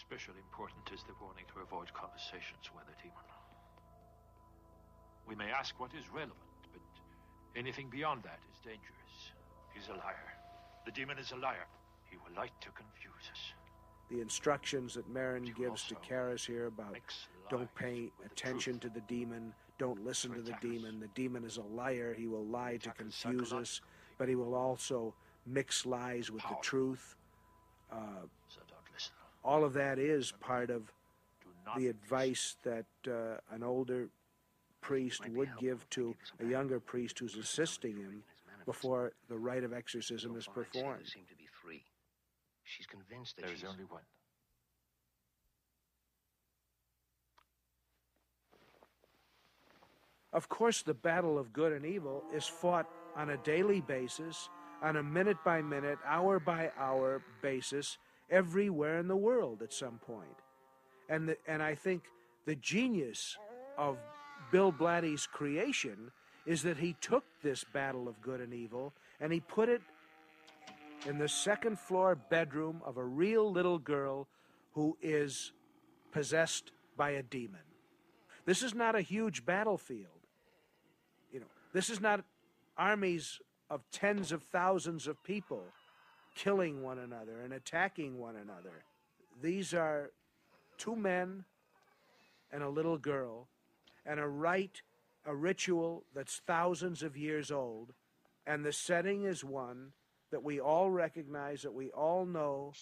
Especially 0.00 0.40
important 0.40 0.80
is 0.94 1.02
the 1.04 1.12
warning 1.20 1.44
to 1.52 1.60
avoid 1.60 1.92
conversations 1.92 2.72
with 2.74 2.86
the 2.88 2.96
demon. 3.02 3.28
We 5.28 5.34
may 5.36 5.50
ask 5.50 5.78
what 5.78 5.90
is 5.92 6.08
relevant, 6.08 6.40
but 6.72 6.80
anything 7.54 7.88
beyond 7.90 8.22
that 8.22 8.40
is 8.50 8.58
dangerous. 8.64 9.12
He's 9.74 9.88
a 9.88 9.98
liar. 10.00 10.32
The 10.86 10.92
demon 10.92 11.18
is 11.18 11.32
a 11.32 11.36
liar. 11.36 11.68
He 12.10 12.16
will 12.16 12.34
like 12.34 12.58
to 12.60 12.70
confuse 12.70 13.26
us. 13.30 13.52
the 14.08 14.20
instructions 14.20 14.94
that 14.94 15.12
Merrin 15.12 15.54
gives 15.54 15.84
to 15.84 15.94
Karras 15.96 16.44
here 16.44 16.66
about 16.66 16.96
don't 17.50 17.72
pay 17.74 18.10
attention 18.24 18.78
to 18.80 18.88
the 18.88 19.02
demon, 19.02 19.52
don't 19.78 20.04
listen 20.04 20.32
to 20.32 20.40
the 20.40 20.56
demon. 20.62 20.98
The 20.98 21.08
demon 21.14 21.44
is 21.44 21.58
a 21.58 21.62
liar. 21.62 22.14
He 22.16 22.26
will 22.26 22.46
lie 22.46 22.78
to 22.78 22.90
confuse 22.90 23.52
us, 23.52 23.80
but 24.18 24.28
he 24.28 24.34
will 24.34 24.54
also 24.54 25.14
mix 25.46 25.84
lies 25.86 26.30
with 26.30 26.42
the 26.42 26.56
truth. 26.62 27.16
Uh, 27.92 28.26
all 29.42 29.64
of 29.64 29.72
that 29.74 29.98
is 29.98 30.32
part 30.40 30.70
of 30.70 30.92
the 31.76 31.88
advice 31.88 32.56
that 32.64 32.86
uh, 33.06 33.38
an 33.52 33.62
older 33.62 34.08
priest 34.80 35.28
would 35.30 35.50
give 35.58 35.88
to 35.90 36.14
a 36.40 36.46
younger 36.46 36.80
priest 36.80 37.18
who's 37.18 37.36
assisting 37.36 37.96
him 37.96 38.22
before 38.66 39.12
the 39.28 39.36
rite 39.36 39.64
of 39.64 39.72
exorcism 39.72 40.36
is 40.36 40.46
performed. 40.46 41.06
seem 41.06 41.24
to 41.28 41.36
be 41.36 41.48
three. 41.62 41.82
She's 42.64 42.86
convinced 42.86 43.36
that 43.36 43.46
There 43.46 43.54
is 43.54 43.60
she's... 43.60 43.68
only 43.68 43.84
one. 43.84 44.02
Of 50.32 50.48
course, 50.48 50.82
the 50.82 50.94
battle 50.94 51.38
of 51.38 51.52
good 51.52 51.72
and 51.72 51.84
evil 51.84 52.22
is 52.32 52.46
fought 52.46 52.86
on 53.16 53.30
a 53.30 53.36
daily 53.38 53.80
basis, 53.80 54.48
on 54.80 54.96
a 54.96 55.02
minute 55.02 55.38
by 55.44 55.60
minute, 55.60 55.98
hour 56.06 56.38
by 56.38 56.70
hour 56.78 57.20
basis, 57.42 57.98
everywhere 58.30 58.98
in 58.98 59.08
the 59.08 59.16
world 59.16 59.62
at 59.62 59.72
some 59.72 59.98
point. 59.98 60.28
And, 61.08 61.28
the, 61.28 61.36
and 61.46 61.62
I 61.62 61.74
think 61.74 62.04
the 62.46 62.54
genius 62.54 63.36
of 63.76 63.98
Bill 64.50 64.72
Blatty's 64.72 65.26
creation 65.26 66.12
is 66.46 66.62
that 66.62 66.78
he 66.78 66.94
took 67.00 67.24
this 67.42 67.64
battle 67.64 68.08
of 68.08 68.20
good 68.20 68.40
and 68.40 68.54
evil 68.54 68.92
and 69.20 69.32
he 69.32 69.40
put 69.40 69.68
it 69.68 69.82
in 71.06 71.18
the 71.18 71.28
second 71.28 71.78
floor 71.78 72.14
bedroom 72.14 72.80
of 72.84 72.96
a 72.96 73.04
real 73.04 73.50
little 73.50 73.78
girl 73.78 74.28
who 74.72 74.96
is 75.02 75.52
possessed 76.12 76.72
by 76.96 77.10
a 77.10 77.22
demon. 77.22 77.60
This 78.44 78.62
is 78.62 78.74
not 78.74 78.94
a 78.94 79.00
huge 79.00 79.44
battlefield. 79.44 80.06
You 81.32 81.40
know, 81.40 81.46
this 81.72 81.90
is 81.90 82.00
not 82.00 82.24
armies 82.76 83.40
of 83.68 83.82
tens 83.92 84.32
of 84.32 84.42
thousands 84.42 85.06
of 85.06 85.22
people 85.22 85.62
killing 86.34 86.82
one 86.82 86.98
another 86.98 87.40
and 87.40 87.52
attacking 87.52 88.18
one 88.18 88.36
another. 88.36 88.84
These 89.42 89.74
are 89.74 90.10
two 90.78 90.96
men 90.96 91.44
and 92.52 92.62
a 92.62 92.68
little 92.68 92.98
girl 92.98 93.48
and 94.06 94.18
a 94.18 94.26
rite, 94.26 94.82
a 95.26 95.34
ritual 95.34 96.04
that's 96.14 96.40
thousands 96.46 97.02
of 97.02 97.16
years 97.16 97.50
old, 97.50 97.92
and 98.46 98.64
the 98.64 98.72
setting 98.72 99.24
is 99.24 99.44
one 99.44 99.92
that 100.30 100.42
we 100.42 100.60
all 100.60 100.90
recognize, 100.90 101.62
that 101.62 101.74
we 101.74 101.90
all 101.90 102.24
know 102.24 102.72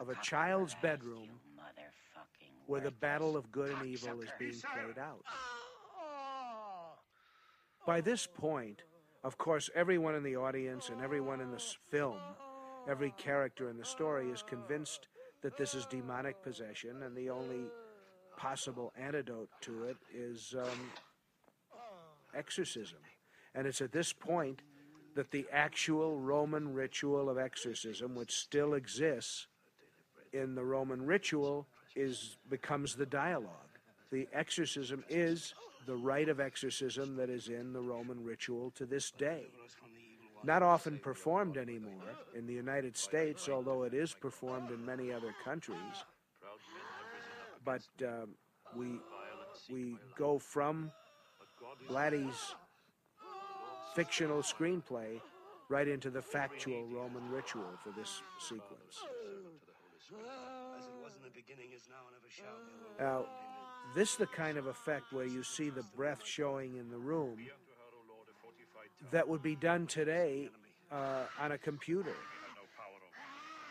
of 0.00 0.08
a 0.08 0.14
child's 0.16 0.76
bedroom 0.82 1.28
where 2.66 2.80
the 2.80 2.90
battle 2.90 3.36
of 3.36 3.50
good 3.52 3.70
and 3.70 3.86
evil 3.86 4.20
is 4.20 4.28
being 4.38 4.52
played 4.52 4.98
out. 4.98 5.22
By 7.86 8.00
this 8.00 8.26
point, 8.26 8.82
of 9.22 9.38
course, 9.38 9.70
everyone 9.74 10.14
in 10.16 10.24
the 10.24 10.36
audience 10.36 10.88
and 10.88 11.00
everyone 11.00 11.40
in 11.40 11.52
this 11.52 11.76
film, 11.90 12.18
every 12.88 13.12
character 13.16 13.68
in 13.70 13.76
the 13.76 13.84
story 13.84 14.30
is 14.30 14.42
convinced 14.42 15.08
that 15.42 15.56
this 15.56 15.74
is 15.74 15.86
demonic 15.86 16.42
possession, 16.42 17.02
and 17.02 17.16
the 17.16 17.30
only 17.30 17.64
possible 18.36 18.92
antidote 19.00 19.48
to 19.62 19.84
it 19.84 19.96
is 20.14 20.54
um, 20.58 20.90
exorcism. 22.34 22.98
And 23.54 23.66
it's 23.66 23.80
at 23.80 23.92
this 23.92 24.12
point 24.12 24.60
that 25.14 25.30
the 25.30 25.46
actual 25.52 26.20
Roman 26.20 26.74
ritual 26.74 27.30
of 27.30 27.38
exorcism, 27.38 28.14
which 28.14 28.34
still 28.34 28.74
exists 28.74 29.46
in 30.32 30.54
the 30.54 30.64
Roman 30.64 31.04
ritual, 31.06 31.66
is 31.94 32.36
becomes 32.50 32.94
the 32.94 33.06
dialogue. 33.06 33.52
The 34.10 34.28
exorcism 34.32 35.04
is 35.08 35.54
the 35.86 35.96
rite 35.96 36.28
of 36.28 36.40
exorcism 36.40 37.16
that 37.16 37.30
is 37.30 37.48
in 37.48 37.72
the 37.72 37.80
Roman 37.80 38.22
ritual 38.22 38.72
to 38.72 38.84
this 38.84 39.10
day. 39.10 39.46
Not 40.44 40.62
often 40.62 40.98
performed 40.98 41.56
anymore 41.56 42.14
in 42.34 42.46
the 42.46 42.52
United 42.52 42.96
States, 42.96 43.48
although 43.48 43.82
it 43.82 43.94
is 43.94 44.12
performed 44.12 44.70
in 44.70 44.84
many 44.84 45.12
other 45.12 45.34
countries. 45.44 46.04
But 47.64 47.82
um, 48.02 48.30
we 48.76 49.00
we 49.70 49.96
go 50.16 50.38
from 50.38 50.92
Blatty's 51.88 52.54
fictional 53.94 54.42
screenplay 54.42 55.20
right 55.68 55.88
into 55.88 56.10
the 56.10 56.22
factual 56.22 56.86
Roman 56.86 57.28
ritual 57.30 57.72
for 57.82 57.90
this 57.98 58.22
sequence. 58.38 59.04
Now, 63.00 63.26
this 63.94 64.12
is 64.12 64.16
the 64.16 64.26
kind 64.26 64.58
of 64.58 64.66
effect 64.66 65.12
where 65.12 65.26
you 65.26 65.42
see 65.42 65.70
the 65.70 65.84
breath 65.96 66.20
showing 66.24 66.76
in 66.76 66.90
the 66.90 66.98
room 66.98 67.38
that 69.10 69.26
would 69.28 69.42
be 69.42 69.56
done 69.56 69.86
today 69.86 70.48
uh, 70.90 71.24
on 71.40 71.52
a 71.52 71.58
computer. 71.58 72.14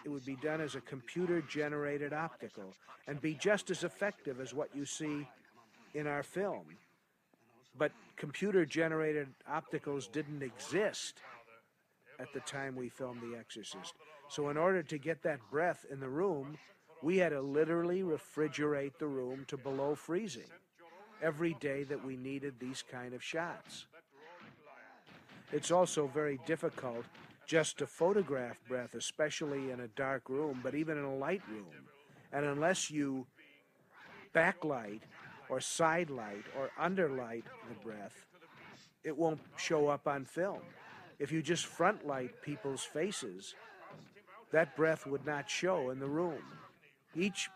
It 0.05 0.09
would 0.09 0.25
be 0.25 0.35
done 0.35 0.61
as 0.61 0.75
a 0.75 0.81
computer 0.81 1.41
generated 1.41 2.13
optical 2.13 2.73
and 3.07 3.19
be 3.21 3.33
just 3.33 3.71
as 3.71 3.83
effective 3.83 4.39
as 4.39 4.53
what 4.53 4.69
you 4.75 4.85
see 4.85 5.27
in 5.93 6.07
our 6.07 6.23
film. 6.23 6.65
But 7.77 7.91
computer 8.15 8.65
generated 8.65 9.27
opticals 9.51 10.11
didn't 10.11 10.43
exist 10.43 11.21
at 12.19 12.31
the 12.33 12.39
time 12.41 12.75
we 12.75 12.89
filmed 12.89 13.21
The 13.21 13.37
Exorcist. 13.37 13.93
So, 14.29 14.49
in 14.49 14.57
order 14.57 14.81
to 14.81 14.97
get 14.97 15.21
that 15.23 15.39
breath 15.51 15.85
in 15.91 15.99
the 15.99 16.09
room, 16.09 16.57
we 17.01 17.17
had 17.17 17.29
to 17.29 17.41
literally 17.41 18.01
refrigerate 18.01 18.97
the 18.97 19.07
room 19.07 19.45
to 19.47 19.57
below 19.57 19.95
freezing 19.95 20.49
every 21.21 21.55
day 21.59 21.83
that 21.83 22.03
we 22.03 22.15
needed 22.15 22.55
these 22.59 22.83
kind 22.89 23.13
of 23.13 23.23
shots. 23.23 23.85
It's 25.51 25.71
also 25.71 26.07
very 26.07 26.39
difficult 26.45 27.05
just 27.47 27.77
to 27.77 27.87
photograph 27.87 28.57
breath, 28.67 28.95
especially 28.95 29.71
in 29.71 29.81
a 29.81 29.87
dark 29.89 30.29
room, 30.29 30.59
but 30.63 30.75
even 30.75 30.97
in 30.97 31.03
a 31.03 31.15
light 31.15 31.43
room. 31.49 31.65
And 32.33 32.45
unless 32.45 32.89
you 32.89 33.27
backlight 34.33 35.01
or 35.49 35.59
side 35.59 36.09
light 36.09 36.43
or 36.57 36.71
underlight 36.81 37.43
the 37.69 37.75
breath, 37.83 38.25
it 39.03 39.15
won't 39.15 39.39
show 39.57 39.87
up 39.87 40.07
on 40.07 40.25
film. 40.25 40.61
If 41.19 41.31
you 41.31 41.41
just 41.41 41.67
front 41.67 42.05
light 42.05 42.41
people's 42.41 42.83
faces, 42.83 43.53
that 44.51 44.75
breath 44.75 45.05
would 45.05 45.25
not 45.25 45.49
show 45.49 45.91
in 45.91 45.99
the 45.99 46.07
room. 46.07 46.41
Each 47.15 47.49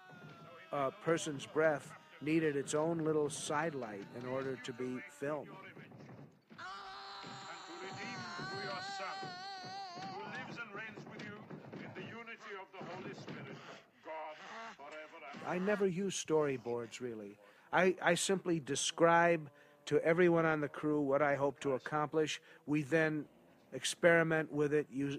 uh, 0.71 0.91
person's 1.03 1.45
breath 1.45 1.91
needed 2.21 2.55
its 2.55 2.73
own 2.73 2.99
little 2.99 3.29
side 3.29 3.75
light 3.75 4.05
in 4.21 4.27
order 4.27 4.55
to 4.63 4.73
be 4.73 4.99
filmed. 5.19 5.49
through 8.47 8.63
your 8.63 8.83
Son, 8.95 9.17
who 10.15 10.23
lives 10.31 10.55
and 10.63 10.69
reigns 10.71 11.03
with 11.11 11.21
you 11.27 11.35
in 11.83 11.91
the 11.95 12.05
unity 12.07 12.53
of 12.55 12.67
the 12.71 12.83
Holy 12.95 13.13
Spirit, 13.19 13.57
God, 14.07 14.35
forever 14.79 15.19
and 15.19 15.27
I 15.47 15.59
never 15.59 15.87
use 15.87 16.23
storyboards 16.23 16.99
really. 17.01 17.37
I, 17.71 17.95
I 18.01 18.15
simply 18.15 18.59
describe 18.59 19.49
to 19.85 19.99
everyone 20.03 20.45
on 20.45 20.61
the 20.61 20.67
crew 20.67 21.01
what 21.01 21.21
I 21.21 21.35
hope 21.35 21.59
to 21.61 21.73
accomplish. 21.73 22.41
We 22.65 22.83
then 22.83 23.25
experiment 23.73 24.51
with 24.51 24.73
it 24.73 24.87
use, 24.91 25.17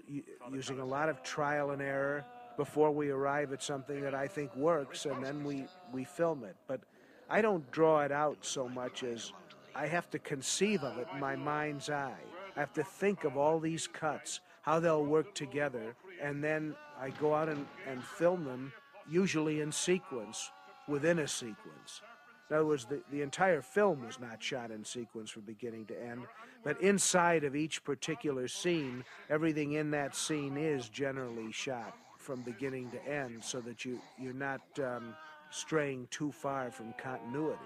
using 0.51 0.79
a 0.79 0.85
lot 0.85 1.09
of 1.09 1.23
trial 1.23 1.71
and 1.71 1.81
error 1.81 2.25
before 2.57 2.91
we 2.91 3.09
arrive 3.09 3.53
at 3.53 3.63
something 3.63 4.01
that 4.01 4.13
I 4.13 4.27
think 4.27 4.55
works, 4.55 5.05
and 5.05 5.23
then 5.23 5.43
we, 5.43 5.65
we 5.91 6.03
film 6.03 6.43
it. 6.43 6.55
But 6.67 6.81
I 7.29 7.41
don't 7.41 7.69
draw 7.71 8.01
it 8.01 8.11
out 8.11 8.37
so 8.41 8.67
much 8.67 9.03
as 9.03 9.31
I 9.73 9.87
have 9.87 10.09
to 10.11 10.19
conceive 10.19 10.83
of 10.83 10.97
it 10.97 11.07
in 11.13 11.19
my 11.19 11.35
mind's 11.35 11.89
eye. 11.89 12.19
I 12.55 12.59
have 12.59 12.73
to 12.73 12.83
think 12.83 13.23
of 13.23 13.37
all 13.37 13.59
these 13.59 13.87
cuts, 13.87 14.41
how 14.61 14.79
they'll 14.79 15.05
work 15.05 15.33
together, 15.33 15.95
and 16.21 16.43
then 16.43 16.75
I 16.99 17.09
go 17.11 17.33
out 17.33 17.47
and, 17.47 17.65
and 17.87 18.03
film 18.03 18.43
them, 18.43 18.73
usually 19.11 19.61
in 19.61 19.71
sequence, 19.71 20.49
within 20.87 21.19
a 21.19 21.27
sequence. 21.27 22.01
In 22.49 22.55
other 22.55 22.65
words, 22.65 22.85
the, 22.85 23.01
the 23.11 23.21
entire 23.21 23.61
film 23.61 24.05
was 24.05 24.19
not 24.19 24.41
shot 24.41 24.71
in 24.71 24.83
sequence 24.83 25.29
from 25.29 25.43
beginning 25.43 25.85
to 25.85 26.03
end, 26.03 26.23
but 26.63 26.81
inside 26.81 27.43
of 27.43 27.55
each 27.55 27.83
particular 27.83 28.47
scene, 28.47 29.03
everything 29.29 29.73
in 29.73 29.91
that 29.91 30.15
scene 30.15 30.57
is 30.57 30.89
generally 30.89 31.51
shot 31.51 31.95
from 32.17 32.41
beginning 32.41 32.91
to 32.91 33.05
end 33.07 33.43
so 33.43 33.61
that 33.61 33.83
you, 33.83 33.99
you're 34.19 34.33
not 34.33 34.61
um, 34.79 35.15
straying 35.49 36.07
too 36.11 36.31
far 36.31 36.71
from 36.71 36.93
continuity. 36.97 37.57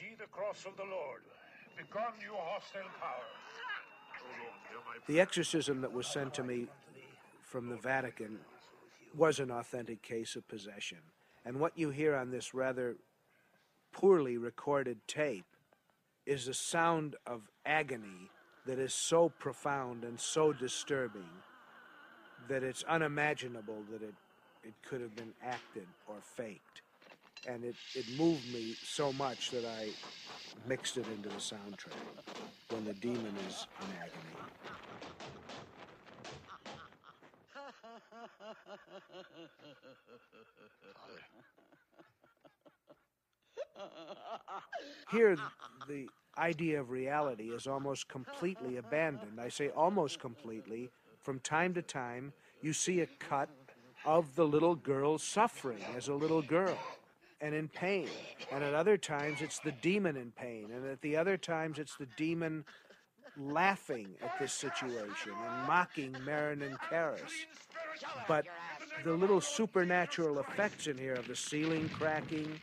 See 0.00 0.14
the 0.18 0.26
of 0.50 0.76
the 0.76 0.82
Lord. 0.82 1.22
Begone, 1.76 2.12
you 2.20 2.34
hostile 2.34 2.82
power. 2.98 3.22
The 5.06 5.20
exorcism 5.20 5.80
that 5.82 5.92
was 5.92 6.08
sent 6.08 6.34
to 6.34 6.42
me 6.42 6.66
from 7.40 7.68
the 7.68 7.76
Vatican 7.76 8.40
was 9.16 9.38
an 9.38 9.52
authentic 9.52 10.02
case 10.02 10.34
of 10.34 10.48
possession. 10.48 10.98
And 11.44 11.60
what 11.60 11.78
you 11.78 11.90
hear 11.90 12.16
on 12.16 12.32
this 12.32 12.52
rather 12.52 12.96
poorly 13.92 14.38
recorded 14.38 14.98
tape 15.06 15.44
is 16.26 16.48
a 16.48 16.54
sound 16.54 17.14
of 17.28 17.42
agony 17.64 18.28
that 18.66 18.80
is 18.80 18.92
so 18.92 19.28
profound 19.28 20.02
and 20.02 20.18
so 20.18 20.52
disturbing 20.52 21.30
that 22.48 22.64
it's 22.64 22.82
unimaginable 22.88 23.84
that 23.92 24.02
it, 24.02 24.14
it 24.64 24.74
could 24.82 25.00
have 25.00 25.14
been 25.14 25.32
acted 25.44 25.86
or 26.08 26.16
faked. 26.20 26.82
And 27.48 27.64
it, 27.64 27.74
it 27.94 28.06
moved 28.18 28.52
me 28.52 28.74
so 28.82 29.12
much 29.12 29.50
that 29.50 29.64
I 29.64 29.88
mixed 30.68 30.96
it 30.98 31.06
into 31.14 31.28
the 31.28 31.36
soundtrack 31.36 31.92
when 32.70 32.84
the 32.84 32.92
demon 32.94 33.34
is 33.48 33.66
in 33.80 33.86
agony. 33.96 34.40
Here, 45.10 45.36
the 45.88 46.08
idea 46.38 46.80
of 46.80 46.90
reality 46.90 47.50
is 47.50 47.66
almost 47.66 48.08
completely 48.08 48.76
abandoned. 48.76 49.40
I 49.40 49.48
say 49.48 49.70
almost 49.70 50.20
completely. 50.20 50.90
From 51.20 51.40
time 51.40 51.74
to 51.74 51.82
time, 51.82 52.32
you 52.62 52.72
see 52.72 53.00
a 53.00 53.06
cut 53.06 53.48
of 54.04 54.36
the 54.36 54.46
little 54.46 54.74
girl 54.74 55.18
suffering 55.18 55.82
as 55.96 56.08
a 56.08 56.14
little 56.14 56.42
girl 56.42 56.78
and 57.40 57.54
in 57.54 57.68
pain. 57.68 58.08
And 58.52 58.62
at 58.62 58.74
other 58.74 58.96
times, 58.96 59.40
it's 59.40 59.58
the 59.60 59.72
demon 59.72 60.16
in 60.16 60.32
pain. 60.32 60.70
And 60.74 60.86
at 60.86 61.00
the 61.00 61.16
other 61.16 61.36
times, 61.36 61.78
it's 61.78 61.96
the 61.96 62.08
demon 62.16 62.64
laughing 63.36 64.08
at 64.22 64.38
this 64.38 64.52
situation 64.52 65.32
and 65.32 65.66
mocking 65.66 66.12
Merrin 66.26 66.62
and 66.62 66.78
Karras. 66.78 67.30
But 68.28 68.46
the 69.04 69.12
little 69.12 69.40
supernatural 69.40 70.40
effects 70.40 70.86
in 70.86 70.98
here 70.98 71.14
of 71.14 71.26
the 71.26 71.36
ceiling 71.36 71.88
cracking, 71.88 72.60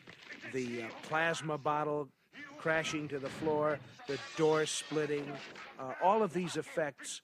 the 0.53 0.83
uh, 0.83 0.85
plasma 1.03 1.57
bottle 1.57 2.09
crashing 2.57 3.07
to 3.07 3.19
the 3.19 3.29
floor, 3.29 3.79
the 4.07 4.17
door 4.35 4.65
splitting, 4.65 5.31
uh, 5.79 5.93
all 6.03 6.23
of 6.23 6.33
these 6.33 6.57
effects 6.57 7.21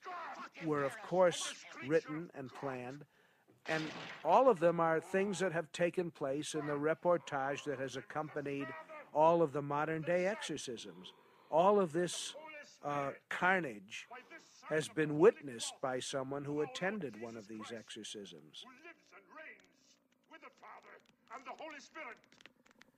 were, 0.64 0.84
of 0.84 0.96
course, 1.02 1.54
written 1.86 2.30
and 2.34 2.52
planned. 2.52 3.04
And 3.68 3.82
all 4.24 4.48
of 4.48 4.60
them 4.60 4.78
are 4.78 5.00
things 5.00 5.38
that 5.38 5.52
have 5.52 5.70
taken 5.72 6.10
place 6.10 6.54
in 6.54 6.66
the 6.66 6.74
reportage 6.74 7.64
that 7.64 7.78
has 7.78 7.96
accompanied 7.96 8.66
all 9.14 9.42
of 9.42 9.52
the 9.52 9.62
modern 9.62 10.02
day 10.02 10.26
exorcisms. 10.26 11.12
All 11.50 11.80
of 11.80 11.92
this 11.92 12.34
uh, 12.84 13.10
carnage 13.30 14.06
has 14.68 14.88
been 14.88 15.18
witnessed 15.18 15.74
by 15.80 16.00
someone 16.00 16.44
who 16.44 16.60
attended 16.62 17.20
one 17.20 17.36
of 17.36 17.48
these 17.48 17.72
exorcisms. 17.74 18.64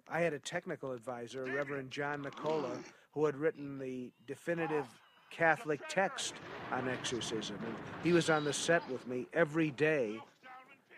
I 0.09 0.21
had 0.21 0.33
a 0.33 0.39
technical 0.39 0.93
advisor, 0.93 1.45
Reverend 1.45 1.91
John 1.91 2.23
Nicola, 2.23 2.79
who 3.13 3.25
had 3.25 3.37
written 3.37 3.79
the 3.79 4.13
definitive 4.27 4.87
Catholic 5.31 5.81
text 5.89 6.35
on 6.73 6.89
exorcism. 6.89 7.57
And 7.65 7.75
he 8.05 8.13
was 8.13 8.31
on 8.31 8.45
the 8.45 8.53
set 8.53 8.89
with 8.91 9.07
me 9.07 9.27
every 9.33 9.71
day 9.73 10.21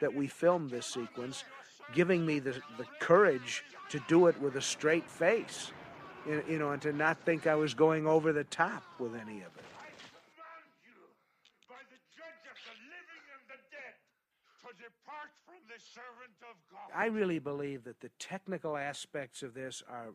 that 0.00 0.14
we 0.14 0.26
filmed 0.26 0.70
this 0.70 0.86
sequence, 0.86 1.44
giving 1.94 2.24
me 2.24 2.38
the, 2.38 2.52
the 2.76 2.86
courage 3.00 3.64
to 3.90 4.00
do 4.08 4.26
it 4.26 4.40
with 4.40 4.56
a 4.56 4.62
straight 4.62 5.08
face, 5.08 5.72
you 6.26 6.58
know, 6.58 6.72
and 6.72 6.82
to 6.82 6.92
not 6.92 7.18
think 7.24 7.46
I 7.46 7.54
was 7.54 7.74
going 7.74 8.06
over 8.06 8.32
the 8.32 8.44
top 8.44 8.82
with 8.98 9.14
any 9.14 9.38
of 9.38 9.56
it. 9.56 9.64
I 16.94 17.06
really 17.06 17.38
believe 17.38 17.84
that 17.84 18.00
the 18.00 18.10
technical 18.18 18.76
aspects 18.76 19.42
of 19.42 19.54
this 19.54 19.82
are 19.88 20.14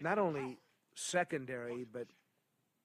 not 0.00 0.18
only 0.18 0.58
secondary 0.94 1.86
but 1.90 2.06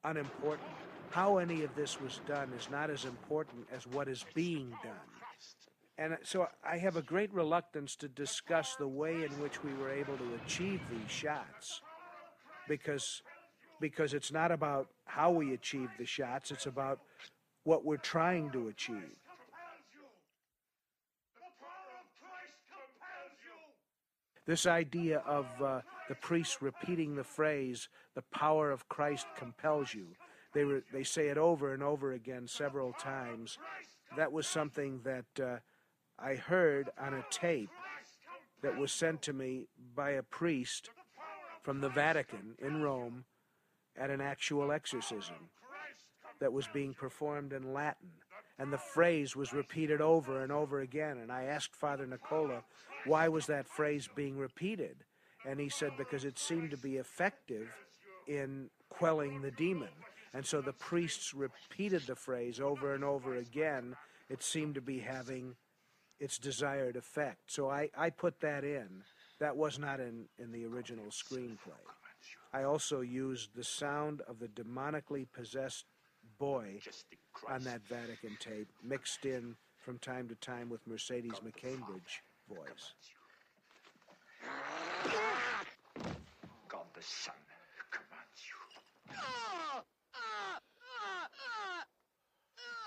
unimportant. 0.04 0.70
How 1.10 1.38
any 1.38 1.64
of 1.64 1.74
this 1.76 2.00
was 2.00 2.20
done 2.28 2.52
is 2.58 2.70
not 2.70 2.90
as 2.90 3.06
important 3.06 3.68
as 3.74 3.88
what 3.88 4.08
is 4.08 4.26
being 4.34 4.70
done. 4.84 5.15
And 5.98 6.18
so 6.24 6.48
I 6.64 6.78
have 6.78 6.98
a 6.98 7.02
great 7.02 7.34
reluctance 7.34 7.96
to 7.98 8.10
discuss 8.10 8.76
the 8.76 8.88
way 8.88 9.24
in 9.24 9.32
which 9.42 9.64
we 9.64 9.74
were 9.74 9.90
able 9.90 10.18
to 10.18 10.40
achieve 10.44 10.82
these 10.92 11.10
shots 11.10 11.82
because 12.68 13.22
because 13.82 14.14
it's 14.14 14.32
not 14.32 14.52
about 14.52 14.88
how 15.06 15.32
we 15.32 15.54
achieve 15.54 15.90
the 15.98 16.06
shots, 16.06 16.52
it's 16.52 16.66
about 16.66 17.00
what 17.64 17.84
we're 17.84 17.98
trying 17.98 18.50
to 18.52 18.70
achieve. 18.70 19.18
This 24.46 24.66
idea 24.66 25.20
of 25.26 25.48
uh, 25.62 25.82
the 26.08 26.16
priests 26.16 26.62
repeating 26.62 27.16
the 27.16 27.24
phrase, 27.24 27.90
the 28.14 28.22
power 28.22 28.72
of 28.72 28.88
Christ 28.88 29.26
compels 29.36 29.94
you. 29.94 30.08
They, 30.54 30.64
re- 30.64 30.84
they 30.94 31.04
say 31.04 31.30
it 31.30 31.38
over 31.38 31.74
and 31.74 31.82
over 31.82 32.14
again 32.14 32.48
several 32.48 32.94
times. 32.94 33.58
That 34.16 34.32
was 34.32 34.46
something 34.46 35.02
that 35.04 35.44
uh, 35.44 35.58
I 36.18 36.36
heard 36.36 36.90
on 36.98 37.14
a 37.14 37.26
tape 37.30 37.70
that 38.62 38.78
was 38.78 38.92
sent 38.92 39.22
to 39.24 39.34
me 39.34 39.68
by 39.96 40.12
a 40.12 40.24
priest 40.24 40.90
from 41.62 41.82
the 41.82 41.90
Vatican 41.90 42.56
in 42.60 42.82
Rome 42.82 43.26
at 43.98 44.10
an 44.10 44.22
actual 44.22 44.72
exorcism 44.72 45.50
that 46.40 46.54
was 46.54 46.68
being 46.74 46.94
performed 46.94 47.54
in 47.54 47.74
Latin. 47.74 48.12
And 48.58 48.72
the 48.72 48.78
phrase 48.78 49.36
was 49.36 49.54
repeated 49.54 50.00
over 50.00 50.42
and 50.42 50.52
over 50.52 50.80
again. 50.80 51.18
And 51.18 51.32
I 51.32 51.44
asked 51.44 51.76
Father 51.76 52.06
Nicola, 52.06 52.64
why 53.06 53.28
was 53.28 53.48
that 53.48 53.68
phrase 53.68 54.08
being 54.16 54.38
repeated? 54.38 55.04
And 55.46 55.60
he 55.60 55.70
said, 55.70 55.92
because 55.98 56.26
it 56.26 56.40
seemed 56.40 56.72
to 56.72 56.78
be 56.78 56.96
effective 56.96 57.68
in 58.28 58.70
quelling 58.90 59.42
the 59.42 59.52
demon. 59.52 59.90
And 60.34 60.46
so 60.46 60.62
the 60.62 60.74
priests 60.74 61.34
repeated 61.34 62.04
the 62.08 62.16
phrase 62.16 62.60
over 62.60 62.94
and 62.94 63.04
over 63.04 63.36
again. 63.36 63.96
It 64.30 64.42
seemed 64.42 64.76
to 64.76 64.82
be 64.82 65.00
having 65.00 65.56
its 66.20 66.38
desired 66.38 66.96
effect. 66.96 67.52
So 67.52 67.70
I, 67.70 67.90
I 67.98 68.10
put 68.10 68.40
that 68.42 68.64
in. 68.64 69.04
That 69.40 69.58
was 69.58 69.78
not 69.78 70.00
in, 70.00 70.26
in 70.40 70.52
the 70.52 70.66
original 70.66 71.06
screenplay. 71.08 71.84
I 72.54 72.64
also 72.64 73.02
used 73.02 73.54
the 73.56 73.64
sound 73.64 74.22
of 74.28 74.40
the 74.40 74.48
demonically 74.48 75.28
possessed 75.34 75.86
boy 76.40 76.80
on 77.50 77.64
that 77.64 77.82
Vatican 77.88 78.38
tape, 78.40 78.68
mixed 78.84 79.26
in 79.26 79.56
from 79.84 80.00
time 80.00 80.28
to 80.30 80.36
time 80.36 80.70
with 80.70 80.86
Mercedes 80.88 81.40
McCambridge 81.46 82.22
voice. 82.50 82.94
God 86.68 86.86
the 86.94 87.02
Son 87.02 87.36
commands 87.92 88.42
you. 88.48 88.56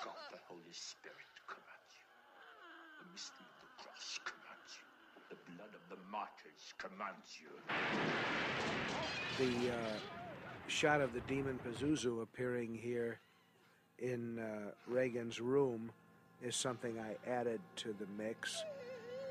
God 0.05 0.15
the 0.33 0.39
Holy 0.49 0.73
Spirit 0.73 1.17
commands 1.47 1.78
of 3.27 3.47
the 3.61 3.83
cross 3.83 4.21
commands 4.25 4.71
you. 4.79 4.87
The 5.31 5.37
blood 5.53 5.75
of 5.75 5.85
the 5.91 5.99
martyrs 6.11 6.75
commands 6.79 7.39
you. 7.41 7.51
The 9.39 9.71
uh, 9.73 10.69
shot 10.69 11.01
of 11.01 11.13
the 11.13 11.21
demon 11.21 11.59
Pazuzu 11.67 12.23
appearing 12.23 12.75
here 12.75 13.21
in 13.99 14.39
uh, 14.39 14.71
Regan's 14.87 15.41
room 15.41 15.91
is 16.43 16.55
something 16.55 16.99
I 17.01 17.17
added 17.29 17.61
to 17.77 17.95
the 17.99 18.07
mix. 18.17 18.63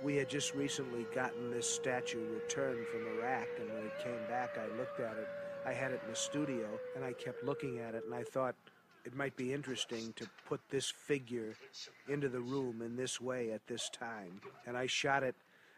We 0.03 0.15
had 0.15 0.30
just 0.30 0.53
recently 0.53 1.05
gotten 1.15 1.49
this 1.49 1.69
statue 1.69 2.23
returned 2.34 2.85
from 2.88 3.07
Iraq, 3.18 3.47
and 3.59 3.69
when 3.73 3.84
it 3.84 3.97
came 4.03 4.19
back, 4.30 4.57
I 4.57 4.77
looked 4.77 4.99
at 4.99 5.18
it. 5.18 5.27
I 5.65 5.73
had 5.73 5.91
it 5.91 6.01
in 6.03 6.11
the 6.11 6.15
studio, 6.15 6.68
and 6.95 7.03
I 7.03 7.14
kept 7.14 7.43
looking 7.43 7.80
at 7.80 7.95
it, 7.95 8.03
and 8.05 8.14
I 8.14 8.23
thought 8.23 8.55
it 9.06 9.15
might 9.15 9.36
be 9.38 9.53
interesting 9.53 10.14
to 10.18 10.28
put 10.48 10.60
this 10.69 10.90
figure 10.90 11.56
into 12.10 12.30
the 12.30 12.41
room 12.41 12.82
in 12.82 12.95
this 12.95 13.22
way 13.22 13.52
at 13.52 13.65
this 13.68 13.90
time. 13.90 14.41
And 14.65 14.78
I 14.78 14.88
shot 14.88 15.24
it 15.24 15.36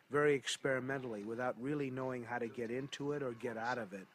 very 0.10 0.34
experimentally 0.34 1.24
without 1.24 1.56
really 1.62 1.91
knowing 1.91 2.24
how 2.24 2.40
to 2.40 2.48
get 2.48 2.72
into 2.72 3.12
it 3.12 3.22
or 3.22 3.34
get 3.34 3.58
out 3.58 3.78
of 3.78 3.94
it. 3.94 4.08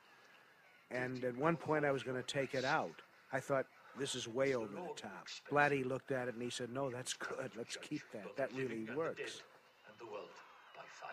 And 0.90 1.24
at 1.24 1.36
one 1.36 1.56
point, 1.56 1.84
I 1.84 1.92
was 1.92 2.02
going 2.02 2.16
to 2.16 2.22
take 2.22 2.54
it 2.54 2.64
out. 2.64 3.02
I 3.32 3.40
thought, 3.40 3.66
this 3.98 4.16
is 4.16 4.26
way 4.26 4.54
over 4.54 4.66
the 4.66 4.88
top. 4.96 5.28
Blatty 5.50 5.86
looked 5.86 6.10
at 6.10 6.26
it 6.28 6.34
and 6.34 6.42
he 6.42 6.50
said, 6.50 6.70
no, 6.70 6.90
that's 6.90 7.12
good. 7.12 7.52
Let's 7.56 7.76
keep 7.76 8.02
that. 8.12 8.36
That 8.36 8.52
really 8.52 8.88
works. 8.96 9.42
And 9.86 9.96
the 10.00 10.06
world 10.12 10.28
by 10.74 10.82
fire. 10.90 11.10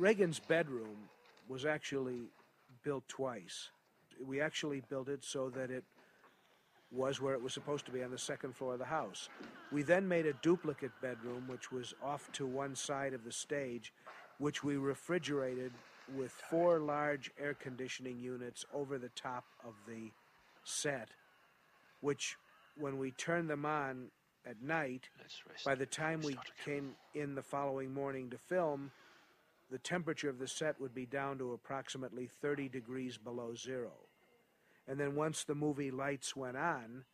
Regan's 0.00 0.40
bedroom 0.40 0.96
was 1.46 1.66
actually 1.66 2.22
built 2.82 3.06
twice. 3.06 3.68
We 4.26 4.40
actually 4.40 4.82
built 4.88 5.08
it 5.08 5.22
so 5.22 5.50
that 5.50 5.70
it 5.70 5.84
was 6.90 7.20
where 7.20 7.34
it 7.34 7.42
was 7.42 7.52
supposed 7.52 7.84
to 7.84 7.92
be 7.92 8.02
on 8.02 8.10
the 8.10 8.18
second 8.18 8.56
floor 8.56 8.72
of 8.72 8.78
the 8.78 8.86
house. 8.86 9.28
We 9.70 9.82
then 9.82 10.08
made 10.08 10.24
a 10.24 10.32
duplicate 10.32 10.92
bedroom, 11.02 11.44
which 11.48 11.70
was 11.70 11.92
off 12.02 12.32
to 12.32 12.46
one 12.46 12.74
side 12.74 13.12
of 13.12 13.24
the 13.24 13.30
stage, 13.30 13.92
which 14.38 14.64
we 14.64 14.78
refrigerated 14.78 15.70
with 16.16 16.32
four 16.32 16.78
large 16.78 17.30
air 17.38 17.52
conditioning 17.52 18.18
units 18.18 18.64
over 18.72 18.96
the 18.96 19.10
top 19.10 19.44
of 19.66 19.74
the 19.86 20.10
set, 20.64 21.10
which, 22.00 22.36
when 22.78 22.98
we 22.98 23.10
turned 23.10 23.50
them 23.50 23.66
on 23.66 24.06
at 24.46 24.62
night, 24.62 25.10
by 25.66 25.74
the 25.74 25.84
time 25.84 26.22
we 26.22 26.38
came 26.64 26.94
in 27.14 27.34
the 27.34 27.42
following 27.42 27.92
morning 27.92 28.30
to 28.30 28.38
film, 28.38 28.90
the 29.70 29.78
temperature 29.78 30.28
of 30.28 30.38
the 30.38 30.48
set 30.48 30.80
would 30.80 30.94
be 30.94 31.06
down 31.06 31.38
to 31.38 31.52
approximately 31.52 32.26
30 32.26 32.68
degrees 32.68 33.16
below 33.16 33.54
zero. 33.54 33.92
And 34.88 34.98
then 34.98 35.14
once 35.14 35.44
the 35.44 35.54
movie 35.54 35.90
lights 35.90 36.34
went 36.34 36.56
on, 36.56 37.04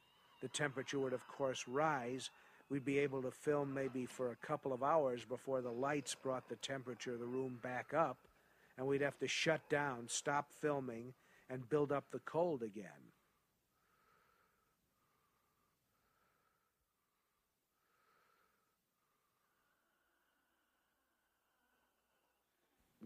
the 0.41 0.49
temperature 0.49 0.99
would, 0.99 1.13
of 1.13 1.27
course, 1.29 1.65
rise. 1.69 2.31
We'd 2.71 2.85
be 2.85 2.99
able 2.99 3.23
to 3.23 3.31
film 3.31 3.75
maybe 3.75 4.07
for 4.07 4.31
a 4.31 4.47
couple 4.47 4.73
of 4.73 4.83
hours 4.83 5.25
before 5.25 5.61
the 5.61 5.71
lights 5.71 6.15
brought 6.15 6.49
the 6.49 6.57
temperature 6.57 7.15
of 7.15 7.21
the 7.21 7.27
room 7.27 7.59
back 7.63 7.93
up, 7.95 8.19
and 8.79 8.87
we'd 8.87 9.03
have 9.03 9.19
to 9.19 9.29
shut 9.29 9.69
down, 9.69 10.09
stop 10.09 10.51
filming, 10.61 11.13
and 11.51 11.69
build 11.69 11.93
up 11.93 12.05
the 12.11 12.21
cold 12.21 12.63
again. 12.63 13.13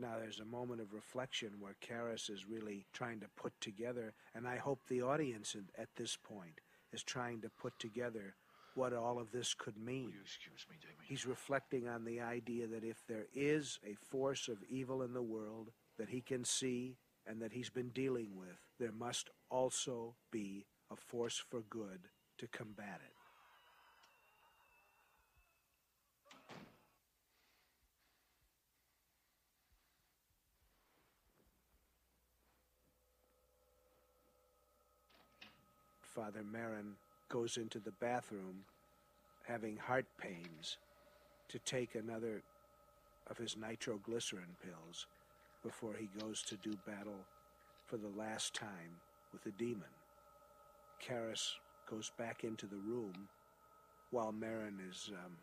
Now 0.01 0.15
there's 0.19 0.41
a 0.41 0.45
moment 0.45 0.81
of 0.81 0.95
reflection 0.95 1.51
where 1.61 1.77
Karras 1.87 2.31
is 2.31 2.49
really 2.49 2.87
trying 2.93 3.21
to 3.21 3.27
put 3.37 3.53
together, 3.61 4.15
and 4.35 4.49
I 4.49 4.57
hope 4.57 4.81
the 4.89 5.03
audience 5.03 5.55
at 5.77 5.89
this 5.97 6.17
point 6.17 6.61
is 6.93 7.03
trying 7.03 7.43
to 7.43 7.51
put 7.51 7.79
together 7.79 8.35
what 8.75 8.95
all 8.95 9.19
of 9.19 9.31
this 9.31 9.53
could 9.53 9.77
mean. 9.77 10.13
excuse 10.23 10.67
me? 10.71 10.77
He's 11.03 11.27
reflecting 11.27 11.87
on 11.89 12.05
the 12.05 12.21
idea 12.21 12.67
that 12.69 12.85
if 12.85 13.05
there 13.09 13.27
is 13.35 13.79
a 13.85 13.95
force 13.95 14.49
of 14.49 14.59
evil 14.69 15.03
in 15.03 15.13
the 15.13 15.23
world 15.23 15.71
that 15.99 16.09
he 16.09 16.21
can 16.21 16.45
see 16.45 16.97
and 17.27 17.43
that 17.43 17.53
he's 17.53 17.71
been 17.71 17.91
dealing 17.91 18.37
with, 18.37 18.57
there 18.79 18.93
must 18.93 19.29
also 19.51 20.15
be 20.31 20.65
a 20.91 20.97
force 20.97 21.37
for 21.51 21.61
good 21.69 22.09
to 22.39 22.47
combat 22.47 23.01
it. 23.05 23.20
Father 36.15 36.43
Merrin 36.43 36.95
goes 37.29 37.57
into 37.57 37.79
the 37.79 37.93
bathroom 37.93 38.65
having 39.47 39.77
heart 39.77 40.07
pains 40.19 40.79
to 41.49 41.59
take 41.61 41.95
another 41.95 42.43
of 43.29 43.39
his 43.39 43.57
nitroglycerin 43.57 44.57
pills 44.65 45.07
before 45.63 45.95
he 45.95 46.09
goes 46.19 46.43
to 46.43 46.57
do 46.57 46.77
battle 46.85 47.27
for 47.87 47.97
the 47.97 48.11
last 48.19 48.55
time 48.55 48.99
with 49.33 49.45
the 49.45 49.53
demon. 49.53 49.89
Karras 51.01 51.53
goes 51.89 52.11
back 52.19 52.43
into 52.43 52.67
the 52.67 52.77
room 52.77 53.29
while 54.11 54.33
Merrin 54.33 54.79
is 54.91 55.11
um, 55.13 55.37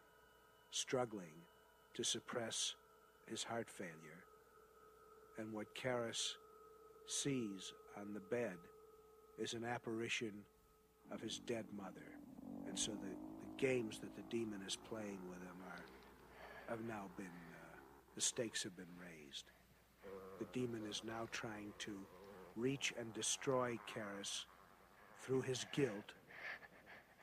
struggling 0.72 1.45
to 1.94 2.03
suppress 2.03 2.76
his 3.26 3.41
heart 3.41 3.69
failure. 3.69 4.23
And 5.38 5.53
what 5.53 5.76
Karras 5.76 6.34
sees 7.07 7.72
on 7.98 8.14
the 8.14 8.19
bed 8.19 8.57
is 9.39 9.53
an 9.53 9.64
apparition 9.64 10.34
of 11.12 11.22
his 11.22 11.40
dead 11.40 11.66
mother. 11.76 12.06
And 12.68 12.78
so 12.78 12.92
the, 12.92 12.98
the 13.08 13.68
games 13.68 14.00
that 14.00 14.16
the 14.16 14.24
demon 14.30 14.62
is 14.66 14.78
playing 14.90 15.20
with 15.30 15.40
him 15.40 15.56
are 15.66 15.84
have 16.70 16.84
now 16.86 17.06
been 17.16 17.26
uh, 17.26 17.78
the 18.16 18.22
stakes 18.22 18.64
have 18.64 18.76
been 18.76 18.86
raised. 19.00 19.46
The 20.40 20.46
demon 20.54 20.84
is 20.90 21.02
now 21.06 21.28
trying 21.32 21.74
to 21.80 21.98
reach 22.56 22.94
and 23.00 23.14
destroy 23.14 23.80
Karras 23.88 24.46
through 25.22 25.42
his 25.42 25.66
guilt 25.74 26.14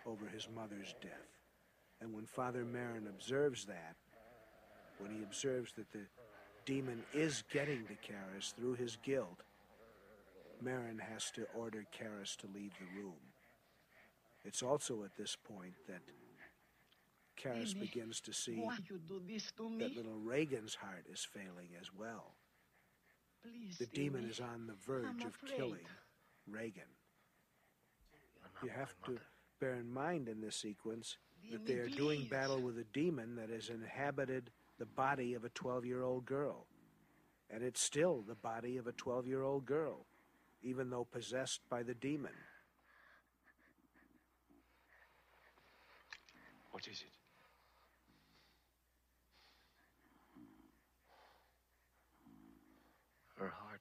over 0.07 0.27
his 0.27 0.49
mother's 0.55 0.95
death. 1.01 1.11
And 2.01 2.15
when 2.15 2.27
Father 2.27 2.65
Merrin 2.65 3.09
observes 3.09 3.65
that, 3.67 3.97
when 4.99 5.11
he 5.11 5.23
observes 5.23 5.73
that 5.75 5.91
the 5.93 6.07
demon 6.65 7.03
is 7.13 7.43
getting 7.53 7.85
to 7.87 7.95
Karras 7.95 8.55
through 8.55 8.75
his 8.75 8.97
guilt, 9.03 9.43
Merrin 10.63 11.01
has 11.01 11.31
to 11.33 11.47
order 11.55 11.85
Karras 11.99 12.37
to 12.37 12.47
leave 12.55 12.73
the 12.79 13.01
room. 13.03 13.34
It's 14.45 14.63
also 14.63 15.05
at 15.05 15.17
this 15.17 15.37
point 15.37 15.75
that 15.89 16.03
Karras 17.41 17.79
begins 17.79 18.21
to 18.23 18.33
see 18.33 18.57
why 18.57 18.79
you 18.89 18.99
do 18.99 19.21
this 19.27 19.51
to 19.57 19.77
that 19.79 19.97
little 19.97 20.19
Regan's 20.19 20.75
heart 20.75 21.05
is 21.11 21.25
failing 21.25 21.71
as 21.81 21.89
well. 21.93 22.35
Please, 23.43 23.77
The 23.79 23.87
demon 23.87 24.25
is 24.25 24.41
on 24.41 24.67
the 24.67 24.75
verge 24.87 25.07
I'm 25.07 25.21
of 25.27 25.35
afraid. 25.35 25.57
killing 25.57 25.87
Regan. 26.49 26.85
You 28.63 28.69
have 28.71 28.95
to 29.07 29.19
bear 29.61 29.75
in 29.75 29.93
mind 29.93 30.29
in 30.29 30.41
this 30.41 30.57
sequence 30.57 31.19
that 31.51 31.67
they 31.67 31.75
are 31.75 31.89
doing 31.89 32.27
battle 32.31 32.61
with 32.61 32.79
a 32.79 32.85
demon 32.93 33.37
that 33.37 33.51
has 33.51 33.69
inhabited 33.69 34.51
the 34.79 34.87
body 34.87 35.35
of 35.35 35.45
a 35.45 35.49
12 35.51 35.85
year 35.85 36.03
old 36.03 36.25
girl. 36.25 36.67
And 37.51 37.63
it's 37.63 37.83
still 37.83 38.23
the 38.27 38.35
body 38.35 38.77
of 38.79 38.87
a 38.87 38.93
12 38.93 39.27
year 39.27 39.43
old 39.43 39.67
girl, 39.67 40.07
even 40.63 40.89
though 40.91 41.05
possessed 41.05 41.61
by 41.69 41.83
the 41.83 41.95
demon. 41.95 42.33
What 46.75 46.89
is 46.89 47.03
it? 47.03 47.13
Her 53.39 53.49
heart. 53.49 53.81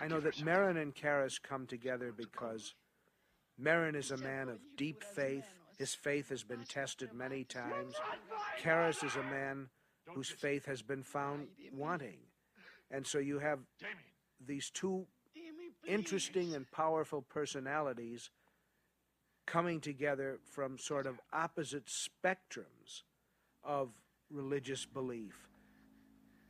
I 0.00 0.08
know 0.08 0.18
that 0.18 0.34
Merrin 0.38 0.82
and 0.82 0.92
Karras 0.92 1.40
come 1.40 1.68
together 1.68 2.10
because 2.10 2.74
Merrin 3.62 3.94
is 3.94 4.10
a 4.10 4.16
man 4.16 4.48
of 4.48 4.58
deep 4.76 5.04
faith. 5.04 5.44
His 5.78 5.94
faith 5.94 6.30
has 6.30 6.42
been 6.42 6.64
tested 6.64 7.12
many 7.14 7.44
times. 7.44 7.94
Karras 8.60 9.04
is 9.04 9.14
a 9.14 9.22
man 9.22 9.68
whose 10.12 10.30
faith 10.30 10.66
has 10.66 10.82
been 10.82 11.04
found 11.04 11.46
wanting. 11.72 12.18
And 12.90 13.06
so 13.06 13.18
you 13.18 13.38
have 13.38 13.60
these 14.44 14.70
two 14.70 15.06
interesting 15.86 16.56
and 16.56 16.68
powerful 16.72 17.22
personalities 17.22 18.30
coming 19.46 19.80
together 19.80 20.38
from 20.42 20.78
sort 20.78 21.06
of 21.06 21.20
opposite 21.32 21.86
spectrums 21.86 23.02
of 23.62 23.90
religious 24.30 24.84
belief. 24.84 25.48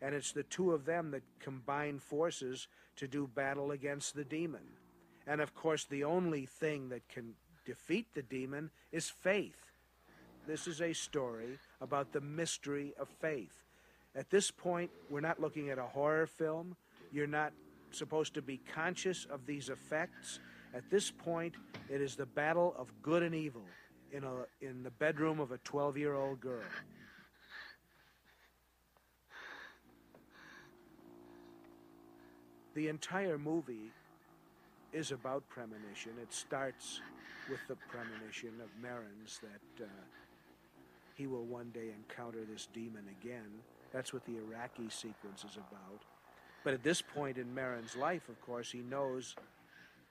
And 0.01 0.15
it's 0.15 0.33
the 0.33 0.43
two 0.43 0.73
of 0.73 0.85
them 0.85 1.11
that 1.13 1.23
combine 1.41 1.99
forces 1.99 2.69
to 2.97 3.09
do 3.09 3.27
battle 3.27 3.71
against 3.71 4.15
the 4.15 4.25
demon. 4.25 4.63
And 5.27 5.41
of 5.41 5.55
course, 5.55 5.85
the 5.85 6.05
only 6.05 6.47
thing 6.47 6.91
that 6.91 7.09
can 7.09 7.35
defeat 7.65 8.07
the 8.15 8.23
demon 8.23 8.71
is 8.93 9.09
faith. 9.09 9.73
This 10.47 10.67
is 10.67 10.83
a 10.83 10.93
story 10.93 11.59
about 11.81 12.13
the 12.13 12.21
mystery 12.21 12.93
of 13.01 13.09
faith. 13.09 13.65
At 14.15 14.31
this 14.31 14.51
point, 14.51 14.91
we're 15.09 15.21
not 15.21 15.41
looking 15.41 15.71
at 15.71 15.79
a 15.79 15.83
horror 15.83 16.27
film. 16.27 16.77
You're 17.11 17.27
not 17.27 17.53
supposed 17.91 18.35
to 18.35 18.43
be 18.43 18.61
conscious 18.75 19.25
of 19.25 19.47
these 19.47 19.71
effects. 19.71 20.39
At 20.75 20.91
this 20.91 21.11
point, 21.11 21.55
it 21.89 22.01
is 22.01 22.17
the 22.17 22.27
battle 22.27 22.75
of 22.77 22.89
good 23.01 23.23
and 23.23 23.35
evil 23.35 23.63
in, 24.13 24.25
a, 24.25 24.33
in 24.61 24.83
the 24.83 24.91
bedroom 24.91 25.39
of 25.39 25.53
a 25.53 25.59
12 25.59 25.97
year 25.97 26.15
old 26.15 26.41
girl. 26.41 26.63
The 32.75 32.89
entire 32.89 33.39
movie 33.39 33.93
is 34.93 35.13
about 35.13 35.49
premonition. 35.49 36.13
It 36.21 36.33
starts 36.33 37.01
with 37.49 37.61
the 37.69 37.77
premonition 37.89 38.61
of 38.61 38.69
Merrin's 38.83 39.39
that 39.43 39.85
uh, 39.85 39.89
he 41.15 41.29
will 41.29 41.45
one 41.45 41.71
day 41.71 41.91
encounter 41.97 42.41
this 42.51 42.69
demon 42.75 43.05
again. 43.21 43.47
That's 43.93 44.13
what 44.13 44.25
the 44.25 44.39
Iraqi 44.39 44.89
sequence 44.89 45.45
is 45.45 45.57
about. 45.57 46.03
But 46.65 46.75
at 46.75 46.83
this 46.83 47.01
point 47.01 47.39
in 47.39 47.55
Merrin's 47.55 47.95
life, 47.95 48.29
of 48.29 48.41
course, 48.41 48.73
he 48.73 48.81
knows 48.81 49.37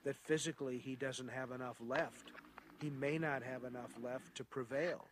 that 0.04 0.16
physically 0.16 0.78
he 0.78 0.94
doesn't 0.94 1.30
have 1.30 1.50
enough 1.50 1.76
left. 1.80 2.30
He 2.80 2.90
may 2.90 3.18
not 3.18 3.42
have 3.42 3.64
enough 3.64 3.92
left 4.02 4.34
to 4.36 4.44
prevail. 4.44 5.06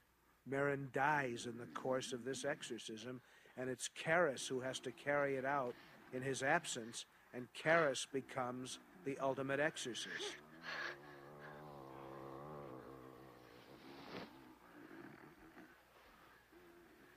Merrin 0.50 0.92
dies 0.92 1.46
in 1.46 1.56
the 1.58 1.66
course 1.80 2.12
of 2.12 2.24
this 2.24 2.44
exorcism, 2.44 3.20
and 3.56 3.70
it's 3.70 3.88
Karras 3.88 4.46
who 4.48 4.60
has 4.60 4.78
to 4.80 4.92
carry 4.92 5.36
it 5.36 5.44
out 5.44 5.74
in 6.12 6.22
his 6.22 6.42
absence, 6.42 7.06
and 7.32 7.46
Karras 7.54 8.06
becomes 8.12 8.78
the 9.04 9.16
ultimate 9.18 9.60
exorcist. 9.60 10.36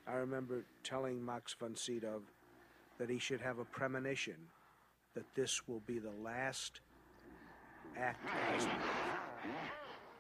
I 0.08 0.14
remember 0.14 0.64
telling 0.84 1.26
Max 1.26 1.56
von 1.60 1.76
Sydow 1.76 2.22
that 3.00 3.10
he 3.10 3.18
should 3.18 3.42
have 3.42 3.60
a 3.60 3.66
premonition 3.66 4.36
that 5.16 5.26
this 5.34 5.68
will 5.68 5.82
be 5.82 5.98
the 6.00 6.14
last 6.24 6.80
act 8.00 8.24
life. 8.26 8.68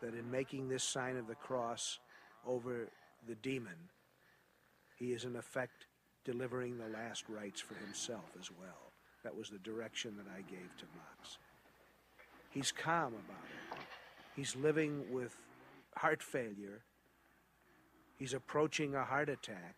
That 0.02 0.14
in 0.14 0.30
making 0.30 0.70
this 0.70 0.84
sign 0.84 1.18
of 1.18 1.28
the 1.28 1.36
cross 1.36 2.00
over 2.46 2.90
the 3.28 3.36
demon, 3.36 3.90
he 4.98 5.14
is 5.14 5.26
in 5.26 5.36
effect 5.36 5.88
delivering 6.24 6.78
the 6.78 6.88
last 6.88 7.26
rites 7.30 7.62
for 7.62 7.76
himself 7.76 8.26
as 8.40 8.52
well. 8.52 8.92
That 9.24 9.36
was 9.36 9.50
the 9.50 9.60
direction 9.60 10.16
that 10.18 10.28
I 10.32 10.42
gave 10.42 10.76
to 10.78 10.86
Max. 10.96 11.38
He's 12.52 12.72
calm 12.72 13.14
about 13.14 13.44
it. 13.74 13.80
He's 14.36 14.56
living 14.56 15.04
with 15.12 15.36
heart 15.96 16.22
failure. 16.22 16.82
He's 18.18 18.34
approaching 18.34 18.96
a 18.96 19.04
heart 19.04 19.30
attack. 19.30 19.76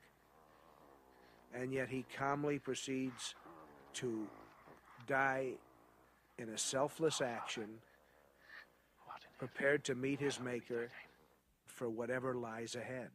And 1.54 1.74
yet 1.74 1.90
he 1.90 2.06
calmly 2.16 2.60
proceeds 2.60 3.36
to 3.96 4.28
die 5.08 5.54
in 6.38 6.50
a 6.50 6.58
selfless 6.58 7.22
action, 7.22 7.80
prepared 9.38 9.84
to 9.86 9.96
meet 9.96 10.20
his 10.20 10.40
Maker 10.40 10.90
for 11.66 11.90
whatever 11.90 12.34
lies 12.34 12.76
ahead. 12.76 13.10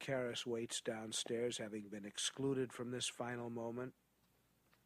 Karras 0.00 0.44
waits 0.44 0.80
downstairs, 0.80 1.58
having 1.58 1.84
been 1.90 2.04
excluded 2.04 2.72
from 2.72 2.90
this 2.90 3.08
final 3.08 3.48
moment, 3.48 3.92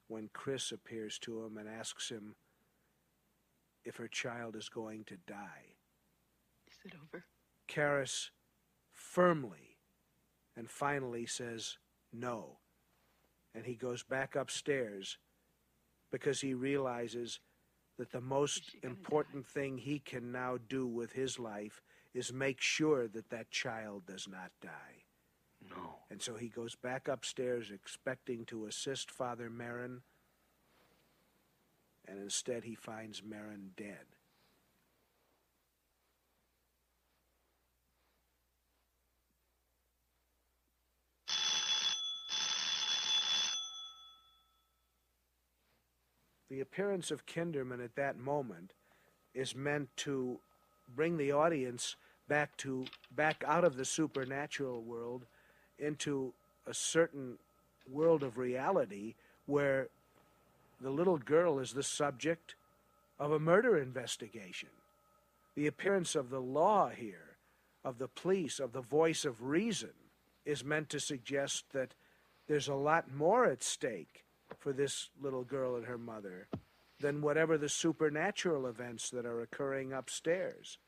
when 0.07 0.31
Chris 0.33 0.71
appears 0.71 1.19
to 1.19 1.45
him 1.45 1.57
and 1.57 1.69
asks 1.69 2.09
him 2.09 2.37
if 3.85 3.97
her 3.97 4.09
child 4.09 4.55
is 4.55 4.69
going 4.69 5.05
to 5.05 5.17
die. 5.27 5.75
Is 6.71 6.79
it 6.85 6.93
over? 7.03 7.25
Karras 7.69 8.31
firmly 8.93 9.77
and 10.57 10.71
finally 10.71 11.27
says 11.27 11.79
no. 12.13 12.59
And 13.55 13.65
he 13.65 13.75
goes 13.75 14.03
back 14.03 14.37
upstairs 14.37 15.19
because 16.11 16.41
he 16.41 16.55
realizes 16.55 17.41
that 17.99 18.13
the 18.13 18.21
most 18.21 18.77
important 18.83 19.47
thing 19.47 19.77
he 19.77 19.99
can 19.99 20.33
now 20.33 20.57
do 20.69 20.87
with 20.87 21.13
his 21.13 21.39
life 21.39 21.83
is 22.15 22.33
make 22.33 22.61
sure 22.61 23.09
that 23.09 23.29
that 23.31 23.51
child 23.51 24.07
does 24.07 24.27
not 24.29 24.51
die. 24.63 25.05
No. 25.69 25.97
And 26.11 26.23
so 26.23 26.35
he 26.37 26.49
goes 26.49 26.75
back 26.75 27.09
upstairs 27.09 27.71
expecting 27.71 28.45
to 28.47 28.67
assist 28.67 29.11
Father 29.11 29.51
Merrin, 29.51 30.01
and 32.07 32.19
instead 32.21 32.65
he 32.65 32.75
finds 32.75 33.21
Merrin 33.21 33.71
dead. 33.77 34.07
The 46.51 46.61
appearance 46.61 47.11
of 47.11 47.27
Kinderman 47.27 47.85
at 47.85 47.97
that 47.97 48.19
moment 48.19 48.73
is 49.35 49.55
meant 49.55 49.89
to 49.99 50.39
bring 50.95 51.17
the 51.17 51.33
audience 51.33 51.97
back 52.27 52.57
to 52.59 52.87
back 53.11 53.45
out 53.47 53.65
of 53.65 53.77
the 53.77 53.85
supernatural 53.85 54.83
world 54.83 55.27
into 55.79 56.33
a 56.67 56.75
certain 56.75 57.39
world 57.91 58.23
of 58.23 58.39
reality 58.39 59.15
where 59.47 59.89
the 60.81 60.91
little 60.91 61.19
girl 61.19 61.59
is 61.59 61.73
the 61.73 61.83
subject 61.83 62.55
of 63.19 63.33
a 63.33 63.39
murder 63.39 63.77
investigation. 63.77 64.69
The 65.55 65.67
appearance 65.67 66.15
of 66.15 66.31
the 66.31 66.41
law 66.41 66.89
here, 66.89 67.37
of 67.85 67.99
the 67.99 68.09
police, 68.09 68.61
of 68.61 68.73
the 68.73 68.81
voice 68.81 69.25
of 69.25 69.43
reason, 69.43 69.93
is 70.45 70.65
meant 70.65 70.89
to 70.91 71.01
suggest 71.01 71.65
that 71.73 71.95
there's 72.47 72.69
a 72.69 72.75
lot 72.75 73.13
more 73.13 73.45
at 73.45 73.63
stake 73.63 74.25
for 74.59 74.73
this 74.73 75.11
little 75.21 75.45
girl 75.45 75.77
and 75.77 75.87
her 75.87 75.99
mother 75.99 76.49
than 77.01 77.23
whatever 77.23 77.57
the 77.57 77.69
supernatural 77.69 78.67
events 78.67 79.11
that 79.11 79.25
are 79.25 79.41
occurring 79.41 79.93
upstairs. 79.93 80.79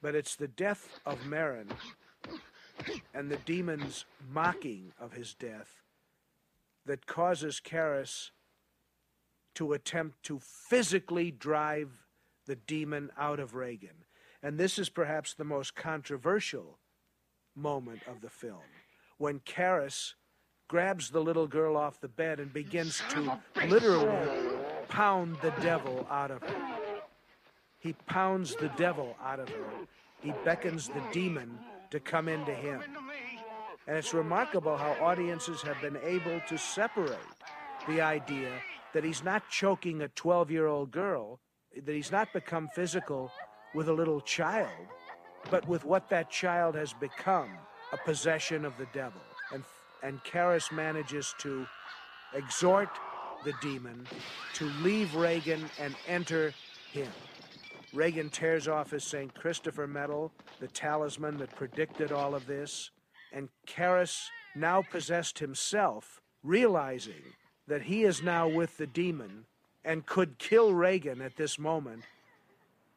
But 0.00 0.14
it's 0.14 0.36
the 0.36 0.48
death 0.48 1.00
of 1.04 1.24
Merrin 1.24 1.70
and 3.14 3.30
the 3.30 3.36
demon's 3.38 4.04
mocking 4.32 4.92
of 4.98 5.12
his 5.12 5.34
death 5.34 5.82
that 6.86 7.06
causes 7.06 7.60
Karras 7.62 8.30
to 9.54 9.72
attempt 9.72 10.22
to 10.24 10.38
physically 10.38 11.30
drive 11.30 11.90
the 12.46 12.56
demon 12.56 13.10
out 13.18 13.40
of 13.40 13.54
Regan. 13.54 14.04
And 14.42 14.58
this 14.58 14.78
is 14.78 14.88
perhaps 14.88 15.34
the 15.34 15.44
most 15.44 15.74
controversial 15.74 16.78
moment 17.54 18.00
of 18.06 18.22
the 18.22 18.30
film 18.30 18.62
when 19.18 19.40
Karras 19.40 20.14
grabs 20.70 21.10
the 21.10 21.20
little 21.20 21.48
girl 21.48 21.76
off 21.76 22.00
the 22.00 22.06
bed 22.06 22.38
and 22.38 22.52
begins 22.52 23.02
to 23.10 23.36
literally 23.66 24.56
pound 24.88 25.36
the 25.42 25.50
devil 25.60 26.06
out 26.08 26.30
of 26.30 26.40
her. 26.42 26.78
He 27.80 27.92
pounds 28.06 28.54
the 28.54 28.70
devil 28.76 29.16
out 29.20 29.40
of 29.40 29.48
her. 29.48 29.64
He 30.20 30.32
beckons 30.44 30.86
the 30.86 31.02
demon 31.12 31.58
to 31.90 31.98
come 31.98 32.28
into 32.28 32.54
him. 32.54 32.80
And 33.88 33.96
it's 33.96 34.14
remarkable 34.14 34.76
how 34.76 34.92
audiences 35.00 35.60
have 35.62 35.80
been 35.80 35.98
able 36.04 36.40
to 36.48 36.56
separate 36.56 37.18
the 37.88 38.00
idea 38.00 38.52
that 38.94 39.02
he's 39.02 39.24
not 39.24 39.42
choking 39.50 40.02
a 40.02 40.08
12 40.10 40.52
year 40.52 40.68
old 40.68 40.92
girl, 40.92 41.40
that 41.84 41.92
he's 41.92 42.12
not 42.12 42.32
become 42.32 42.68
physical 42.76 43.32
with 43.74 43.88
a 43.88 43.92
little 43.92 44.20
child, 44.20 44.86
but 45.50 45.66
with 45.66 45.84
what 45.84 46.08
that 46.10 46.30
child 46.30 46.76
has 46.76 46.92
become 46.92 47.50
a 47.92 47.96
possession 47.96 48.64
of 48.64 48.78
the 48.78 48.86
devil. 48.92 49.20
And, 50.02 50.22
Karras 50.24 50.72
manages 50.72 51.34
to 51.38 51.66
exhort 52.34 52.88
the 53.44 53.52
demon 53.60 54.06
to 54.54 54.66
leave 54.82 55.14
Regan 55.14 55.64
and 55.78 55.94
enter 56.06 56.52
him. 56.92 57.10
Regan 57.92 58.28
tears 58.30 58.68
off 58.68 58.90
his 58.90 59.04
St. 59.04 59.34
Christopher 59.34 59.86
medal, 59.86 60.32
the 60.60 60.68
talisman 60.68 61.38
that 61.38 61.54
predicted 61.56 62.12
all 62.12 62.34
of 62.34 62.46
this, 62.46 62.90
and 63.32 63.48
Karras, 63.66 64.26
now 64.54 64.82
possessed 64.82 65.38
himself, 65.38 66.20
realizing 66.42 67.22
that 67.66 67.82
he 67.82 68.04
is 68.04 68.22
now 68.22 68.48
with 68.48 68.76
the 68.76 68.86
demon 68.86 69.44
and 69.84 70.06
could 70.06 70.38
kill 70.38 70.72
Regan 70.72 71.20
at 71.20 71.36
this 71.36 71.58
moment, 71.58 72.02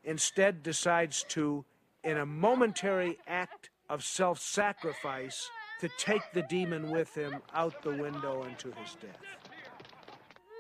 instead 0.04 0.64
decides 0.64 1.24
to, 1.30 1.64
in 2.04 2.18
a 2.18 2.26
momentary 2.26 3.18
act 3.28 3.70
of 3.90 4.04
self 4.04 4.40
sacrifice, 4.40 5.50
to 5.84 5.90
take 5.98 6.22
the 6.32 6.44
demon 6.44 6.92
with 6.92 7.14
him 7.14 7.36
out 7.54 7.82
the 7.82 7.90
window 7.90 8.44
into 8.44 8.72
his 8.82 8.96
death. 9.02 9.20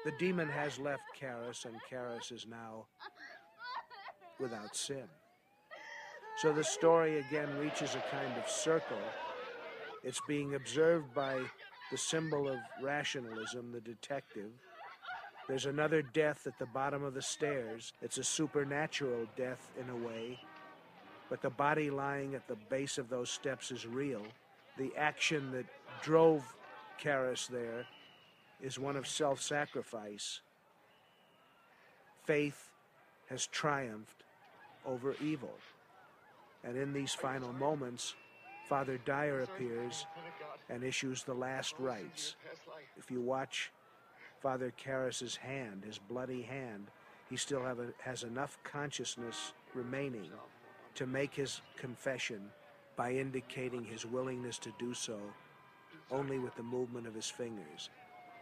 The 0.04 0.12
demon 0.20 0.50
has 0.50 0.78
left 0.78 1.04
Karras, 1.18 1.64
and 1.64 1.76
Karras 1.90 2.30
is 2.34 2.46
now 2.46 2.88
without 4.38 4.76
sin. 4.76 5.06
So 6.42 6.52
the 6.52 6.66
story 6.66 7.20
again 7.20 7.58
reaches 7.58 7.96
a 7.96 8.04
kind 8.14 8.38
of 8.38 8.50
circle. 8.50 8.98
It's 10.04 10.20
being 10.28 10.56
observed 10.56 11.14
by 11.14 11.40
the 11.90 11.98
symbol 11.98 12.50
of 12.50 12.58
rationalism, 12.82 13.72
the 13.72 13.80
detective. 13.80 14.52
There's 15.48 15.68
another 15.68 16.02
death 16.02 16.48
at 16.48 16.60
the 16.60 16.66
bottom 16.66 17.02
of 17.02 17.14
the 17.14 17.22
stairs. 17.22 17.94
It's 18.02 18.18
a 18.18 18.26
supernatural 18.26 19.26
death 19.38 19.72
in 19.80 19.90
a 19.90 19.96
way, 19.96 20.38
but 21.30 21.42
the 21.42 21.50
body 21.50 21.90
lying 21.90 22.36
at 22.36 22.46
the 22.50 22.58
base 22.70 22.98
of 22.98 23.08
those 23.08 23.30
steps 23.30 23.72
is 23.72 23.88
real. 23.88 24.22
The 24.78 24.92
action 24.98 25.52
that 25.52 25.66
drove 26.02 26.44
Karras 27.02 27.48
there 27.48 27.86
is 28.62 28.80
one 28.80 28.96
of 28.96 29.08
self 29.08 29.42
sacrifice. 29.42 30.42
Faith 32.26 32.72
has 33.30 33.48
triumphed 33.48 34.24
over 34.86 35.16
evil. 35.22 35.54
And 36.64 36.78
in 36.78 36.94
these 36.94 37.14
final 37.14 37.52
moments, 37.54 38.16
Father 38.70 38.98
Dyer 39.06 39.42
appears 39.42 40.06
and 40.70 40.84
issues 40.84 41.24
the 41.24 41.34
last 41.34 41.76
rites. 41.78 42.36
If 42.98 43.12
you 43.12 43.20
watch 43.20 43.72
Father 44.42 44.74
Karras's 44.78 45.36
hand, 45.36 45.84
his 45.86 45.98
bloody 45.98 46.42
hand, 46.42 46.88
he 47.30 47.36
still 47.36 47.62
a, 47.66 47.76
has 48.02 48.24
enough 48.24 48.58
consciousness 48.64 49.54
remaining 49.74 50.30
to 50.96 51.06
make 51.06 51.34
his 51.34 51.62
confession 51.76 52.50
by 52.96 53.12
indicating 53.12 53.84
his 53.84 54.06
willingness 54.06 54.58
to 54.60 54.74
do 54.78 54.94
so 54.94 55.20
only 56.12 56.40
with 56.40 56.56
the 56.56 56.64
movement 56.64 57.08
of 57.08 57.16
his 57.16 57.30
fingers. 57.30 57.90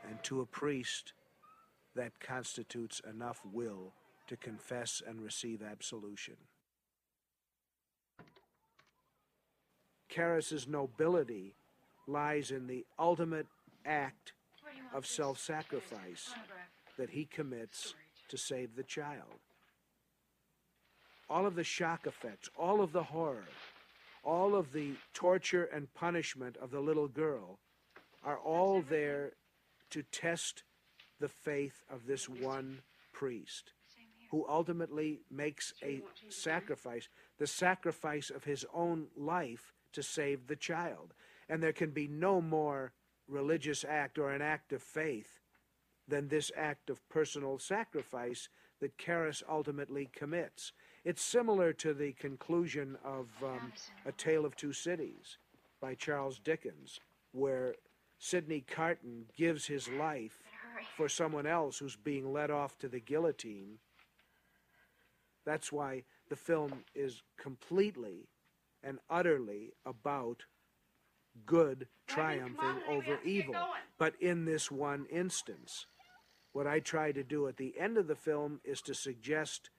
And 0.07 0.22
to 0.23 0.41
a 0.41 0.45
priest, 0.45 1.14
that 1.95 2.19
constitutes 2.19 3.02
enough 3.10 3.41
will 3.52 3.94
to 4.28 4.38
confess 4.38 5.02
and 5.06 5.22
receive 5.22 5.61
absolution. 5.61 6.36
Karras's 10.10 10.68
nobility 10.68 11.53
lies 12.07 12.52
in 12.52 12.68
the 12.68 12.86
ultimate 12.99 13.48
act 13.86 14.34
of 14.94 15.06
self 15.06 15.40
sacrifice 15.40 16.34
that 16.98 17.10
he 17.10 17.26
commits 17.26 17.94
to 18.28 18.38
save 18.38 18.76
the 18.76 18.84
child. 18.84 19.40
All 21.30 21.45
of 21.45 21.56
the 21.56 21.64
shock 21.64 22.07
effects, 22.07 22.49
all 22.57 22.82
of 22.82 22.91
the 22.91 23.03
horror, 23.03 23.45
all 24.23 24.56
of 24.56 24.72
the 24.73 24.93
torture 25.14 25.65
and 25.65 25.93
punishment 25.93 26.57
of 26.57 26.72
the 26.72 26.80
little 26.80 27.07
girl 27.07 27.60
are 28.23 28.38
all 28.38 28.81
there 28.81 29.34
to 29.89 30.03
test 30.03 30.64
the 31.19 31.27
faith 31.27 31.84
of 31.89 32.06
this 32.06 32.27
one 32.30 32.80
priest 33.14 33.73
who 34.31 34.45
ultimately 34.48 35.19
makes 35.30 35.73
a 35.84 36.02
sacrifice, 36.30 37.10
the 37.38 37.45
sacrifice 37.48 38.30
of 38.30 38.45
his 38.45 38.65
own 38.73 39.07
life 39.18 39.73
to 39.91 40.02
save 40.02 40.48
the 40.48 40.56
child. 40.56 41.14
And 41.49 41.61
there 41.61 41.73
can 41.73 41.91
be 41.91 42.07
no 42.07 42.41
more 42.41 42.93
religious 43.27 43.84
act 43.84 44.18
or 44.18 44.31
an 44.31 44.41
act 44.41 44.72
of 44.72 44.81
faith 44.81 45.39
than 46.07 46.30
this 46.30 46.49
act 46.56 46.89
of 46.89 47.07
personal 47.10 47.60
sacrifice 47.60 48.48
that 48.80 48.98
Karras 48.98 49.43
ultimately 49.49 50.10
commits. 50.14 50.72
It's 51.03 51.23
similar 51.23 51.73
to 51.73 51.94
the 51.95 52.11
conclusion 52.14 52.95
of 53.03 53.28
um, 53.44 53.73
A 54.06 54.11
Tale 54.11 54.45
of 54.45 54.56
Two 54.56 54.72
Cities 54.72 55.38
by 55.82 55.95
Charles 55.95 56.38
Dickens, 56.38 56.99
where 57.32 57.73
Sidney 58.19 58.61
Carton 58.61 59.26
gives 59.36 59.65
his 59.65 59.90
life 59.90 60.44
for 60.95 61.10
someone 61.10 61.48
else 61.48 61.80
who's 61.80 61.95
being 61.95 62.32
led 62.32 62.52
off 62.52 62.78
to 62.80 62.88
the 62.88 62.99
guillotine. 62.99 63.80
That's 65.44 65.72
why 65.72 66.03
the 66.30 66.36
film 66.36 66.84
is 66.94 67.23
completely 67.36 68.28
and 68.84 68.99
utterly 69.10 69.73
about 69.86 70.44
good 71.48 71.88
triumphing 72.07 72.82
over 72.88 73.18
evil. 73.26 73.56
But 73.98 74.14
in 74.19 74.45
this 74.45 74.69
one 74.69 75.07
instance, 75.11 75.88
what 76.53 76.68
I 76.68 76.80
try 76.80 77.11
to 77.11 77.23
do 77.23 77.48
at 77.48 77.57
the 77.57 77.73
end 77.80 77.98
of 77.98 78.07
the 78.07 78.15
film 78.15 78.60
is 78.64 78.82
to 78.84 78.94
suggest 78.94 79.72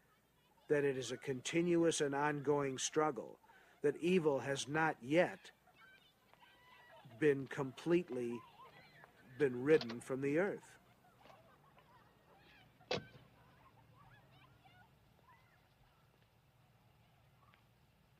that 0.73 0.85
it 0.85 0.97
is 0.97 1.13
a 1.13 1.19
continuous 1.19 2.01
and 2.01 2.15
ongoing 2.15 2.79
struggle, 2.79 3.37
that 3.83 3.95
evil 4.01 4.39
has 4.41 4.67
not 4.67 4.97
yet 5.03 5.39
been 7.21 7.47
completely 7.49 8.33
been 9.39 9.63
ridden 9.63 10.01
from 10.01 10.23
the 10.23 10.39
earth. 10.39 10.63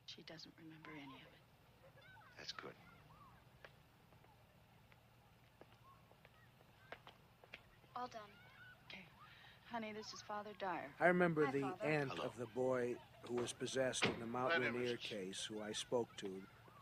She 0.05 0.21
doesn't 0.27 0.53
remember 0.55 0.91
any 0.95 1.23
of 1.23 1.31
it. 1.33 1.41
That's 2.37 2.51
good. 2.51 2.73
All 7.95 8.05
done. 8.05 8.32
Okay. 9.73 9.85
Honey, 9.85 9.93
this 9.97 10.13
is 10.13 10.21
Father 10.21 10.51
Dyer. 10.59 10.89
I 10.99 11.07
remember 11.07 11.45
Hi, 11.45 11.51
the 11.51 11.61
Father. 11.61 11.85
aunt 11.85 12.19
of 12.19 12.37
the 12.37 12.45
boy 12.45 12.95
who 13.27 13.35
was 13.35 13.53
possessed 13.53 14.03
in 14.05 14.19
the 14.19 14.25
Mount 14.25 14.49
Bye, 14.51 14.57
Rainier 14.67 14.97
case, 14.97 15.47
who 15.49 15.61
I 15.61 15.71
spoke 15.71 16.09
to, 16.17 16.29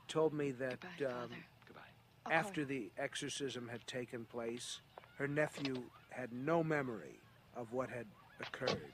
told 0.08 0.34
me 0.34 0.52
that 0.52 0.80
um, 1.02 1.30
Okay. 1.70 2.36
after 2.36 2.66
the 2.66 2.90
exorcism 2.98 3.70
had 3.70 3.86
taken 3.88 4.26
place, 4.26 4.82
her 5.18 5.28
nephew 5.28 5.84
had 6.10 6.34
no 6.34 6.64
memory 6.64 7.20
of 7.56 7.72
what 7.74 7.90
had 7.90 8.08
occurred. 8.40 8.94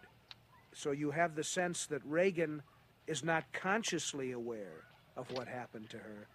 So 0.73 0.91
you 0.91 1.11
have 1.11 1.35
the 1.35 1.43
sense 1.43 1.85
that 1.87 2.01
Regan 2.05 2.61
is 3.07 3.23
not 3.23 3.51
consciously 3.53 4.31
aware 4.31 4.83
of 5.15 5.31
what 5.31 5.47
happened 5.47 5.89
to 5.91 5.97
her, 5.97 6.27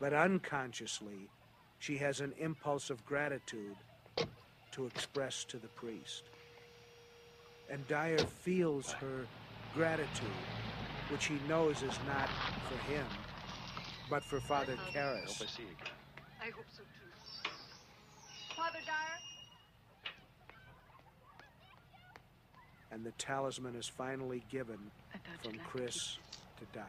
but 0.00 0.12
unconsciously, 0.12 1.28
she 1.78 1.98
has 1.98 2.20
an 2.20 2.32
impulse 2.38 2.90
of 2.90 3.04
gratitude 3.06 3.76
to 4.72 4.86
express 4.86 5.44
to 5.44 5.58
the 5.58 5.68
priest. 5.68 6.24
And 7.70 7.86
Dyer 7.88 8.18
feels 8.18 8.92
her 8.92 9.26
gratitude, 9.74 10.28
which 11.10 11.26
he 11.26 11.38
knows 11.48 11.82
is 11.82 11.98
not 12.06 12.28
for 12.68 12.78
him, 12.92 13.06
but 14.08 14.22
for 14.22 14.40
Father 14.40 14.76
Karras. 14.92 15.38
Hope 15.38 15.48
I 15.48 15.50
see 15.50 15.62
you 15.62 15.68
again. 15.80 15.92
I 16.40 16.44
hope 16.50 16.66
so 16.72 16.82
too. 16.82 17.50
Father 18.56 18.78
Dyer? 18.86 19.16
and 22.96 23.04
the 23.04 23.12
talisman 23.18 23.76
is 23.76 23.86
finally 23.86 24.42
given 24.50 24.78
from 25.42 25.52
like 25.52 25.60
to 25.60 25.68
Chris 25.68 26.16
to 26.58 26.64
Dyer. 26.72 26.84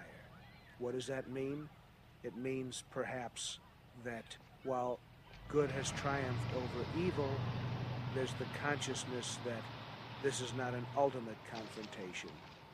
What 0.79 0.93
does 0.93 1.05
that 1.07 1.29
mean? 1.29 1.67
It 2.23 2.37
means 2.37 2.85
perhaps 2.91 3.59
that 4.05 4.37
while 4.63 4.99
good 5.49 5.69
has 5.71 5.91
triumphed 5.91 6.55
over 6.55 7.05
evil, 7.05 7.29
there's 8.15 8.31
the 8.39 8.45
consciousness 8.63 9.37
that 9.43 9.61
this 10.23 10.41
is 10.41 10.53
not 10.57 10.73
an 10.73 10.85
ultimate 10.97 11.37
confrontation, 11.51 12.29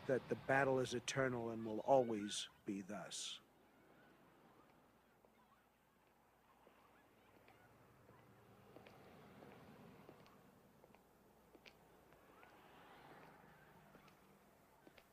that 0.07 0.28
the 0.30 0.36
battle 0.48 0.80
is 0.80 0.94
eternal 0.94 1.52
and 1.52 1.65
will 1.65 1.84
always 1.86 2.48
be 2.65 2.84
thus. 2.88 3.40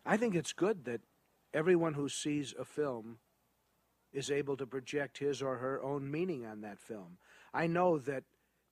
I 0.06 0.16
think 0.16 0.34
it's 0.34 0.52
good 0.52 0.86
that 0.86 1.00
everyone 1.54 1.94
who 1.94 2.08
sees 2.08 2.52
a 2.58 2.64
film 2.64 3.18
is 4.12 4.30
able 4.30 4.56
to 4.56 4.66
project 4.66 5.18
his 5.18 5.40
or 5.40 5.58
her 5.58 5.80
own 5.82 6.10
meaning 6.10 6.44
on 6.44 6.62
that 6.62 6.80
film. 6.80 7.18
I 7.54 7.68
know 7.68 7.98
that 7.98 8.24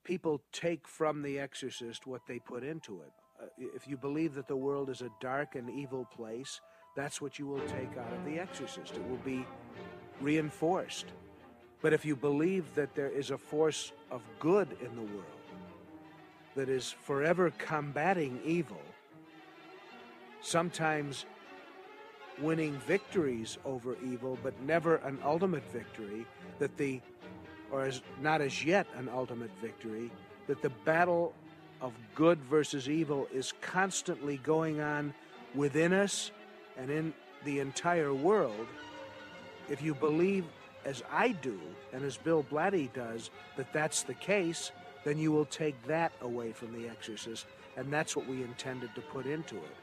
people 0.02 0.42
take 0.52 0.88
from 0.88 1.22
The 1.22 1.38
Exorcist 1.38 2.06
what 2.06 2.22
they 2.26 2.38
put 2.40 2.64
into 2.64 3.02
it. 3.02 3.12
Uh, 3.40 3.46
if 3.56 3.86
you 3.86 3.96
believe 3.96 4.34
that 4.34 4.48
the 4.48 4.56
world 4.56 4.90
is 4.90 5.00
a 5.00 5.10
dark 5.20 5.54
and 5.54 5.70
evil 5.70 6.04
place, 6.16 6.60
that's 6.96 7.20
what 7.20 7.38
you 7.38 7.46
will 7.46 7.60
take 7.60 7.96
out 7.96 8.12
of 8.12 8.24
The 8.24 8.38
Exorcist. 8.38 8.94
It 8.94 9.08
will 9.08 9.18
be 9.18 9.46
reinforced. 10.20 11.06
But 11.80 11.92
if 11.92 12.04
you 12.04 12.16
believe 12.16 12.74
that 12.74 12.94
there 12.94 13.08
is 13.08 13.30
a 13.30 13.38
force 13.38 13.92
of 14.10 14.22
good 14.40 14.76
in 14.80 14.94
the 14.96 15.02
world 15.02 15.24
that 16.56 16.68
is 16.68 16.90
forever 16.90 17.52
combating 17.58 18.40
evil, 18.44 18.82
sometimes 20.40 21.24
winning 22.40 22.72
victories 22.80 23.58
over 23.64 23.96
evil, 24.04 24.36
but 24.42 24.60
never 24.62 24.96
an 24.96 25.18
ultimate 25.24 25.64
victory, 25.70 26.26
that 26.58 26.76
the, 26.76 27.00
or 27.70 27.84
as 27.84 28.02
not 28.20 28.40
as 28.40 28.64
yet 28.64 28.88
an 28.96 29.08
ultimate 29.08 29.50
victory, 29.60 30.10
that 30.48 30.62
the 30.62 30.70
battle 30.84 31.32
of 31.80 31.92
good 32.14 32.38
versus 32.44 32.88
evil 32.88 33.28
is 33.32 33.52
constantly 33.60 34.38
going 34.38 34.80
on 34.80 35.14
within 35.54 35.92
us 35.92 36.30
and 36.76 36.90
in 36.90 37.14
the 37.44 37.60
entire 37.60 38.12
world. 38.12 38.66
If 39.68 39.82
you 39.82 39.94
believe, 39.94 40.44
as 40.84 41.02
I 41.10 41.32
do, 41.32 41.58
and 41.92 42.04
as 42.04 42.16
Bill 42.16 42.44
Blatty 42.44 42.92
does, 42.92 43.30
that 43.56 43.72
that's 43.72 44.02
the 44.02 44.14
case, 44.14 44.72
then 45.04 45.18
you 45.18 45.32
will 45.32 45.44
take 45.44 45.80
that 45.86 46.12
away 46.20 46.52
from 46.52 46.72
The 46.72 46.88
Exorcist, 46.88 47.46
and 47.76 47.92
that's 47.92 48.16
what 48.16 48.26
we 48.26 48.42
intended 48.42 48.94
to 48.94 49.00
put 49.00 49.26
into 49.26 49.56
it. 49.56 49.76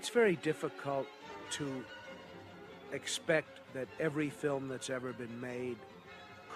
It's 0.00 0.08
very 0.08 0.36
difficult 0.36 1.06
to 1.58 1.84
expect 2.90 3.60
that 3.74 3.86
every 4.00 4.30
film 4.30 4.66
that's 4.66 4.88
ever 4.88 5.12
been 5.12 5.38
made 5.42 5.76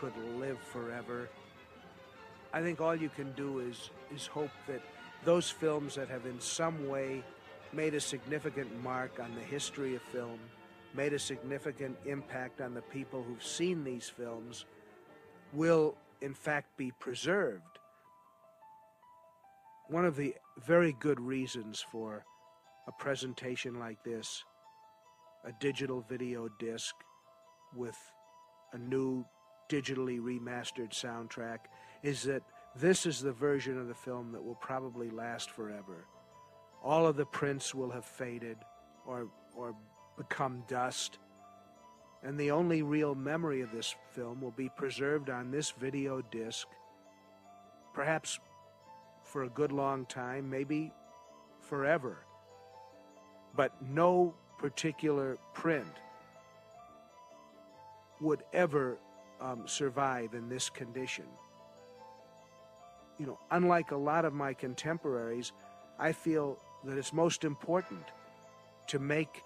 could 0.00 0.14
live 0.38 0.58
forever. 0.72 1.28
I 2.54 2.62
think 2.62 2.80
all 2.80 2.96
you 2.96 3.10
can 3.10 3.32
do 3.32 3.58
is 3.58 3.90
is 4.14 4.26
hope 4.26 4.56
that 4.66 4.80
those 5.26 5.50
films 5.50 5.94
that 5.96 6.08
have 6.08 6.24
in 6.24 6.40
some 6.40 6.88
way 6.88 7.22
made 7.74 7.92
a 7.92 8.00
significant 8.00 8.82
mark 8.82 9.20
on 9.20 9.34
the 9.34 9.42
history 9.42 9.94
of 9.94 10.00
film, 10.00 10.38
made 10.94 11.12
a 11.12 11.18
significant 11.18 11.98
impact 12.06 12.62
on 12.62 12.72
the 12.72 12.80
people 12.96 13.22
who've 13.22 13.44
seen 13.44 13.84
these 13.84 14.08
films, 14.08 14.64
will 15.52 15.96
in 16.22 16.32
fact 16.32 16.74
be 16.78 16.92
preserved. 16.92 17.78
one 19.88 20.06
of 20.06 20.16
the 20.16 20.34
very 20.66 20.94
good 20.98 21.20
reasons 21.20 21.84
for 21.92 22.24
a 22.86 22.92
presentation 22.92 23.78
like 23.78 24.02
this, 24.04 24.44
a 25.44 25.52
digital 25.60 26.00
video 26.08 26.48
disc 26.58 26.94
with 27.74 27.96
a 28.72 28.78
new 28.78 29.24
digitally 29.70 30.20
remastered 30.20 30.90
soundtrack, 30.90 31.58
is 32.02 32.22
that 32.24 32.42
this 32.76 33.06
is 33.06 33.20
the 33.20 33.32
version 33.32 33.78
of 33.78 33.88
the 33.88 33.94
film 33.94 34.32
that 34.32 34.44
will 34.44 34.56
probably 34.56 35.10
last 35.10 35.50
forever. 35.50 36.06
All 36.82 37.06
of 37.06 37.16
the 37.16 37.24
prints 37.24 37.74
will 37.74 37.90
have 37.90 38.04
faded 38.04 38.58
or, 39.06 39.28
or 39.56 39.74
become 40.16 40.64
dust. 40.68 41.18
And 42.22 42.38
the 42.38 42.50
only 42.50 42.82
real 42.82 43.14
memory 43.14 43.60
of 43.60 43.70
this 43.70 43.94
film 44.12 44.40
will 44.40 44.50
be 44.50 44.70
preserved 44.76 45.30
on 45.30 45.50
this 45.50 45.70
video 45.70 46.22
disc, 46.30 46.66
perhaps 47.92 48.38
for 49.22 49.44
a 49.44 49.48
good 49.48 49.72
long 49.72 50.04
time, 50.06 50.50
maybe 50.50 50.92
forever. 51.60 52.18
But 53.56 53.72
no 53.82 54.34
particular 54.58 55.38
print 55.52 55.86
would 58.20 58.42
ever 58.52 58.98
um, 59.40 59.66
survive 59.66 60.34
in 60.34 60.48
this 60.48 60.70
condition. 60.70 61.26
You 63.18 63.26
know, 63.26 63.38
unlike 63.50 63.90
a 63.90 63.96
lot 63.96 64.24
of 64.24 64.32
my 64.32 64.54
contemporaries, 64.54 65.52
I 65.98 66.12
feel 66.12 66.58
that 66.84 66.98
it's 66.98 67.12
most 67.12 67.44
important 67.44 68.04
to 68.88 68.98
make 68.98 69.42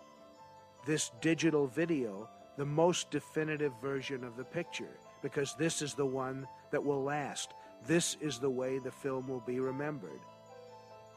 this 0.87 1.11
digital 1.21 1.67
video 1.67 2.29
the 2.57 2.65
most 2.65 3.11
definitive 3.11 3.73
version 3.81 4.25
of 4.25 4.37
the 4.37 4.45
picture 4.45 4.99
because 5.23 5.55
this 5.55 5.83
is 5.83 5.95
the 5.95 6.07
one 6.07 6.47
that 6.71 6.85
will 6.85 7.03
last. 7.03 7.53
This 7.87 8.17
is 8.21 8.39
the 8.39 8.51
way 8.51 8.79
the 8.79 8.91
film 8.91 9.29
will 9.29 9.43
be 9.47 9.61
remembered. 9.61 10.21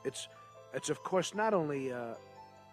It's, 0.03 0.27
it's 0.73 0.89
of 0.89 1.03
course 1.03 1.34
not 1.34 1.53
only 1.53 1.89
a, 1.89 2.15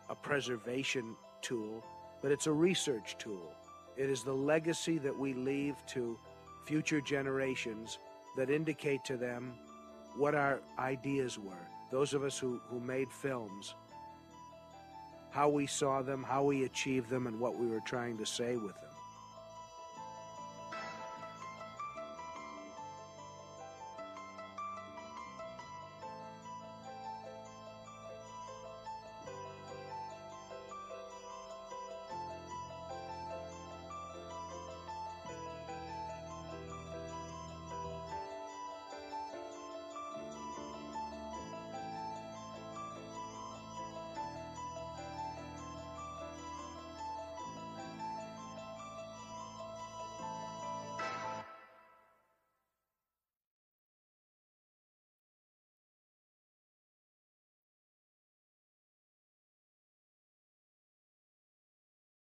a 0.09 0.15
preservation 0.15 1.17
tool, 1.43 1.85
but 2.23 2.33
it's 2.33 2.47
a 2.47 2.53
research 2.53 3.17
tool. 3.19 3.53
It 3.97 4.09
is 4.09 4.23
the 4.23 4.33
legacy 4.33 4.99
that 4.99 5.17
we 5.17 5.35
leave 5.35 5.75
to 5.89 6.19
future 6.67 7.01
generations 7.01 7.99
that 8.37 8.51
indicate 8.51 9.05
to 9.05 9.17
them 9.17 9.55
what 10.17 10.35
our 10.35 10.61
ideas 10.79 11.39
were. 11.39 11.67
Those 11.91 12.15
of 12.15 12.23
us 12.23 12.39
who, 12.39 12.61
who 12.69 12.81
made 12.81 13.11
films, 13.11 13.75
how 15.31 15.49
we 15.49 15.67
saw 15.67 16.03
them, 16.03 16.23
how 16.23 16.45
we 16.45 16.65
achieved 16.65 17.11
them, 17.11 17.27
and 17.27 17.41
what 17.41 17.57
we 17.57 17.67
were 17.67 17.81
trying 17.81 18.19
to 18.19 18.27
say 18.27 18.57
with 18.57 18.75
them. 18.75 18.88